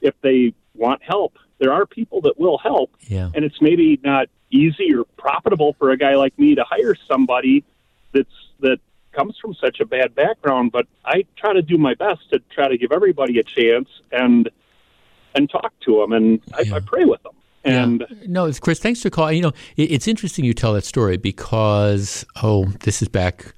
if 0.00 0.14
they 0.22 0.54
want 0.74 1.02
help, 1.02 1.34
there 1.58 1.72
are 1.72 1.84
people 1.84 2.22
that 2.22 2.38
will 2.38 2.58
help. 2.58 2.90
Yeah. 3.00 3.30
And 3.34 3.44
it's 3.44 3.60
maybe 3.60 4.00
not 4.02 4.28
easy 4.50 4.94
or 4.94 5.04
profitable 5.18 5.74
for 5.78 5.90
a 5.90 5.98
guy 5.98 6.14
like 6.14 6.38
me 6.38 6.54
to 6.54 6.64
hire 6.64 6.94
somebody 7.08 7.64
that's 8.16 8.28
that 8.60 8.78
comes 9.12 9.36
from 9.40 9.54
such 9.54 9.80
a 9.80 9.86
bad 9.86 10.14
background, 10.14 10.72
but 10.72 10.86
I 11.04 11.24
try 11.36 11.52
to 11.52 11.62
do 11.62 11.78
my 11.78 11.94
best 11.94 12.20
to 12.32 12.40
try 12.50 12.68
to 12.68 12.76
give 12.76 12.92
everybody 12.92 13.38
a 13.38 13.42
chance 13.42 13.88
and 14.12 14.48
and 15.34 15.50
talk 15.50 15.72
to 15.80 16.00
them 16.00 16.12
and 16.12 16.40
yeah. 16.64 16.74
I, 16.74 16.76
I 16.76 16.80
pray 16.80 17.04
with 17.04 17.22
them. 17.22 17.32
And 17.64 18.06
yeah. 18.08 18.16
no, 18.26 18.44
it's 18.46 18.60
Chris. 18.60 18.78
Thanks 18.78 19.02
for 19.02 19.10
calling. 19.10 19.36
You 19.36 19.42
know, 19.42 19.52
it, 19.76 19.90
it's 19.90 20.06
interesting 20.06 20.44
you 20.44 20.54
tell 20.54 20.72
that 20.74 20.84
story 20.84 21.16
because 21.16 22.24
oh, 22.42 22.66
this 22.80 23.02
is 23.02 23.08
back 23.08 23.54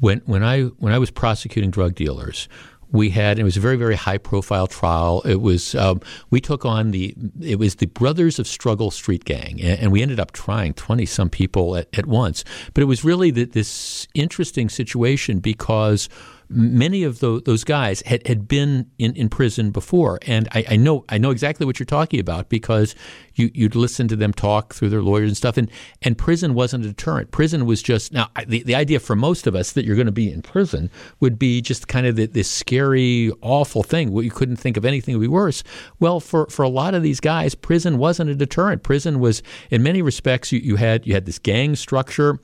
when 0.00 0.18
when 0.26 0.42
I 0.42 0.62
when 0.62 0.92
I 0.92 0.98
was 0.98 1.10
prosecuting 1.10 1.70
drug 1.70 1.94
dealers 1.94 2.48
we 2.92 3.10
had 3.10 3.38
it 3.38 3.44
was 3.44 3.56
a 3.56 3.60
very 3.60 3.76
very 3.76 3.96
high 3.96 4.18
profile 4.18 4.66
trial. 4.66 5.22
It 5.24 5.40
was 5.40 5.74
um, 5.74 6.00
we 6.30 6.40
took 6.40 6.64
on 6.64 6.90
the 6.90 7.14
it 7.40 7.58
was 7.58 7.76
the 7.76 7.86
Brothers 7.86 8.38
of 8.38 8.46
Struggle 8.46 8.90
Street 8.90 9.24
Gang, 9.24 9.60
and, 9.60 9.80
and 9.80 9.92
we 9.92 10.02
ended 10.02 10.20
up 10.20 10.32
trying 10.32 10.74
twenty 10.74 11.06
some 11.06 11.30
people 11.30 11.76
at, 11.76 11.88
at 11.96 12.06
once. 12.06 12.44
But 12.74 12.82
it 12.82 12.86
was 12.86 13.02
really 13.02 13.30
the, 13.30 13.44
this 13.44 14.06
interesting 14.14 14.68
situation 14.68 15.40
because 15.40 16.08
many 16.52 17.02
of 17.02 17.20
the, 17.20 17.40
those 17.44 17.64
guys 17.64 18.02
had, 18.02 18.26
had 18.26 18.46
been 18.46 18.90
in, 18.98 19.14
in 19.14 19.28
prison 19.28 19.70
before, 19.70 20.18
and 20.26 20.48
I, 20.52 20.64
I, 20.70 20.76
know 20.76 21.04
I 21.08 21.18
know 21.18 21.30
exactly 21.30 21.66
what 21.66 21.78
you're 21.78 21.86
talking 21.86 22.20
about 22.20 22.48
because 22.48 22.94
you, 23.34 23.50
you'd 23.54 23.74
listen 23.74 24.08
to 24.08 24.16
them 24.16 24.32
talk 24.32 24.74
through 24.74 24.90
their 24.90 25.02
lawyers 25.02 25.30
and 25.30 25.36
stuff, 25.36 25.56
and, 25.56 25.70
and 26.02 26.16
prison 26.16 26.54
wasn't 26.54 26.84
a 26.84 26.88
deterrent. 26.88 27.30
Prison 27.30 27.66
was 27.66 27.82
just 27.82 28.12
now 28.12 28.28
the, 28.46 28.62
the 28.62 28.74
idea 28.74 29.00
for 29.00 29.16
most 29.16 29.46
of 29.46 29.54
us 29.54 29.72
that 29.72 29.84
you're 29.84 29.96
going 29.96 30.06
to 30.06 30.12
be 30.12 30.30
in 30.30 30.42
prison 30.42 30.90
would 31.20 31.38
be 31.38 31.60
just 31.60 31.88
kind 31.88 32.06
of 32.06 32.16
the, 32.16 32.26
this 32.26 32.50
scary, 32.50 33.32
awful 33.40 33.82
thing. 33.82 34.12
You 34.16 34.30
couldn't 34.30 34.56
think 34.56 34.76
of 34.76 34.84
anything 34.84 35.16
would 35.16 35.24
be 35.24 35.28
worse. 35.28 35.62
Well, 35.98 36.20
for, 36.20 36.46
for 36.46 36.62
a 36.62 36.68
lot 36.68 36.94
of 36.94 37.02
these 37.02 37.20
guys, 37.20 37.54
prison 37.54 37.98
wasn't 37.98 38.30
a 38.30 38.34
deterrent. 38.34 38.82
Prison 38.82 39.20
was, 39.20 39.42
in 39.70 39.82
many 39.82 40.02
respects, 40.02 40.52
you, 40.52 40.60
you 40.60 40.76
had 40.76 41.06
you 41.06 41.14
had 41.14 41.26
this 41.26 41.38
gang 41.38 41.76
structure 41.76 42.38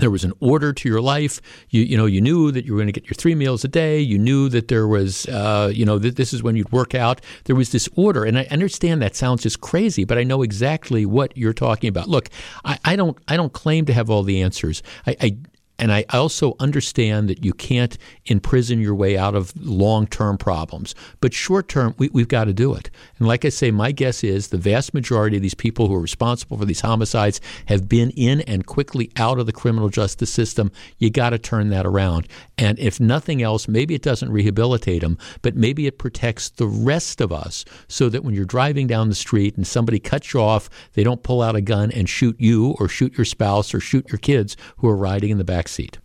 there 0.00 0.10
was 0.10 0.24
an 0.24 0.32
order 0.40 0.72
to 0.72 0.88
your 0.88 1.00
life. 1.00 1.40
You, 1.70 1.82
you 1.82 1.96
know, 1.96 2.06
you 2.06 2.20
knew 2.20 2.50
that 2.52 2.64
you 2.64 2.72
were 2.72 2.78
going 2.78 2.92
to 2.92 2.92
get 2.92 3.08
your 3.08 3.14
three 3.14 3.34
meals 3.34 3.64
a 3.64 3.68
day. 3.68 4.00
You 4.00 4.18
knew 4.18 4.48
that 4.48 4.68
there 4.68 4.86
was, 4.86 5.26
uh, 5.26 5.70
you 5.72 5.84
know, 5.84 5.98
that 5.98 6.16
this 6.16 6.32
is 6.32 6.42
when 6.42 6.56
you'd 6.56 6.72
work 6.72 6.94
out. 6.94 7.20
There 7.44 7.56
was 7.56 7.72
this 7.72 7.88
order, 7.96 8.24
and 8.24 8.38
I 8.38 8.46
understand 8.50 9.02
that 9.02 9.16
sounds 9.16 9.42
just 9.42 9.60
crazy, 9.60 10.04
but 10.04 10.18
I 10.18 10.24
know 10.24 10.42
exactly 10.42 11.06
what 11.06 11.36
you're 11.36 11.52
talking 11.52 11.88
about. 11.88 12.08
Look, 12.08 12.28
I, 12.64 12.78
I 12.84 12.96
don't, 12.96 13.16
I 13.28 13.36
don't 13.36 13.52
claim 13.52 13.84
to 13.86 13.92
have 13.92 14.10
all 14.10 14.22
the 14.22 14.42
answers. 14.42 14.82
I, 15.06 15.16
I 15.20 15.36
and 15.80 15.90
I 15.90 16.04
also 16.10 16.54
understand 16.60 17.30
that 17.30 17.42
you 17.42 17.54
can't 17.54 17.96
imprison 18.26 18.80
your 18.80 18.94
way 18.94 19.16
out 19.16 19.34
of 19.34 19.52
long 19.56 20.06
term 20.06 20.36
problems. 20.36 20.94
But 21.22 21.32
short 21.32 21.68
term, 21.68 21.94
we, 21.96 22.10
have 22.14 22.28
got 22.28 22.44
to 22.44 22.52
do 22.52 22.74
it. 22.74 22.90
And 23.18 23.26
like 23.26 23.46
I 23.46 23.48
say, 23.48 23.70
my 23.70 23.90
guess 23.90 24.22
is 24.22 24.48
the 24.48 24.58
vast 24.58 24.92
majority 24.92 25.36
of 25.36 25.42
these 25.42 25.54
people 25.54 25.88
who 25.88 25.94
are 25.94 26.00
responsible 26.00 26.58
for 26.58 26.66
these 26.66 26.82
homicides 26.82 27.40
have 27.66 27.88
been 27.88 28.10
in 28.10 28.42
and 28.42 28.66
quickly 28.66 29.10
out 29.16 29.38
of 29.38 29.46
the 29.46 29.54
criminal 29.54 29.88
justice 29.88 30.30
system. 30.30 30.70
You 30.98 31.08
got 31.08 31.30
to 31.30 31.38
turn 31.38 31.70
that 31.70 31.86
around. 31.86 32.28
And 32.58 32.78
if 32.78 33.00
nothing 33.00 33.42
else, 33.42 33.66
maybe 33.66 33.94
it 33.94 34.02
doesn't 34.02 34.30
rehabilitate 34.30 35.00
them, 35.00 35.16
but 35.40 35.56
maybe 35.56 35.86
it 35.86 35.98
protects 35.98 36.50
the 36.50 36.66
rest 36.66 37.22
of 37.22 37.32
us 37.32 37.64
so 37.88 38.10
that 38.10 38.22
when 38.22 38.34
you're 38.34 38.44
driving 38.44 38.86
down 38.86 39.08
the 39.08 39.14
street 39.14 39.56
and 39.56 39.66
somebody 39.66 39.98
cuts 39.98 40.34
you 40.34 40.42
off, 40.42 40.68
they 40.92 41.02
don't 41.02 41.22
pull 41.22 41.40
out 41.40 41.56
a 41.56 41.62
gun 41.62 41.90
and 41.92 42.06
shoot 42.06 42.38
you 42.38 42.76
or 42.78 42.86
shoot 42.86 43.16
your 43.16 43.24
spouse 43.24 43.72
or 43.72 43.80
shoot 43.80 44.06
your 44.12 44.18
kids 44.18 44.58
who 44.76 44.88
are 44.88 44.96
riding 44.96 45.30
in 45.30 45.38
the 45.38 45.44
back 45.44 45.69
seat. 45.70 45.98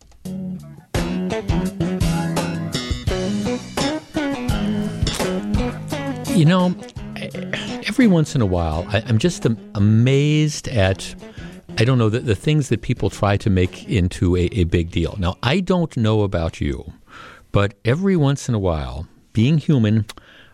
You 6.36 6.46
know, 6.46 6.76
every 7.88 8.08
once 8.08 8.36
in 8.36 8.42
a 8.42 8.46
while, 8.46 8.86
I, 8.90 9.00
am 9.08 9.18
just 9.18 9.46
amazed 9.46 10.68
at, 10.68 11.16
I 11.78 11.86
don't 11.86 11.98
know, 11.98 12.10
the, 12.10 12.20
the 12.20 12.36
things 12.36 12.70
that 12.70 12.82
people 12.82 13.10
try 13.10 13.38
to 13.38 13.50
make 13.50 13.88
into 13.88 14.36
a, 14.36 14.46
a 14.52 14.66
big 14.66 14.92
deal. 14.92 15.16
Now, 15.18 15.38
I 15.42 15.62
don't 15.62 15.96
know 15.96 16.24
about 16.24 16.60
you, 16.60 16.92
but 17.52 17.76
every 17.86 18.18
once 18.18 18.50
in 18.50 18.56
a 18.56 18.60
while, 18.60 19.08
being 19.32 19.58
human, 19.58 20.06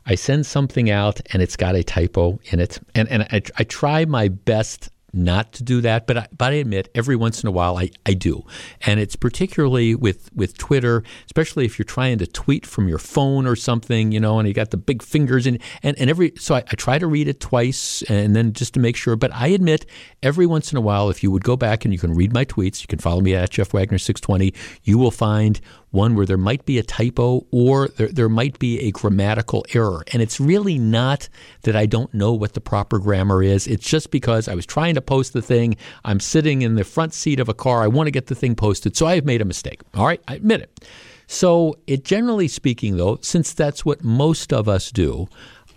I 0.06 0.16
send 0.16 0.46
something 0.46 0.90
out 0.90 1.20
and 1.34 1.42
it's 1.42 1.56
got 1.56 1.76
a 1.76 1.84
typo 1.84 2.40
in 2.46 2.60
it. 2.60 2.80
And, 2.94 3.10
and 3.10 3.24
I, 3.24 3.42
I 3.58 3.64
try 3.64 4.06
my 4.06 4.28
best 4.28 4.90
not 5.14 5.54
to 5.54 5.64
do 5.64 5.82
that, 5.82 6.08
but 6.08 6.18
I, 6.18 6.28
but 6.38 6.54
I 6.54 6.56
admit 6.56 6.90
every 6.96 7.16
once 7.16 7.44
in 7.44 7.48
a 7.48 7.52
while 7.52 7.78
I, 7.78 7.92
I 8.06 8.14
do, 8.14 8.46
and 8.86 9.00
it's 9.00 9.16
particularly 9.16 9.96
with 9.96 10.30
with 10.34 10.58
Twitter, 10.58 11.04
especially 11.26 11.66
if 11.66 11.78
you're 11.78 11.86
trying 11.86 12.18
to 12.20 12.28
tweet 12.28 12.66
from 12.66 12.88
your 12.88 12.98
phone 12.98 13.46
or 13.46 13.56
something, 13.56 14.12
you 14.12 14.20
know, 14.20 14.40
and 14.40 14.48
you 14.48 14.54
got 14.54 14.72
the 14.72 14.78
big 14.78 15.02
fingers 15.02 15.46
and 15.46 15.60
and, 15.84 15.98
and 16.00 16.10
every 16.10 16.34
so 16.38 16.56
I, 16.56 16.60
I 16.60 16.76
try 16.76 16.98
to 16.98 17.08
read 17.08 17.28
it 17.28 17.40
twice 17.40 18.02
and 18.04 18.36
then 18.36 18.54
just 18.54 18.74
to 18.76 18.80
make 18.80 18.96
sure. 18.96 19.16
But 19.16 19.34
I 19.34 19.48
admit 19.48 19.86
every 20.24 20.46
once 20.46 20.72
in 20.72 20.78
a 20.78 20.82
while, 20.82 21.10
if 21.10 21.24
you 21.24 21.32
would 21.32 21.44
go 21.44 21.58
back 21.58 21.86
and 21.86 21.94
you 21.94 22.00
can 22.00 22.14
read 22.14 22.34
my 22.34 22.46
tweets, 22.46 22.82
you 22.82 22.88
can 22.88 23.00
follow 23.00 23.22
me 23.22 23.36
at 23.36 23.50
Jeff 23.50 23.74
Wagner 23.74 23.98
six 23.98 24.22
twenty, 24.22 24.54
you 24.84 24.98
will 24.98 25.12
find 25.12 25.60
one 25.92 26.16
where 26.16 26.26
there 26.26 26.38
might 26.38 26.66
be 26.66 26.78
a 26.80 26.84
typo 26.84 27.46
or 27.52 27.90
there, 27.90 28.08
there 28.08 28.30
might 28.30 28.58
be 28.60 28.80
a 28.80 28.92
grammatical 28.92 29.66
error. 29.74 30.04
And 30.12 30.22
it's 30.22 30.40
really 30.40 30.78
not 30.80 31.30
that 31.64 31.76
I 31.76 31.86
don't 31.86 32.14
know 32.14 32.34
what 32.34 32.54
the 32.54 32.62
proper 32.62 32.98
grammar 32.98 33.44
is. 33.44 33.68
It's 33.68 33.88
just 33.88 34.10
because 34.10 34.48
I 34.48 34.56
was 34.56 34.66
trying 34.66 34.96
to 34.96 35.02
post 35.02 35.34
the 35.34 35.42
thing. 35.42 35.76
I'm 36.04 36.20
sitting 36.20 36.64
in 36.64 36.76
the 36.76 36.84
front 36.84 37.14
seat 37.14 37.40
of 37.40 37.50
a 37.50 37.54
car. 37.54 37.84
I 37.84 37.88
want 37.88 38.08
to 38.08 38.12
get 38.12 38.28
the 38.28 38.36
thing 38.36 38.56
posted. 38.56 38.98
So 38.98 39.06
I 39.06 39.16
have 39.16 39.26
made 39.26 39.42
a 39.42 39.46
mistake. 39.46 39.82
All 39.94 40.06
right, 40.06 40.22
I 40.28 40.36
admit 40.36 40.62
it. 40.62 40.86
So, 41.28 41.78
it 41.88 42.04
generally 42.04 42.50
speaking, 42.50 42.98
though, 42.98 43.18
since 43.22 43.54
that's 43.54 43.86
what 43.86 44.04
most 44.04 44.52
of 44.52 44.68
us 44.68 44.92
do, 44.92 45.30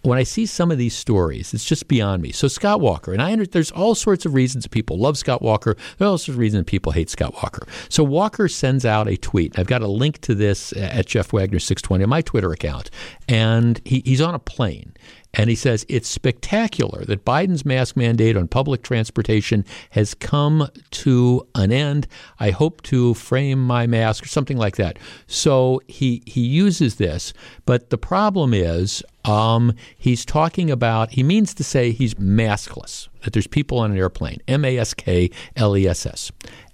when 0.05 0.19
I 0.19 0.23
see 0.23 0.45
some 0.47 0.71
of 0.71 0.79
these 0.79 0.95
stories, 0.95 1.55
it's 1.55 1.65
just 1.65 1.89
beyond 1.89 2.23
me. 2.23 2.31
So 2.31 2.47
Scott 2.47 2.81
Walker, 2.81 3.13
and 3.13 3.23
I 3.23 3.33
under, 3.33 3.47
there's 3.47 3.71
all 3.71 3.95
sorts 3.95 4.27
of 4.27 4.35
reasons 4.35 4.67
people 4.67 4.99
love 4.99 5.17
Scott 5.17 5.41
Walker. 5.41 5.77
There's 5.97 6.09
all 6.09 6.19
sorts 6.19 6.29
of 6.29 6.39
reasons 6.39 6.65
people 6.67 6.93
hate 6.93 7.09
Scott 7.09 7.35
Walker. 7.35 7.67
So 7.89 8.05
Walker 8.05 8.47
sends 8.49 8.85
out 8.85 9.09
a 9.09 9.17
tweet. 9.17 9.59
I've 9.59 9.67
got 9.67 9.83
a 9.83 9.89
link 9.89 10.21
to 10.23 10.35
this 10.35 10.73
at 10.75 11.07
Jeff 11.07 11.33
Wagner 11.33 11.59
620 11.59 12.05
on 12.05 12.11
my 12.11 12.21
Twitter 12.21 12.53
account, 12.53 12.91
and 13.29 13.81
he, 13.85 14.03
he's 14.05 14.21
on 14.21 14.35
a 14.35 14.39
plane. 14.39 14.93
And 15.35 15.51
he 15.51 15.57
says 15.57 15.85
it's 15.89 16.09
spectacular 16.09 17.05
that 17.05 17.25
Biden's 17.25 17.65
mask 17.65 17.97
mandate 17.97 18.37
on 18.37 18.49
public 18.49 18.83
transportation 18.83 19.65
has 19.91 20.15
come 20.15 20.69
to 20.91 21.47
an 21.55 21.73
end. 21.73 22.07
I 22.39 22.51
hope 22.51 22.83
to 22.83 23.15
frame 23.15 23.65
my 23.65 23.87
mask 23.87 24.25
or 24.25 24.29
something 24.29 24.57
like 24.57 24.77
that. 24.77 24.99
So 25.27 25.81
he 25.89 26.23
he 26.27 26.41
uses 26.41 26.97
this, 26.97 27.33
but 27.67 27.91
the 27.91 27.99
problem 27.99 28.55
is 28.55 29.03
um, 29.25 29.73
he's 29.97 30.25
talking 30.25 30.71
about 30.71 31.11
he 31.11 31.23
means 31.23 31.55
to 31.55 31.65
say 31.65 31.91
he's 31.91 32.15
maskless. 32.15 33.09
That 33.23 33.33
there's 33.33 33.47
people 33.47 33.79
on 33.79 33.91
an 33.91 33.99
airplane, 33.99 34.39
M 34.47 34.65
A 34.65 34.79
S 34.79 34.95
K 34.95 35.31
L 35.57 35.77
E 35.77 35.87
S 35.87 36.07
S, 36.07 36.31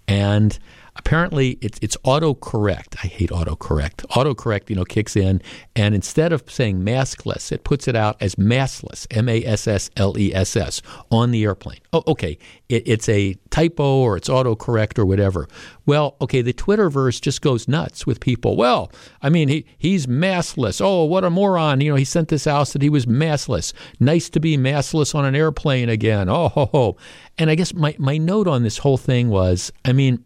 and 0.08 0.58
apparently 0.96 1.58
it's 1.60 1.78
it's 1.82 1.96
autocorrect. 1.98 2.96
I 3.02 3.06
hate 3.06 3.30
autocorrect. 3.30 4.06
Autocorrect, 4.10 4.70
you 4.70 4.76
know, 4.76 4.84
kicks 4.84 5.16
in, 5.16 5.42
and 5.74 5.94
instead 5.94 6.32
of 6.32 6.44
saying 6.50 6.80
maskless, 6.80 7.52
it 7.52 7.64
puts 7.64 7.88
it 7.88 7.96
out 7.96 8.16
as 8.20 8.34
massless, 8.36 9.06
M 9.10 9.28
A 9.28 9.44
S 9.44 9.66
S 9.66 9.90
L 9.96 10.18
E 10.18 10.34
S 10.34 10.56
S, 10.56 10.82
on 11.10 11.30
the 11.30 11.44
airplane. 11.44 11.80
Oh, 11.92 12.02
okay, 12.06 12.38
it, 12.68 12.82
it's 12.86 13.08
a 13.08 13.34
typo 13.50 14.00
or 14.00 14.16
it's 14.16 14.28
autocorrect 14.28 14.98
or 14.98 15.06
whatever. 15.06 15.48
Well, 15.86 16.16
okay, 16.20 16.42
the 16.42 16.52
Twitterverse 16.52 17.20
just 17.20 17.42
goes 17.42 17.66
nuts 17.66 18.06
with 18.06 18.20
people. 18.20 18.56
Well, 18.56 18.92
I 19.22 19.30
mean, 19.30 19.48
he 19.48 19.66
he's 19.78 20.06
massless. 20.06 20.80
Oh, 20.80 21.04
what 21.04 21.24
a 21.24 21.30
moron! 21.30 21.80
You 21.80 21.90
know, 21.90 21.96
he 21.96 22.04
sent 22.04 22.28
this 22.28 22.46
out 22.46 22.60
that 22.68 22.82
he 22.82 22.90
was 22.90 23.06
massless. 23.06 23.72
Nice 23.98 24.28
to 24.30 24.40
be 24.40 24.56
massless 24.56 25.14
on 25.14 25.24
an 25.24 25.34
airplane 25.34 25.88
again. 25.88 26.28
Oh, 26.28 26.48
ho, 26.48 26.66
ho. 26.66 26.96
And 27.38 27.50
I 27.50 27.54
guess 27.54 27.72
my 27.74 27.96
my 27.98 28.18
note 28.18 28.46
on 28.46 28.62
this 28.62 28.78
whole 28.78 28.98
thing 28.98 29.30
was, 29.30 29.72
I 29.84 29.92
mean 29.92 30.22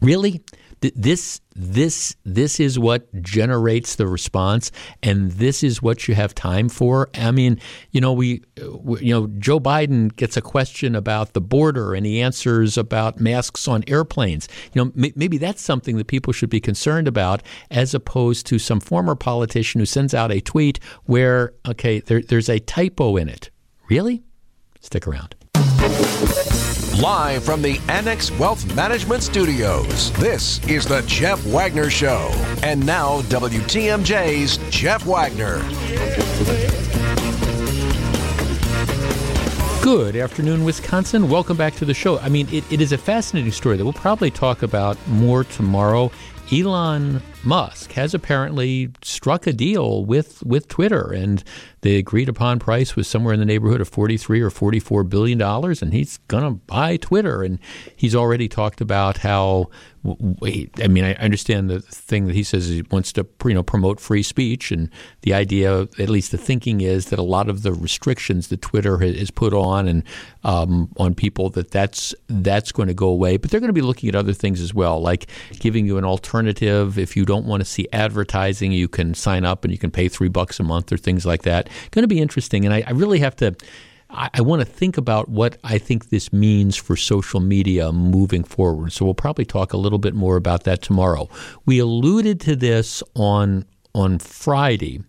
Really? 0.00 0.42
This 0.80 1.42
this 1.54 2.16
this 2.24 2.58
is 2.58 2.78
what 2.78 3.06
generates 3.20 3.96
the 3.96 4.06
response, 4.06 4.72
and 5.02 5.30
this 5.32 5.62
is 5.62 5.82
what 5.82 6.08
you 6.08 6.14
have 6.14 6.34
time 6.34 6.70
for. 6.70 7.10
I 7.12 7.32
mean, 7.32 7.60
you 7.90 8.00
know, 8.00 8.14
we, 8.14 8.42
you 8.56 9.12
know, 9.12 9.26
Joe 9.38 9.60
Biden 9.60 10.16
gets 10.16 10.38
a 10.38 10.40
question 10.40 10.94
about 10.94 11.34
the 11.34 11.40
border, 11.42 11.92
and 11.92 12.06
he 12.06 12.22
answers 12.22 12.78
about 12.78 13.20
masks 13.20 13.68
on 13.68 13.84
airplanes. 13.88 14.48
You 14.72 14.84
know, 14.84 14.92
maybe 14.94 15.36
that's 15.36 15.60
something 15.60 15.98
that 15.98 16.06
people 16.06 16.32
should 16.32 16.48
be 16.48 16.60
concerned 16.60 17.06
about, 17.06 17.42
as 17.70 17.92
opposed 17.92 18.46
to 18.46 18.58
some 18.58 18.80
former 18.80 19.14
politician 19.14 19.80
who 19.80 19.86
sends 19.86 20.14
out 20.14 20.32
a 20.32 20.40
tweet 20.40 20.80
where, 21.04 21.52
okay, 21.68 22.00
there, 22.00 22.22
there's 22.22 22.48
a 22.48 22.58
typo 22.58 23.18
in 23.18 23.28
it. 23.28 23.50
Really? 23.90 24.22
Stick 24.80 25.06
around. 25.06 25.34
Live 27.00 27.44
from 27.44 27.62
the 27.62 27.80
Annex 27.88 28.30
Wealth 28.32 28.76
Management 28.76 29.22
Studios, 29.22 30.12
this 30.18 30.62
is 30.68 30.84
The 30.84 31.00
Jeff 31.06 31.42
Wagner 31.46 31.88
Show. 31.88 32.30
And 32.62 32.84
now, 32.84 33.22
WTMJ's 33.22 34.58
Jeff 34.68 35.06
Wagner. 35.06 35.60
Good 39.82 40.14
afternoon, 40.14 40.62
Wisconsin. 40.62 41.30
Welcome 41.30 41.56
back 41.56 41.74
to 41.76 41.86
the 41.86 41.94
show. 41.94 42.18
I 42.18 42.28
mean, 42.28 42.46
it, 42.52 42.70
it 42.70 42.82
is 42.82 42.92
a 42.92 42.98
fascinating 42.98 43.52
story 43.52 43.78
that 43.78 43.84
we'll 43.84 43.94
probably 43.94 44.30
talk 44.30 44.62
about 44.62 44.98
more 45.08 45.44
tomorrow. 45.44 46.12
Elon 46.52 47.22
Musk 47.42 47.92
has 47.92 48.12
apparently 48.12 48.90
struck 49.02 49.46
a 49.46 49.52
deal 49.52 50.04
with, 50.04 50.42
with 50.44 50.68
Twitter, 50.68 51.10
and 51.12 51.42
the 51.82 51.96
agreed 51.96 52.28
upon 52.28 52.58
price 52.58 52.94
was 52.94 53.08
somewhere 53.08 53.32
in 53.32 53.40
the 53.40 53.46
neighborhood 53.46 53.80
of 53.80 53.88
43 53.88 54.42
or 54.42 54.50
44 54.50 55.04
billion 55.04 55.38
dollars, 55.38 55.80
and 55.80 55.94
he's 55.94 56.18
going 56.28 56.44
to 56.44 56.50
buy 56.50 56.98
Twitter. 56.98 57.42
And 57.42 57.58
he's 57.96 58.14
already 58.14 58.48
talked 58.48 58.80
about 58.80 59.18
how. 59.18 59.70
I 60.02 60.88
mean, 60.88 61.04
I 61.04 61.12
understand 61.16 61.68
the 61.68 61.80
thing 61.80 62.26
that 62.26 62.34
he 62.34 62.42
says 62.42 62.68
he 62.68 62.82
wants 62.90 63.12
to, 63.12 63.26
you 63.44 63.52
know, 63.52 63.62
promote 63.62 64.00
free 64.00 64.22
speech, 64.22 64.70
and 64.72 64.88
the 65.20 65.34
idea, 65.34 65.82
at 65.98 66.08
least 66.08 66.30
the 66.30 66.38
thinking, 66.38 66.80
is 66.80 67.10
that 67.10 67.18
a 67.18 67.22
lot 67.22 67.50
of 67.50 67.62
the 67.62 67.74
restrictions 67.74 68.48
that 68.48 68.62
Twitter 68.62 68.96
has 68.96 69.30
put 69.30 69.52
on 69.52 69.86
and 69.86 70.02
um, 70.42 70.90
on 70.96 71.14
people 71.14 71.50
that 71.50 71.70
that's 71.70 72.14
that's 72.28 72.72
going 72.72 72.88
to 72.88 72.94
go 72.94 73.08
away. 73.08 73.36
But 73.36 73.50
they're 73.50 73.60
going 73.60 73.68
to 73.68 73.74
be 73.74 73.82
looking 73.82 74.08
at 74.08 74.14
other 74.14 74.32
things 74.32 74.62
as 74.62 74.72
well, 74.72 75.00
like 75.02 75.26
giving 75.58 75.86
you 75.86 75.98
an 75.98 76.04
alternative 76.06 76.98
if 76.98 77.14
you 77.14 77.26
don't 77.30 77.46
want 77.46 77.60
to 77.60 77.64
see 77.64 77.86
advertising, 77.92 78.72
you 78.72 78.88
can 78.88 79.14
sign 79.14 79.44
up 79.44 79.64
and 79.64 79.72
you 79.72 79.78
can 79.78 79.92
pay 79.92 80.08
three 80.08 80.28
bucks 80.28 80.58
a 80.58 80.64
month 80.64 80.92
or 80.92 80.96
things 80.96 81.24
like 81.24 81.42
that. 81.42 81.68
Going 81.92 82.02
to 82.02 82.08
be 82.08 82.20
interesting, 82.20 82.64
and 82.64 82.74
I, 82.74 82.82
I 82.86 82.90
really 82.90 83.20
have 83.20 83.36
to. 83.36 83.54
I, 84.12 84.40
want 84.40 84.60
to 84.60 84.66
think 84.66 84.98
about 84.98 85.28
what 85.28 85.56
I 85.62 85.78
think 85.78 86.08
this 86.08 86.32
means 86.32 86.74
for 86.74 86.96
social 86.96 87.38
media 87.38 87.92
moving 87.92 88.42
forward. 88.42 88.92
So 88.92 89.04
we'll 89.04 89.14
probably 89.14 89.44
talk 89.44 89.72
a 89.72 89.76
little 89.76 90.00
bit 90.00 90.14
more 90.14 90.34
about 90.34 90.64
that 90.64 90.82
tomorrow. 90.82 91.28
We 91.64 91.78
alluded 91.78 92.40
to 92.40 92.56
this 92.56 93.04
on 93.14 93.66
on 93.94 94.18
Friday 94.18 95.04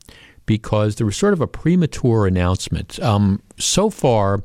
because 0.45 0.97
there 0.97 1.05
was 1.07 1.17
sort 1.17 1.33
of 1.33 1.41
a 1.41 1.47
premature 1.47 2.27
announcement. 2.27 2.99
Um, 2.99 3.41
so 3.57 3.89
far, 3.89 4.43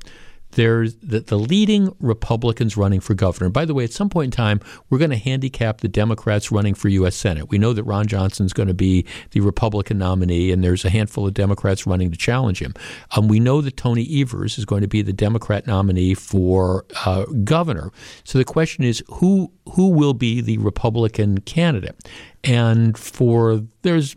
there's 0.56 0.96
the, 0.96 1.20
the 1.20 1.38
leading 1.38 1.94
Republicans 2.00 2.78
running 2.78 3.00
for 3.00 3.12
governor. 3.12 3.50
By 3.50 3.66
the 3.66 3.74
way, 3.74 3.84
at 3.84 3.92
some 3.92 4.08
point 4.08 4.26
in 4.26 4.30
time, 4.30 4.60
we're 4.88 4.98
going 4.98 5.10
to 5.10 5.16
handicap 5.16 5.82
the 5.82 5.88
Democrats 5.88 6.50
running 6.50 6.74
for 6.74 6.88
U.S. 6.88 7.14
Senate. 7.14 7.50
We 7.50 7.58
know 7.58 7.74
that 7.74 7.84
Ron 7.84 8.06
Johnson's 8.06 8.54
going 8.54 8.68
to 8.68 8.74
be 8.74 9.04
the 9.32 9.40
Republican 9.40 9.98
nominee, 9.98 10.50
and 10.50 10.64
there's 10.64 10.84
a 10.86 10.90
handful 10.90 11.26
of 11.26 11.34
Democrats 11.34 11.86
running 11.86 12.10
to 12.10 12.16
challenge 12.16 12.60
him. 12.60 12.72
Um, 13.14 13.28
we 13.28 13.38
know 13.38 13.60
that 13.60 13.76
Tony 13.76 14.08
Evers 14.20 14.56
is 14.56 14.64
going 14.64 14.80
to 14.80 14.88
be 14.88 15.02
the 15.02 15.12
Democrat 15.12 15.66
nominee 15.66 16.14
for 16.14 16.86
uh, 17.04 17.26
governor. 17.44 17.92
So 18.24 18.38
the 18.38 18.44
question 18.44 18.82
is, 18.82 19.04
who 19.08 19.52
who 19.74 19.90
will 19.90 20.14
be 20.14 20.40
the 20.40 20.56
Republican 20.58 21.38
candidate? 21.42 21.96
And 22.44 22.96
for 22.96 23.62
there's 23.82 24.16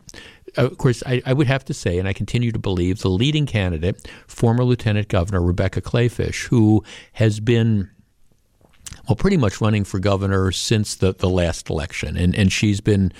of 0.57 0.77
course, 0.77 1.03
I, 1.05 1.21
I, 1.25 1.33
would 1.33 1.47
have 1.47 1.65
to 1.65 1.73
say, 1.73 1.99
and 1.99 2.07
I 2.07 2.13
continue 2.13 2.51
to 2.51 2.59
believe, 2.59 2.99
the 2.99 3.09
leading 3.09 3.45
candidate, 3.45 4.07
former 4.27 4.63
Lieutenant 4.63 5.07
Governor 5.07 5.41
Rebecca 5.41 5.81
Kleefisch, 5.81 6.47
who 6.47 6.83
has 7.13 7.39
been 7.39 7.89
well, 9.07 9.15
pretty 9.15 9.37
much 9.37 9.61
running 9.61 9.83
for 9.83 9.99
governor 9.99 10.51
since 10.51 10.95
the, 10.95 11.13
the 11.13 11.29
last 11.29 11.69
election. 11.69 12.17
And, 12.17 12.35
and 12.35 12.51
she's 12.51 12.81
been 12.81 13.11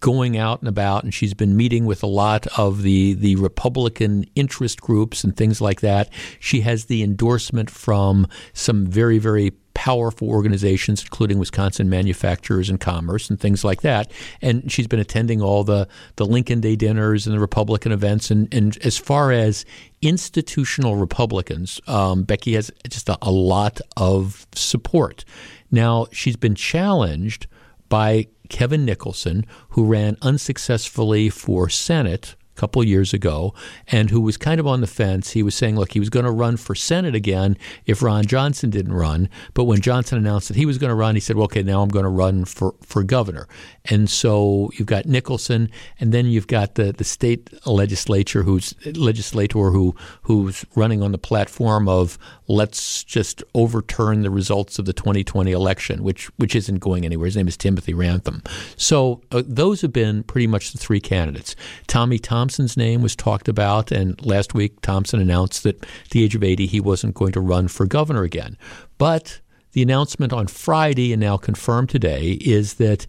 going 0.00 0.36
out 0.36 0.60
and 0.60 0.68
about 0.68 1.04
and 1.04 1.12
she's 1.12 1.34
been 1.34 1.56
meeting 1.56 1.86
with 1.86 2.02
a 2.02 2.06
lot 2.06 2.46
of 2.58 2.82
the, 2.82 3.14
the 3.14 3.36
Republican 3.36 4.24
interest 4.34 4.80
groups 4.80 5.24
and 5.24 5.36
things 5.36 5.60
like 5.60 5.80
that. 5.80 6.10
She 6.38 6.60
has 6.60 6.84
the 6.86 7.02
endorsement 7.02 7.70
from 7.70 8.28
some 8.52 8.86
very, 8.86 9.18
very 9.18 9.52
powerful 9.76 10.30
organizations, 10.30 11.02
including 11.02 11.38
Wisconsin 11.38 11.90
Manufacturers 11.90 12.70
and 12.70 12.80
Commerce 12.80 13.28
and 13.28 13.38
things 13.38 13.62
like 13.62 13.82
that. 13.82 14.10
And 14.40 14.72
she's 14.72 14.86
been 14.86 14.98
attending 14.98 15.42
all 15.42 15.64
the, 15.64 15.86
the 16.16 16.24
Lincoln 16.24 16.62
Day 16.62 16.76
dinners 16.76 17.26
and 17.26 17.36
the 17.36 17.40
Republican 17.40 17.92
events. 17.92 18.30
And, 18.30 18.52
and 18.54 18.78
as 18.78 18.96
far 18.96 19.32
as 19.32 19.66
institutional 20.00 20.96
Republicans, 20.96 21.78
um, 21.86 22.22
Becky 22.22 22.54
has 22.54 22.70
just 22.88 23.10
a, 23.10 23.18
a 23.20 23.30
lot 23.30 23.82
of 23.98 24.46
support. 24.54 25.26
Now, 25.70 26.06
she's 26.10 26.36
been 26.36 26.54
challenged 26.54 27.46
by 27.90 28.28
Kevin 28.48 28.86
Nicholson, 28.86 29.44
who 29.70 29.84
ran 29.84 30.16
unsuccessfully 30.22 31.28
for 31.28 31.68
Senate 31.68 32.34
couple 32.56 32.82
years 32.82 33.12
ago 33.12 33.54
and 33.88 34.10
who 34.10 34.20
was 34.20 34.36
kind 34.36 34.58
of 34.58 34.66
on 34.66 34.80
the 34.80 34.86
fence. 34.86 35.32
He 35.32 35.42
was 35.42 35.54
saying, 35.54 35.76
look, 35.76 35.92
he 35.92 36.00
was 36.00 36.10
going 36.10 36.24
to 36.24 36.30
run 36.30 36.56
for 36.56 36.74
Senate 36.74 37.14
again 37.14 37.56
if 37.84 38.02
Ron 38.02 38.24
Johnson 38.26 38.70
didn't 38.70 38.94
run. 38.94 39.28
But 39.54 39.64
when 39.64 39.80
Johnson 39.80 40.18
announced 40.18 40.48
that 40.48 40.56
he 40.56 40.66
was 40.66 40.78
going 40.78 40.90
to 40.90 40.94
run, 40.94 41.14
he 41.14 41.20
said, 41.20 41.36
well, 41.36 41.44
okay, 41.44 41.62
now 41.62 41.82
I'm 41.82 41.88
going 41.88 42.04
to 42.04 42.08
run 42.08 42.44
for, 42.44 42.74
for 42.82 43.02
governor. 43.02 43.46
And 43.84 44.10
so 44.10 44.70
you've 44.74 44.86
got 44.86 45.06
Nicholson, 45.06 45.70
and 46.00 46.12
then 46.12 46.26
you've 46.26 46.46
got 46.46 46.74
the, 46.74 46.92
the 46.92 47.04
state 47.04 47.50
legislature 47.66 48.42
who's 48.42 48.74
legislator 48.96 49.70
who 49.70 49.94
who's 50.22 50.64
running 50.74 51.02
on 51.02 51.12
the 51.12 51.18
platform 51.18 51.88
of 51.88 52.18
let's 52.48 53.04
just 53.04 53.42
overturn 53.54 54.22
the 54.22 54.30
results 54.30 54.78
of 54.78 54.86
the 54.86 54.92
2020 54.92 55.52
election, 55.52 56.02
which 56.02 56.26
which 56.36 56.54
isn't 56.54 56.78
going 56.78 57.04
anywhere. 57.04 57.26
His 57.26 57.36
name 57.36 57.48
is 57.48 57.56
Timothy 57.56 57.92
Ramthun. 57.94 58.46
So 58.76 59.20
uh, 59.30 59.42
those 59.46 59.82
have 59.82 59.92
been 59.92 60.22
pretty 60.22 60.46
much 60.46 60.72
the 60.72 60.78
three 60.78 61.00
candidates. 61.00 61.54
Tommy 61.86 62.18
Thompson 62.18 62.45
Thompson's 62.46 62.76
name 62.76 63.02
was 63.02 63.16
talked 63.16 63.48
about, 63.48 63.90
and 63.90 64.24
last 64.24 64.54
week 64.54 64.80
Thompson 64.80 65.20
announced 65.20 65.64
that 65.64 65.82
at 65.82 66.10
the 66.10 66.22
age 66.22 66.36
of 66.36 66.44
80 66.44 66.66
he 66.66 66.78
wasn't 66.78 67.16
going 67.16 67.32
to 67.32 67.40
run 67.40 67.66
for 67.66 67.86
governor 67.86 68.22
again. 68.22 68.56
But 68.98 69.40
the 69.72 69.82
announcement 69.82 70.32
on 70.32 70.46
Friday 70.46 71.12
and 71.12 71.18
now 71.18 71.38
confirmed 71.38 71.88
today 71.88 72.38
is 72.40 72.74
that 72.74 73.08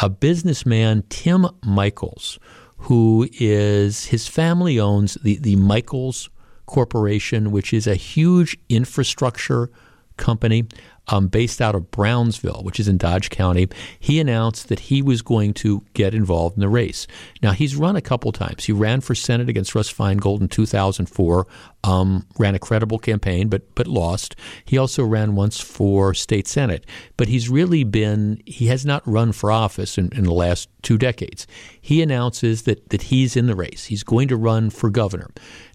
a 0.00 0.08
businessman, 0.08 1.02
Tim 1.08 1.48
Michels, 1.64 2.38
who 2.76 3.28
is 3.32 4.06
his 4.06 4.28
family 4.28 4.78
owns 4.78 5.14
the, 5.14 5.38
the 5.38 5.56
Michels 5.56 6.30
Corporation, 6.66 7.50
which 7.50 7.72
is 7.72 7.88
a 7.88 7.96
huge 7.96 8.56
infrastructure 8.68 9.68
company 10.16 10.62
um, 11.08 11.28
based 11.28 11.60
out 11.60 11.74
of 11.74 11.90
Brownsville, 11.90 12.62
which 12.62 12.80
is 12.80 12.88
in 12.88 12.98
Dodge 12.98 13.30
County. 13.30 13.68
He 13.98 14.20
announced 14.20 14.68
that 14.68 14.80
he 14.80 15.02
was 15.02 15.22
going 15.22 15.54
to 15.54 15.84
get 15.94 16.14
involved 16.14 16.56
in 16.56 16.60
the 16.60 16.68
race. 16.68 17.06
Now, 17.42 17.52
he's 17.52 17.76
run 17.76 17.96
a 17.96 18.00
couple 18.00 18.32
times. 18.32 18.64
He 18.64 18.72
ran 18.72 19.00
for 19.00 19.14
Senate 19.14 19.48
against 19.48 19.74
Russ 19.74 19.92
Feingold 19.92 20.40
in 20.40 20.48
2004, 20.48 21.46
um, 21.84 22.26
ran 22.38 22.54
a 22.54 22.58
credible 22.58 22.98
campaign, 22.98 23.48
but, 23.48 23.74
but 23.74 23.86
lost. 23.86 24.34
He 24.64 24.78
also 24.78 25.04
ran 25.04 25.36
once 25.36 25.60
for 25.60 26.14
state 26.14 26.48
Senate. 26.48 26.84
But 27.16 27.28
he's 27.28 27.48
really 27.48 27.84
been, 27.84 28.42
he 28.46 28.66
has 28.66 28.84
not 28.84 29.06
run 29.06 29.32
for 29.32 29.50
office 29.50 29.98
in, 29.98 30.10
in 30.16 30.24
the 30.24 30.32
last 30.32 30.68
two 30.82 30.98
decades. 30.98 31.46
He 31.80 32.02
announces 32.02 32.62
that, 32.62 32.90
that 32.90 33.02
he's 33.02 33.36
in 33.36 33.46
the 33.46 33.56
race. 33.56 33.86
He's 33.86 34.02
going 34.02 34.28
to 34.28 34.36
run 34.36 34.70
for 34.70 34.90
governor. 34.90 35.30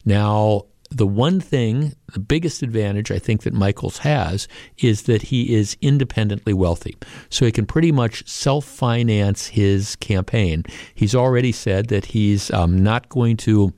Now, 0.05 0.65
the 0.91 1.07
one 1.07 1.39
thing, 1.39 1.93
the 2.13 2.19
biggest 2.19 2.61
advantage 2.61 3.11
I 3.11 3.19
think 3.19 3.43
that 3.43 3.53
Michels 3.53 3.99
has 3.99 4.47
is 4.77 5.03
that 5.03 5.23
he 5.23 5.55
is 5.55 5.77
independently 5.81 6.53
wealthy. 6.53 6.97
So 7.29 7.45
he 7.45 7.51
can 7.51 7.65
pretty 7.65 7.91
much 7.91 8.27
self 8.27 8.65
finance 8.65 9.47
his 9.47 9.95
campaign. 9.95 10.63
He's 10.93 11.15
already 11.15 11.53
said 11.53 11.87
that 11.87 12.05
he's 12.05 12.51
um, 12.51 12.83
not 12.83 13.07
going 13.09 13.37
to 13.37 13.73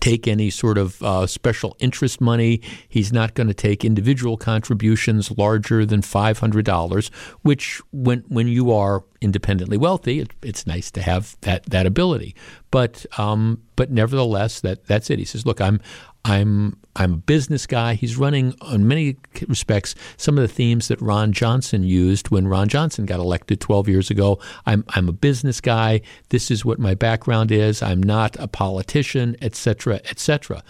take 0.00 0.28
any 0.28 0.50
sort 0.50 0.76
of 0.76 1.02
uh, 1.02 1.26
special 1.26 1.76
interest 1.80 2.20
money. 2.20 2.60
He's 2.88 3.12
not 3.12 3.34
going 3.34 3.46
to 3.48 3.54
take 3.54 3.84
individual 3.84 4.36
contributions 4.36 5.30
larger 5.36 5.86
than 5.86 6.02
$500, 6.02 7.14
which 7.42 7.80
when 7.90 8.20
when 8.28 8.48
you 8.48 8.70
are 8.72 9.04
independently 9.20 9.76
wealthy, 9.76 10.20
it, 10.20 10.30
it's 10.42 10.66
nice 10.66 10.90
to 10.92 11.02
have 11.02 11.36
that 11.40 11.64
that 11.64 11.86
ability. 11.86 12.34
But 12.70 13.06
um, 13.18 13.62
but 13.76 13.90
nevertheless, 13.90 14.60
that 14.60 14.84
that's 14.86 15.10
it. 15.10 15.18
He 15.18 15.24
says, 15.24 15.46
"Look, 15.46 15.60
I'm 15.60 15.80
I'm 16.24 16.76
I'm 16.96 17.14
a 17.14 17.18
business 17.18 17.66
guy. 17.66 17.94
He's 17.94 18.16
running 18.16 18.54
on 18.60 18.88
many 18.88 19.16
respects 19.46 19.94
some 20.16 20.36
of 20.36 20.42
the 20.42 20.52
themes 20.52 20.88
that 20.88 21.00
Ron 21.00 21.32
Johnson 21.32 21.84
used 21.84 22.30
when 22.30 22.48
Ron 22.48 22.68
Johnson 22.68 23.06
got 23.06 23.20
elected 23.20 23.60
12 23.60 23.88
years 23.88 24.10
ago. 24.10 24.38
I'm 24.66 24.84
I'm 24.90 25.08
a 25.08 25.12
business 25.12 25.60
guy. 25.60 26.00
This 26.30 26.50
is 26.50 26.64
what 26.64 26.78
my 26.78 26.94
background 26.94 27.52
is. 27.52 27.82
I'm 27.82 28.02
not 28.02 28.36
a 28.38 28.48
politician, 28.48 29.36
etc., 29.40 30.00
etc. 30.10 30.62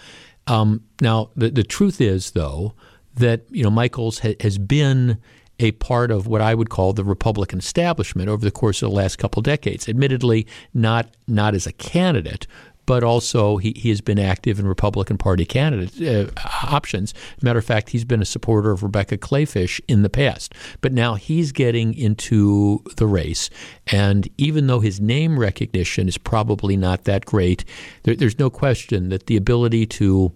Um, 0.47 0.83
now 1.01 1.31
the 1.35 1.49
the 1.49 1.63
truth 1.63 1.99
is 1.99 2.31
though 2.31 2.75
that 3.15 3.41
you 3.49 3.63
know 3.63 3.71
Michels 3.71 4.19
ha- 4.19 4.37
has 4.39 4.57
been 4.57 5.17
a 5.59 5.71
part 5.73 6.09
of 6.09 6.25
what 6.25 6.41
I 6.41 6.55
would 6.55 6.69
call 6.69 6.93
the 6.93 7.03
Republican 7.03 7.59
establishment 7.59 8.29
over 8.29 8.43
the 8.43 8.51
course 8.51 8.81
of 8.81 8.89
the 8.89 8.95
last 8.95 9.17
couple 9.17 9.41
decades. 9.41 9.89
Admittedly, 9.89 10.47
not 10.73 11.15
not 11.27 11.53
as 11.53 11.67
a 11.67 11.73
candidate, 11.73 12.47
but 12.89 13.03
also 13.03 13.57
he, 13.57 13.71
he 13.75 13.89
has 13.89 14.01
been 14.01 14.17
active 14.17 14.57
in 14.57 14.65
Republican 14.65 15.15
Party 15.15 15.45
candidate 15.45 16.01
uh, 16.01 16.31
options. 16.63 17.13
Matter 17.39 17.59
of 17.59 17.65
fact, 17.65 17.89
he's 17.89 18.03
been 18.03 18.19
a 18.19 18.25
supporter 18.25 18.71
of 18.71 18.81
Rebecca 18.81 19.15
Kleefisch 19.15 19.79
in 19.87 20.01
the 20.01 20.09
past, 20.09 20.55
but 20.81 20.91
now 20.91 21.13
he's 21.13 21.51
getting 21.51 21.93
into 21.93 22.83
the 22.97 23.05
race. 23.05 23.51
And 23.91 24.27
even 24.39 24.65
though 24.65 24.79
his 24.79 24.99
name 24.99 25.37
recognition 25.37 26.07
is 26.07 26.17
probably 26.17 26.75
not 26.75 27.03
that 27.03 27.25
great, 27.25 27.63
there, 28.05 28.15
there's 28.15 28.39
no 28.39 28.49
question 28.49 29.09
that 29.09 29.27
the 29.27 29.37
ability 29.37 29.85
to 29.85 30.33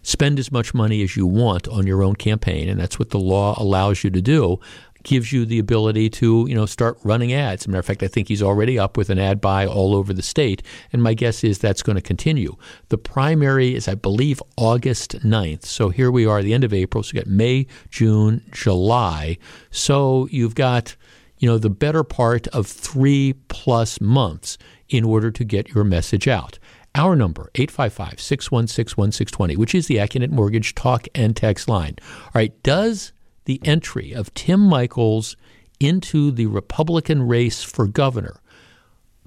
spend 0.00 0.38
as 0.38 0.50
much 0.50 0.72
money 0.72 1.02
as 1.02 1.14
you 1.14 1.26
want 1.26 1.68
on 1.68 1.86
your 1.86 2.02
own 2.02 2.16
campaign, 2.16 2.70
and 2.70 2.80
that's 2.80 2.98
what 2.98 3.10
the 3.10 3.18
law 3.18 3.54
allows 3.58 4.02
you 4.02 4.08
to 4.08 4.22
do 4.22 4.58
gives 5.02 5.32
you 5.32 5.44
the 5.44 5.58
ability 5.58 6.10
to, 6.10 6.46
you 6.48 6.54
know, 6.54 6.66
start 6.66 6.98
running 7.02 7.32
ads. 7.32 7.62
As 7.62 7.66
a 7.66 7.70
matter 7.70 7.80
of 7.80 7.86
fact, 7.86 8.02
I 8.02 8.08
think 8.08 8.28
he's 8.28 8.42
already 8.42 8.78
up 8.78 8.96
with 8.96 9.10
an 9.10 9.18
ad 9.18 9.40
buy 9.40 9.66
all 9.66 9.94
over 9.94 10.12
the 10.12 10.22
state, 10.22 10.62
and 10.92 11.02
my 11.02 11.14
guess 11.14 11.44
is 11.44 11.58
that's 11.58 11.82
going 11.82 11.96
to 11.96 12.02
continue. 12.02 12.56
The 12.88 12.98
primary 12.98 13.74
is, 13.74 13.88
I 13.88 13.94
believe, 13.94 14.42
August 14.56 15.20
9th. 15.20 15.64
So 15.64 15.88
here 15.88 16.10
we 16.10 16.26
are, 16.26 16.42
the 16.42 16.54
end 16.54 16.64
of 16.64 16.72
April. 16.72 17.02
So 17.02 17.14
you 17.14 17.20
got 17.20 17.28
May, 17.28 17.66
June, 17.90 18.44
July. 18.52 19.38
So 19.70 20.28
you've 20.30 20.54
got, 20.54 20.96
you 21.38 21.48
know, 21.48 21.58
the 21.58 21.70
better 21.70 22.04
part 22.04 22.46
of 22.48 22.66
three 22.66 23.34
plus 23.48 24.00
months 24.00 24.58
in 24.88 25.04
order 25.04 25.30
to 25.30 25.44
get 25.44 25.74
your 25.74 25.84
message 25.84 26.28
out. 26.28 26.58
Our 26.94 27.16
number, 27.16 27.50
855 27.54 28.20
616 28.20 28.96
1620, 28.96 29.56
which 29.56 29.74
is 29.74 29.86
the 29.86 29.96
AccuNet 29.96 30.30
Mortgage 30.30 30.74
talk 30.74 31.06
and 31.14 31.34
text 31.34 31.66
line. 31.66 31.96
All 32.24 32.32
right, 32.34 32.62
does 32.62 33.12
the 33.44 33.60
entry 33.64 34.12
of 34.12 34.32
Tim 34.34 34.68
Michels 34.68 35.36
into 35.80 36.30
the 36.30 36.46
Republican 36.46 37.26
race 37.26 37.62
for 37.62 37.86
governor, 37.86 38.40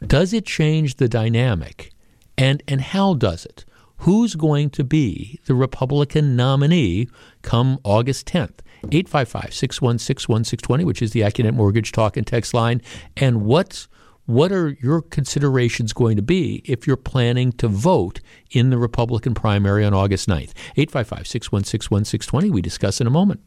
does 0.06 0.34
it 0.34 0.46
change 0.46 0.96
the 0.96 1.10
dynamic? 1.10 1.92
And, 2.38 2.64
and 2.68 2.82
how 2.82 3.14
does 3.14 3.46
it? 3.46 3.66
Who's 4.00 4.36
going 4.36 4.72
to 4.72 4.84
be 4.84 5.40
the 5.46 5.56
Republican 5.56 6.36
nominee 6.36 7.08
come 7.42 7.80
August 7.84 8.28
10th? 8.28 8.60
855 8.92 9.54
616 9.54 10.34
1620, 10.34 10.84
which 10.84 11.02
is 11.02 11.12
the 11.12 11.22
AccuNet 11.22 11.54
Mortgage 11.54 11.92
Talk 11.92 12.18
and 12.18 12.28
Text 12.28 12.54
line. 12.54 12.82
And 13.18 13.44
what's 13.44 13.88
what 14.26 14.52
are 14.52 14.76
your 14.82 15.02
considerations 15.02 15.94
going 15.94 16.16
to 16.16 16.24
be 16.24 16.64
if 16.66 16.88
you're 16.88 16.98
planning 16.98 17.52
to 17.54 17.68
vote 17.68 18.22
in 18.52 18.72
the 18.72 18.78
Republican 18.78 19.36
primary 19.36 19.86
on 19.86 19.94
August 19.94 20.28
9th? 20.28 20.52
855 20.78 21.28
616 21.28 21.92
1620. 21.92 22.50
We 22.50 22.62
discuss 22.62 23.00
in 23.00 23.08
a 23.08 23.12
moment. 23.12 23.42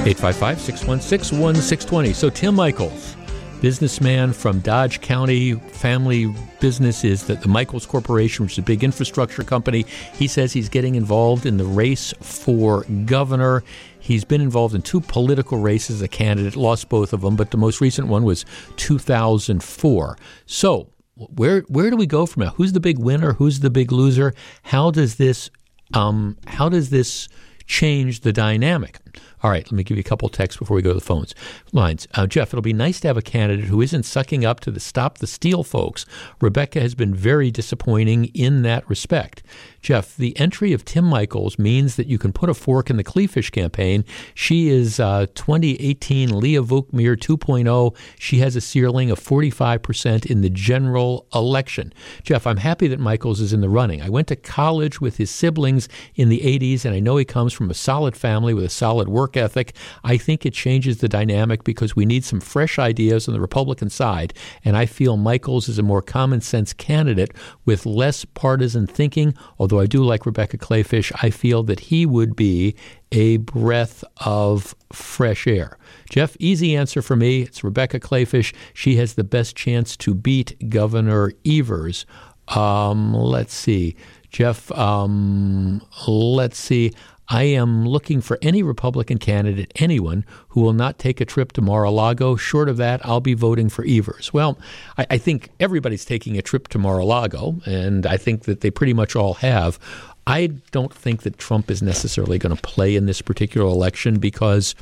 855 0.00 0.60
616 0.60 1.38
1620. 1.38 2.14
So, 2.14 2.30
Tim 2.30 2.56
Michels, 2.56 3.16
businessman 3.60 4.32
from 4.32 4.60
Dodge 4.60 5.02
County, 5.02 5.52
family 5.52 6.34
business 6.58 7.04
is 7.04 7.26
that 7.26 7.42
the 7.42 7.48
Michels 7.48 7.84
Corporation, 7.84 8.46
which 8.46 8.52
is 8.52 8.58
a 8.58 8.62
big 8.62 8.82
infrastructure 8.82 9.44
company, 9.44 9.84
he 10.14 10.26
says 10.26 10.54
he's 10.54 10.70
getting 10.70 10.94
involved 10.94 11.44
in 11.44 11.58
the 11.58 11.66
race 11.66 12.14
for 12.22 12.84
governor. 13.04 13.62
He's 13.98 14.24
been 14.24 14.40
involved 14.40 14.74
in 14.74 14.80
two 14.80 15.02
political 15.02 15.58
races 15.58 15.96
as 15.96 16.02
a 16.02 16.08
candidate, 16.08 16.56
lost 16.56 16.88
both 16.88 17.12
of 17.12 17.20
them, 17.20 17.36
but 17.36 17.50
the 17.50 17.58
most 17.58 17.82
recent 17.82 18.08
one 18.08 18.24
was 18.24 18.46
2004. 18.76 20.16
So, 20.46 20.88
where 21.14 21.60
where 21.68 21.90
do 21.90 21.96
we 21.96 22.06
go 22.06 22.24
from 22.24 22.44
now? 22.44 22.50
Who's 22.52 22.72
the 22.72 22.80
big 22.80 22.98
winner? 22.98 23.34
Who's 23.34 23.60
the 23.60 23.68
big 23.68 23.92
loser? 23.92 24.32
How 24.62 24.90
does 24.90 25.16
this 25.16 25.50
um, 25.92 26.38
how 26.46 26.70
does 26.70 26.88
this 26.88 27.28
change 27.66 28.20
the 28.20 28.32
dynamic? 28.32 28.98
All 29.42 29.50
right, 29.50 29.64
let 29.64 29.72
me 29.72 29.84
give 29.84 29.96
you 29.96 30.02
a 30.02 30.04
couple 30.04 30.28
texts 30.28 30.58
before 30.58 30.74
we 30.74 30.82
go 30.82 30.90
to 30.90 30.94
the 30.94 31.00
phones 31.00 31.34
lines. 31.72 32.06
Uh, 32.14 32.26
Jeff, 32.26 32.48
it'll 32.48 32.62
be 32.62 32.72
nice 32.72 33.00
to 33.00 33.08
have 33.08 33.16
a 33.16 33.22
candidate 33.22 33.66
who 33.66 33.80
isn't 33.80 34.02
sucking 34.02 34.44
up 34.44 34.60
to 34.60 34.70
the 34.70 34.80
stop 34.80 35.18
the 35.18 35.26
steal 35.26 35.62
folks. 35.62 36.04
Rebecca 36.40 36.80
has 36.80 36.94
been 36.94 37.14
very 37.14 37.50
disappointing 37.50 38.26
in 38.26 38.62
that 38.62 38.88
respect. 38.88 39.42
Jeff, 39.80 40.14
the 40.16 40.38
entry 40.38 40.72
of 40.74 40.84
Tim 40.84 41.08
Michels 41.08 41.58
means 41.58 41.96
that 41.96 42.06
you 42.06 42.18
can 42.18 42.32
put 42.32 42.50
a 42.50 42.54
fork 42.54 42.90
in 42.90 42.96
the 42.96 43.04
Kleefisch 43.04 43.50
campaign. 43.50 44.04
She 44.34 44.68
is 44.68 45.00
uh, 45.00 45.26
2018 45.34 46.38
Leah 46.38 46.62
Vukmir 46.62 47.16
2.0. 47.16 47.96
She 48.18 48.38
has 48.38 48.56
a 48.56 48.60
ceiling 48.60 49.10
of 49.10 49.18
45% 49.18 50.26
in 50.26 50.42
the 50.42 50.50
general 50.50 51.26
election. 51.34 51.94
Jeff, 52.22 52.46
I'm 52.46 52.58
happy 52.58 52.88
that 52.88 53.00
Michels 53.00 53.40
is 53.40 53.54
in 53.54 53.62
the 53.62 53.70
running. 53.70 54.02
I 54.02 54.10
went 54.10 54.28
to 54.28 54.36
college 54.36 55.00
with 55.00 55.16
his 55.16 55.30
siblings 55.30 55.88
in 56.14 56.28
the 56.28 56.40
80s, 56.40 56.84
and 56.84 56.94
I 56.94 57.00
know 57.00 57.16
he 57.16 57.24
comes 57.24 57.54
from 57.54 57.70
a 57.70 57.74
solid 57.74 58.16
family 58.16 58.52
with 58.52 58.64
a 58.64 58.68
solid 58.68 59.08
work 59.08 59.29
ethic. 59.36 59.74
I 60.04 60.16
think 60.16 60.44
it 60.44 60.54
changes 60.54 60.98
the 60.98 61.08
dynamic 61.08 61.64
because 61.64 61.96
we 61.96 62.06
need 62.06 62.24
some 62.24 62.40
fresh 62.40 62.78
ideas 62.78 63.28
on 63.28 63.34
the 63.34 63.40
Republican 63.40 63.90
side, 63.90 64.34
and 64.64 64.76
I 64.76 64.86
feel 64.86 65.16
Michels 65.16 65.68
is 65.68 65.78
a 65.78 65.82
more 65.82 66.02
common 66.02 66.40
sense 66.40 66.72
candidate 66.72 67.32
with 67.64 67.86
less 67.86 68.24
partisan 68.24 68.86
thinking, 68.86 69.34
although 69.58 69.80
I 69.80 69.86
do 69.86 70.02
like 70.02 70.26
Rebecca 70.26 70.58
Kleefisch, 70.58 71.12
I 71.22 71.30
feel 71.30 71.62
that 71.64 71.80
he 71.80 72.06
would 72.06 72.36
be 72.36 72.74
a 73.12 73.38
breath 73.38 74.04
of 74.18 74.74
fresh 74.92 75.46
air. 75.46 75.78
Jeff, 76.08 76.36
easy 76.38 76.76
answer 76.76 77.02
for 77.02 77.16
me. 77.16 77.42
It's 77.42 77.64
Rebecca 77.64 77.98
Kleefisch. 77.98 78.54
She 78.74 78.96
has 78.96 79.14
the 79.14 79.24
best 79.24 79.56
chance 79.56 79.96
to 79.98 80.14
beat 80.14 80.68
Governor 80.68 81.32
Evers. 81.44 82.06
Um, 82.48 83.14
let's 83.14 83.54
see. 83.54 83.96
Jeff, 84.30 84.70
um, 84.72 85.82
let's 86.06 86.58
see. 86.58 86.92
I 87.30 87.44
am 87.44 87.86
looking 87.86 88.20
for 88.20 88.38
any 88.42 88.64
Republican 88.64 89.18
candidate, 89.18 89.72
anyone 89.76 90.24
who 90.48 90.60
will 90.62 90.72
not 90.72 90.98
take 90.98 91.20
a 91.20 91.24
trip 91.24 91.52
to 91.52 91.62
Mar 91.62 91.84
a 91.84 91.90
Lago. 91.90 92.34
Short 92.34 92.68
of 92.68 92.76
that, 92.78 93.00
I'll 93.06 93.20
be 93.20 93.34
voting 93.34 93.68
for 93.68 93.84
Evers. 93.86 94.32
Well, 94.32 94.58
I, 94.98 95.06
I 95.10 95.18
think 95.18 95.50
everybody's 95.60 96.04
taking 96.04 96.36
a 96.36 96.42
trip 96.42 96.66
to 96.68 96.78
Mar 96.78 96.98
a 96.98 97.04
Lago, 97.04 97.60
and 97.64 98.04
I 98.04 98.16
think 98.16 98.42
that 98.44 98.62
they 98.62 98.70
pretty 98.70 98.92
much 98.92 99.14
all 99.14 99.34
have. 99.34 99.78
I 100.26 100.48
don't 100.72 100.92
think 100.92 101.22
that 101.22 101.38
Trump 101.38 101.70
is 101.70 101.82
necessarily 101.82 102.36
going 102.36 102.54
to 102.54 102.62
play 102.62 102.96
in 102.96 103.06
this 103.06 103.22
particular 103.22 103.66
election 103.66 104.18
because, 104.18 104.74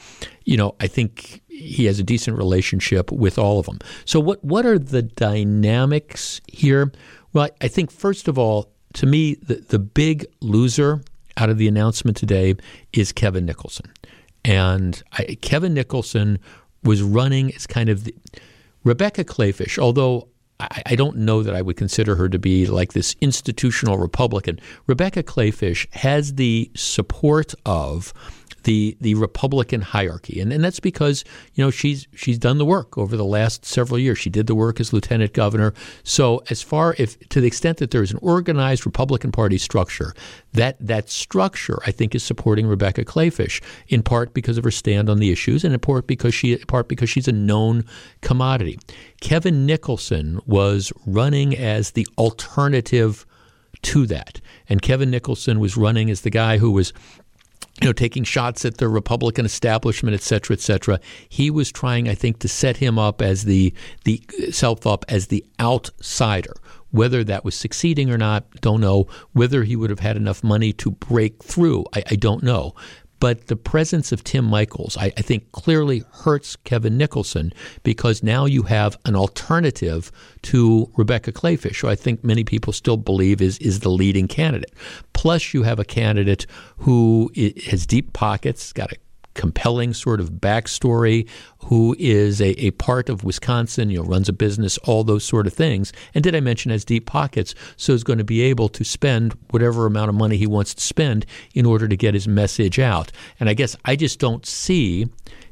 you 0.45 0.57
know, 0.57 0.75
I 0.81 0.87
think 0.87 1.43
he 1.49 1.85
has 1.85 1.99
a 1.99 2.03
decent 2.03 2.39
relationship 2.39 3.13
with 3.13 3.39
all 3.39 3.59
of 3.59 3.67
them. 3.67 3.79
So, 4.07 4.21
what 4.21 4.43
what 4.43 4.65
are 4.65 4.79
the 4.79 5.03
dynamics 5.03 6.41
here? 6.49 6.93
Well, 7.35 7.51
I 7.61 7.69
think 7.69 7.91
first 7.91 8.27
of 8.27 8.39
all, 8.39 8.73
to 8.95 9.07
me, 9.07 9.35
the 9.35 9.57
the 9.57 9.79
big 9.79 10.27
loser 10.41 11.03
out 11.39 11.49
of 11.49 11.59
the 11.59 11.69
announcement 11.69 12.17
today 12.17 12.57
is 12.93 13.13
Kevin 13.13 13.47
Nicholson. 13.47 13.87
And 14.45 15.03
I, 15.13 15.37
Kevin 15.41 15.75
Nicholson 15.75 16.39
was 16.83 17.03
running 17.03 17.55
as 17.55 17.67
kind 17.67 17.89
of 17.89 18.05
the, 18.05 18.15
Rebecca 18.85 19.25
Kleefisch, 19.25 19.79
although 19.79 20.29
I, 20.61 20.83
I, 20.87 20.95
don't 20.97 21.19
know 21.19 21.43
that 21.43 21.55
I 21.55 21.63
would 21.63 21.77
consider 21.77 22.15
her 22.17 22.29
to 22.29 22.39
be 22.39 22.67
like 22.67 22.93
this 22.93 23.15
institutional 23.21 23.99
Republican. 23.99 24.61
Rebecca 24.87 25.23
Kleefisch 25.23 25.87
has 25.95 26.35
the 26.35 26.71
support 26.75 27.55
of 27.67 28.13
the 28.69 28.99
the 29.01 29.15
Republican 29.15 29.81
hierarchy, 29.81 30.43
and 30.43 30.53
and 30.53 30.63
that's 30.63 30.79
because 30.79 31.25
you 31.55 31.65
know 31.65 31.71
she's 31.71 32.07
she's 32.15 32.39
done 32.39 32.59
the 32.59 32.67
work 32.67 32.99
over 32.99 33.17
the 33.17 33.25
last 33.25 33.65
several 33.65 33.99
years. 33.99 34.19
She 34.19 34.29
did 34.29 34.47
the 34.47 34.55
work 34.55 34.79
as 34.79 34.93
lieutenant 34.93 35.33
governor. 35.33 35.73
So 36.03 36.43
as 36.51 36.61
far 36.61 36.95
if 36.99 37.19
to 37.31 37.41
the 37.41 37.47
extent 37.47 37.79
that 37.79 37.93
there 37.93 38.03
is 38.03 38.11
an 38.11 38.19
organized 38.21 38.85
Republican 38.85 39.33
Party 39.33 39.57
structure, 39.57 40.13
that 40.53 40.77
that 40.87 41.09
structure 41.09 41.79
I 41.87 41.93
think 41.93 42.15
is 42.15 42.23
supporting 42.23 42.67
Rebecca 42.67 43.07
Kleefisch 43.07 43.63
in 43.87 44.03
part 44.03 44.35
because 44.35 44.59
of 44.59 44.65
her 44.65 44.71
stand 44.71 45.09
on 45.09 45.19
the 45.19 45.33
issues, 45.33 45.65
and 45.65 45.73
in 45.73 45.81
part 45.81 46.07
because 46.07 46.35
she 46.35 46.53
in 46.53 46.67
part 46.67 46.89
because 46.89 47.09
she's 47.09 47.27
a 47.27 47.33
known 47.33 47.87
commodity. 48.21 48.79
Kevin 49.23 49.65
Nicholson 49.65 50.41
was 50.45 50.93
running 51.07 51.57
as 51.57 51.93
the 51.93 52.07
alternative 52.19 53.25
to 53.83 54.07
that. 54.07 54.41
And 54.69 54.83
Kevin 54.83 55.11
Nicholson 55.11 55.61
was 55.61 55.77
running 55.77 56.11
as 56.11 56.23
the 56.23 56.31
guy 56.31 56.59
who 56.59 56.71
was 56.71 56.93
you 57.81 57.87
know, 57.87 57.93
taking 57.93 58.25
shots 58.25 58.65
at 58.65 58.79
the 58.79 58.89
Republican 58.89 59.47
establishment, 59.47 60.15
et 60.15 60.23
cetera, 60.23 60.55
et 60.55 60.61
cetera. 60.61 60.99
He 61.29 61.51
was 61.51 61.71
trying, 61.71 62.09
I 62.09 62.15
think, 62.15 62.41
to 62.41 62.49
set 62.49 62.79
him 62.79 62.99
up 62.99 63.23
as 63.23 63.45
the 63.45 63.73
the 64.05 64.21
self 64.51 64.87
up 64.87 65.05
as 65.09 65.29
the 65.29 65.45
outsider. 65.61 66.55
Whether 66.91 67.23
that 67.25 67.45
was 67.45 67.55
succeeding 67.55 68.11
or 68.11 68.19
not, 68.19 68.51
don't 68.61 68.81
know. 68.81 69.07
Whether 69.33 69.65
he 69.65 69.77
would 69.77 69.91
have 69.91 70.01
had 70.01 70.17
enough 70.17 70.43
money 70.43 70.73
to 70.75 70.93
break 70.93 71.43
through, 71.43 71.85
I, 71.95 72.03
I 72.11 72.17
don't 72.17 72.43
know. 72.43 72.75
But 73.21 73.49
the 73.49 73.57
presence 73.57 74.13
of 74.13 74.23
Tim 74.23 74.49
Michels, 74.49 74.97
I, 74.97 75.07
I, 75.17 75.23
think, 75.23 75.51
clearly 75.53 76.05
hurts 76.13 76.57
Kevin 76.57 76.97
Nicholson 76.97 77.53
because 77.83 78.23
now 78.23 78.45
you 78.45 78.63
have 78.63 78.97
an 79.05 79.17
alternative 79.17 80.13
to 80.43 80.91
Rebecca 80.97 81.33
Kleefisch, 81.33 81.81
who 81.81 81.89
I 81.89 81.95
think 81.97 82.23
many 82.23 82.45
people 82.45 82.73
still 82.73 82.97
believe 82.97 83.41
is, 83.41 83.59
is 83.59 83.81
the 83.81 83.91
leading 83.91 84.29
candidate. 84.29 84.73
Plus, 85.13 85.53
you 85.53 85.65
have 85.65 85.79
a 85.79 85.85
candidate 85.85 86.47
who 86.79 87.31
has 87.67 87.87
deep 87.87 88.13
pockets, 88.13 88.73
got 88.73 88.93
a 88.93 88.97
compelling 89.39 89.95
sort 89.95 90.19
of 90.19 90.33
backstory, 90.33 91.27
who 91.59 91.95
is 91.97 92.41
a, 92.41 92.51
a 92.61 92.73
part 92.73 93.09
of 93.09 93.23
Wisconsin, 93.23 93.89
you 93.89 94.03
know, 94.03 94.05
runs 94.05 94.29
a 94.29 94.33
business, 94.33 94.79
all 94.79 95.05
those 95.05 95.25
sort 95.25 95.47
of 95.47 95.53
things. 95.55 95.93
And 96.13 96.25
did 96.25 96.35
I 96.35 96.41
mention 96.41 96.73
has 96.73 96.85
deep 96.85 97.07
pockets, 97.07 97.55
so 97.77 97.93
is 97.93 98.03
going 98.03 98.19
to 98.19 98.25
be 98.25 98.43
able 98.43 98.69
to 98.71 98.85
spend 98.85 99.39
whatever 99.51 99.87
amount 99.87 100.09
of 100.09 100.17
money 100.17 100.37
he 100.37 100.49
wants 100.49 100.75
to 100.75 100.83
spend 100.83 101.25
in 101.55 101.67
order 101.67 101.87
to 101.87 101.97
get 101.97 102.15
his 102.15 102.27
message 102.27 102.81
out. 102.81 103.13
And 103.39 103.49
I 103.49 103.55
guess 103.55 103.77
I 103.85 103.95
just 103.95 104.19
don't 104.19 104.45
see 104.45 105.07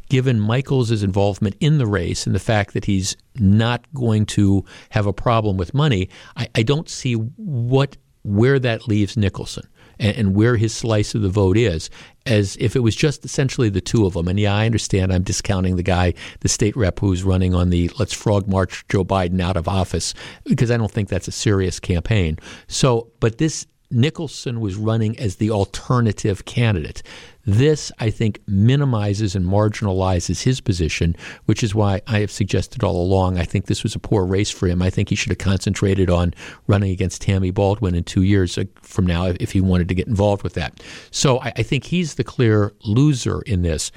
given 0.09 0.41
Michels' 0.41 1.05
involvement 1.05 1.57
in 1.61 1.79
the 1.79 1.87
race 1.87 2.27
and 2.27 2.35
the 2.35 2.41
fact 2.41 2.75
that 2.75 2.87
he's 2.87 3.17
not 3.37 3.85
going 3.95 4.27
to 4.27 4.65
have 4.91 5.07
a 5.07 5.13
problem 5.13 5.57
with 5.57 5.75
money, 5.75 6.09
I, 6.37 6.49
I 6.57 6.63
don't 6.65 6.89
see 6.89 7.15
what 7.15 7.97
where 8.25 8.59
that 8.59 8.89
leaves 8.89 9.17
Nicholson 9.17 9.69
and, 9.99 10.17
and 10.17 10.35
where 10.35 10.57
his 10.57 10.75
slice 10.75 11.15
of 11.15 11.23
the 11.23 11.29
vote 11.29 11.57
is, 11.57 11.91
as 12.25 12.57
if 12.59 12.77
it 12.77 12.81
was 12.81 12.97
just 12.97 13.25
essentially 13.25 13.69
the 13.69 13.81
two 13.81 14.07
of 14.07 14.15
them. 14.15 14.29
And 14.29 14.39
yeah, 14.39 14.55
I 14.55 14.67
understand 14.67 15.13
I'm 15.13 15.23
discounting 15.23 15.77
the 15.77 15.83
guy, 15.83 16.15
the 16.41 16.49
state 16.49 16.77
rep 16.77 16.99
who's 16.99 17.23
running 17.23 17.55
on 17.55 17.71
the 17.71 17.91
let's 17.99 18.13
frog 18.13 18.49
march 18.49 18.85
Joe 18.89 19.05
Biden 19.05 19.41
out 19.41 19.57
of 19.57 19.69
office, 19.69 20.15
because 20.45 20.71
I 20.71 20.77
don't 20.77 20.91
think 20.91 21.09
that's 21.09 21.29
a 21.29 21.33
serious 21.33 21.79
campaign. 21.79 22.39
So, 22.69 23.11
but 23.21 23.39
this 23.39 23.67
Nicholson 23.91 24.61
was 24.61 24.77
running 24.77 25.19
as 25.19 25.37
the 25.37 25.51
alternative 25.51 26.45
candidate. 26.45 27.03
This, 27.45 27.93
I 27.99 28.11
think, 28.11 28.41
minimizes 28.47 29.37
and 29.37 29.45
marginalizes 29.45 30.43
his 30.43 30.61
position, 30.61 31.15
which 31.45 31.63
is 31.63 31.75
why 31.75 32.03
I 32.07 32.19
have 32.19 32.31
suggested 32.31 32.83
all 32.83 33.01
along 33.01 33.39
I 33.39 33.45
think 33.45 33.67
this 33.67 33.83
was 33.83 33.95
a 33.95 34.01
poor 34.01 34.25
race 34.25 34.51
for 34.51 34.67
him. 34.67 34.83
I 34.83 34.91
think 34.91 35.09
he 35.09 35.15
should 35.15 35.31
have 35.31 35.39
concentrated 35.39 36.11
on 36.11 36.35
running 36.67 36.91
against 36.91 37.23
Tammy 37.23 37.51
Baldwin 37.51 37.95
in 37.95 38.05
two 38.05 38.23
years 38.23 38.59
uh, 38.59 38.65
from 38.83 39.07
now 39.07 39.33
if 39.41 39.53
he 39.53 39.61
wanted 39.61 39.89
to 39.89 39.95
get 39.95 40.09
involved 40.09 40.43
with 40.43 40.55
that. 40.55 40.83
So 41.11 41.39
I, 41.41 41.53
I 41.57 41.63
think 41.63 41.85
he's 41.85 42.15
the 42.15 42.25
clear 42.25 42.73
loser 42.85 43.43
in 43.43 43.63
this. 43.63 43.93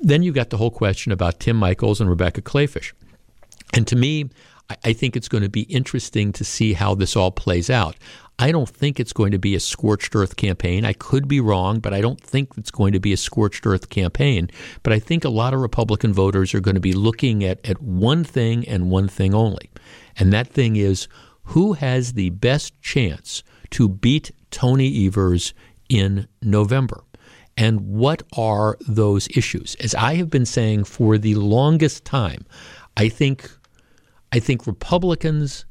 Then 0.00 0.22
you've 0.22 0.34
got 0.34 0.50
the 0.50 0.56
whole 0.56 0.70
question 0.70 1.12
about 1.12 1.40
Tim 1.40 1.58
Michels 1.58 2.00
and 2.00 2.08
Rebecca 2.08 2.42
Kleefisch. 2.42 2.92
And 3.74 3.86
to 3.88 3.96
me, 3.96 4.30
I 4.84 4.92
think 4.92 5.16
it's 5.16 5.28
going 5.28 5.42
to 5.42 5.50
be 5.50 5.62
interesting 5.62 6.32
to 6.32 6.44
see 6.44 6.72
how 6.72 6.94
this 6.94 7.16
all 7.16 7.30
plays 7.30 7.68
out. 7.68 7.96
I 8.38 8.50
don't 8.50 8.68
think 8.68 8.98
it's 8.98 9.12
going 9.12 9.32
to 9.32 9.38
be 9.38 9.54
a 9.54 9.60
scorched 9.60 10.16
earth 10.16 10.36
campaign. 10.36 10.84
I 10.84 10.94
could 10.94 11.28
be 11.28 11.40
wrong, 11.40 11.80
but 11.80 11.94
I 11.94 12.00
don't 12.00 12.20
think 12.20 12.50
it's 12.56 12.70
going 12.70 12.92
to 12.92 13.00
be 13.00 13.12
a 13.12 13.16
scorched 13.16 13.66
earth 13.66 13.88
campaign. 13.88 14.50
But 14.82 14.92
I 14.92 14.98
think 14.98 15.24
a 15.24 15.28
lot 15.28 15.54
of 15.54 15.60
Republican 15.60 16.12
voters 16.12 16.54
are 16.54 16.60
going 16.60 16.74
to 16.74 16.80
be 16.80 16.92
looking 16.92 17.44
at, 17.44 17.64
at 17.64 17.80
one 17.80 18.24
thing 18.24 18.66
and 18.66 18.90
one 18.90 19.08
thing 19.08 19.34
only. 19.34 19.70
And 20.16 20.32
that 20.32 20.48
thing 20.48 20.76
is 20.76 21.08
who 21.44 21.74
has 21.74 22.14
the 22.14 22.30
best 22.30 22.80
chance 22.80 23.42
to 23.70 23.88
beat 23.88 24.30
Tony 24.50 25.06
Evers 25.06 25.54
in 25.88 26.26
November? 26.40 27.04
And 27.56 27.80
what 27.82 28.22
are 28.36 28.78
those 28.80 29.28
issues? 29.28 29.74
As 29.76 29.94
I 29.94 30.14
have 30.14 30.30
been 30.30 30.46
saying 30.46 30.84
for 30.84 31.18
the 31.18 31.34
longest 31.34 32.04
time, 32.04 32.46
I 32.96 33.08
think 33.08 33.50
I 34.32 34.38
think 34.38 34.66
Republicans 34.66 35.66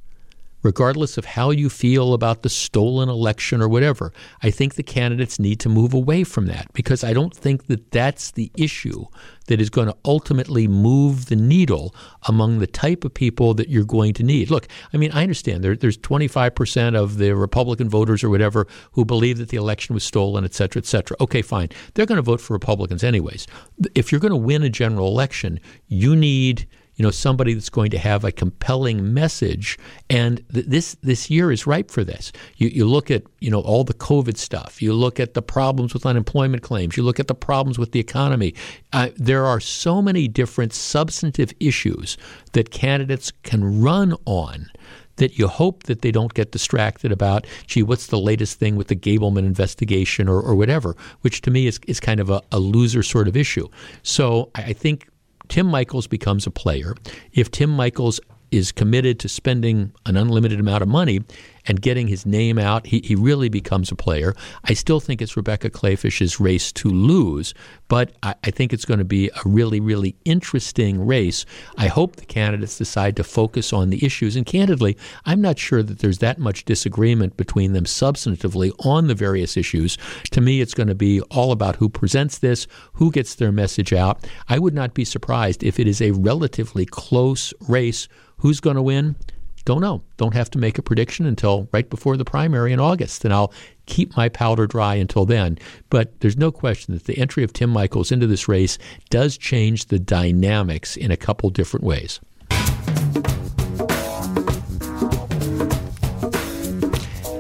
regardless 0.64 1.18
of 1.18 1.26
how 1.26 1.50
you 1.52 1.70
feel 1.70 2.14
about 2.14 2.44
the 2.44 2.50
stolen 2.50 3.10
election 3.10 3.62
or 3.62 3.68
whatever. 3.68 4.14
I 4.44 4.52
think 4.52 4.76
the 4.76 4.84
candidates 4.84 5.40
need 5.40 5.60
to 5.62 5.70
move 5.70 5.94
away 5.94 6.24
from 6.24 6.46
that 6.48 6.72
because 6.74 7.04
I 7.04 7.14
don't 7.14 7.36
think 7.36 7.68
that 7.68 7.92
that's 7.92 8.32
the 8.32 8.52
issue 8.56 9.06
that 9.48 9.60
is 9.60 9.70
going 9.70 9.88
to 9.88 9.98
ultimately 10.06 10.68
move 10.68 11.26
the 11.26 11.36
needle 11.36 11.96
among 12.28 12.60
the 12.60 12.68
type 12.68 13.04
of 13.04 13.14
people 13.14 13.54
that 13.56 13.70
you're 13.70 13.84
going 13.84 14.14
to 14.14 14.24
need. 14.24 14.50
Look, 14.50 14.68
I 14.94 14.98
mean, 14.98 15.12
I 15.12 15.24
understand 15.24 15.64
there, 15.64 15.76
there's 15.76 15.98
25% 15.98 16.96
of 16.96 17.18
the 17.18 17.36
Republican 17.36 17.90
voters 17.90 18.24
or 18.24 18.30
whatever 18.30 18.68
who 18.94 19.04
believe 19.04 19.40
that 19.40 19.50
the 19.50 19.58
election 19.58 19.94
was 19.94 20.04
stolen, 20.04 20.46
et 20.46 20.54
cetera, 20.54 20.82
et 20.82 20.86
cetera. 20.86 21.18
Okay, 21.20 21.42
fine. 21.42 21.70
They're 21.94 22.06
going 22.06 22.18
to 22.18 22.22
vote 22.22 22.40
for 22.40 22.54
Republicans 22.54 23.04
anyways. 23.04 23.48
If 23.96 24.12
you're 24.12 24.22
going 24.22 24.32
to 24.32 24.38
win 24.38 24.64
a 24.64 24.70
general 24.70 25.08
election, 25.08 25.60
you 25.88 26.16
need– 26.16 26.68
you 27.02 27.08
know 27.08 27.10
somebody 27.10 27.56
that's 27.56 27.72
going 27.72 27.90
to 27.90 27.98
have 27.98 28.24
a 28.24 28.32
compelling 28.32 29.12
message. 29.12 29.80
And 30.08 30.48
th- 30.54 30.68
this 30.68 30.96
this 31.02 31.32
year 31.32 31.52
is 31.52 31.66
ripe 31.66 31.90
for 31.90 32.04
this. 32.04 32.32
You, 32.58 32.68
you 32.68 32.86
look 32.86 33.10
at 33.10 33.24
you 33.40 33.50
know 33.50 33.62
all 33.62 33.84
the 33.84 33.96
covid 33.96 34.38
stuff. 34.38 34.84
You 34.84 34.94
look 34.94 35.20
at 35.20 35.34
the 35.34 35.42
problems 35.42 35.96
with 35.96 36.06
unemployment 36.06 36.62
claims. 36.62 36.96
You 36.96 37.02
look 37.02 37.20
at 37.20 37.28
the 37.28 37.34
problems 37.34 37.80
with 37.80 37.92
the 37.92 38.00
economy. 38.00 38.54
Uh, 38.94 39.10
there 39.16 39.48
are 39.48 39.60
so 39.60 40.00
many 40.00 40.28
different 40.28 40.74
substantive 40.74 41.52
issues 41.60 42.20
that 42.52 42.70
candidates 42.70 43.32
can 43.42 43.82
run 43.82 44.14
on 44.26 44.70
that 45.16 45.40
you 45.40 45.48
hope 45.48 45.84
that 45.84 46.04
they 46.04 46.12
don't 46.12 46.34
get 46.34 46.52
distracted 46.52 47.12
about, 47.12 47.46
gee, 47.68 47.84
what's 47.84 48.08
the 48.08 48.20
latest 48.20 48.60
thing 48.60 48.76
with 48.76 48.88
the 48.88 48.96
Gableman 48.96 49.46
investigation 49.46 50.28
or, 50.28 50.40
or 50.40 50.56
whatever, 50.56 50.96
which 51.22 51.42
to 51.42 51.52
me 51.52 51.68
is, 51.68 51.80
is 51.88 52.00
kind 52.00 52.20
of 52.20 52.30
a, 52.30 52.42
a 52.52 52.60
loser 52.60 53.04
sort 53.04 53.28
of 53.28 53.36
issue. 53.36 53.68
So 54.04 54.50
I 54.56 54.74
think 54.74 55.11
Tim 55.52 55.70
Michels 55.70 56.08
becomes 56.08 56.48
a 56.48 56.50
player, 56.50 56.96
if 57.34 57.52
Tim 57.52 57.76
Michels 57.76 58.22
is 58.52 58.72
committed 58.72 59.20
to 59.20 59.28
spending 59.28 59.92
an 60.06 60.16
unlimited 60.16 60.62
amount 60.62 60.82
of 60.82 60.88
money 60.88 61.26
and 61.66 61.82
getting 61.82 62.08
his 62.08 62.26
name 62.26 62.58
out, 62.58 62.88
he, 62.88 63.02
he 63.04 63.16
really 63.16 63.50
becomes 63.50 63.92
a 63.92 63.96
player. 63.96 64.34
I 64.64 64.74
still 64.74 65.00
think 65.00 65.22
it's 65.22 65.38
Rebecca 65.38 65.70
Kleefisch's 65.70 66.40
race 66.40 66.72
to 66.74 66.90
lose, 66.90 67.54
but 67.88 68.12
I, 68.24 68.36
I 68.44 68.52
think 68.52 68.74
it's 68.74 68.86
going 68.86 69.00
to 69.00 69.06
be 69.06 69.30
a 69.30 69.42
really, 69.46 69.80
really 69.80 70.16
interesting 70.26 71.06
race. 71.06 71.46
I 71.78 71.88
hope 71.88 72.16
the 72.16 72.26
candidates 72.26 72.78
decide 72.78 73.16
to 73.18 73.24
focus 73.24 73.74
on 73.74 73.90
the 73.90 74.04
issues. 74.06 74.36
And 74.36 74.46
candidly, 74.46 74.98
I'm 75.26 75.42
not 75.42 75.60
sure 75.60 75.84
that 75.84 76.00
there's 76.00 76.20
that 76.20 76.40
much 76.40 76.66
disagreement 76.66 77.38
between 77.38 77.74
them 77.74 77.86
substantively 77.86 78.72
on 78.86 79.08
the 79.08 79.16
various 79.16 79.58
issues. 79.58 79.98
To 80.32 80.42
me, 80.42 80.62
it's 80.62 80.74
going 80.74 80.90
to 80.90 80.96
be 80.96 81.22
all 81.32 81.52
about 81.52 81.78
who 81.78 81.90
presents 81.90 82.38
this, 82.40 82.68
who 82.94 83.12
gets 83.12 83.36
their 83.36 83.52
message 83.52 83.94
out. 83.94 84.26
I 84.48 84.60
would 84.60 84.74
not 84.74 84.94
be 84.94 85.06
surprised 85.06 85.64
if 85.64 85.80
it 85.80 85.88
is 85.88 86.02
a 86.02 86.12
relatively 86.12 86.86
close 86.86 87.54
race 87.68 88.08
Who's 88.42 88.60
going 88.60 88.76
to 88.76 88.82
win? 88.82 89.16
Don't 89.64 89.82
know. 89.82 90.02
Don't 90.18 90.34
have 90.34 90.50
to 90.52 90.58
make 90.58 90.78
a 90.78 90.82
prediction 90.82 91.26
until 91.26 91.68
right 91.72 91.90
before 91.90 92.18
the 92.18 92.26
primary 92.26 92.74
in 92.74 92.80
August, 92.80 93.24
and 93.26 93.34
I'll 93.34 93.54
keep 93.86 94.16
my 94.18 94.30
powder 94.30 94.66
dry 94.68 94.96
until 94.96 95.26
then. 95.26 95.58
But 95.90 96.20
there's 96.22 96.38
no 96.38 96.52
question 96.52 96.94
that 96.94 97.06
the 97.06 97.18
entry 97.18 97.44
of 97.44 97.54
Tim 97.54 97.72
Michels 97.72 98.12
into 98.12 98.28
this 98.28 98.48
race 98.48 98.78
does 99.10 99.38
change 99.38 99.86
the 99.86 100.00
dynamics 100.00 100.98
in 100.98 101.12
a 101.12 101.18
couple 101.18 101.50
different 101.50 101.84
ways. 101.84 102.20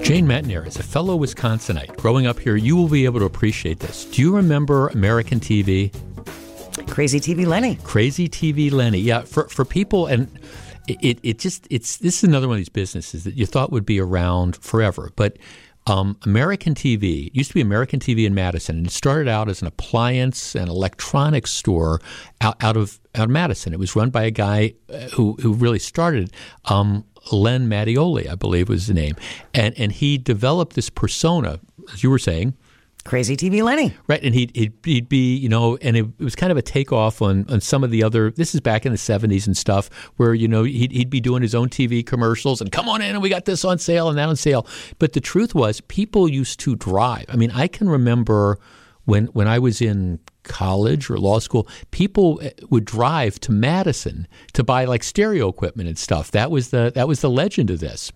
Jane 0.03 0.25
Matenaer 0.27 0.67
is 0.67 0.77
a 0.77 0.83
fellow 0.83 1.17
Wisconsinite. 1.17 1.95
Growing 1.95 2.25
up 2.25 2.37
here, 2.37 2.57
you 2.57 2.75
will 2.75 2.89
be 2.89 3.05
able 3.05 3.19
to 3.19 3.25
appreciate 3.25 3.79
this. 3.79 4.03
Do 4.05 4.21
you 4.21 4.35
remember 4.35 4.89
American 4.89 5.39
TV? 5.39 5.93
Crazy 6.89 7.19
TV 7.21 7.45
Lenny. 7.45 7.75
Crazy 7.83 8.27
TV 8.27 8.69
Lenny. 8.71 8.99
Yeah, 8.99 9.21
for 9.21 9.47
for 9.47 9.63
people 9.63 10.07
and 10.07 10.27
it, 11.01 11.19
it 11.23 11.39
just 11.39 11.67
it's 11.69 11.97
this 11.97 12.17
is 12.17 12.23
another 12.23 12.47
one 12.47 12.55
of 12.55 12.59
these 12.59 12.69
businesses 12.69 13.23
that 13.23 13.35
you 13.35 13.45
thought 13.45 13.71
would 13.71 13.85
be 13.85 13.99
around 13.99 14.55
forever, 14.57 15.11
but 15.15 15.37
um, 15.87 16.17
American 16.23 16.75
TV 16.75 17.31
used 17.33 17.49
to 17.49 17.53
be 17.55 17.61
American 17.61 17.99
TV 17.99 18.25
in 18.25 18.35
Madison, 18.35 18.77
and 18.77 18.87
it 18.87 18.91
started 18.91 19.27
out 19.27 19.49
as 19.49 19.61
an 19.61 19.67
appliance 19.67 20.55
and 20.55 20.69
electronics 20.69 21.51
store 21.51 21.99
out, 22.39 22.55
out 22.63 22.77
of 22.77 22.99
out 23.15 23.25
of 23.25 23.29
Madison. 23.29 23.73
It 23.73 23.79
was 23.79 23.95
run 23.95 24.11
by 24.11 24.23
a 24.23 24.31
guy 24.31 24.75
uh, 24.93 25.09
who 25.09 25.33
who 25.41 25.53
really 25.53 25.79
started. 25.79 26.31
Um, 26.65 27.05
Len 27.31 27.67
Mattioli, 27.67 28.27
I 28.27 28.35
believe 28.35 28.69
was 28.69 28.87
the 28.87 28.93
name, 28.93 29.15
and 29.53 29.77
and 29.77 29.91
he 29.91 30.17
developed 30.17 30.75
this 30.75 30.89
persona, 30.89 31.59
as 31.93 32.03
you 32.03 32.09
were 32.09 32.19
saying, 32.19 32.55
Crazy 33.03 33.35
TV 33.35 33.63
Lenny. 33.63 33.95
Right. 34.07 34.23
And 34.23 34.35
he'd, 34.35 34.55
he'd, 34.55 34.73
he'd 34.83 35.09
be, 35.09 35.35
you 35.35 35.49
know, 35.49 35.75
and 35.77 35.97
it, 35.97 36.05
it, 36.19 36.23
was 36.23 36.35
kind 36.35 36.51
of 36.51 36.57
a 36.57 36.61
takeoff 36.61 37.21
on, 37.21 37.45
on 37.49 37.59
some 37.59 37.83
of 37.83 37.89
the 37.89 38.03
other, 38.03 38.29
this 38.31 38.53
is 38.53 38.61
back 38.61 38.85
in 38.85 38.91
the 38.91 38.97
70s 38.97 39.47
and 39.47 39.57
stuff, 39.57 39.89
where, 40.17 40.35
you 40.35 40.47
know, 40.47 40.63
he'd, 40.63 40.91
he'd 40.91 41.09
be 41.09 41.19
doing 41.19 41.41
his 41.41 41.55
own 41.55 41.67
TV 41.67 42.05
commercials 42.05 42.61
and 42.61 42.71
come 42.71 42.87
on 42.87 43.01
in 43.01 43.11
and 43.11 43.21
we 43.21 43.29
got 43.29 43.45
this 43.45 43.65
on 43.65 43.79
sale 43.79 44.09
and 44.09 44.17
that 44.19 44.29
on 44.29 44.35
sale. 44.35 44.67
But 44.99 45.13
the 45.13 45.21
truth 45.21 45.55
was, 45.55 45.81
people 45.81 46.29
used 46.29 46.59
to 46.61 46.75
drive. 46.75 47.25
I 47.27 47.37
mean, 47.37 47.51
I 47.51 47.67
can 47.67 47.89
remember 47.89 48.59
when, 49.05 49.25
when 49.27 49.47
I 49.47 49.57
was 49.57 49.81
in 49.81 50.19
college 50.43 51.09
or 51.09 51.17
law 51.17 51.39
school, 51.39 51.67
people 51.89 52.39
eh, 52.43 52.51
would 52.69 52.85
drive 52.85 53.39
to 53.41 53.51
Madison 53.51 54.27
to 54.53 54.63
buy 54.63 54.85
like 54.85 55.03
stereo 55.03 55.49
equipment 55.49 55.89
and 55.89 55.97
stuff. 55.97 56.29
That 56.31 56.51
was 56.51 56.69
the, 56.69 56.91
that 56.93 57.07
was 57.07 57.21
the 57.21 57.29
legend 57.29 57.71
of 57.71 57.79
this. 57.79 58.11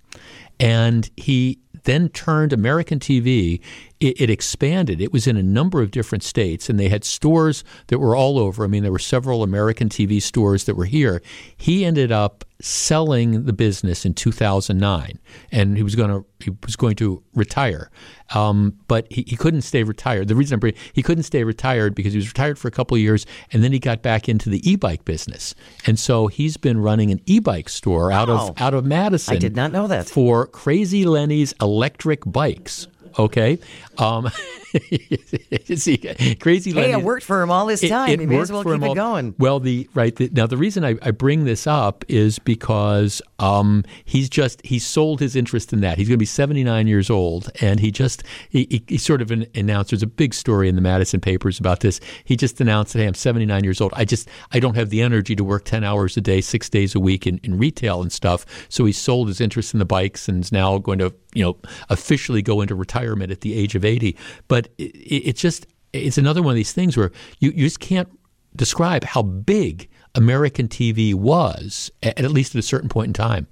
And 0.60 1.10
he, 1.18 1.60
then 1.86 2.10
turned 2.10 2.54
American 2.54 3.00
TV. 3.00 3.62
It, 4.02 4.20
it, 4.20 4.30
expanded. 4.30 5.00
It 5.00 5.14
was 5.14 5.26
in 5.26 5.38
a 5.38 5.42
number 5.42 5.82
of 5.82 5.90
different 5.90 6.22
states, 6.22 6.70
and 6.70 6.78
they 6.78 6.90
had 6.90 7.06
stores 7.06 7.64
that 7.88 7.98
were 7.98 8.14
all 8.14 8.38
over. 8.38 8.66
I 8.66 8.68
mean, 8.68 8.84
there 8.84 8.92
were 8.92 9.00
several 9.00 9.42
American 9.42 9.88
TV 9.88 10.22
stores 10.22 10.66
that 10.66 10.76
were 10.76 10.86
here. 10.86 11.22
He 11.56 11.86
ended 11.86 12.12
up 12.12 12.44
selling 12.66 13.46
the 13.46 13.54
business 13.54 14.08
in 14.08 14.14
2009, 14.16 15.20
and 15.52 15.78
he 15.78 15.84
was 15.84 15.94
going 15.94 16.10
to 16.10 16.26
he 16.40 16.52
was 16.64 16.76
going 16.76 16.96
to 16.96 17.22
retire, 17.36 17.92
um, 18.34 18.76
but 18.88 19.06
he, 19.12 19.24
he 19.28 19.36
couldn't 19.36 19.62
stay 19.62 19.84
retired. 19.84 20.28
The 20.28 20.36
reason 20.36 20.56
I'm 20.56 20.60
bringing, 20.60 20.80
he 20.92 21.04
couldn't 21.04 21.26
stay 21.26 21.44
retired 21.44 21.94
because 21.94 22.14
he 22.14 22.18
was 22.18 22.28
retired 22.28 22.58
for 22.58 22.68
a 22.68 22.72
couple 22.72 22.96
of 22.96 23.02
years, 23.02 23.28
and 23.52 23.64
then 23.64 23.72
he 23.72 23.78
got 23.78 24.02
back 24.02 24.28
into 24.28 24.50
the 24.50 24.68
e-bike 24.68 25.06
business, 25.06 25.54
and 25.86 26.00
so 26.00 26.26
he's 26.26 26.58
been 26.58 26.80
running 26.80 27.12
an 27.12 27.22
e-bike 27.28 27.70
store 27.70 28.12
out 28.12 28.30
of 28.30 28.60
out 28.60 28.74
of 28.74 28.84
Madison. 28.84 29.36
I 29.36 29.38
did 29.38 29.56
not 29.56 29.72
know 29.72 29.86
that 29.88 30.10
for 30.10 30.48
Crazy 30.48 31.06
Lenny's 31.06 31.54
electric 31.62 32.24
bikes. 32.26 32.88
Okay. 33.18 33.60
Um, 33.98 34.30
see, 35.76 35.98
crazy. 36.40 36.72
Hey, 36.74 36.92
it 36.92 37.02
worked 37.02 37.24
for 37.24 37.42
him 37.42 37.52
all 37.52 37.66
this 37.66 37.88
time. 37.88 38.10
It, 38.10 38.22
it 38.22 38.28
may 38.28 38.40
as 38.40 38.52
well 38.52 38.64
keep 38.64 38.74
it 38.74 38.84
all, 38.84 38.96
going. 38.96 39.36
Well, 39.38 39.60
the 39.60 39.90
right 39.94 40.16
the, 40.16 40.30
now 40.34 40.48
the 40.48 40.58
reason 40.58 40.84
I, 40.84 40.96
I, 41.02 41.12
bring 41.12 41.46
this 41.46 41.66
up 41.68 42.04
is 42.08 42.40
because 42.40 43.22
um, 43.40 43.84
he's 44.04 44.30
just 44.30 44.66
he 44.66 44.80
sold 44.80 45.20
his 45.20 45.36
interest 45.36 45.72
in 45.72 45.82
that. 45.82 45.98
He's 45.98 46.08
going 46.08 46.16
to 46.16 46.20
be 46.20 46.26
79 46.26 46.88
years 46.88 47.10
old, 47.10 47.50
and 47.62 47.80
he 47.80 47.92
just 47.92 48.24
he, 48.50 48.68
he, 48.70 48.84
he 48.88 48.98
sort 48.98 49.22
of 49.22 49.32
an, 49.32 49.46
announced. 49.56 49.92
There's 49.92 50.04
a 50.04 50.08
big 50.08 50.34
story 50.34 50.68
in 50.68 50.76
the 50.76 50.82
Madison 50.82 51.22
papers 51.22 51.60
about 51.60 51.80
this. 51.80 52.00
He 52.26 52.36
just 52.36 52.60
announced 52.60 52.94
that 52.94 53.00
hey, 53.00 53.08
I'm 53.08 53.14
79 53.14 53.64
years 53.64 53.80
old. 53.80 53.94
I 53.96 54.04
just 54.04 54.28
I 54.52 54.60
don't 54.60 54.76
have 54.76 54.90
the 54.90 55.02
energy 55.02 55.36
to 55.36 55.44
work 55.44 55.66
10 55.66 55.84
hours 55.84 56.18
a 56.18 56.22
day, 56.22 56.42
six 56.42 56.70
days 56.70 56.96
a 56.96 57.00
week 57.00 57.26
in, 57.28 57.40
in 57.44 57.58
retail 57.58 58.02
and 58.02 58.12
stuff. 58.12 58.46
So 58.70 58.86
he 58.86 58.92
sold 58.92 59.28
his 59.28 59.40
interest 59.40 59.74
in 59.74 59.80
the 59.80 59.86
bikes 59.86 60.28
and 60.28 60.44
is 60.44 60.52
now 60.52 60.78
going 60.80 61.00
to 61.00 61.14
you 61.34 61.44
know 61.44 61.58
officially 61.90 62.42
go 62.42 62.62
into 62.62 62.74
retirement 62.74 63.32
at 63.32 63.42
the 63.42 63.54
age 63.54 63.76
of 63.76 63.86
80. 63.86 64.18
But 64.48 64.65
it, 64.78 64.84
it's 64.84 65.42
just 65.42 65.68
it's 65.94 66.18
another 66.18 66.42
one 66.42 66.52
of 66.52 66.56
these 66.56 66.74
things 66.74 66.98
where 66.98 67.12
you, 67.40 67.52
you 67.52 67.66
just 67.66 67.80
can't 67.80 68.10
describe 68.56 69.04
how 69.04 69.22
big 69.22 69.90
American 70.14 70.68
TV 70.68 71.14
was 71.14 71.92
at, 72.04 72.20
at 72.20 72.32
least 72.32 72.56
at 72.56 72.60
a 72.60 72.64
certain 72.64 72.90
point 72.90 73.08
in 73.08 73.14
time. 73.14 73.48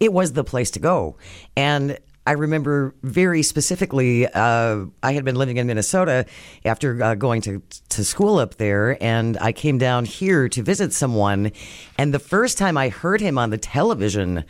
It 0.00 0.12
was 0.12 0.32
the 0.32 0.44
place 0.44 0.70
to 0.72 0.80
go, 0.80 1.18
and 1.56 1.98
I 2.28 2.32
remember 2.32 2.94
very 3.02 3.42
specifically, 3.42 4.26
uh, 4.26 4.84
I 5.02 5.12
had 5.12 5.24
been 5.24 5.36
living 5.36 5.56
in 5.56 5.66
Minnesota 5.66 6.26
after 6.62 7.02
uh, 7.02 7.14
going 7.14 7.40
to, 7.40 7.62
to 7.88 8.04
school 8.04 8.38
up 8.38 8.56
there, 8.56 9.02
and 9.02 9.38
I 9.38 9.52
came 9.52 9.78
down 9.78 10.04
here 10.04 10.46
to 10.50 10.62
visit 10.62 10.92
someone. 10.92 11.52
And 11.96 12.12
the 12.12 12.18
first 12.18 12.58
time 12.58 12.76
I 12.76 12.90
heard 12.90 13.22
him 13.22 13.38
on 13.38 13.48
the 13.48 13.56
television 13.56 14.44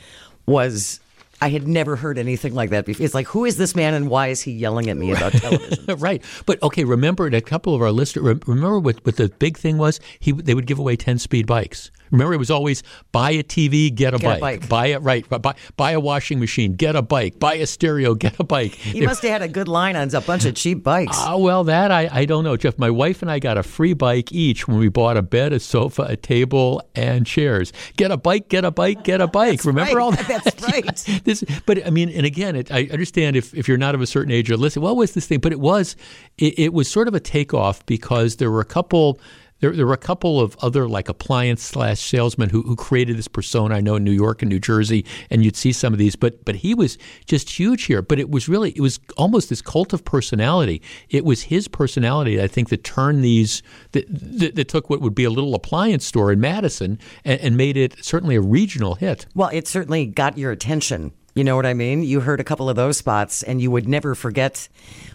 was 0.45 0.99
I 1.41 1.51
had 1.51 1.69
never 1.69 1.97
heard 1.97 2.19
anything 2.19 2.55
like 2.55 2.71
that 2.71 2.85
before. 2.85 3.05
It's 3.05 3.15
like, 3.15 3.29
who 3.29 3.45
is 3.45 3.57
this 3.57 3.75
man 3.77 3.95
and 3.95 4.09
why 4.09 4.29
is 4.29 4.41
he 4.41 4.53
yelling 4.53 4.91
at 4.91 4.97
me 4.97 5.13
about 5.13 5.33
television? 5.33 5.85
right. 5.99 6.23
But 6.47 6.63
okay, 6.63 6.85
remember, 6.85 7.27
a 7.27 7.41
couple 7.41 7.75
of 7.75 7.83
our 7.83 7.93
listeners, 7.93 8.41
remember 8.47 8.81
what, 8.81 9.05
what 9.05 9.17
the 9.17 9.29
big 9.29 9.57
thing 9.57 9.79
was? 9.79 10.01
He 10.19 10.33
They 10.33 10.55
would 10.55 10.67
give 10.67 10.79
away 10.79 10.97
10 10.97 11.19
speed 11.19 11.47
bikes. 11.47 11.91
Remember, 12.11 12.35
it 12.35 12.39
was 12.39 12.51
always 12.51 12.83
buy 13.13 13.31
a 13.33 13.43
TV, 13.43 13.95
get 13.95 14.15
a, 14.15 14.19
get 14.19 14.41
bike. 14.41 14.57
a 14.57 14.61
bike. 14.61 14.69
Buy 14.69 14.87
it 14.87 15.03
right. 15.03 15.29
Buy, 15.29 15.55
buy 15.77 15.93
a 15.93 16.01
washing 16.01 16.41
machine, 16.41 16.75
get 16.75 16.97
a 16.97 17.03
bike. 17.03 17.39
Buy 17.39 17.55
a 17.55 17.67
stereo, 17.67 18.15
get 18.15 18.39
a 18.39 18.45
bike. 18.45 18.73
He 18.89 19.05
must 19.05 19.23
have 19.23 19.31
had 19.31 19.43
a 19.43 19.49
good 19.49 19.69
line 19.69 19.97
on 19.97 20.13
a 20.15 20.21
bunch 20.21 20.45
of 20.45 20.55
cheap 20.55 20.83
bikes. 20.83 21.17
Uh, 21.17 21.37
well, 21.39 21.65
that 21.65 21.93
I, 21.93 22.09
I 22.11 22.25
don't 22.25 22.43
know, 22.43 22.57
Jeff. 22.57 22.79
My 22.79 22.91
wife 22.91 23.23
and 23.23 23.31
I 23.31 23.39
got 23.39 23.59
a 23.59 23.63
free 23.63 23.93
bike 23.93 24.33
each 24.33 24.67
when 24.67 24.79
we 24.79 24.89
bought 24.89 25.17
a 25.17 25.23
bed, 25.23 25.53
a 25.53 25.61
sofa, 25.61 26.03
a 26.03 26.17
table, 26.17 26.83
and 26.95 27.27
chairs. 27.27 27.73
Get 27.97 28.11
a 28.11 28.17
bike, 28.17 28.49
get 28.49 28.65
a 28.65 28.71
bike, 28.71 29.05
get 29.05 29.21
a 29.21 29.27
bike. 29.29 29.65
Remember 29.65 29.97
right. 29.97 30.03
all 30.03 30.11
that? 30.13 30.27
That's 30.27 30.63
right. 30.63 31.09
yeah. 31.09 31.19
This, 31.23 31.45
but 31.67 31.87
I 31.87 31.91
mean, 31.91 32.09
and 32.09 32.27
again, 32.27 32.57
it, 32.57 32.73
I 32.73 32.89
understand 32.91 33.37
if, 33.37 33.55
if 33.55 33.69
you're 33.69 33.79
not 33.79 33.95
of 33.95 34.01
a 34.01 34.07
certain 34.07 34.33
age 34.33 34.51
or 34.51 34.57
listen, 34.57 34.83
what 34.83 34.97
was 34.97 35.13
this 35.13 35.27
thing? 35.27 35.41
But 35.41 35.53
it 35.53 35.61
was, 35.61 35.97
it, 36.39 36.59
it 36.59 36.73
was 36.73 36.91
sort 36.91 37.09
of 37.09 37.15
a 37.15 37.21
takeoff 37.21 37.85
because 37.87 38.37
there 38.37 38.51
were 38.51 38.61
a 38.61 38.67
couple 38.67 39.21
there, 39.61 39.73
there 39.73 39.87
were 39.87 39.95
a 39.95 39.97
couple 39.97 40.41
of 40.41 40.57
other 40.61 40.89
like 40.89 41.09
appliance 41.09 41.63
slash 41.63 42.01
salesmen 42.01 42.51
who, 42.51 42.63
who 42.63 42.77
created 42.77 43.17
this 43.17 43.29
persona. 43.29 43.75
I 43.75 43.81
know 43.81 43.97
in 43.97 44.05
New 44.05 44.13
York 44.13 44.43
and 44.43 44.49
New 44.49 44.61
Jersey, 44.61 45.05
and 45.31 45.45
you'd 45.45 45.57
see 45.57 45.73
some 45.73 45.93
of 45.93 45.99
these, 45.99 46.17
but 46.17 46.45
but 46.45 46.57
he 46.57 46.75
was 46.75 46.99
just 47.27 47.51
huge 47.51 47.85
here. 47.85 48.03
But 48.03 48.19
it 48.19 48.31
was 48.31 48.49
really 48.49 48.71
it 48.71 48.81
was 48.81 49.01
almost 49.17 49.49
this 49.49 49.63
cult 49.63 49.93
of 49.93 50.05
personality. 50.05 50.81
It 51.09 51.25
was 51.25 51.43
his 51.43 51.69
personality, 51.69 52.41
I 52.41 52.47
think, 52.47 52.69
that 52.69 52.85
turned 52.85 53.25
these 53.25 53.63
that, 53.93 54.07
that, 54.09 54.55
that 54.55 54.69
took 54.69 54.91
what 54.91 55.01
would 55.01 55.15
be 55.15 55.25
a 55.25 55.31
little 55.31 55.55
appliance 55.55 56.07
store 56.07 56.33
in 56.33 56.41
Madison 56.41 56.99
and, 57.25 57.41
and 57.41 57.57
made 57.57 57.77
it 57.77 58.05
certainly 58.05 58.37
a 58.37 58.41
regional 58.41 58.95
hit. 58.95 59.27
Well, 59.35 59.51
it 59.53 59.67
certainly 59.67 60.07
got 60.07 60.39
your 60.39 60.53
attention. 60.53 61.13
You 61.35 61.45
know 61.45 61.55
what 61.55 61.67
I 61.67 61.75
mean? 61.75 62.03
You 62.03 62.21
heard 62.21 62.41
a 62.41 62.45
couple 62.45 62.69
of 62.69 62.75
those 62.75 62.97
spots, 62.97 63.45
and 63.45 63.61
you 63.61 63.71
would 63.71 63.87
never 63.89 64.17
forget 64.17 64.69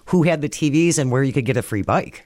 who 0.05 0.23
had 0.23 0.41
the 0.41 0.47
TVs 0.47 0.97
and 0.97 1.11
where 1.11 1.21
you 1.21 1.33
could 1.33 1.45
get 1.45 1.57
a 1.57 1.61
free 1.61 1.81
bike 1.81 2.25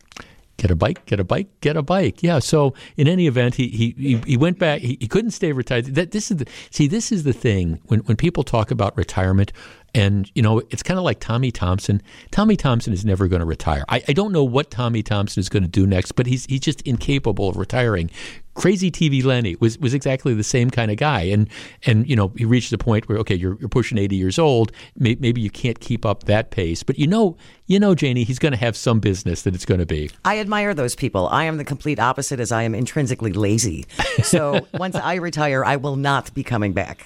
get 0.58 0.72
a 0.72 0.76
bike, 0.76 1.06
get 1.06 1.20
a 1.20 1.24
bike, 1.24 1.48
get 1.62 1.78
a 1.78 1.82
bike. 1.82 2.22
Yeah. 2.22 2.40
So 2.40 2.74
in 2.98 3.08
any 3.08 3.28
event, 3.28 3.56
he 3.56 3.68
he 3.70 4.22
he 4.26 4.38
went 4.38 4.60
back. 4.60 4.82
He, 4.82 4.98
he 5.00 5.08
couldn't 5.08 5.32
stay 5.32 5.52
retired. 5.52 5.96
That 5.96 6.12
this 6.12 6.32
is 6.32 6.38
the 6.38 6.48
see. 6.70 6.88
This 6.88 7.12
is 7.12 7.24
the 7.24 7.34
thing 7.34 7.80
when 7.86 8.00
when 8.02 8.18
people 8.18 8.44
talk 8.44 8.72
about 8.72 8.98
retirement. 8.98 9.54
And, 9.96 10.30
you 10.36 10.44
know, 10.44 10.60
it's 10.70 10.84
kind 10.84 11.00
of 11.00 11.06
like 11.06 11.20
Tommy 11.20 11.50
Thompson. 11.50 12.04
Tommy 12.30 12.56
Thompson 12.56 12.94
is 12.94 13.04
never 13.04 13.28
going 13.28 13.40
to 13.40 13.46
retire. 13.46 13.84
I, 13.90 14.04
I 14.08 14.14
don't 14.14 14.32
know 14.32 14.44
what 14.44 14.70
Tommy 14.70 15.02
Thompson 15.02 15.40
is 15.40 15.50
going 15.50 15.64
to 15.64 15.70
do 15.70 15.88
next, 15.88 16.12
but 16.12 16.28
he's 16.28 16.46
he's 16.46 16.60
just 16.60 16.82
incapable 16.82 17.50
of 17.50 17.58
retiring. 17.58 18.12
Crazy 18.58 18.90
TV 18.90 19.24
Lenny 19.24 19.56
was, 19.60 19.78
was 19.78 19.94
exactly 19.94 20.34
the 20.34 20.44
same 20.44 20.72
kind 20.72 20.90
of 20.90 20.98
guy, 20.98 21.22
and 21.22 21.48
and 21.86 22.10
you 22.10 22.16
know 22.16 22.34
he 22.36 22.44
reached 22.44 22.74
a 22.74 22.78
point 22.78 23.08
where 23.08 23.20
okay 23.20 23.36
you're, 23.36 23.56
you're 23.60 23.70
pushing 23.70 24.00
80 24.00 24.16
years 24.16 24.40
old, 24.40 24.72
may, 24.98 25.16
maybe 25.20 25.42
you 25.42 25.52
can't 25.52 25.80
keep 25.80 26.06
up 26.06 26.24
that 26.24 26.50
pace, 26.50 26.82
but 26.82 26.98
you 26.98 27.06
know 27.06 27.38
you 27.68 27.80
know 27.80 27.94
Janie 27.94 28.24
he's 28.24 28.40
going 28.40 28.54
to 28.54 28.58
have 28.58 28.76
some 28.76 29.00
business 29.00 29.44
that 29.44 29.54
it's 29.54 29.66
going 29.66 29.80
to 29.80 29.86
be. 29.86 30.10
I 30.26 30.40
admire 30.40 30.74
those 30.74 30.96
people. 30.96 31.28
I 31.28 31.44
am 31.44 31.58
the 31.58 31.64
complete 31.64 32.00
opposite, 32.00 32.40
as 32.40 32.52
I 32.52 32.64
am 32.64 32.74
intrinsically 32.74 33.32
lazy. 33.32 33.86
So 34.24 34.68
once 34.74 34.96
I 34.96 35.16
retire, 35.16 35.64
I 35.64 35.76
will 35.76 35.96
not 35.96 36.34
be 36.34 36.44
coming 36.44 36.74
back. 36.74 37.06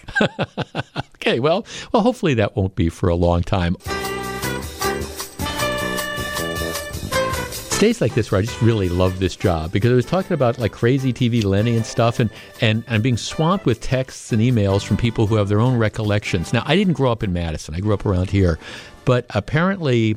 okay, 1.15 1.41
well 1.41 1.65
well 1.91 2.01
hopefully 2.01 2.33
that 2.35 2.55
won't 2.55 2.75
be 2.75 2.87
for 2.87 3.09
a 3.09 3.15
long 3.15 3.43
time. 3.43 3.75
Days 7.81 7.99
like 7.99 8.13
this 8.13 8.29
where 8.31 8.37
I 8.37 8.43
just 8.43 8.61
really 8.61 8.89
love 8.89 9.17
this 9.17 9.35
job 9.35 9.71
because 9.71 9.91
I 9.91 9.95
was 9.95 10.05
talking 10.05 10.33
about 10.33 10.59
like 10.59 10.71
crazy 10.71 11.11
TV 11.11 11.43
Lenny 11.43 11.75
and 11.75 11.83
stuff, 11.83 12.19
and, 12.19 12.29
and 12.61 12.83
I'm 12.87 13.01
being 13.01 13.17
swamped 13.17 13.65
with 13.65 13.81
texts 13.81 14.31
and 14.31 14.39
emails 14.39 14.85
from 14.85 14.97
people 14.97 15.25
who 15.25 15.33
have 15.33 15.47
their 15.47 15.59
own 15.59 15.75
recollections. 15.79 16.53
Now, 16.53 16.61
I 16.67 16.75
didn't 16.75 16.93
grow 16.93 17.11
up 17.11 17.23
in 17.23 17.33
Madison, 17.33 17.73
I 17.73 17.79
grew 17.79 17.95
up 17.95 18.05
around 18.05 18.29
here, 18.29 18.59
but 19.03 19.25
apparently 19.31 20.15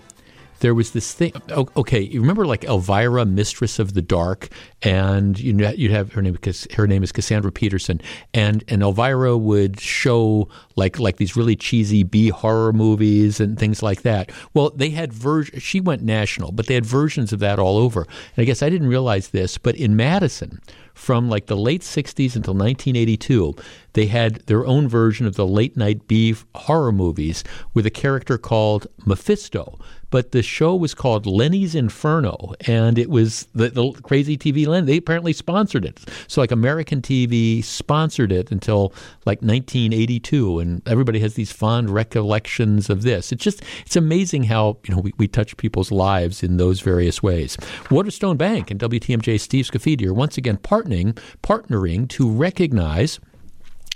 there 0.65 0.75
was 0.75 0.93
this 0.93 1.13
thing. 1.13 1.31
Okay, 1.51 2.01
you 2.01 2.23
remember 2.23 2.47
like 2.47 2.65
Elvira, 2.65 3.27
Mistress 3.27 3.79
of 3.79 3.93
the 3.93 4.01
Dark, 4.01 4.49
and 4.81 5.39
you 5.39 5.53
know, 5.53 5.69
you'd 5.69 5.91
have 5.91 6.15
her 6.15 6.23
name 6.23 6.33
because 6.33 6.67
her 6.73 6.87
name 6.87 7.03
is 7.03 7.13
Cassandra 7.13 7.53
Peterson, 7.53 8.01
and 8.33 8.65
and 8.69 8.83
Elvira 8.83 9.37
would 9.37 9.79
show 9.79 10.49
like 10.77 10.99
like 10.99 11.19
these 11.19 11.37
really 11.37 11.55
cheesy 11.55 12.03
B 12.03 12.31
horror 12.31 12.73
movies 12.73 13.41
and 13.41 13.59
things 13.59 13.83
like 13.83 14.03
that. 14.03 14.33
Well, 14.55 14.71
they 14.71 14.89
had 14.89 15.13
version. 15.13 15.61
She 15.61 15.81
went 15.81 16.01
national, 16.01 16.51
but 16.51 16.67
they 16.67 16.73
had 16.73 16.87
versions 16.87 17.31
of 17.35 17.41
that 17.41 17.59
all 17.59 17.77
over. 17.77 18.01
And 18.35 18.43
I 18.43 18.45
guess 18.45 18.63
I 18.63 18.71
didn't 18.71 18.89
realize 18.89 19.29
this, 19.29 19.59
but 19.59 19.77
in 19.77 19.97
Madison, 19.97 20.63
from 20.95 21.29
like 21.29 21.47
the 21.47 21.57
late 21.57 21.83
60s 21.83 22.37
until 22.37 22.55
1982, 22.55 23.55
they 23.93 24.07
had 24.07 24.37
their 24.47 24.65
own 24.65 24.89
version 24.89 25.27
of 25.27 25.35
the 25.35 25.47
late 25.47 25.77
night 25.77 26.07
B 26.07 26.35
horror 26.55 26.93
movies 26.93 27.45
with 27.75 27.85
a 27.85 27.91
character 27.91 28.39
called 28.39 28.87
Mephisto. 29.05 29.79
But 30.15 30.31
the 30.31 30.45
show 30.45 30.77
was 30.77 30.95
called 30.95 31.27
Lenny's 31.27 31.75
Inferno, 31.75 32.55
and 32.69 33.01
it 33.01 33.11
was 33.11 33.49
the, 33.53 33.71
the 33.71 33.91
crazy 34.03 34.39
TV 34.39 34.65
Lenny. 34.65 34.87
They 34.87 34.99
apparently 34.99 35.33
sponsored 35.33 35.85
it. 35.85 35.99
So, 36.29 36.41
like, 36.41 36.53
American 36.53 37.03
TV 37.03 37.65
sponsored 37.65 38.31
it 38.31 38.53
until 38.53 38.93
like 39.27 39.43
1982, 39.43 40.61
and 40.61 40.89
everybody 40.89 41.19
has 41.19 41.35
these 41.35 41.51
fond 41.51 41.91
recollections 41.91 42.89
of 42.89 43.03
this. 43.03 43.33
It's 43.33 43.43
just, 43.43 43.61
it's 43.85 43.97
amazing 43.97 44.45
how, 44.45 44.79
you 44.87 44.95
know, 44.95 45.01
we, 45.01 45.13
we 45.19 45.27
touch 45.27 45.57
people's 45.57 45.91
lives 45.91 46.45
in 46.45 46.59
those 46.59 46.79
various 46.79 47.21
ways. 47.21 47.57
Waterstone 47.91 48.37
Bank 48.37 48.71
and 48.71 48.79
WTMJ 48.79 49.41
Steve 49.41 49.65
Scaffidi 49.65 50.07
are 50.07 50.15
once 50.15 50.39
again 50.39 50.59
partnering, 50.59 51.19
partnering 51.43 52.09
to 52.11 52.31
recognize 52.31 53.19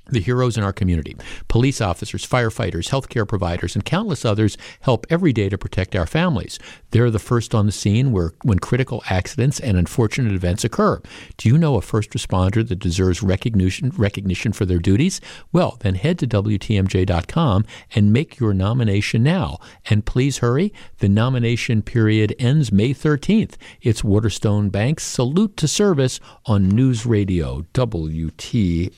the 0.09 0.21
heroes 0.21 0.57
in 0.57 0.65
our 0.65 0.73
community. 0.73 1.17
Police 1.49 1.81
officers, 1.81 2.27
firefighters, 2.27 2.91
healthcare 2.91 3.27
providers, 3.27 3.75
and 3.75 3.85
countless 3.85 4.25
others 4.25 4.57
help 4.81 5.07
every 5.11 5.33
day 5.33 5.49
to 5.49 5.59
protect 5.59 5.95
our 5.95 6.07
families. 6.07 6.59
They're 6.91 7.11
the 7.11 7.19
first 7.19 7.55
on 7.55 7.67
the 7.67 7.73
scene 7.73 8.13
where, 8.13 8.33
when 8.43 8.59
critical 8.59 9.03
accidents 9.11 9.61
and 9.61 9.77
unfortunate 9.77 10.33
events 10.33 10.65
occur. 10.65 11.01
Do 11.37 11.49
you 11.49 11.59
know 11.59 11.77
a 11.77 11.83
first 11.83 12.11
responder 12.11 12.67
that 12.67 12.79
deserves 12.79 13.23
recognition, 13.23 13.93
recognition 13.97 14.53
for 14.53 14.65
their 14.65 14.79
duties? 14.79 15.21
Well, 15.53 15.77
then 15.81 15.95
head 15.97 16.19
to 16.21 16.27
WTMJ.com 16.27 17.65
and 17.95 18.13
make 18.13 18.39
your 18.39 18.55
nomination 18.55 19.23
now. 19.23 19.59
And 19.87 20.05
please 20.07 20.39
hurry. 20.39 20.73
The 20.99 21.09
nomination 21.09 21.83
period 21.83 22.35
ends 22.39 22.73
May 22.73 22.95
13th. 22.95 23.57
It's 23.83 24.03
Waterstone 24.05 24.71
Bank's 24.71 25.05
Salute 25.05 25.57
to 25.59 25.69
Service 25.69 26.21
on 26.47 26.69
News 26.69 27.05
Radio 27.07 27.67
WTMJ. 27.75 28.89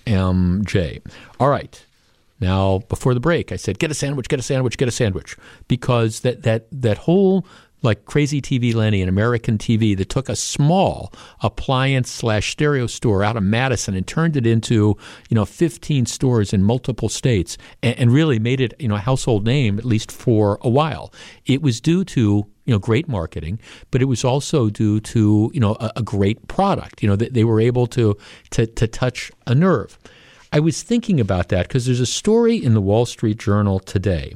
All 1.38 1.48
right. 1.48 1.84
Now, 2.40 2.78
before 2.88 3.12
the 3.12 3.20
break, 3.20 3.52
I 3.52 3.56
said, 3.56 3.78
get 3.78 3.90
a 3.90 3.94
sandwich, 3.94 4.28
get 4.28 4.40
a 4.40 4.42
sandwich, 4.42 4.78
get 4.78 4.88
a 4.88 4.92
sandwich. 4.92 5.36
Because 5.68 6.20
that, 6.20 6.42
that, 6.42 6.66
that 6.72 6.98
whole 6.98 7.44
like 7.82 8.04
Crazy 8.04 8.42
TV 8.42 8.74
Lenny 8.74 9.00
and 9.00 9.08
American 9.08 9.58
TV 9.58 9.96
that 9.96 10.08
took 10.08 10.28
a 10.28 10.36
small 10.36 11.12
appliance 11.40 12.10
slash 12.10 12.50
stereo 12.50 12.86
store 12.86 13.24
out 13.24 13.36
of 13.36 13.42
Madison 13.42 13.94
and 13.94 14.06
turned 14.06 14.36
it 14.36 14.46
into, 14.46 14.96
you 15.28 15.34
know, 15.34 15.44
15 15.44 16.06
stores 16.06 16.52
in 16.52 16.62
multiple 16.62 17.08
states 17.08 17.56
and, 17.82 17.98
and 17.98 18.12
really 18.12 18.38
made 18.38 18.60
it, 18.60 18.74
you 18.78 18.88
know, 18.88 18.96
a 18.96 19.00
household 19.00 19.44
name, 19.44 19.78
at 19.78 19.84
least 19.84 20.12
for 20.12 20.58
a 20.62 20.68
while. 20.68 21.12
It 21.46 21.62
was 21.62 21.80
due 21.80 22.04
to 22.04 22.46
you 22.66 22.74
know 22.74 22.78
great 22.78 23.08
marketing, 23.08 23.58
but 23.90 24.00
it 24.00 24.04
was 24.04 24.24
also 24.24 24.70
due 24.70 25.00
to 25.00 25.50
you 25.52 25.58
know 25.58 25.76
a, 25.80 25.90
a 25.96 26.02
great 26.02 26.46
product. 26.46 27.02
You 27.02 27.08
know 27.08 27.16
that 27.16 27.34
they 27.34 27.42
were 27.42 27.60
able 27.60 27.86
to 27.88 28.16
to 28.50 28.66
to 28.66 28.86
touch 28.86 29.32
a 29.46 29.54
nerve. 29.54 29.98
I 30.52 30.60
was 30.60 30.82
thinking 30.82 31.20
about 31.20 31.48
that 31.50 31.68
because 31.68 31.86
there's 31.86 32.00
a 32.00 32.06
story 32.06 32.56
in 32.56 32.74
the 32.74 32.80
Wall 32.80 33.06
Street 33.06 33.38
Journal 33.38 33.78
today 33.78 34.34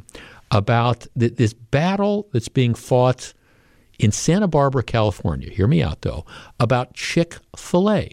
about 0.51 1.07
th- 1.19 1.35
this 1.35 1.53
battle 1.53 2.29
that's 2.33 2.49
being 2.49 2.75
fought 2.75 3.35
in 3.99 4.13
Santa 4.13 4.47
Barbara, 4.47 4.83
California. 4.83 5.51
Hear 5.51 5.67
me 5.67 5.83
out 5.83 6.03
though 6.03 6.25
about 6.61 6.95
Chick 6.95 7.39
Fil 7.57 7.91
A. 7.91 8.11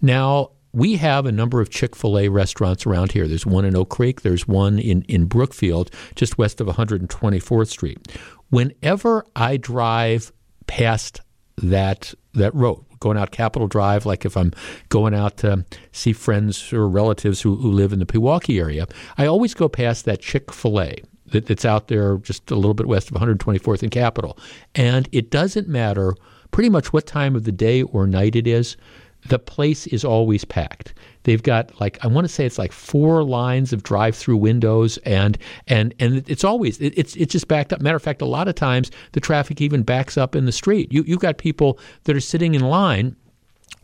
Now 0.00 0.50
we 0.72 0.96
have 0.96 1.26
a 1.26 1.32
number 1.32 1.60
of 1.60 1.70
Chick 1.70 1.96
fil 1.96 2.18
A 2.18 2.28
restaurants 2.28 2.86
around 2.86 3.12
here. 3.12 3.26
There's 3.26 3.46
one 3.46 3.64
in 3.64 3.76
Oak 3.76 3.90
Creek, 3.90 4.22
there's 4.22 4.46
one 4.46 4.78
in, 4.78 5.02
in 5.02 5.24
Brookfield, 5.26 5.90
just 6.14 6.38
west 6.38 6.60
of 6.60 6.66
124th 6.66 7.68
Street. 7.68 7.98
Whenever 8.50 9.24
I 9.34 9.56
drive 9.56 10.32
past 10.66 11.20
that 11.58 12.14
that 12.34 12.54
road, 12.54 12.84
going 13.00 13.16
out 13.16 13.30
Capitol 13.30 13.68
Drive, 13.68 14.06
like 14.06 14.24
if 14.24 14.36
I'm 14.36 14.52
going 14.88 15.14
out 15.14 15.36
to 15.38 15.64
see 15.92 16.12
friends 16.12 16.72
or 16.72 16.88
relatives 16.88 17.40
who, 17.40 17.56
who 17.56 17.70
live 17.70 17.92
in 17.92 17.98
the 17.98 18.06
Pewaukee 18.06 18.60
area, 18.60 18.86
I 19.16 19.26
always 19.26 19.54
go 19.54 19.68
past 19.68 20.04
that 20.04 20.20
Chick 20.20 20.52
fil 20.52 20.80
A 20.80 20.96
that, 21.26 21.46
that's 21.46 21.64
out 21.64 21.88
there 21.88 22.18
just 22.18 22.50
a 22.50 22.56
little 22.56 22.74
bit 22.74 22.86
west 22.86 23.10
of 23.10 23.16
124th 23.16 23.82
and 23.82 23.90
Capitol. 23.90 24.38
And 24.74 25.08
it 25.12 25.30
doesn't 25.30 25.68
matter 25.68 26.14
pretty 26.50 26.70
much 26.70 26.92
what 26.92 27.06
time 27.06 27.36
of 27.36 27.44
the 27.44 27.52
day 27.52 27.82
or 27.82 28.06
night 28.06 28.34
it 28.34 28.46
is 28.46 28.76
the 29.26 29.38
place 29.38 29.86
is 29.88 30.04
always 30.04 30.44
packed. 30.44 30.94
They've 31.28 31.42
got 31.42 31.78
like 31.78 32.02
I 32.02 32.06
want 32.06 32.26
to 32.26 32.32
say 32.32 32.46
it's 32.46 32.56
like 32.56 32.72
four 32.72 33.22
lines 33.22 33.74
of 33.74 33.82
drive-through 33.82 34.38
windows, 34.38 34.96
and 35.04 35.36
and 35.66 35.94
and 36.00 36.26
it's 36.26 36.42
always 36.42 36.80
it, 36.80 36.94
it's 36.96 37.14
it's 37.16 37.32
just 37.32 37.48
backed 37.48 37.70
up. 37.70 37.82
Matter 37.82 37.96
of 37.96 38.02
fact, 38.02 38.22
a 38.22 38.24
lot 38.24 38.48
of 38.48 38.54
times 38.54 38.90
the 39.12 39.20
traffic 39.20 39.60
even 39.60 39.82
backs 39.82 40.16
up 40.16 40.34
in 40.34 40.46
the 40.46 40.52
street. 40.52 40.90
You 40.90 41.04
you've 41.06 41.20
got 41.20 41.36
people 41.36 41.78
that 42.04 42.16
are 42.16 42.20
sitting 42.20 42.54
in 42.54 42.62
line 42.62 43.14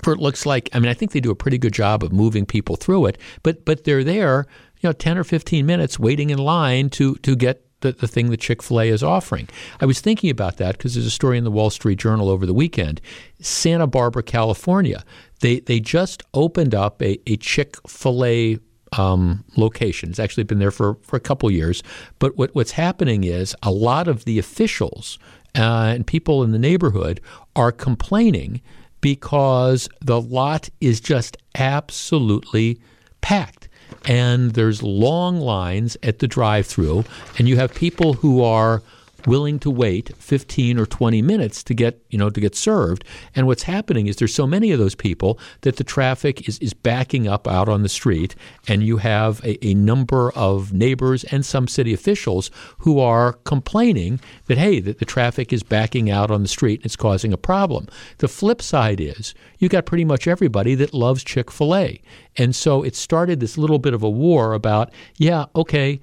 for 0.03 0.15
it 0.15 0.21
looks 0.21 0.47
like 0.47 0.71
I 0.73 0.79
mean 0.79 0.89
I 0.89 0.95
think 0.95 1.13
they 1.13 1.21
do 1.21 1.31
a 1.31 1.37
pretty 1.37 1.59
good 1.59 1.75
job 1.75 2.03
of 2.03 2.15
moving 2.15 2.47
people 2.47 2.77
through 2.77 3.05
it, 3.05 3.19
but 3.43 3.67
but 3.67 3.85
they're 3.85 4.03
there 4.03 4.47
you 4.81 4.89
know 4.89 4.95
10 4.95 5.19
or 5.19 5.25
15 5.25 5.67
minutes 5.67 5.99
waiting 5.99 6.31
in 6.31 6.39
line 6.39 6.89
to 6.91 7.17
to 7.17 7.37
get 7.37 7.64
the, 7.81 7.93
the 7.93 8.09
thing 8.09 8.31
that 8.31 8.41
Chick 8.41 8.63
fil 8.63 8.81
A 8.81 8.89
is 8.89 9.03
offering. 9.03 9.49
I 9.81 9.87
was 9.87 10.01
thinking 10.01 10.31
about 10.31 10.57
that 10.57 10.77
because 10.77 10.95
there's 10.95 11.07
a 11.07 11.11
story 11.11 11.39
in 11.39 11.45
the 11.45 11.51
Wall 11.51 11.71
Street 11.71 11.99
Journal 11.99 12.29
over 12.29 12.47
the 12.47 12.55
weekend. 12.55 13.01
Santa 13.41 13.87
Barbara, 13.87 14.23
California. 14.23 15.05
They, 15.41 15.61
they 15.61 15.81
just 15.81 16.23
opened 16.33 16.75
up 16.75 17.03
a, 17.03 17.19
a 17.31 17.37
Chick 17.37 17.77
fil 17.87 18.25
A 18.25 18.59
um, 18.99 19.45
location. 19.57 20.11
It's 20.11 20.19
actually 20.19 20.45
been 20.45 20.59
there 20.59 20.71
for, 20.71 20.97
for 21.03 21.17
a 21.17 21.21
couple 21.21 21.51
years. 21.51 21.83
But 22.19 22.37
what, 22.37 22.55
what's 22.55 22.73
happening 22.73 23.25
is 23.25 23.55
a 23.63 23.71
lot 23.71 24.09
of 24.09 24.25
the 24.25 24.39
officials 24.39 25.19
uh, 25.57 25.93
and 25.95 26.07
people 26.07 26.43
in 26.43 26.53
the 26.53 26.59
neighborhood 26.59 27.21
are 27.55 27.73
complaining 27.73 28.61
because 29.01 29.89
the 30.01 30.21
lot 30.21 30.69
is 30.81 31.01
just 31.01 31.37
absolutely 31.57 32.81
packed 33.21 33.64
and 34.05 34.53
there's 34.53 34.83
long 34.83 35.41
lines 35.41 35.97
at 36.03 36.19
the 36.19 36.29
drive-through, 36.29 37.05
and 37.39 37.49
you 37.49 37.57
have 37.57 37.75
people 37.75 38.15
who 38.15 38.43
are 38.43 38.83
willing 39.27 39.59
to 39.61 39.71
wait 39.71 40.15
15 40.17 40.79
or 40.79 40.87
20 40.87 41.23
minutes 41.23 41.63
to 41.65 41.75
get 41.75 42.01
you 42.11 42.19
know 42.19 42.31
to 42.31 42.41
get 42.41 42.55
served. 42.55 43.05
And 43.35 43.47
what's 43.47 43.65
happening 43.65 44.07
is 44.07 44.17
there's 44.17 44.35
so 44.35 44.47
many 44.47 44.73
of 44.73 44.79
those 44.79 44.95
people 44.95 45.39
that 45.63 45.77
the 45.77 45.85
traffic 45.85 46.49
is, 46.49 46.59
is 46.59 46.75
backing 46.75 47.27
up 47.29 47.49
out 47.49 47.69
on 47.69 47.83
the 47.83 47.89
street 47.89 48.35
and 48.69 48.83
you 48.83 48.99
have 48.99 49.43
a, 49.45 49.65
a 49.67 49.75
number 49.75 50.31
of 50.33 50.73
neighbors 50.73 51.25
and 51.25 51.45
some 51.45 51.69
city 51.69 51.93
officials 51.93 52.51
who 52.79 52.99
are 52.99 53.35
complaining 53.45 54.21
that 54.47 54.59
hey 54.59 54.81
that 54.81 54.99
the 54.99 55.05
traffic 55.05 55.53
is 55.53 55.63
backing 55.63 56.11
out 56.11 56.31
on 56.31 56.43
the 56.43 56.49
street 56.49 56.81
and 56.81 56.87
it's 56.87 56.97
causing 56.97 57.33
a 57.33 57.39
problem. 57.39 57.89
The 58.19 58.29
flip 58.29 58.63
side 58.63 59.01
is 59.01 59.35
you 59.59 59.69
got 59.69 59.87
pretty 59.87 60.05
much 60.05 60.27
everybody 60.27 60.75
that 60.75 60.93
loves 60.93 61.25
chick-fil-a. 61.25 62.01
And 62.37 62.55
so 62.55 62.83
it 62.83 62.97
started 62.97 63.41
this 63.41 63.57
little 63.57 63.79
bit 63.79 63.95
of 63.95 64.03
a 64.03 64.11
war 64.11 64.53
about 64.53 64.91
yeah 65.17 65.47
okay 65.55 66.01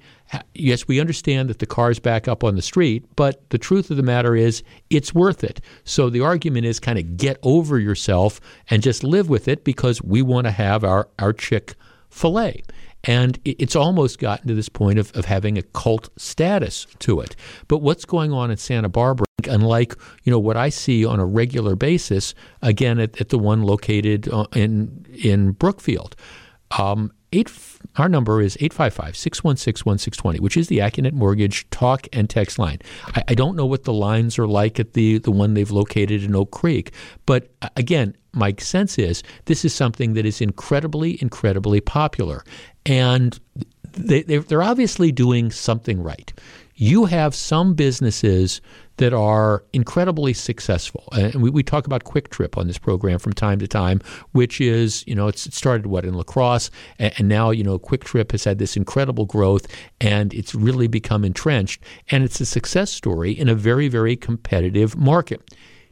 yes, 0.54 0.88
we 0.88 1.00
understand 1.00 1.48
that 1.50 1.58
the 1.58 1.66
cars 1.66 1.98
back 1.98 2.28
up 2.28 2.44
on 2.44 2.56
the 2.56 2.62
street, 2.62 3.04
but 3.16 3.48
the 3.50 3.58
truth 3.58 3.90
of 3.90 3.96
the 3.96 4.02
matter 4.02 4.34
is 4.34 4.62
it's 4.90 5.14
worth 5.14 5.44
it. 5.44 5.60
So 5.84 6.08
the 6.10 6.20
argument 6.20 6.66
is 6.66 6.80
kind 6.80 6.98
of 6.98 7.16
get 7.16 7.38
over 7.42 7.78
yourself 7.78 8.40
and 8.70 8.82
just 8.82 9.04
live 9.04 9.28
with 9.28 9.48
it 9.48 9.64
because 9.64 10.02
we 10.02 10.22
want 10.22 10.46
to 10.46 10.50
have 10.50 10.84
our, 10.84 11.08
our 11.18 11.32
chick 11.32 11.74
filet. 12.10 12.62
And 13.04 13.40
it's 13.44 13.74
almost 13.74 14.20
gotten 14.20 14.46
to 14.46 14.54
this 14.54 14.68
point 14.68 14.98
of, 14.98 15.10
of 15.16 15.24
having 15.24 15.58
a 15.58 15.62
cult 15.62 16.08
status 16.16 16.86
to 17.00 17.20
it. 17.20 17.34
But 17.66 17.78
what's 17.78 18.04
going 18.04 18.32
on 18.32 18.50
in 18.50 18.56
Santa 18.56 18.88
Barbara, 18.88 19.26
unlike 19.48 19.96
you 20.22 20.30
know 20.30 20.38
what 20.38 20.56
I 20.56 20.68
see 20.68 21.04
on 21.04 21.18
a 21.18 21.26
regular 21.26 21.74
basis, 21.74 22.32
again 22.62 23.00
at, 23.00 23.20
at 23.20 23.30
the 23.30 23.40
one 23.40 23.64
located 23.64 24.28
uh, 24.28 24.46
in 24.54 25.04
in 25.12 25.50
Brookfield, 25.50 26.14
um, 26.78 27.12
eight, 27.32 27.50
our 27.96 28.08
number 28.08 28.40
is 28.40 28.56
855 28.60 29.16
616 29.16 29.84
1620, 29.84 30.40
which 30.40 30.56
is 30.56 30.68
the 30.68 30.78
Accunet 30.78 31.12
Mortgage 31.12 31.68
talk 31.70 32.06
and 32.12 32.28
text 32.28 32.58
line. 32.58 32.78
I, 33.08 33.24
I, 33.28 33.34
don't 33.34 33.56
know 33.56 33.66
what 33.66 33.84
the 33.84 33.92
lines 33.92 34.38
are 34.38 34.46
like 34.46 34.78
at 34.78 34.92
the, 34.92 35.18
the 35.18 35.30
one 35.30 35.54
they've 35.54 35.70
located 35.70 36.22
in 36.22 36.34
Oak 36.34 36.50
Creek, 36.50 36.92
but 37.26 37.50
uh, 37.62 37.68
again, 37.76 38.16
my 38.32 38.54
sense 38.58 38.98
is 38.98 39.22
this 39.44 39.64
is 39.64 39.74
something 39.74 40.14
that 40.14 40.24
is 40.24 40.40
incredibly, 40.40 41.20
incredibly 41.20 41.80
popular. 41.80 42.44
And 42.86 43.38
they, 43.92 44.22
they're 44.22 44.62
obviously 44.62 45.12
doing 45.12 45.50
something 45.50 46.02
right. 46.02 46.32
You 46.74 47.04
have 47.04 47.34
some 47.34 47.74
businesses 47.74 48.60
that 48.98 49.12
are 49.12 49.64
incredibly 49.72 50.32
successful. 50.32 51.08
And 51.12 51.36
we, 51.36 51.50
we 51.50 51.62
talk 51.62 51.86
about 51.86 52.04
Kwik 52.04 52.28
Trip 52.28 52.58
on 52.58 52.66
this 52.66 52.78
program 52.78 53.18
from 53.18 53.32
time 53.32 53.58
to 53.58 53.68
time, 53.68 54.00
which 54.32 54.60
is, 54.60 55.04
you 55.06 55.14
know, 55.14 55.28
it 55.28 55.38
started 55.38 55.86
what 55.86 56.04
in 56.04 56.14
La 56.14 56.22
Crosse, 56.22 56.70
and, 56.98 57.12
and 57.18 57.28
now, 57.28 57.50
you 57.50 57.64
know, 57.64 57.78
Kwik 57.78 58.04
Trip 58.04 58.32
has 58.32 58.44
had 58.44 58.58
this 58.58 58.76
incredible 58.76 59.24
growth 59.24 59.66
and 60.00 60.34
it's 60.34 60.54
really 60.54 60.86
become 60.86 61.24
entrenched. 61.24 61.82
And 62.10 62.24
it's 62.24 62.40
a 62.40 62.46
success 62.46 62.90
story 62.90 63.32
in 63.32 63.48
a 63.48 63.54
very, 63.54 63.88
very 63.88 64.16
competitive 64.16 64.96
market. 64.96 65.40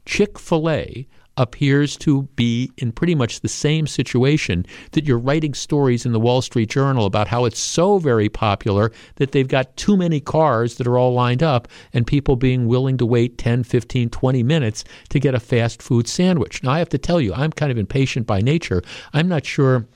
Chick 0.07 0.39
fil 0.39 0.69
A 0.69 1.07
appears 1.41 1.97
to 1.97 2.25
be 2.37 2.71
in 2.77 2.93
pretty 2.93 3.15
much 3.15 3.41
the 3.41 3.49
same 3.49 3.87
situation 3.87 4.67
that 4.93 5.07
you're 5.07 5.19
writing 5.19 5.55
stories 5.55 6.05
in 6.05 6.13
the 6.13 6.21
Wall 6.21 6.43
Street 6.43 6.69
Journal 6.69 7.07
about 7.07 7.29
how 7.29 7.47
it's 7.47 7.59
so 7.59 7.99
very 7.99 8.29
popular 8.29 8.93
that 9.17 9.33
they've 9.33 9.49
got 9.49 9.75
too 9.79 9.97
many 9.97 10.21
cars 10.21 10.77
that 10.77 10.87
are 10.87 10.99
all 10.99 11.15
lined 11.15 11.43
up 11.43 11.67
and 11.95 12.07
people 12.07 12.37
being 12.37 12.67
willing 12.67 12.99
to 12.99 13.07
wait 13.07 13.39
10, 13.39 13.65
15, 13.65 14.11
20 14.11 14.43
minutes 14.43 14.85
to 15.09 15.19
get 15.19 15.35
a 15.35 15.41
fast 15.41 15.83
food 15.83 16.07
sandwich. 16.07 16.63
Now, 16.63 16.73
I 16.73 16.79
have 16.79 16.91
to 16.91 16.99
tell 16.99 17.23
you, 17.23 17.33
I'm 17.33 17.53
kind 17.53 17.73
of 17.73 17.79
impatient 17.79 18.27
by 18.27 18.43
nature. 18.43 18.83
I'm 19.15 19.29
not 19.29 19.47
sure 19.47 19.87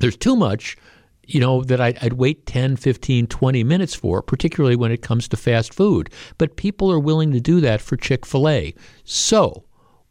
there's 0.00 0.16
too 0.16 0.36
much 0.36 0.78
you 1.24 1.38
know, 1.38 1.62
that 1.62 1.80
I'd, 1.80 1.96
I'd, 2.02 2.14
wait 2.14 2.46
10, 2.46 2.76
15, 2.76 3.28
20 3.28 3.64
minutes 3.64 3.94
for, 3.94 4.22
particularly 4.22 4.74
when 4.74 4.90
it 4.90 5.02
comes 5.02 5.28
to 5.28 5.36
fast 5.36 5.72
food. 5.72 6.10
But 6.36 6.56
people 6.56 6.90
are 6.90 6.98
willing 6.98 7.30
to 7.30 7.40
do 7.40 7.60
that 7.60 7.80
for 7.80 7.96
Chick 7.96 8.26
fil 8.26 8.48
A. 8.48 8.74
So, 9.04 9.62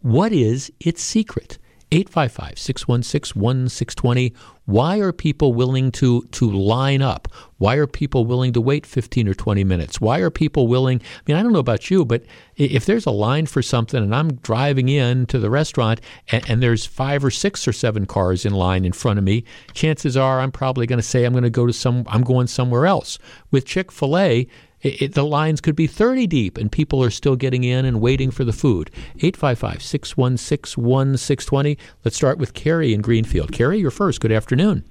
what 0.02 0.32
is 0.32 0.72
its 0.80 1.02
secret? 1.02 1.58
855 1.94 2.58
616 2.58 3.42
1620. 3.42 4.34
Why 4.64 5.00
are 5.00 5.12
people 5.12 5.54
willing 5.54 5.92
to, 5.94 6.22
to 6.32 6.50
line 6.50 7.02
up? 7.02 7.28
Why 7.58 7.76
are 7.76 7.88
people 7.88 8.26
willing 8.26 8.54
to 8.54 8.62
wait 8.62 8.86
15 8.86 9.28
or 9.28 9.34
20 9.34 9.66
minutes? 9.66 10.00
Why 10.00 10.20
are 10.20 10.30
people 10.30 10.70
willing? 10.70 11.02
I 11.02 11.22
mean, 11.28 11.36
I 11.36 11.44
don't 11.44 11.52
know 11.52 11.60
about 11.60 11.92
you, 11.92 12.06
but 12.06 12.24
if 12.56 12.86
there's 12.86 13.06
a 13.06 13.12
line 13.12 13.46
for 13.46 13.62
something 13.62 14.02
and 14.02 14.16
I'm 14.16 14.36
driving 14.36 14.88
in 14.88 15.26
to 15.26 15.40
the 15.40 15.50
restaurant 15.50 16.00
and, 16.30 16.50
and 16.50 16.64
there's 16.64 16.86
five 16.86 17.26
or 17.26 17.32
six 17.32 17.68
or 17.68 17.74
seven 17.74 18.06
cars 18.06 18.46
in 18.46 18.54
line 18.54 18.86
in 18.86 18.94
front 18.94 19.20
of 19.20 19.26
me, 19.26 19.44
chances 19.74 20.16
are 20.16 20.40
I'm 20.40 20.52
probably 20.52 20.88
going 20.88 21.00
to 21.00 21.04
say 21.04 21.26
I'm 21.26 21.34
going 21.34 21.44
to 21.44 21.50
go 21.50 21.68
to 21.68 21.74
some, 21.74 22.06
I'm 22.08 22.24
going 22.24 22.48
somewhere 22.48 22.86
else. 22.86 23.20
With 23.52 23.66
Chick 23.66 23.92
fil 23.92 24.18
A, 24.18 24.48
it, 24.82 25.02
it, 25.02 25.14
the 25.14 25.24
lines 25.24 25.62
could 25.62 25.76
be 25.76 25.88
30 25.88 26.28
deep 26.28 26.58
and 26.58 26.72
people 26.72 27.04
are 27.04 27.10
still 27.10 27.36
getting 27.36 27.64
in 27.64 27.86
and 27.86 28.02
waiting 28.02 28.32
for 28.32 28.44
the 28.44 28.54
food. 28.54 28.90
855 29.18 29.82
616 29.82 30.84
1620. 30.84 31.78
Let's 32.04 32.16
start 32.16 32.38
with 32.38 32.54
Carrie 32.54 32.94
in 32.94 33.02
Greenfield. 33.02 33.52
Carrie, 33.52 33.80
you're 33.80 33.92
first. 33.92 34.22
Good 34.22 34.32
afternoon. 34.32 34.84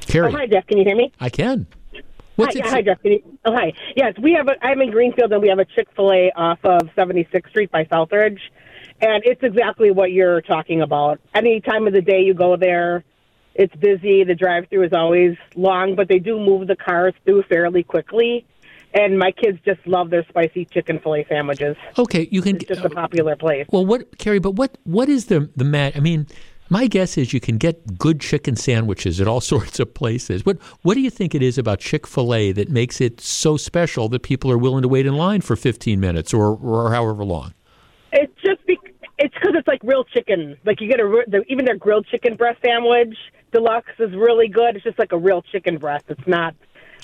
Carrie. 0.00 0.32
Oh, 0.32 0.36
hi, 0.36 0.46
Jeff. 0.46 0.66
Can 0.66 0.78
you 0.78 0.84
hear 0.84 0.96
me? 0.96 1.12
I 1.20 1.28
can. 1.28 1.66
What's 2.36 2.58
hi, 2.58 2.68
hi, 2.68 2.82
Jeff. 2.82 2.98
You, 3.02 3.20
oh, 3.44 3.52
hi. 3.52 3.72
Yes, 3.96 4.14
we 4.22 4.32
have. 4.32 4.48
A, 4.48 4.64
I'm 4.64 4.80
in 4.80 4.90
Greenfield, 4.90 5.32
and 5.32 5.42
we 5.42 5.48
have 5.48 5.58
a 5.58 5.64
Chick 5.64 5.88
Fil 5.94 6.12
A 6.12 6.32
off 6.36 6.60
of 6.64 6.82
76th 6.96 7.48
Street 7.50 7.70
by 7.70 7.84
Southridge, 7.84 8.38
and 9.00 9.24
it's 9.24 9.42
exactly 9.42 9.90
what 9.90 10.12
you're 10.12 10.40
talking 10.40 10.80
about. 10.80 11.20
Any 11.34 11.60
time 11.60 11.86
of 11.86 11.92
the 11.92 12.00
day 12.00 12.22
you 12.22 12.34
go 12.34 12.56
there, 12.56 13.04
it's 13.58 13.74
busy. 13.74 14.22
The 14.24 14.36
drive-through 14.36 14.84
is 14.84 14.92
always 14.92 15.36
long, 15.56 15.96
but 15.96 16.08
they 16.08 16.20
do 16.20 16.38
move 16.38 16.68
the 16.68 16.76
cars 16.76 17.12
through 17.24 17.42
fairly 17.42 17.82
quickly. 17.82 18.46
And 18.94 19.18
my 19.18 19.32
kids 19.32 19.58
just 19.66 19.86
love 19.86 20.08
their 20.08 20.24
spicy 20.28 20.64
chicken 20.64 20.98
fillet 21.00 21.26
sandwiches. 21.28 21.76
Okay, 21.98 22.26
you 22.30 22.40
can. 22.40 22.56
It's 22.56 22.64
just 22.64 22.84
a 22.84 22.88
popular 22.88 23.36
place. 23.36 23.66
Well, 23.70 23.84
what, 23.84 24.16
Carrie? 24.18 24.38
But 24.38 24.52
what 24.52 24.78
what 24.84 25.10
is 25.10 25.26
the 25.26 25.50
the 25.56 25.64
mat? 25.64 25.92
I 25.94 26.00
mean, 26.00 26.26
my 26.70 26.86
guess 26.86 27.18
is 27.18 27.34
you 27.34 27.40
can 27.40 27.58
get 27.58 27.98
good 27.98 28.18
chicken 28.18 28.56
sandwiches 28.56 29.20
at 29.20 29.28
all 29.28 29.40
sorts 29.54 29.78
of 29.78 29.92
places. 29.92 30.46
What 30.46 30.62
what 30.82 30.94
do 30.94 31.00
you 31.00 31.10
think 31.10 31.34
it 31.34 31.42
is 31.42 31.58
about 31.58 31.80
Chick 31.80 32.06
Fil 32.06 32.32
A 32.32 32.52
that 32.52 32.70
makes 32.70 32.98
it 32.98 33.20
so 33.20 33.58
special 33.58 34.08
that 34.08 34.22
people 34.22 34.50
are 34.50 34.58
willing 34.58 34.80
to 34.80 34.88
wait 34.88 35.04
in 35.04 35.16
line 35.16 35.42
for 35.42 35.54
15 35.54 36.00
minutes 36.00 36.32
or 36.32 36.56
or 36.56 36.90
however 36.90 37.24
long? 37.24 37.52
It's 38.10 38.32
just 38.42 38.64
be, 38.64 38.78
it's 39.18 39.34
because 39.34 39.52
it's 39.54 39.68
like 39.68 39.82
real 39.82 40.04
chicken. 40.04 40.56
Like 40.64 40.80
you 40.80 40.88
get 40.88 40.98
a 40.98 41.24
the, 41.26 41.44
even 41.48 41.66
their 41.66 41.76
grilled 41.76 42.06
chicken 42.06 42.36
breast 42.36 42.60
sandwich 42.64 43.14
deluxe 43.52 43.92
is 43.98 44.14
really 44.14 44.48
good. 44.48 44.76
It's 44.76 44.84
just 44.84 44.98
like 44.98 45.12
a 45.12 45.18
real 45.18 45.42
chicken 45.42 45.78
breast. 45.78 46.04
It's 46.08 46.26
not. 46.26 46.54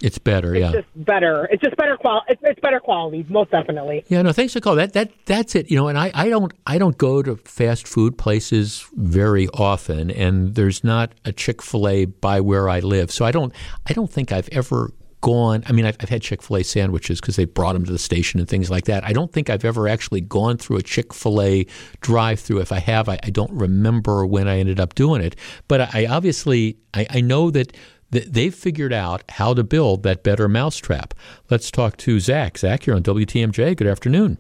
It's 0.03 0.19
better, 0.19 0.55
it's 0.55 0.61
yeah. 0.61 0.67
It's 0.67 0.89
just 0.89 1.05
better. 1.07 1.49
It's 1.53 1.63
just 1.63 1.77
better 1.77 1.97
quality. 1.97 2.27
It's, 2.31 2.43
it's, 2.45 2.61
better 2.61 2.81
quality, 2.81 3.25
most 3.29 3.53
definitely. 3.53 4.05
Yeah, 4.09 4.23
no, 4.23 4.33
thanks 4.33 4.53
for 4.53 4.61
call. 4.61 4.75
That 4.75 4.93
that 4.95 5.13
that's 5.25 5.55
it. 5.55 5.71
You 5.71 5.77
know, 5.77 5.87
and 5.87 5.97
I, 5.97 6.11
I 6.15 6.29
don't 6.29 6.53
I 6.67 6.79
don't 6.79 6.99
go 6.99 7.23
to 7.23 7.37
fast 7.37 7.87
food 7.87 8.19
places 8.19 8.87
very 8.95 9.49
often, 9.51 10.11
and 10.11 10.57
there's 10.57 10.83
not 10.83 11.13
a 11.25 11.33
Chick 11.33 11.63
Fil 11.63 11.87
A 11.87 12.05
by 12.07 12.41
where 12.41 12.69
I 12.69 12.81
live, 12.81 13.13
so 13.13 13.25
I 13.25 13.31
don't 13.31 13.53
I 13.87 13.93
don't 13.93 14.11
think 14.11 14.33
I've 14.33 14.49
ever 14.49 14.91
gone. 15.25 15.65
I 15.67 15.73
mean, 15.73 15.87
I've, 15.87 15.97
I've 16.01 16.11
had 16.11 16.21
Chick 16.21 16.43
Fil 16.43 16.59
A 16.59 16.63
sandwiches 16.63 17.19
because 17.19 17.37
they 17.37 17.47
brought 17.47 17.73
them 17.73 17.87
to 17.87 17.91
the 17.91 17.99
station 17.99 18.41
and 18.41 18.49
things 18.49 18.71
like 18.71 18.85
that. 18.85 19.03
I 19.05 19.15
don't 19.15 19.33
think 19.33 19.49
I've 19.49 19.65
ever 19.65 19.89
actually 19.89 20.21
gone 20.21 20.59
through 20.59 20.77
a 20.77 20.83
Chick 20.83 21.15
Fil 21.15 21.41
A 21.41 21.67
drive-through. 22.03 22.61
If 22.61 22.71
I 22.71 22.79
have, 22.81 23.09
I, 23.09 23.19
I, 23.23 23.31
don't 23.31 23.51
remember 23.53 24.27
when 24.27 24.47
I 24.47 24.59
ended 24.59 24.79
up 24.79 24.95
doing 24.95 25.23
it. 25.23 25.35
But 25.67 25.81
I, 25.81 25.91
I 25.95 26.07
obviously 26.07 26.77
I, 26.93 27.07
I 27.09 27.21
know 27.23 27.51
that 27.51 27.75
they've 28.11 28.55
figured 28.55 28.93
out 28.93 29.23
how 29.31 29.55
to 29.55 29.65
build 29.65 30.03
that 30.03 30.23
better 30.23 30.47
mousetrap. 30.47 31.15
Let's 31.49 31.71
talk 31.71 31.97
to 31.99 32.21
Zach. 32.21 32.59
Zach, 32.59 32.85
you're 32.85 32.95
on 32.95 33.03
WTMJ. 33.03 33.79
Good 33.79 33.87
afternoon. 33.89 34.37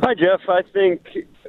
Hi, 0.00 0.14
Jeff. 0.14 0.42
I 0.48 0.62
think 0.72 1.08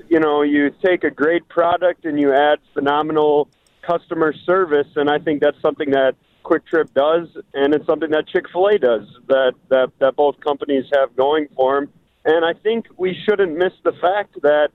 you 0.10 0.20
know 0.20 0.42
you 0.42 0.72
take 0.84 1.04
a 1.04 1.12
great 1.12 1.48
product 1.50 2.06
and 2.06 2.20
you 2.20 2.34
add 2.34 2.58
phenomenal 2.74 3.48
customer 3.84 4.34
service, 4.44 4.88
and 4.96 5.08
I 5.08 5.20
think 5.20 5.40
that's 5.40 5.62
something 5.62 5.92
that 5.92 6.16
Kwik 6.48 6.65
Trip 6.65 6.94
does, 6.94 7.28
and 7.53 7.74
it's 7.74 7.86
something 7.86 8.10
that 8.11 8.28
Chick 8.28 8.45
Fil 8.52 8.68
A 8.68 8.78
does 8.78 9.06
that 9.28 9.53
that 9.69 9.91
that 9.99 10.15
both 10.15 10.40
companies 10.40 10.86
have 10.94 11.15
going 11.15 11.48
for 11.56 11.82
them. 11.82 11.90
And 12.24 12.45
I 12.45 12.53
think 12.53 12.88
we 12.98 13.18
shouldn't 13.26 13.57
miss 13.57 13.74
the 13.84 13.94
fact 14.02 14.41
that 14.41 14.69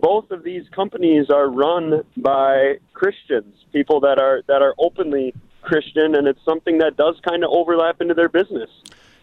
both 0.00 0.30
of 0.30 0.42
these 0.42 0.64
companies 0.74 1.28
are 1.30 1.48
run 1.48 2.02
by 2.16 2.78
Christians, 2.94 3.54
people 3.72 4.00
that 4.00 4.18
are 4.18 4.42
that 4.48 4.62
are 4.62 4.74
openly 4.78 5.34
Christian, 5.62 6.14
and 6.14 6.26
it's 6.26 6.42
something 6.44 6.78
that 6.78 6.96
does 6.96 7.16
kind 7.28 7.44
of 7.44 7.50
overlap 7.50 8.00
into 8.00 8.14
their 8.14 8.28
business. 8.28 8.70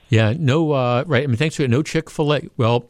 Yeah, 0.10 0.34
no, 0.38 0.72
uh, 0.73 1.03
right. 1.07 1.23
I 1.23 1.27
mean, 1.27 1.38
thanks 1.38 1.56
for 1.56 1.68
no 1.68 1.82
Chick 1.82 2.11
Fil 2.11 2.36
A. 2.36 2.41
Well, 2.57 2.86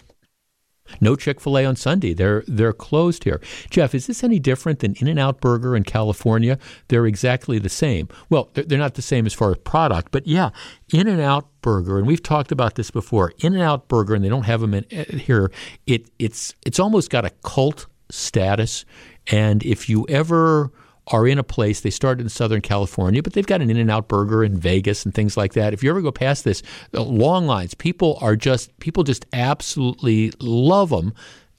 no 1.02 1.16
Chick 1.16 1.40
Fil 1.40 1.58
A 1.58 1.66
on 1.66 1.76
Sunday. 1.76 2.14
They're 2.14 2.44
they're 2.48 2.74
closed 2.74 3.24
here. 3.24 3.42
Jeff, 3.70 3.96
is 3.96 4.08
this 4.08 4.24
any 4.24 4.40
different 4.40 4.80
than 4.80 4.96
In 5.00 5.08
and 5.08 5.20
Out 5.20 5.42
Burger 5.42 5.76
in 5.76 5.84
California? 5.84 6.58
They're 6.88 7.06
exactly 7.06 7.60
the 7.60 7.70
same. 7.70 8.08
Well, 8.30 8.50
they're, 8.54 8.78
not 8.78 8.96
the 8.96 9.02
same 9.02 9.26
as 9.26 9.34
far 9.34 9.52
as 9.52 9.58
product, 9.58 10.12
but 10.12 10.28
yeah, 10.28 10.50
In 10.94 11.08
and 11.08 11.22
Out 11.22 11.48
Burger, 11.62 11.98
and 11.98 12.08
we've 12.08 12.24
talked 12.24 12.52
about 12.52 12.76
this 12.76 12.92
before. 12.92 13.34
In 13.40 13.54
and 13.54 13.64
Out 13.64 13.88
Burger, 13.88 14.16
and 14.16 14.24
they 14.24 14.30
don't 14.30 14.44
have 14.44 14.62
them 14.62 14.74
in, 14.74 14.86
uh, 14.96 15.18
here. 15.18 15.52
It 15.88 16.10
it's 16.20 16.54
it's 16.66 16.80
almost 16.80 17.10
got 17.10 17.26
a 17.26 17.32
cult 17.44 17.88
status, 18.10 18.86
and 19.28 19.64
if 19.64 19.90
you 19.90 20.06
ever 20.10 20.72
are 21.08 21.28
in 21.28 21.38
a 21.38 21.44
place. 21.44 21.82
They 21.82 21.90
started 21.90 22.24
in 22.24 22.30
Southern 22.30 22.62
California, 22.62 23.22
but 23.22 23.34
they've 23.34 23.46
got 23.46 23.62
an 23.62 23.70
In 23.70 23.78
and 23.78 23.92
Out 23.92 24.08
Burger 24.08 24.44
in 24.44 24.58
Vegas 24.58 25.06
and 25.06 25.14
things 25.14 25.38
like 25.38 25.54
that. 25.54 25.74
If 25.74 25.84
you 25.84 25.90
ever 25.90 26.02
go 26.02 26.12
past 26.12 26.44
this, 26.44 26.64
long 26.94 27.46
lines. 27.46 27.74
People 27.74 28.18
are 28.22 28.36
just 28.36 28.78
people 28.80 29.04
just 29.04 29.26
absolutely 29.34 30.32
love 30.40 30.90
them. 30.90 31.14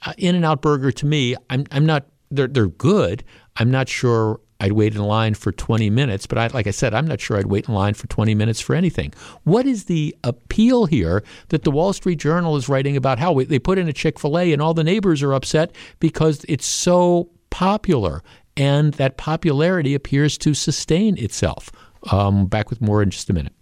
Uh, 0.04 0.12
in 0.18 0.34
and 0.34 0.44
Out 0.44 0.62
Burger 0.62 0.92
to 0.92 1.06
me, 1.06 1.34
I'm 1.50 1.64
I'm 1.70 1.86
not. 1.86 2.06
They're 2.30 2.48
they're 2.48 2.66
good. 2.66 3.24
I'm 3.56 3.70
not 3.70 3.88
sure 3.88 4.40
I'd 4.60 4.72
wait 4.72 4.94
in 4.94 5.02
line 5.02 5.34
for 5.34 5.52
20 5.52 5.90
minutes, 5.90 6.26
but 6.26 6.38
I, 6.38 6.46
like 6.48 6.66
I 6.66 6.70
said, 6.70 6.94
I'm 6.94 7.06
not 7.06 7.20
sure 7.20 7.36
I'd 7.36 7.46
wait 7.46 7.68
in 7.68 7.74
line 7.74 7.94
for 7.94 8.06
20 8.06 8.34
minutes 8.34 8.60
for 8.60 8.74
anything. 8.74 9.12
What 9.44 9.66
is 9.66 9.84
the 9.84 10.16
appeal 10.24 10.86
here 10.86 11.22
that 11.48 11.64
the 11.64 11.70
Wall 11.70 11.92
Street 11.92 12.18
Journal 12.18 12.56
is 12.56 12.68
writing 12.68 12.96
about 12.96 13.18
how 13.18 13.34
they 13.34 13.58
put 13.58 13.78
in 13.78 13.88
a 13.88 13.92
Chick 13.92 14.18
fil 14.18 14.38
A 14.38 14.52
and 14.52 14.62
all 14.62 14.74
the 14.74 14.84
neighbors 14.84 15.22
are 15.22 15.34
upset 15.34 15.74
because 16.00 16.44
it's 16.48 16.66
so 16.66 17.30
popular? 17.50 18.22
And 18.56 18.94
that 18.94 19.16
popularity 19.16 19.94
appears 19.94 20.38
to 20.38 20.54
sustain 20.54 21.18
itself. 21.18 21.70
Um, 22.10 22.46
back 22.46 22.70
with 22.70 22.80
more 22.80 23.02
in 23.02 23.10
just 23.10 23.28
a 23.30 23.32
minute. 23.32 23.52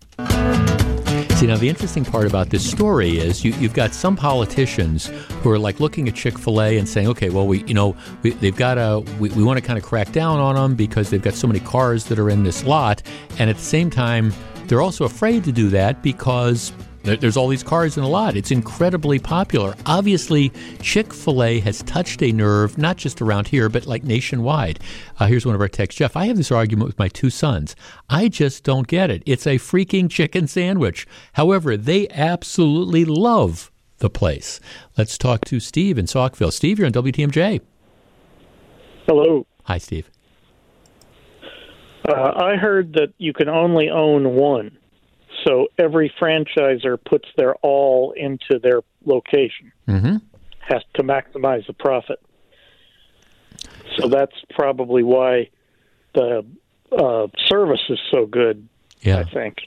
See, 1.37 1.49
now 1.49 1.57
the 1.57 1.69
interesting 1.69 2.05
part 2.05 2.27
about 2.27 2.51
this 2.51 2.69
story 2.69 3.19
is 3.19 3.45
you, 3.45 3.53
have 3.55 3.75
got 3.75 3.93
some 3.93 4.15
politicians 4.17 5.07
who 5.43 5.51
are 5.51 5.59
like 5.59 5.81
looking 5.81 6.07
at 6.09 6.15
Chick 6.15 6.39
Fil 6.39 6.63
A 6.63 6.79
and 6.79 6.89
saying, 6.89 7.09
"Okay, 7.09 7.29
well, 7.31 7.47
we, 7.47 7.65
you 7.65 7.75
know, 7.75 7.97
we, 8.23 8.31
they've 8.31 8.55
got 8.55 8.79
a, 8.79 9.01
we, 9.19 9.31
we 9.31 9.43
want 9.43 9.59
to 9.59 9.65
kind 9.65 9.77
of 9.77 9.85
crack 9.85 10.13
down 10.13 10.39
on 10.39 10.55
them 10.55 10.77
because 10.77 11.11
they've 11.11 11.23
got 11.23 11.35
so 11.35 11.49
many 11.49 11.59
cars 11.59 12.05
that 12.05 12.19
are 12.19 12.31
in 12.31 12.45
this 12.45 12.65
lot," 12.65 13.03
and 13.39 13.51
at 13.51 13.57
the 13.57 13.63
same 13.63 13.91
time, 13.91 14.33
they're 14.67 14.81
also 14.81 15.05
afraid 15.05 15.43
to 15.45 15.53
do 15.53 15.71
that 15.71 16.03
because 16.03 16.73
there's 17.05 17.37
all 17.37 17.49
these 17.49 17.63
cars 17.63 17.97
in 17.97 18.03
the 18.03 18.09
lot. 18.09 18.35
It's 18.35 18.51
incredibly 18.51 19.19
popular. 19.19 19.75
Obviously, 19.85 20.51
Chick 20.81 21.13
fil 21.13 21.43
A 21.43 21.61
has 21.61 21.83
touched 21.83 22.23
a 22.23 22.33
nerve, 22.33 22.79
not 22.79 22.97
just 22.97 23.21
around 23.21 23.49
here, 23.49 23.69
but 23.69 23.87
like 23.87 24.05
nationwide. 24.05 24.81
Uh, 25.21 25.27
here's 25.27 25.45
one 25.45 25.55
of 25.55 25.61
our 25.61 25.69
texts 25.69 25.99
Jeff, 25.99 26.17
I 26.17 26.27
have 26.27 26.39
this 26.39 26.51
argument 26.51 26.89
with 26.89 26.99
my 26.99 27.09
two 27.09 27.31
sons. 27.31 27.77
I 28.09 28.29
just 28.29 28.65
don't 28.65 28.89
get 28.89 29.11
it. 29.11 29.23
It's 29.27 29.47
a 29.47 29.57
freaking 29.57 30.11
chicken 30.11 30.47
sandwich. 30.49 31.07
However, 31.35 31.77
they 31.77 32.09
absolutely 32.09 33.05
love 33.05 33.71
the 33.99 34.11
place. 34.11 34.59
Let's 34.97 35.19
talk 35.19 35.45
to 35.47 35.61
Steve 35.61 35.99
in 35.99 36.07
Saukville. 36.07 36.53
Steve, 36.53 36.79
you're 36.79 36.87
on 36.87 36.93
WTMJ. 36.93 37.61
Hello. 39.07 39.47
Hi, 39.65 39.79
Steve. 39.79 40.11
Uh, 42.09 42.33
I 42.37 42.57
heard 42.57 42.95
that 42.95 43.13
you 43.19 43.33
can 43.33 43.49
only 43.49 43.89
own 43.91 44.35
one. 44.35 44.79
So 45.45 45.69
every 45.79 46.13
franchisor 46.21 46.99
puts 47.05 47.29
their 47.37 47.55
all 47.57 48.13
into 48.13 48.59
their 48.59 48.81
location, 49.05 49.73
mm-hmm. 49.87 50.17
has 50.61 50.83
to 50.95 51.03
maximize 51.03 51.67
the 51.67 51.75
profit. 51.75 52.21
So 53.97 54.09
that's 54.09 54.35
probably 54.51 55.03
why 55.03 55.51
the 56.15 56.45
uh, 56.93 57.27
service 57.47 57.83
is 57.89 57.99
so 58.11 58.27
good. 58.27 58.69
Yeah. 59.03 59.19
I 59.19 59.25
think. 59.25 59.59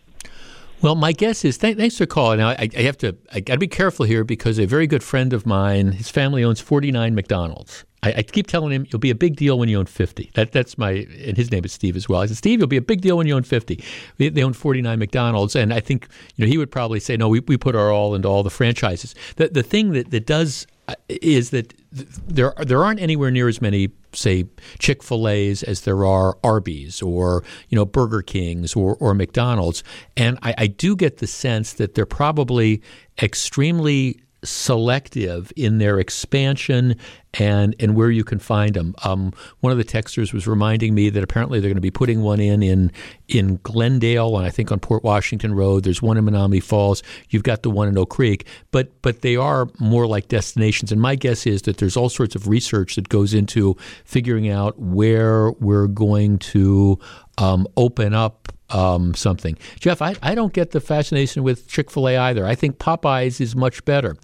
Well, 0.81 0.95
my 0.95 1.11
guess 1.11 1.43
is 1.43 1.57
th- 1.57 1.77
thanks 1.77 1.97
for 1.97 2.05
calling. 2.05 2.39
Now, 2.39 2.49
I, 2.49 2.69
I 2.75 2.81
have 2.81 2.97
to 2.99 3.15
I 3.31 3.39
got 3.39 3.53
to 3.53 3.59
be 3.59 3.67
careful 3.67 4.05
here 4.05 4.23
because 4.23 4.59
a 4.59 4.65
very 4.65 4.87
good 4.87 5.03
friend 5.03 5.33
of 5.33 5.45
mine, 5.45 5.93
his 5.93 6.09
family 6.09 6.43
owns 6.43 6.59
49 6.59 7.15
McDonald's, 7.15 7.85
I, 8.07 8.19
I, 8.19 8.23
keep 8.23 8.47
telling 8.47 8.71
him 8.71 8.87
you'll 8.89 8.99
be 8.99 9.09
a 9.09 9.15
big 9.15 9.35
deal 9.35 9.59
when 9.59 9.69
you 9.69 9.79
own 9.79 9.85
50. 9.85 10.31
That, 10.35 10.51
that's 10.51 10.77
my, 10.77 10.91
and 10.91 11.35
his 11.35 11.51
name 11.51 11.65
is 11.65 11.73
Steve 11.73 11.95
as 11.95 12.07
well. 12.07 12.21
I 12.21 12.25
said, 12.27 12.37
Steve, 12.37 12.59
you'll 12.59 12.67
be 12.67 12.77
a 12.77 12.81
big 12.81 13.01
deal 13.01 13.17
when 13.17 13.27
you 13.27 13.35
own 13.35 13.43
50. 13.43 13.83
They, 14.17 14.29
they 14.29 14.43
own 14.43 14.53
49 14.53 14.97
McDonald's. 14.97 15.55
And 15.55 15.73
I 15.73 15.79
think, 15.79 16.07
you 16.35 16.45
know, 16.45 16.49
he 16.49 16.57
would 16.57 16.71
probably 16.71 16.99
say, 16.99 17.17
no, 17.17 17.27
we, 17.27 17.41
we 17.41 17.57
put 17.57 17.75
our 17.75 17.91
all 17.91 18.15
into 18.15 18.27
all 18.27 18.43
the 18.43 18.49
franchises. 18.49 19.13
The, 19.35 19.49
the 19.49 19.63
thing 19.63 19.91
that, 19.91 20.11
that 20.11 20.25
does 20.25 20.67
uh, 20.87 20.95
is 21.09 21.49
that 21.49 21.73
there, 21.91 22.53
there 22.59 22.83
aren't 22.83 23.01
anywhere 23.01 23.31
near 23.31 23.47
as 23.47 23.61
many, 23.61 23.89
say, 24.13 24.45
Chick 24.79 25.03
fil 25.03 25.27
A's 25.27 25.63
as 25.63 25.81
there 25.81 26.05
are 26.05 26.37
Arby's 26.43 27.01
or, 27.01 27.43
you 27.69 27.75
know, 27.75 27.85
Burger 27.85 28.21
King's 28.21 28.75
or, 28.75 28.95
or 28.95 29.13
McDonald's. 29.13 29.83
And 30.15 30.39
I, 30.41 30.55
I 30.57 30.67
do 30.67 30.95
get 30.95 31.17
the 31.17 31.27
sense 31.27 31.73
that 31.73 31.95
they're 31.95 32.05
probably 32.05 32.81
extremely 33.21 34.21
selective 34.47 35.51
in 35.55 35.77
their 35.77 35.99
expansion 35.99 36.95
and 37.33 37.75
and 37.79 37.95
where 37.95 38.09
you 38.09 38.23
can 38.23 38.39
find 38.39 38.73
them. 38.73 38.95
Um, 39.03 39.33
one 39.59 39.71
of 39.71 39.77
the 39.77 39.83
texters 39.83 40.33
was 40.33 40.47
reminding 40.47 40.95
me 40.95 41.09
that 41.09 41.23
apparently 41.23 41.59
they're 41.59 41.69
going 41.69 41.75
to 41.75 41.81
be 41.81 41.91
putting 41.91 42.21
one 42.21 42.39
in 42.39 42.63
in 42.63 42.91
in 43.27 43.59
Glendale 43.63 44.37
and 44.37 44.45
I 44.45 44.49
think 44.49 44.71
on 44.71 44.79
Port 44.79 45.03
Washington 45.03 45.53
Road. 45.53 45.83
There's 45.83 46.01
one 46.01 46.17
in 46.17 46.25
Menomonee 46.25 46.63
Falls. 46.63 47.03
You've 47.29 47.43
got 47.43 47.63
the 47.63 47.69
one 47.69 47.87
in 47.87 47.97
Oak 47.97 48.09
Creek, 48.09 48.47
but 48.71 49.01
but 49.01 49.21
they 49.21 49.35
are 49.35 49.67
more 49.79 50.07
like 50.07 50.27
destinations. 50.29 50.91
And 50.91 51.01
my 51.01 51.15
guess 51.15 51.45
is 51.45 51.63
that 51.63 51.77
there's 51.77 51.97
all 51.97 52.09
sorts 52.09 52.35
of 52.35 52.47
research 52.47 52.95
that 52.95 53.09
goes 53.09 53.33
into 53.33 53.75
figuring 54.05 54.49
out 54.49 54.79
where 54.79 55.51
we're 55.51 55.87
going 55.87 56.39
to 56.39 56.99
um, 57.37 57.67
open 57.75 58.13
up 58.13 58.51
um, 58.69 59.13
something. 59.13 59.57
Jeff, 59.79 60.01
I, 60.01 60.15
I 60.21 60.35
don't 60.35 60.53
get 60.53 60.71
the 60.71 60.79
fascination 60.81 61.43
with 61.43 61.67
Chick 61.67 61.91
fil 61.91 62.07
A 62.09 62.17
either. 62.17 62.45
I 62.45 62.55
think 62.55 62.77
Popeyes 62.77 63.39
is 63.41 63.55
much 63.55 63.83
better. 63.85 64.15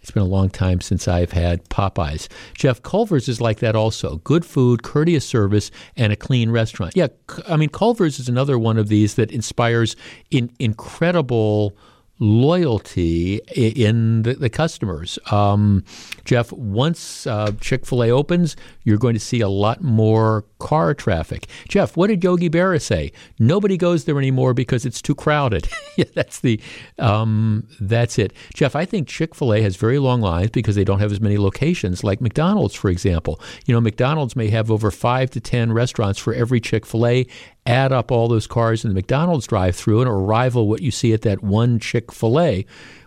It's 0.00 0.12
been 0.12 0.22
a 0.22 0.26
long 0.26 0.50
time 0.50 0.80
since 0.80 1.08
I've 1.08 1.32
had 1.32 1.68
Popeyes. 1.68 2.28
Jeff 2.54 2.80
Culver's 2.80 3.28
is 3.28 3.40
like 3.40 3.58
that 3.58 3.74
also. 3.74 4.18
Good 4.18 4.44
food, 4.44 4.84
courteous 4.84 5.26
service, 5.26 5.72
and 5.96 6.12
a 6.12 6.16
clean 6.16 6.50
restaurant. 6.50 6.92
Yeah, 6.94 7.08
I 7.48 7.56
mean, 7.56 7.70
Culver's 7.70 8.20
is 8.20 8.28
another 8.28 8.56
one 8.56 8.78
of 8.78 8.86
these 8.86 9.14
that 9.14 9.32
inspires 9.32 9.96
in, 10.30 10.52
incredible 10.60 11.76
loyalty 12.18 13.36
in 13.54 14.22
the, 14.22 14.34
the 14.34 14.48
customers. 14.48 15.18
Um, 15.30 15.84
Jeff, 16.24 16.50
once 16.52 17.26
uh, 17.26 17.52
Chick 17.60 17.84
fil 17.84 18.04
A 18.04 18.10
opens, 18.10 18.56
you're 18.84 18.98
going 18.98 19.14
to 19.14 19.20
see 19.20 19.40
a 19.40 19.48
lot 19.48 19.82
more 19.82 20.44
car 20.58 20.94
traffic. 20.94 21.46
Jeff, 21.68 21.96
what 21.96 22.06
did 22.08 22.24
Yogi 22.24 22.48
Berra 22.48 22.80
say? 22.80 23.12
Nobody 23.38 23.76
goes 23.76 24.04
there 24.04 24.18
anymore 24.18 24.54
because 24.54 24.86
it's 24.86 25.02
too 25.02 25.14
crowded. 25.14 25.68
yeah, 25.96 26.06
that's 26.14 26.40
the 26.40 26.60
um, 26.98 27.68
that's 27.80 28.18
it. 28.18 28.32
Jeff, 28.54 28.74
I 28.74 28.84
think 28.84 29.08
Chick 29.08 29.34
fil 29.34 29.52
A 29.52 29.60
has 29.60 29.76
very 29.76 29.98
long 29.98 30.20
lines 30.20 30.50
because 30.50 30.76
they 30.76 30.84
don't 30.84 31.00
have 31.00 31.12
as 31.12 31.20
many 31.20 31.36
locations 31.38 32.02
like 32.02 32.20
McDonald's, 32.20 32.74
for 32.74 32.88
example. 32.88 33.40
You 33.66 33.74
know, 33.74 33.80
McDonald's 33.80 34.36
may 34.36 34.48
have 34.48 34.70
over 34.70 34.90
five 34.90 35.30
to 35.30 35.40
ten 35.40 35.72
restaurants 35.72 36.18
for 36.18 36.32
every 36.32 36.60
Chick 36.60 36.86
fil 36.86 37.06
A 37.06 37.26
add 37.66 37.92
up 37.92 38.10
all 38.10 38.28
those 38.28 38.46
cars 38.46 38.84
in 38.84 38.90
the 38.90 38.94
McDonald's 38.94 39.46
drive-through 39.46 40.00
and 40.00 40.08
it'll 40.08 40.24
rival 40.24 40.68
what 40.68 40.82
you 40.82 40.90
see 40.90 41.12
at 41.12 41.22
that 41.22 41.42
one 41.42 41.78
Chick-fil-A. 41.78 42.64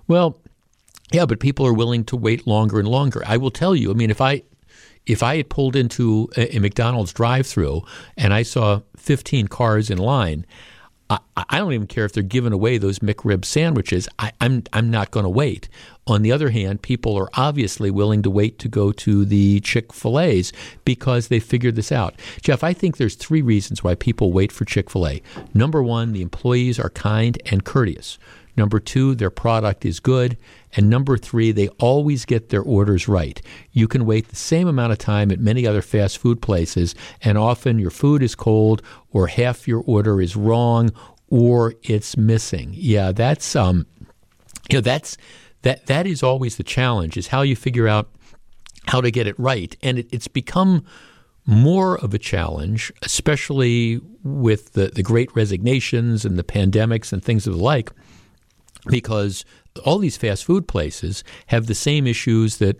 Well, 0.07 0.40
yeah, 1.11 1.26
but 1.26 1.40
people 1.40 1.65
are 1.65 1.73
willing 1.73 2.03
to 2.06 2.15
wait 2.15 2.45
longer 2.45 2.80
and 2.80 2.88
longer. 2.88 3.23
I 3.26 3.38
will 3.38 3.52
tell 3.52 3.76
you. 3.76 3.91
I 3.91 3.94
mean, 3.94 4.11
if 4.11 4.22
I 4.22 4.44
if 5.06 5.23
I 5.23 5.38
had 5.38 5.49
pulled 5.49 5.76
into 5.76 6.30
a, 6.38 6.57
a 6.57 6.60
McDonald's 6.60 7.14
drive-through 7.14 7.81
and 8.15 8.34
I 8.34 8.44
saw 8.44 8.81
15 8.98 9.48
cars 9.48 9.90
in 9.90 9.98
line, 9.98 10.45
I, 11.10 11.19
I, 11.36 11.57
don't 11.57 11.73
even 11.73 11.88
care 11.88 12.06
if 12.06 12.14
they're 12.14 12.22
giving 12.22 12.53
away 12.53 12.77
those 12.77 12.99
McRib 12.99 13.44
sandwiches. 13.44 14.07
I, 14.19 14.31
I'm 14.40 14.64
I'm 14.73 14.91
not 14.91 15.11
going 15.11 15.23
to 15.23 15.30
wait. 15.30 15.68
On 16.06 16.22
the 16.22 16.31
other 16.31 16.49
hand, 16.49 16.81
people 16.81 17.15
are 17.18 17.30
obviously 17.34 17.91
willing 17.91 18.22
to 18.23 18.30
wait 18.30 18.60
to 18.60 18.68
go 18.68 18.91
to 18.91 19.26
the 19.26 19.60
Chick 19.61 19.94
fil 19.94 20.19
A's 20.19 20.52
because 20.86 21.27
they 21.27 21.40
figured 21.40 21.76
this 21.76 21.91
out. 21.91 22.19
Jeff, 22.41 22.64
I 22.64 22.73
think 22.73 22.98
there's 22.98 23.15
three 23.15 23.41
reasons 23.41 23.84
why 23.84 23.95
people 23.95 24.31
wait 24.31 24.52
for 24.52 24.65
Chick 24.65 24.90
fil 24.90 25.07
A. 25.07 25.22
Number 25.53 25.81
one, 25.81 26.14
the 26.14 26.22
employees 26.22 26.80
are 26.80 26.90
kind 26.90 27.41
and 27.48 27.64
courteous. 27.64 28.18
Number 28.60 28.81
two, 28.81 29.15
their 29.15 29.30
product 29.30 29.86
is 29.86 30.02
good. 30.02 30.38
And 30.76 30.90
number 30.90 31.18
three, 31.18 31.53
they 31.53 31.69
always 31.80 32.26
get 32.26 32.49
their 32.49 32.61
orders 32.61 33.07
right. 33.07 33.41
You 33.72 33.88
can 33.88 34.06
wait 34.06 34.27
the 34.27 34.36
same 34.36 34.68
amount 34.68 34.91
of 34.91 34.98
time 34.98 35.31
at 35.31 35.40
many 35.40 35.65
other 35.65 35.81
fast 35.81 36.18
food 36.18 36.41
places, 36.41 36.94
and 37.23 37.38
often 37.38 37.80
your 37.80 37.90
food 37.90 38.22
is 38.22 38.36
cold, 38.36 38.81
or 39.11 39.27
half 39.27 39.65
your 39.65 39.81
order 39.88 40.22
is 40.22 40.36
wrong, 40.36 40.91
or 41.30 41.73
it's 41.84 42.18
missing. 42.18 42.72
Yeah, 42.73 43.14
that's 43.14 43.56
um, 43.56 43.88
you 44.69 44.80
know, 44.80 44.81
that's 44.81 45.15
that 45.61 45.86
that 45.86 46.06
is 46.06 46.22
always 46.22 46.57
the 46.57 46.64
challenge 46.64 47.15
is 47.15 47.27
how 47.27 47.41
you 47.44 47.56
figure 47.56 47.88
out 47.88 48.10
how 48.88 48.99
to 48.99 49.10
get 49.10 49.26
it 49.26 49.40
right. 49.40 49.73
And 49.81 49.99
it, 49.99 50.10
it's 50.11 50.27
become 50.27 50.84
more 51.45 51.98
of 51.99 52.14
a 52.14 52.19
challenge, 52.19 52.91
especially 53.03 54.02
with 54.22 54.73
the, 54.73 54.88
the 54.88 55.02
great 55.02 55.34
resignations 55.34 56.26
and 56.26 56.38
the 56.38 56.44
pandemics 56.44 57.14
and 57.14 57.23
things 57.23 57.48
of 57.48 57.53
the 57.53 57.64
like, 57.64 57.90
because 58.88 59.45
all 59.85 59.97
these 59.97 60.18
fast 60.18 60.45
food 60.45 60.68
places 60.68 61.23
have 61.47 61.68
the 61.68 61.76
same 61.76 62.07
issues 62.07 62.57
that 62.57 62.80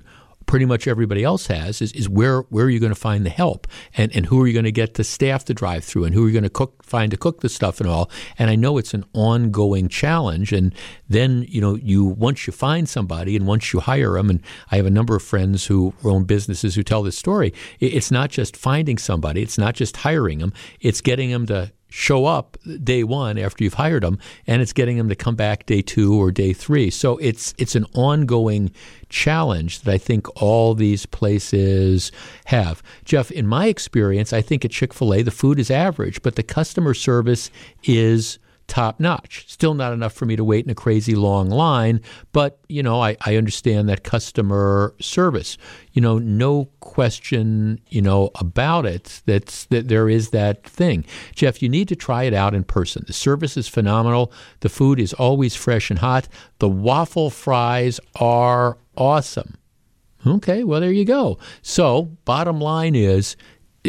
pretty 0.50 0.66
much 0.66 0.88
everybody 0.88 1.24
else 1.24 1.46
has 1.46 1.80
is, 1.80 1.92
is 1.92 2.10
where 2.10 2.42
where 2.50 2.66
are 2.66 2.70
you 2.72 2.80
going 2.80 2.92
to 2.92 3.00
find 3.00 3.24
the 3.24 3.30
help? 3.30 3.68
And 3.96 4.14
and 4.16 4.26
who 4.26 4.42
are 4.42 4.48
you 4.48 4.54
going 4.54 4.66
to 4.66 4.72
get 4.72 4.96
the 4.96 5.04
staff 5.04 5.46
to 5.46 5.54
drive 5.54 5.84
through? 5.84 6.06
And 6.06 6.16
who 6.16 6.26
are 6.26 6.28
you 6.28 6.34
going 6.34 6.44
to 6.44 6.50
cook 6.50 6.84
find 6.84 7.12
to 7.12 7.18
cook 7.18 7.42
the 7.42 7.50
stuff 7.50 7.80
and 7.80 7.88
all? 7.88 8.10
And 8.40 8.50
I 8.50 8.56
know 8.56 8.80
it's 8.80 8.96
an 8.96 9.06
ongoing 9.14 9.90
challenge 9.90 10.52
and 10.52 10.74
then 11.08 11.46
you 11.48 11.62
know 11.62 11.76
you 11.76 12.04
once 12.04 12.48
you 12.48 12.54
find 12.54 12.90
somebody 12.90 13.36
and 13.36 13.46
once 13.46 13.72
you 13.74 13.80
hire 13.80 14.14
them 14.14 14.32
and 14.32 14.42
I 14.72 14.78
have 14.78 14.88
a 14.88 14.92
number 14.92 15.16
of 15.16 15.22
friends 15.22 15.68
who 15.68 15.94
own 16.04 16.24
businesses 16.24 16.74
who 16.74 16.82
tell 16.82 17.04
this 17.04 17.18
story 17.18 17.54
it's 17.80 18.10
not 18.10 18.32
just 18.32 18.58
finding 18.58 18.98
somebody 18.98 19.44
it's 19.44 19.60
not 19.60 19.76
just 19.76 19.98
hiring 19.98 20.40
them 20.40 20.54
it's 20.80 21.02
getting 21.02 21.30
them 21.30 21.46
to 21.46 21.72
show 21.90 22.26
up 22.26 22.58
day 22.84 23.04
one 23.04 23.38
after 23.38 23.64
you've 23.64 23.74
hired 23.74 24.04
them, 24.04 24.20
and 24.48 24.62
it's 24.62 24.74
getting 24.74 24.98
them 24.98 25.10
to 25.10 25.16
come 25.16 25.36
back 25.36 25.66
day 25.66 25.82
two 25.82 26.14
or 26.14 26.32
day 26.32 26.54
three. 26.54 26.90
So 26.90 27.18
it's 27.18 27.54
it's 27.58 27.76
an 27.76 27.86
ongoing 27.94 28.72
challenge 29.10 29.82
that 29.82 29.94
I 29.94 29.98
think 29.98 30.42
all 30.42 30.76
these 30.76 31.06
places 31.06 32.12
have. 32.46 32.82
Jeff, 33.06 33.32
in 33.32 33.48
my 33.48 33.68
experience, 33.68 34.32
I 34.32 34.42
think 34.42 34.64
at 34.64 34.72
Chick 34.72 34.94
Fil 34.94 35.14
A 35.14 35.22
the 35.24 35.32
food 35.32 35.60
is 35.60 35.72
average, 35.72 36.22
but 36.22 36.36
the 36.36 36.44
customer 36.44 36.94
service 36.94 37.50
is 37.84 38.40
top 38.70 39.00
notch. 39.00 39.46
Still 39.50 39.74
not 39.74 39.92
enough 39.92 40.14
for 40.14 40.26
me 40.26 40.36
to 40.36 40.44
wait 40.44 40.64
in 40.64 40.72
a 40.72 40.76
crazy 40.76 41.16
long 41.16 41.50
line, 41.50 42.00
but 42.32 42.60
you 42.70 42.82
know, 42.82 43.02
I, 43.02 43.18
I 43.26 43.36
understand 43.36 43.90
that 43.90 44.04
customer 44.04 44.94
service. 45.02 45.58
You 45.92 46.02
know, 46.02 46.20
no 46.20 46.70
question, 46.80 47.82
you 47.90 48.02
know, 48.02 48.30
about 48.36 48.86
it 48.86 49.22
that's 49.26 49.66
that 49.66 49.90
there 49.90 50.08
is 50.08 50.30
that 50.30 50.64
thing. 50.64 51.04
Jeff, 51.36 51.62
you 51.62 51.68
need 51.68 51.88
to 51.90 51.96
try 51.96 52.24
it 52.24 52.34
out 52.34 52.54
in 52.54 52.64
person. 52.64 53.04
The 53.08 53.14
service 53.14 53.58
is 53.58 53.68
phenomenal. 53.68 54.32
The 54.62 54.70
food 54.70 55.00
is 55.00 55.14
always 55.14 55.56
fresh 55.56 55.90
and 55.90 56.00
hot. 56.00 56.28
The 56.60 56.70
waffle 56.70 57.30
fries 57.30 58.00
are 58.16 58.78
awesome. 58.96 59.58
Okay, 60.26 60.64
well 60.64 60.82
there 60.82 60.92
you 60.92 61.06
go. 61.06 61.40
So, 61.62 62.04
bottom 62.26 62.60
line 62.60 62.94
is 62.94 63.36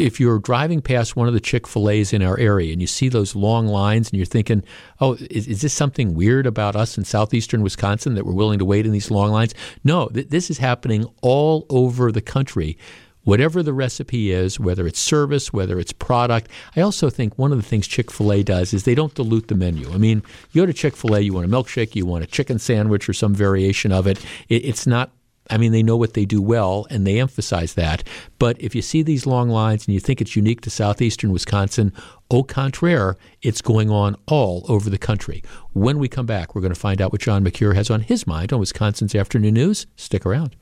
if 0.01 0.19
you're 0.19 0.39
driving 0.39 0.81
past 0.81 1.15
one 1.15 1.27
of 1.27 1.33
the 1.33 1.39
Chick 1.39 1.67
fil 1.67 1.89
A's 1.89 2.11
in 2.11 2.23
our 2.23 2.37
area 2.39 2.73
and 2.73 2.81
you 2.81 2.87
see 2.87 3.07
those 3.07 3.35
long 3.35 3.67
lines 3.67 4.09
and 4.09 4.17
you're 4.17 4.25
thinking, 4.25 4.63
oh, 4.99 5.13
is, 5.29 5.47
is, 5.47 5.61
this 5.61 5.73
something 5.73 6.15
weird 6.15 6.47
about 6.47 6.75
us 6.75 6.97
in 6.97 7.05
southeastern 7.05 7.61
Wisconsin 7.61 8.15
that 8.15 8.25
we're 8.25 8.33
willing 8.33 8.59
to 8.59 8.65
wait 8.65 8.85
in 8.85 8.91
these 8.91 9.11
long 9.11 9.31
lines? 9.31 9.53
No, 9.83 10.07
th- 10.07 10.29
this 10.29 10.49
is 10.49 10.57
happening 10.57 11.05
all 11.21 11.67
over 11.69 12.11
the 12.11 12.21
country. 12.21 12.77
Whatever 13.23 13.61
the 13.61 13.73
recipe 13.73 14.31
is, 14.31 14.59
whether 14.59 14.87
it's 14.87 14.99
service, 14.99 15.53
whether 15.53 15.79
it's 15.79 15.93
product, 15.93 16.49
I 16.75 16.81
also 16.81 17.11
think 17.11 17.37
one 17.37 17.51
of 17.51 17.59
the 17.59 17.63
things 17.63 17.85
Chick 17.85 18.09
fil 18.09 18.33
A 18.33 18.41
does 18.41 18.73
is 18.73 18.83
they 18.83 18.95
don't 18.95 19.13
dilute 19.13 19.47
the 19.47 19.55
menu. 19.55 19.93
I 19.93 19.97
mean, 19.97 20.23
you 20.51 20.63
go 20.63 20.65
to 20.65 20.73
Chick 20.73 20.95
fil 20.95 21.15
A, 21.15 21.19
you 21.19 21.33
want 21.33 21.45
a 21.45 21.49
milkshake, 21.49 21.95
you 21.95 22.07
want 22.07 22.23
a 22.23 22.27
chicken 22.27 22.57
sandwich 22.57 23.07
or 23.07 23.13
some 23.13 23.35
variation 23.35 23.91
of 23.91 24.07
it. 24.07 24.17
it 24.49 24.65
it's 24.65 24.87
not 24.87 25.11
I 25.51 25.57
mean, 25.57 25.73
they 25.73 25.83
know 25.83 25.97
what 25.97 26.13
they 26.13 26.25
do 26.25 26.41
well 26.41 26.87
and 26.89 27.05
they 27.05 27.19
emphasize 27.19 27.73
that. 27.75 28.03
But 28.39 28.59
if 28.59 28.73
you 28.73 28.81
see 28.81 29.03
these 29.03 29.27
long 29.27 29.49
lines 29.49 29.85
and 29.85 29.93
you 29.93 29.99
think 29.99 30.21
it's 30.21 30.35
unique 30.35 30.61
to 30.61 30.69
southeastern 30.69 31.31
Wisconsin, 31.31 31.93
au 32.31 32.43
contraire, 32.43 33.17
it's 33.41 33.61
going 33.61 33.89
on 33.89 34.15
all 34.27 34.65
over 34.69 34.89
the 34.89 34.97
country. 34.97 35.43
When 35.73 35.99
we 35.99 36.07
come 36.07 36.25
back, 36.25 36.55
we're 36.55 36.61
going 36.61 36.73
to 36.73 36.79
find 36.79 37.01
out 37.01 37.11
what 37.11 37.21
John 37.21 37.43
Mercure 37.43 37.73
has 37.73 37.89
on 37.91 38.01
his 38.01 38.25
mind 38.25 38.53
on 38.53 38.59
Wisconsin's 38.59 39.13
afternoon 39.13 39.53
news. 39.53 39.85
Stick 39.97 40.25
around. 40.25 40.55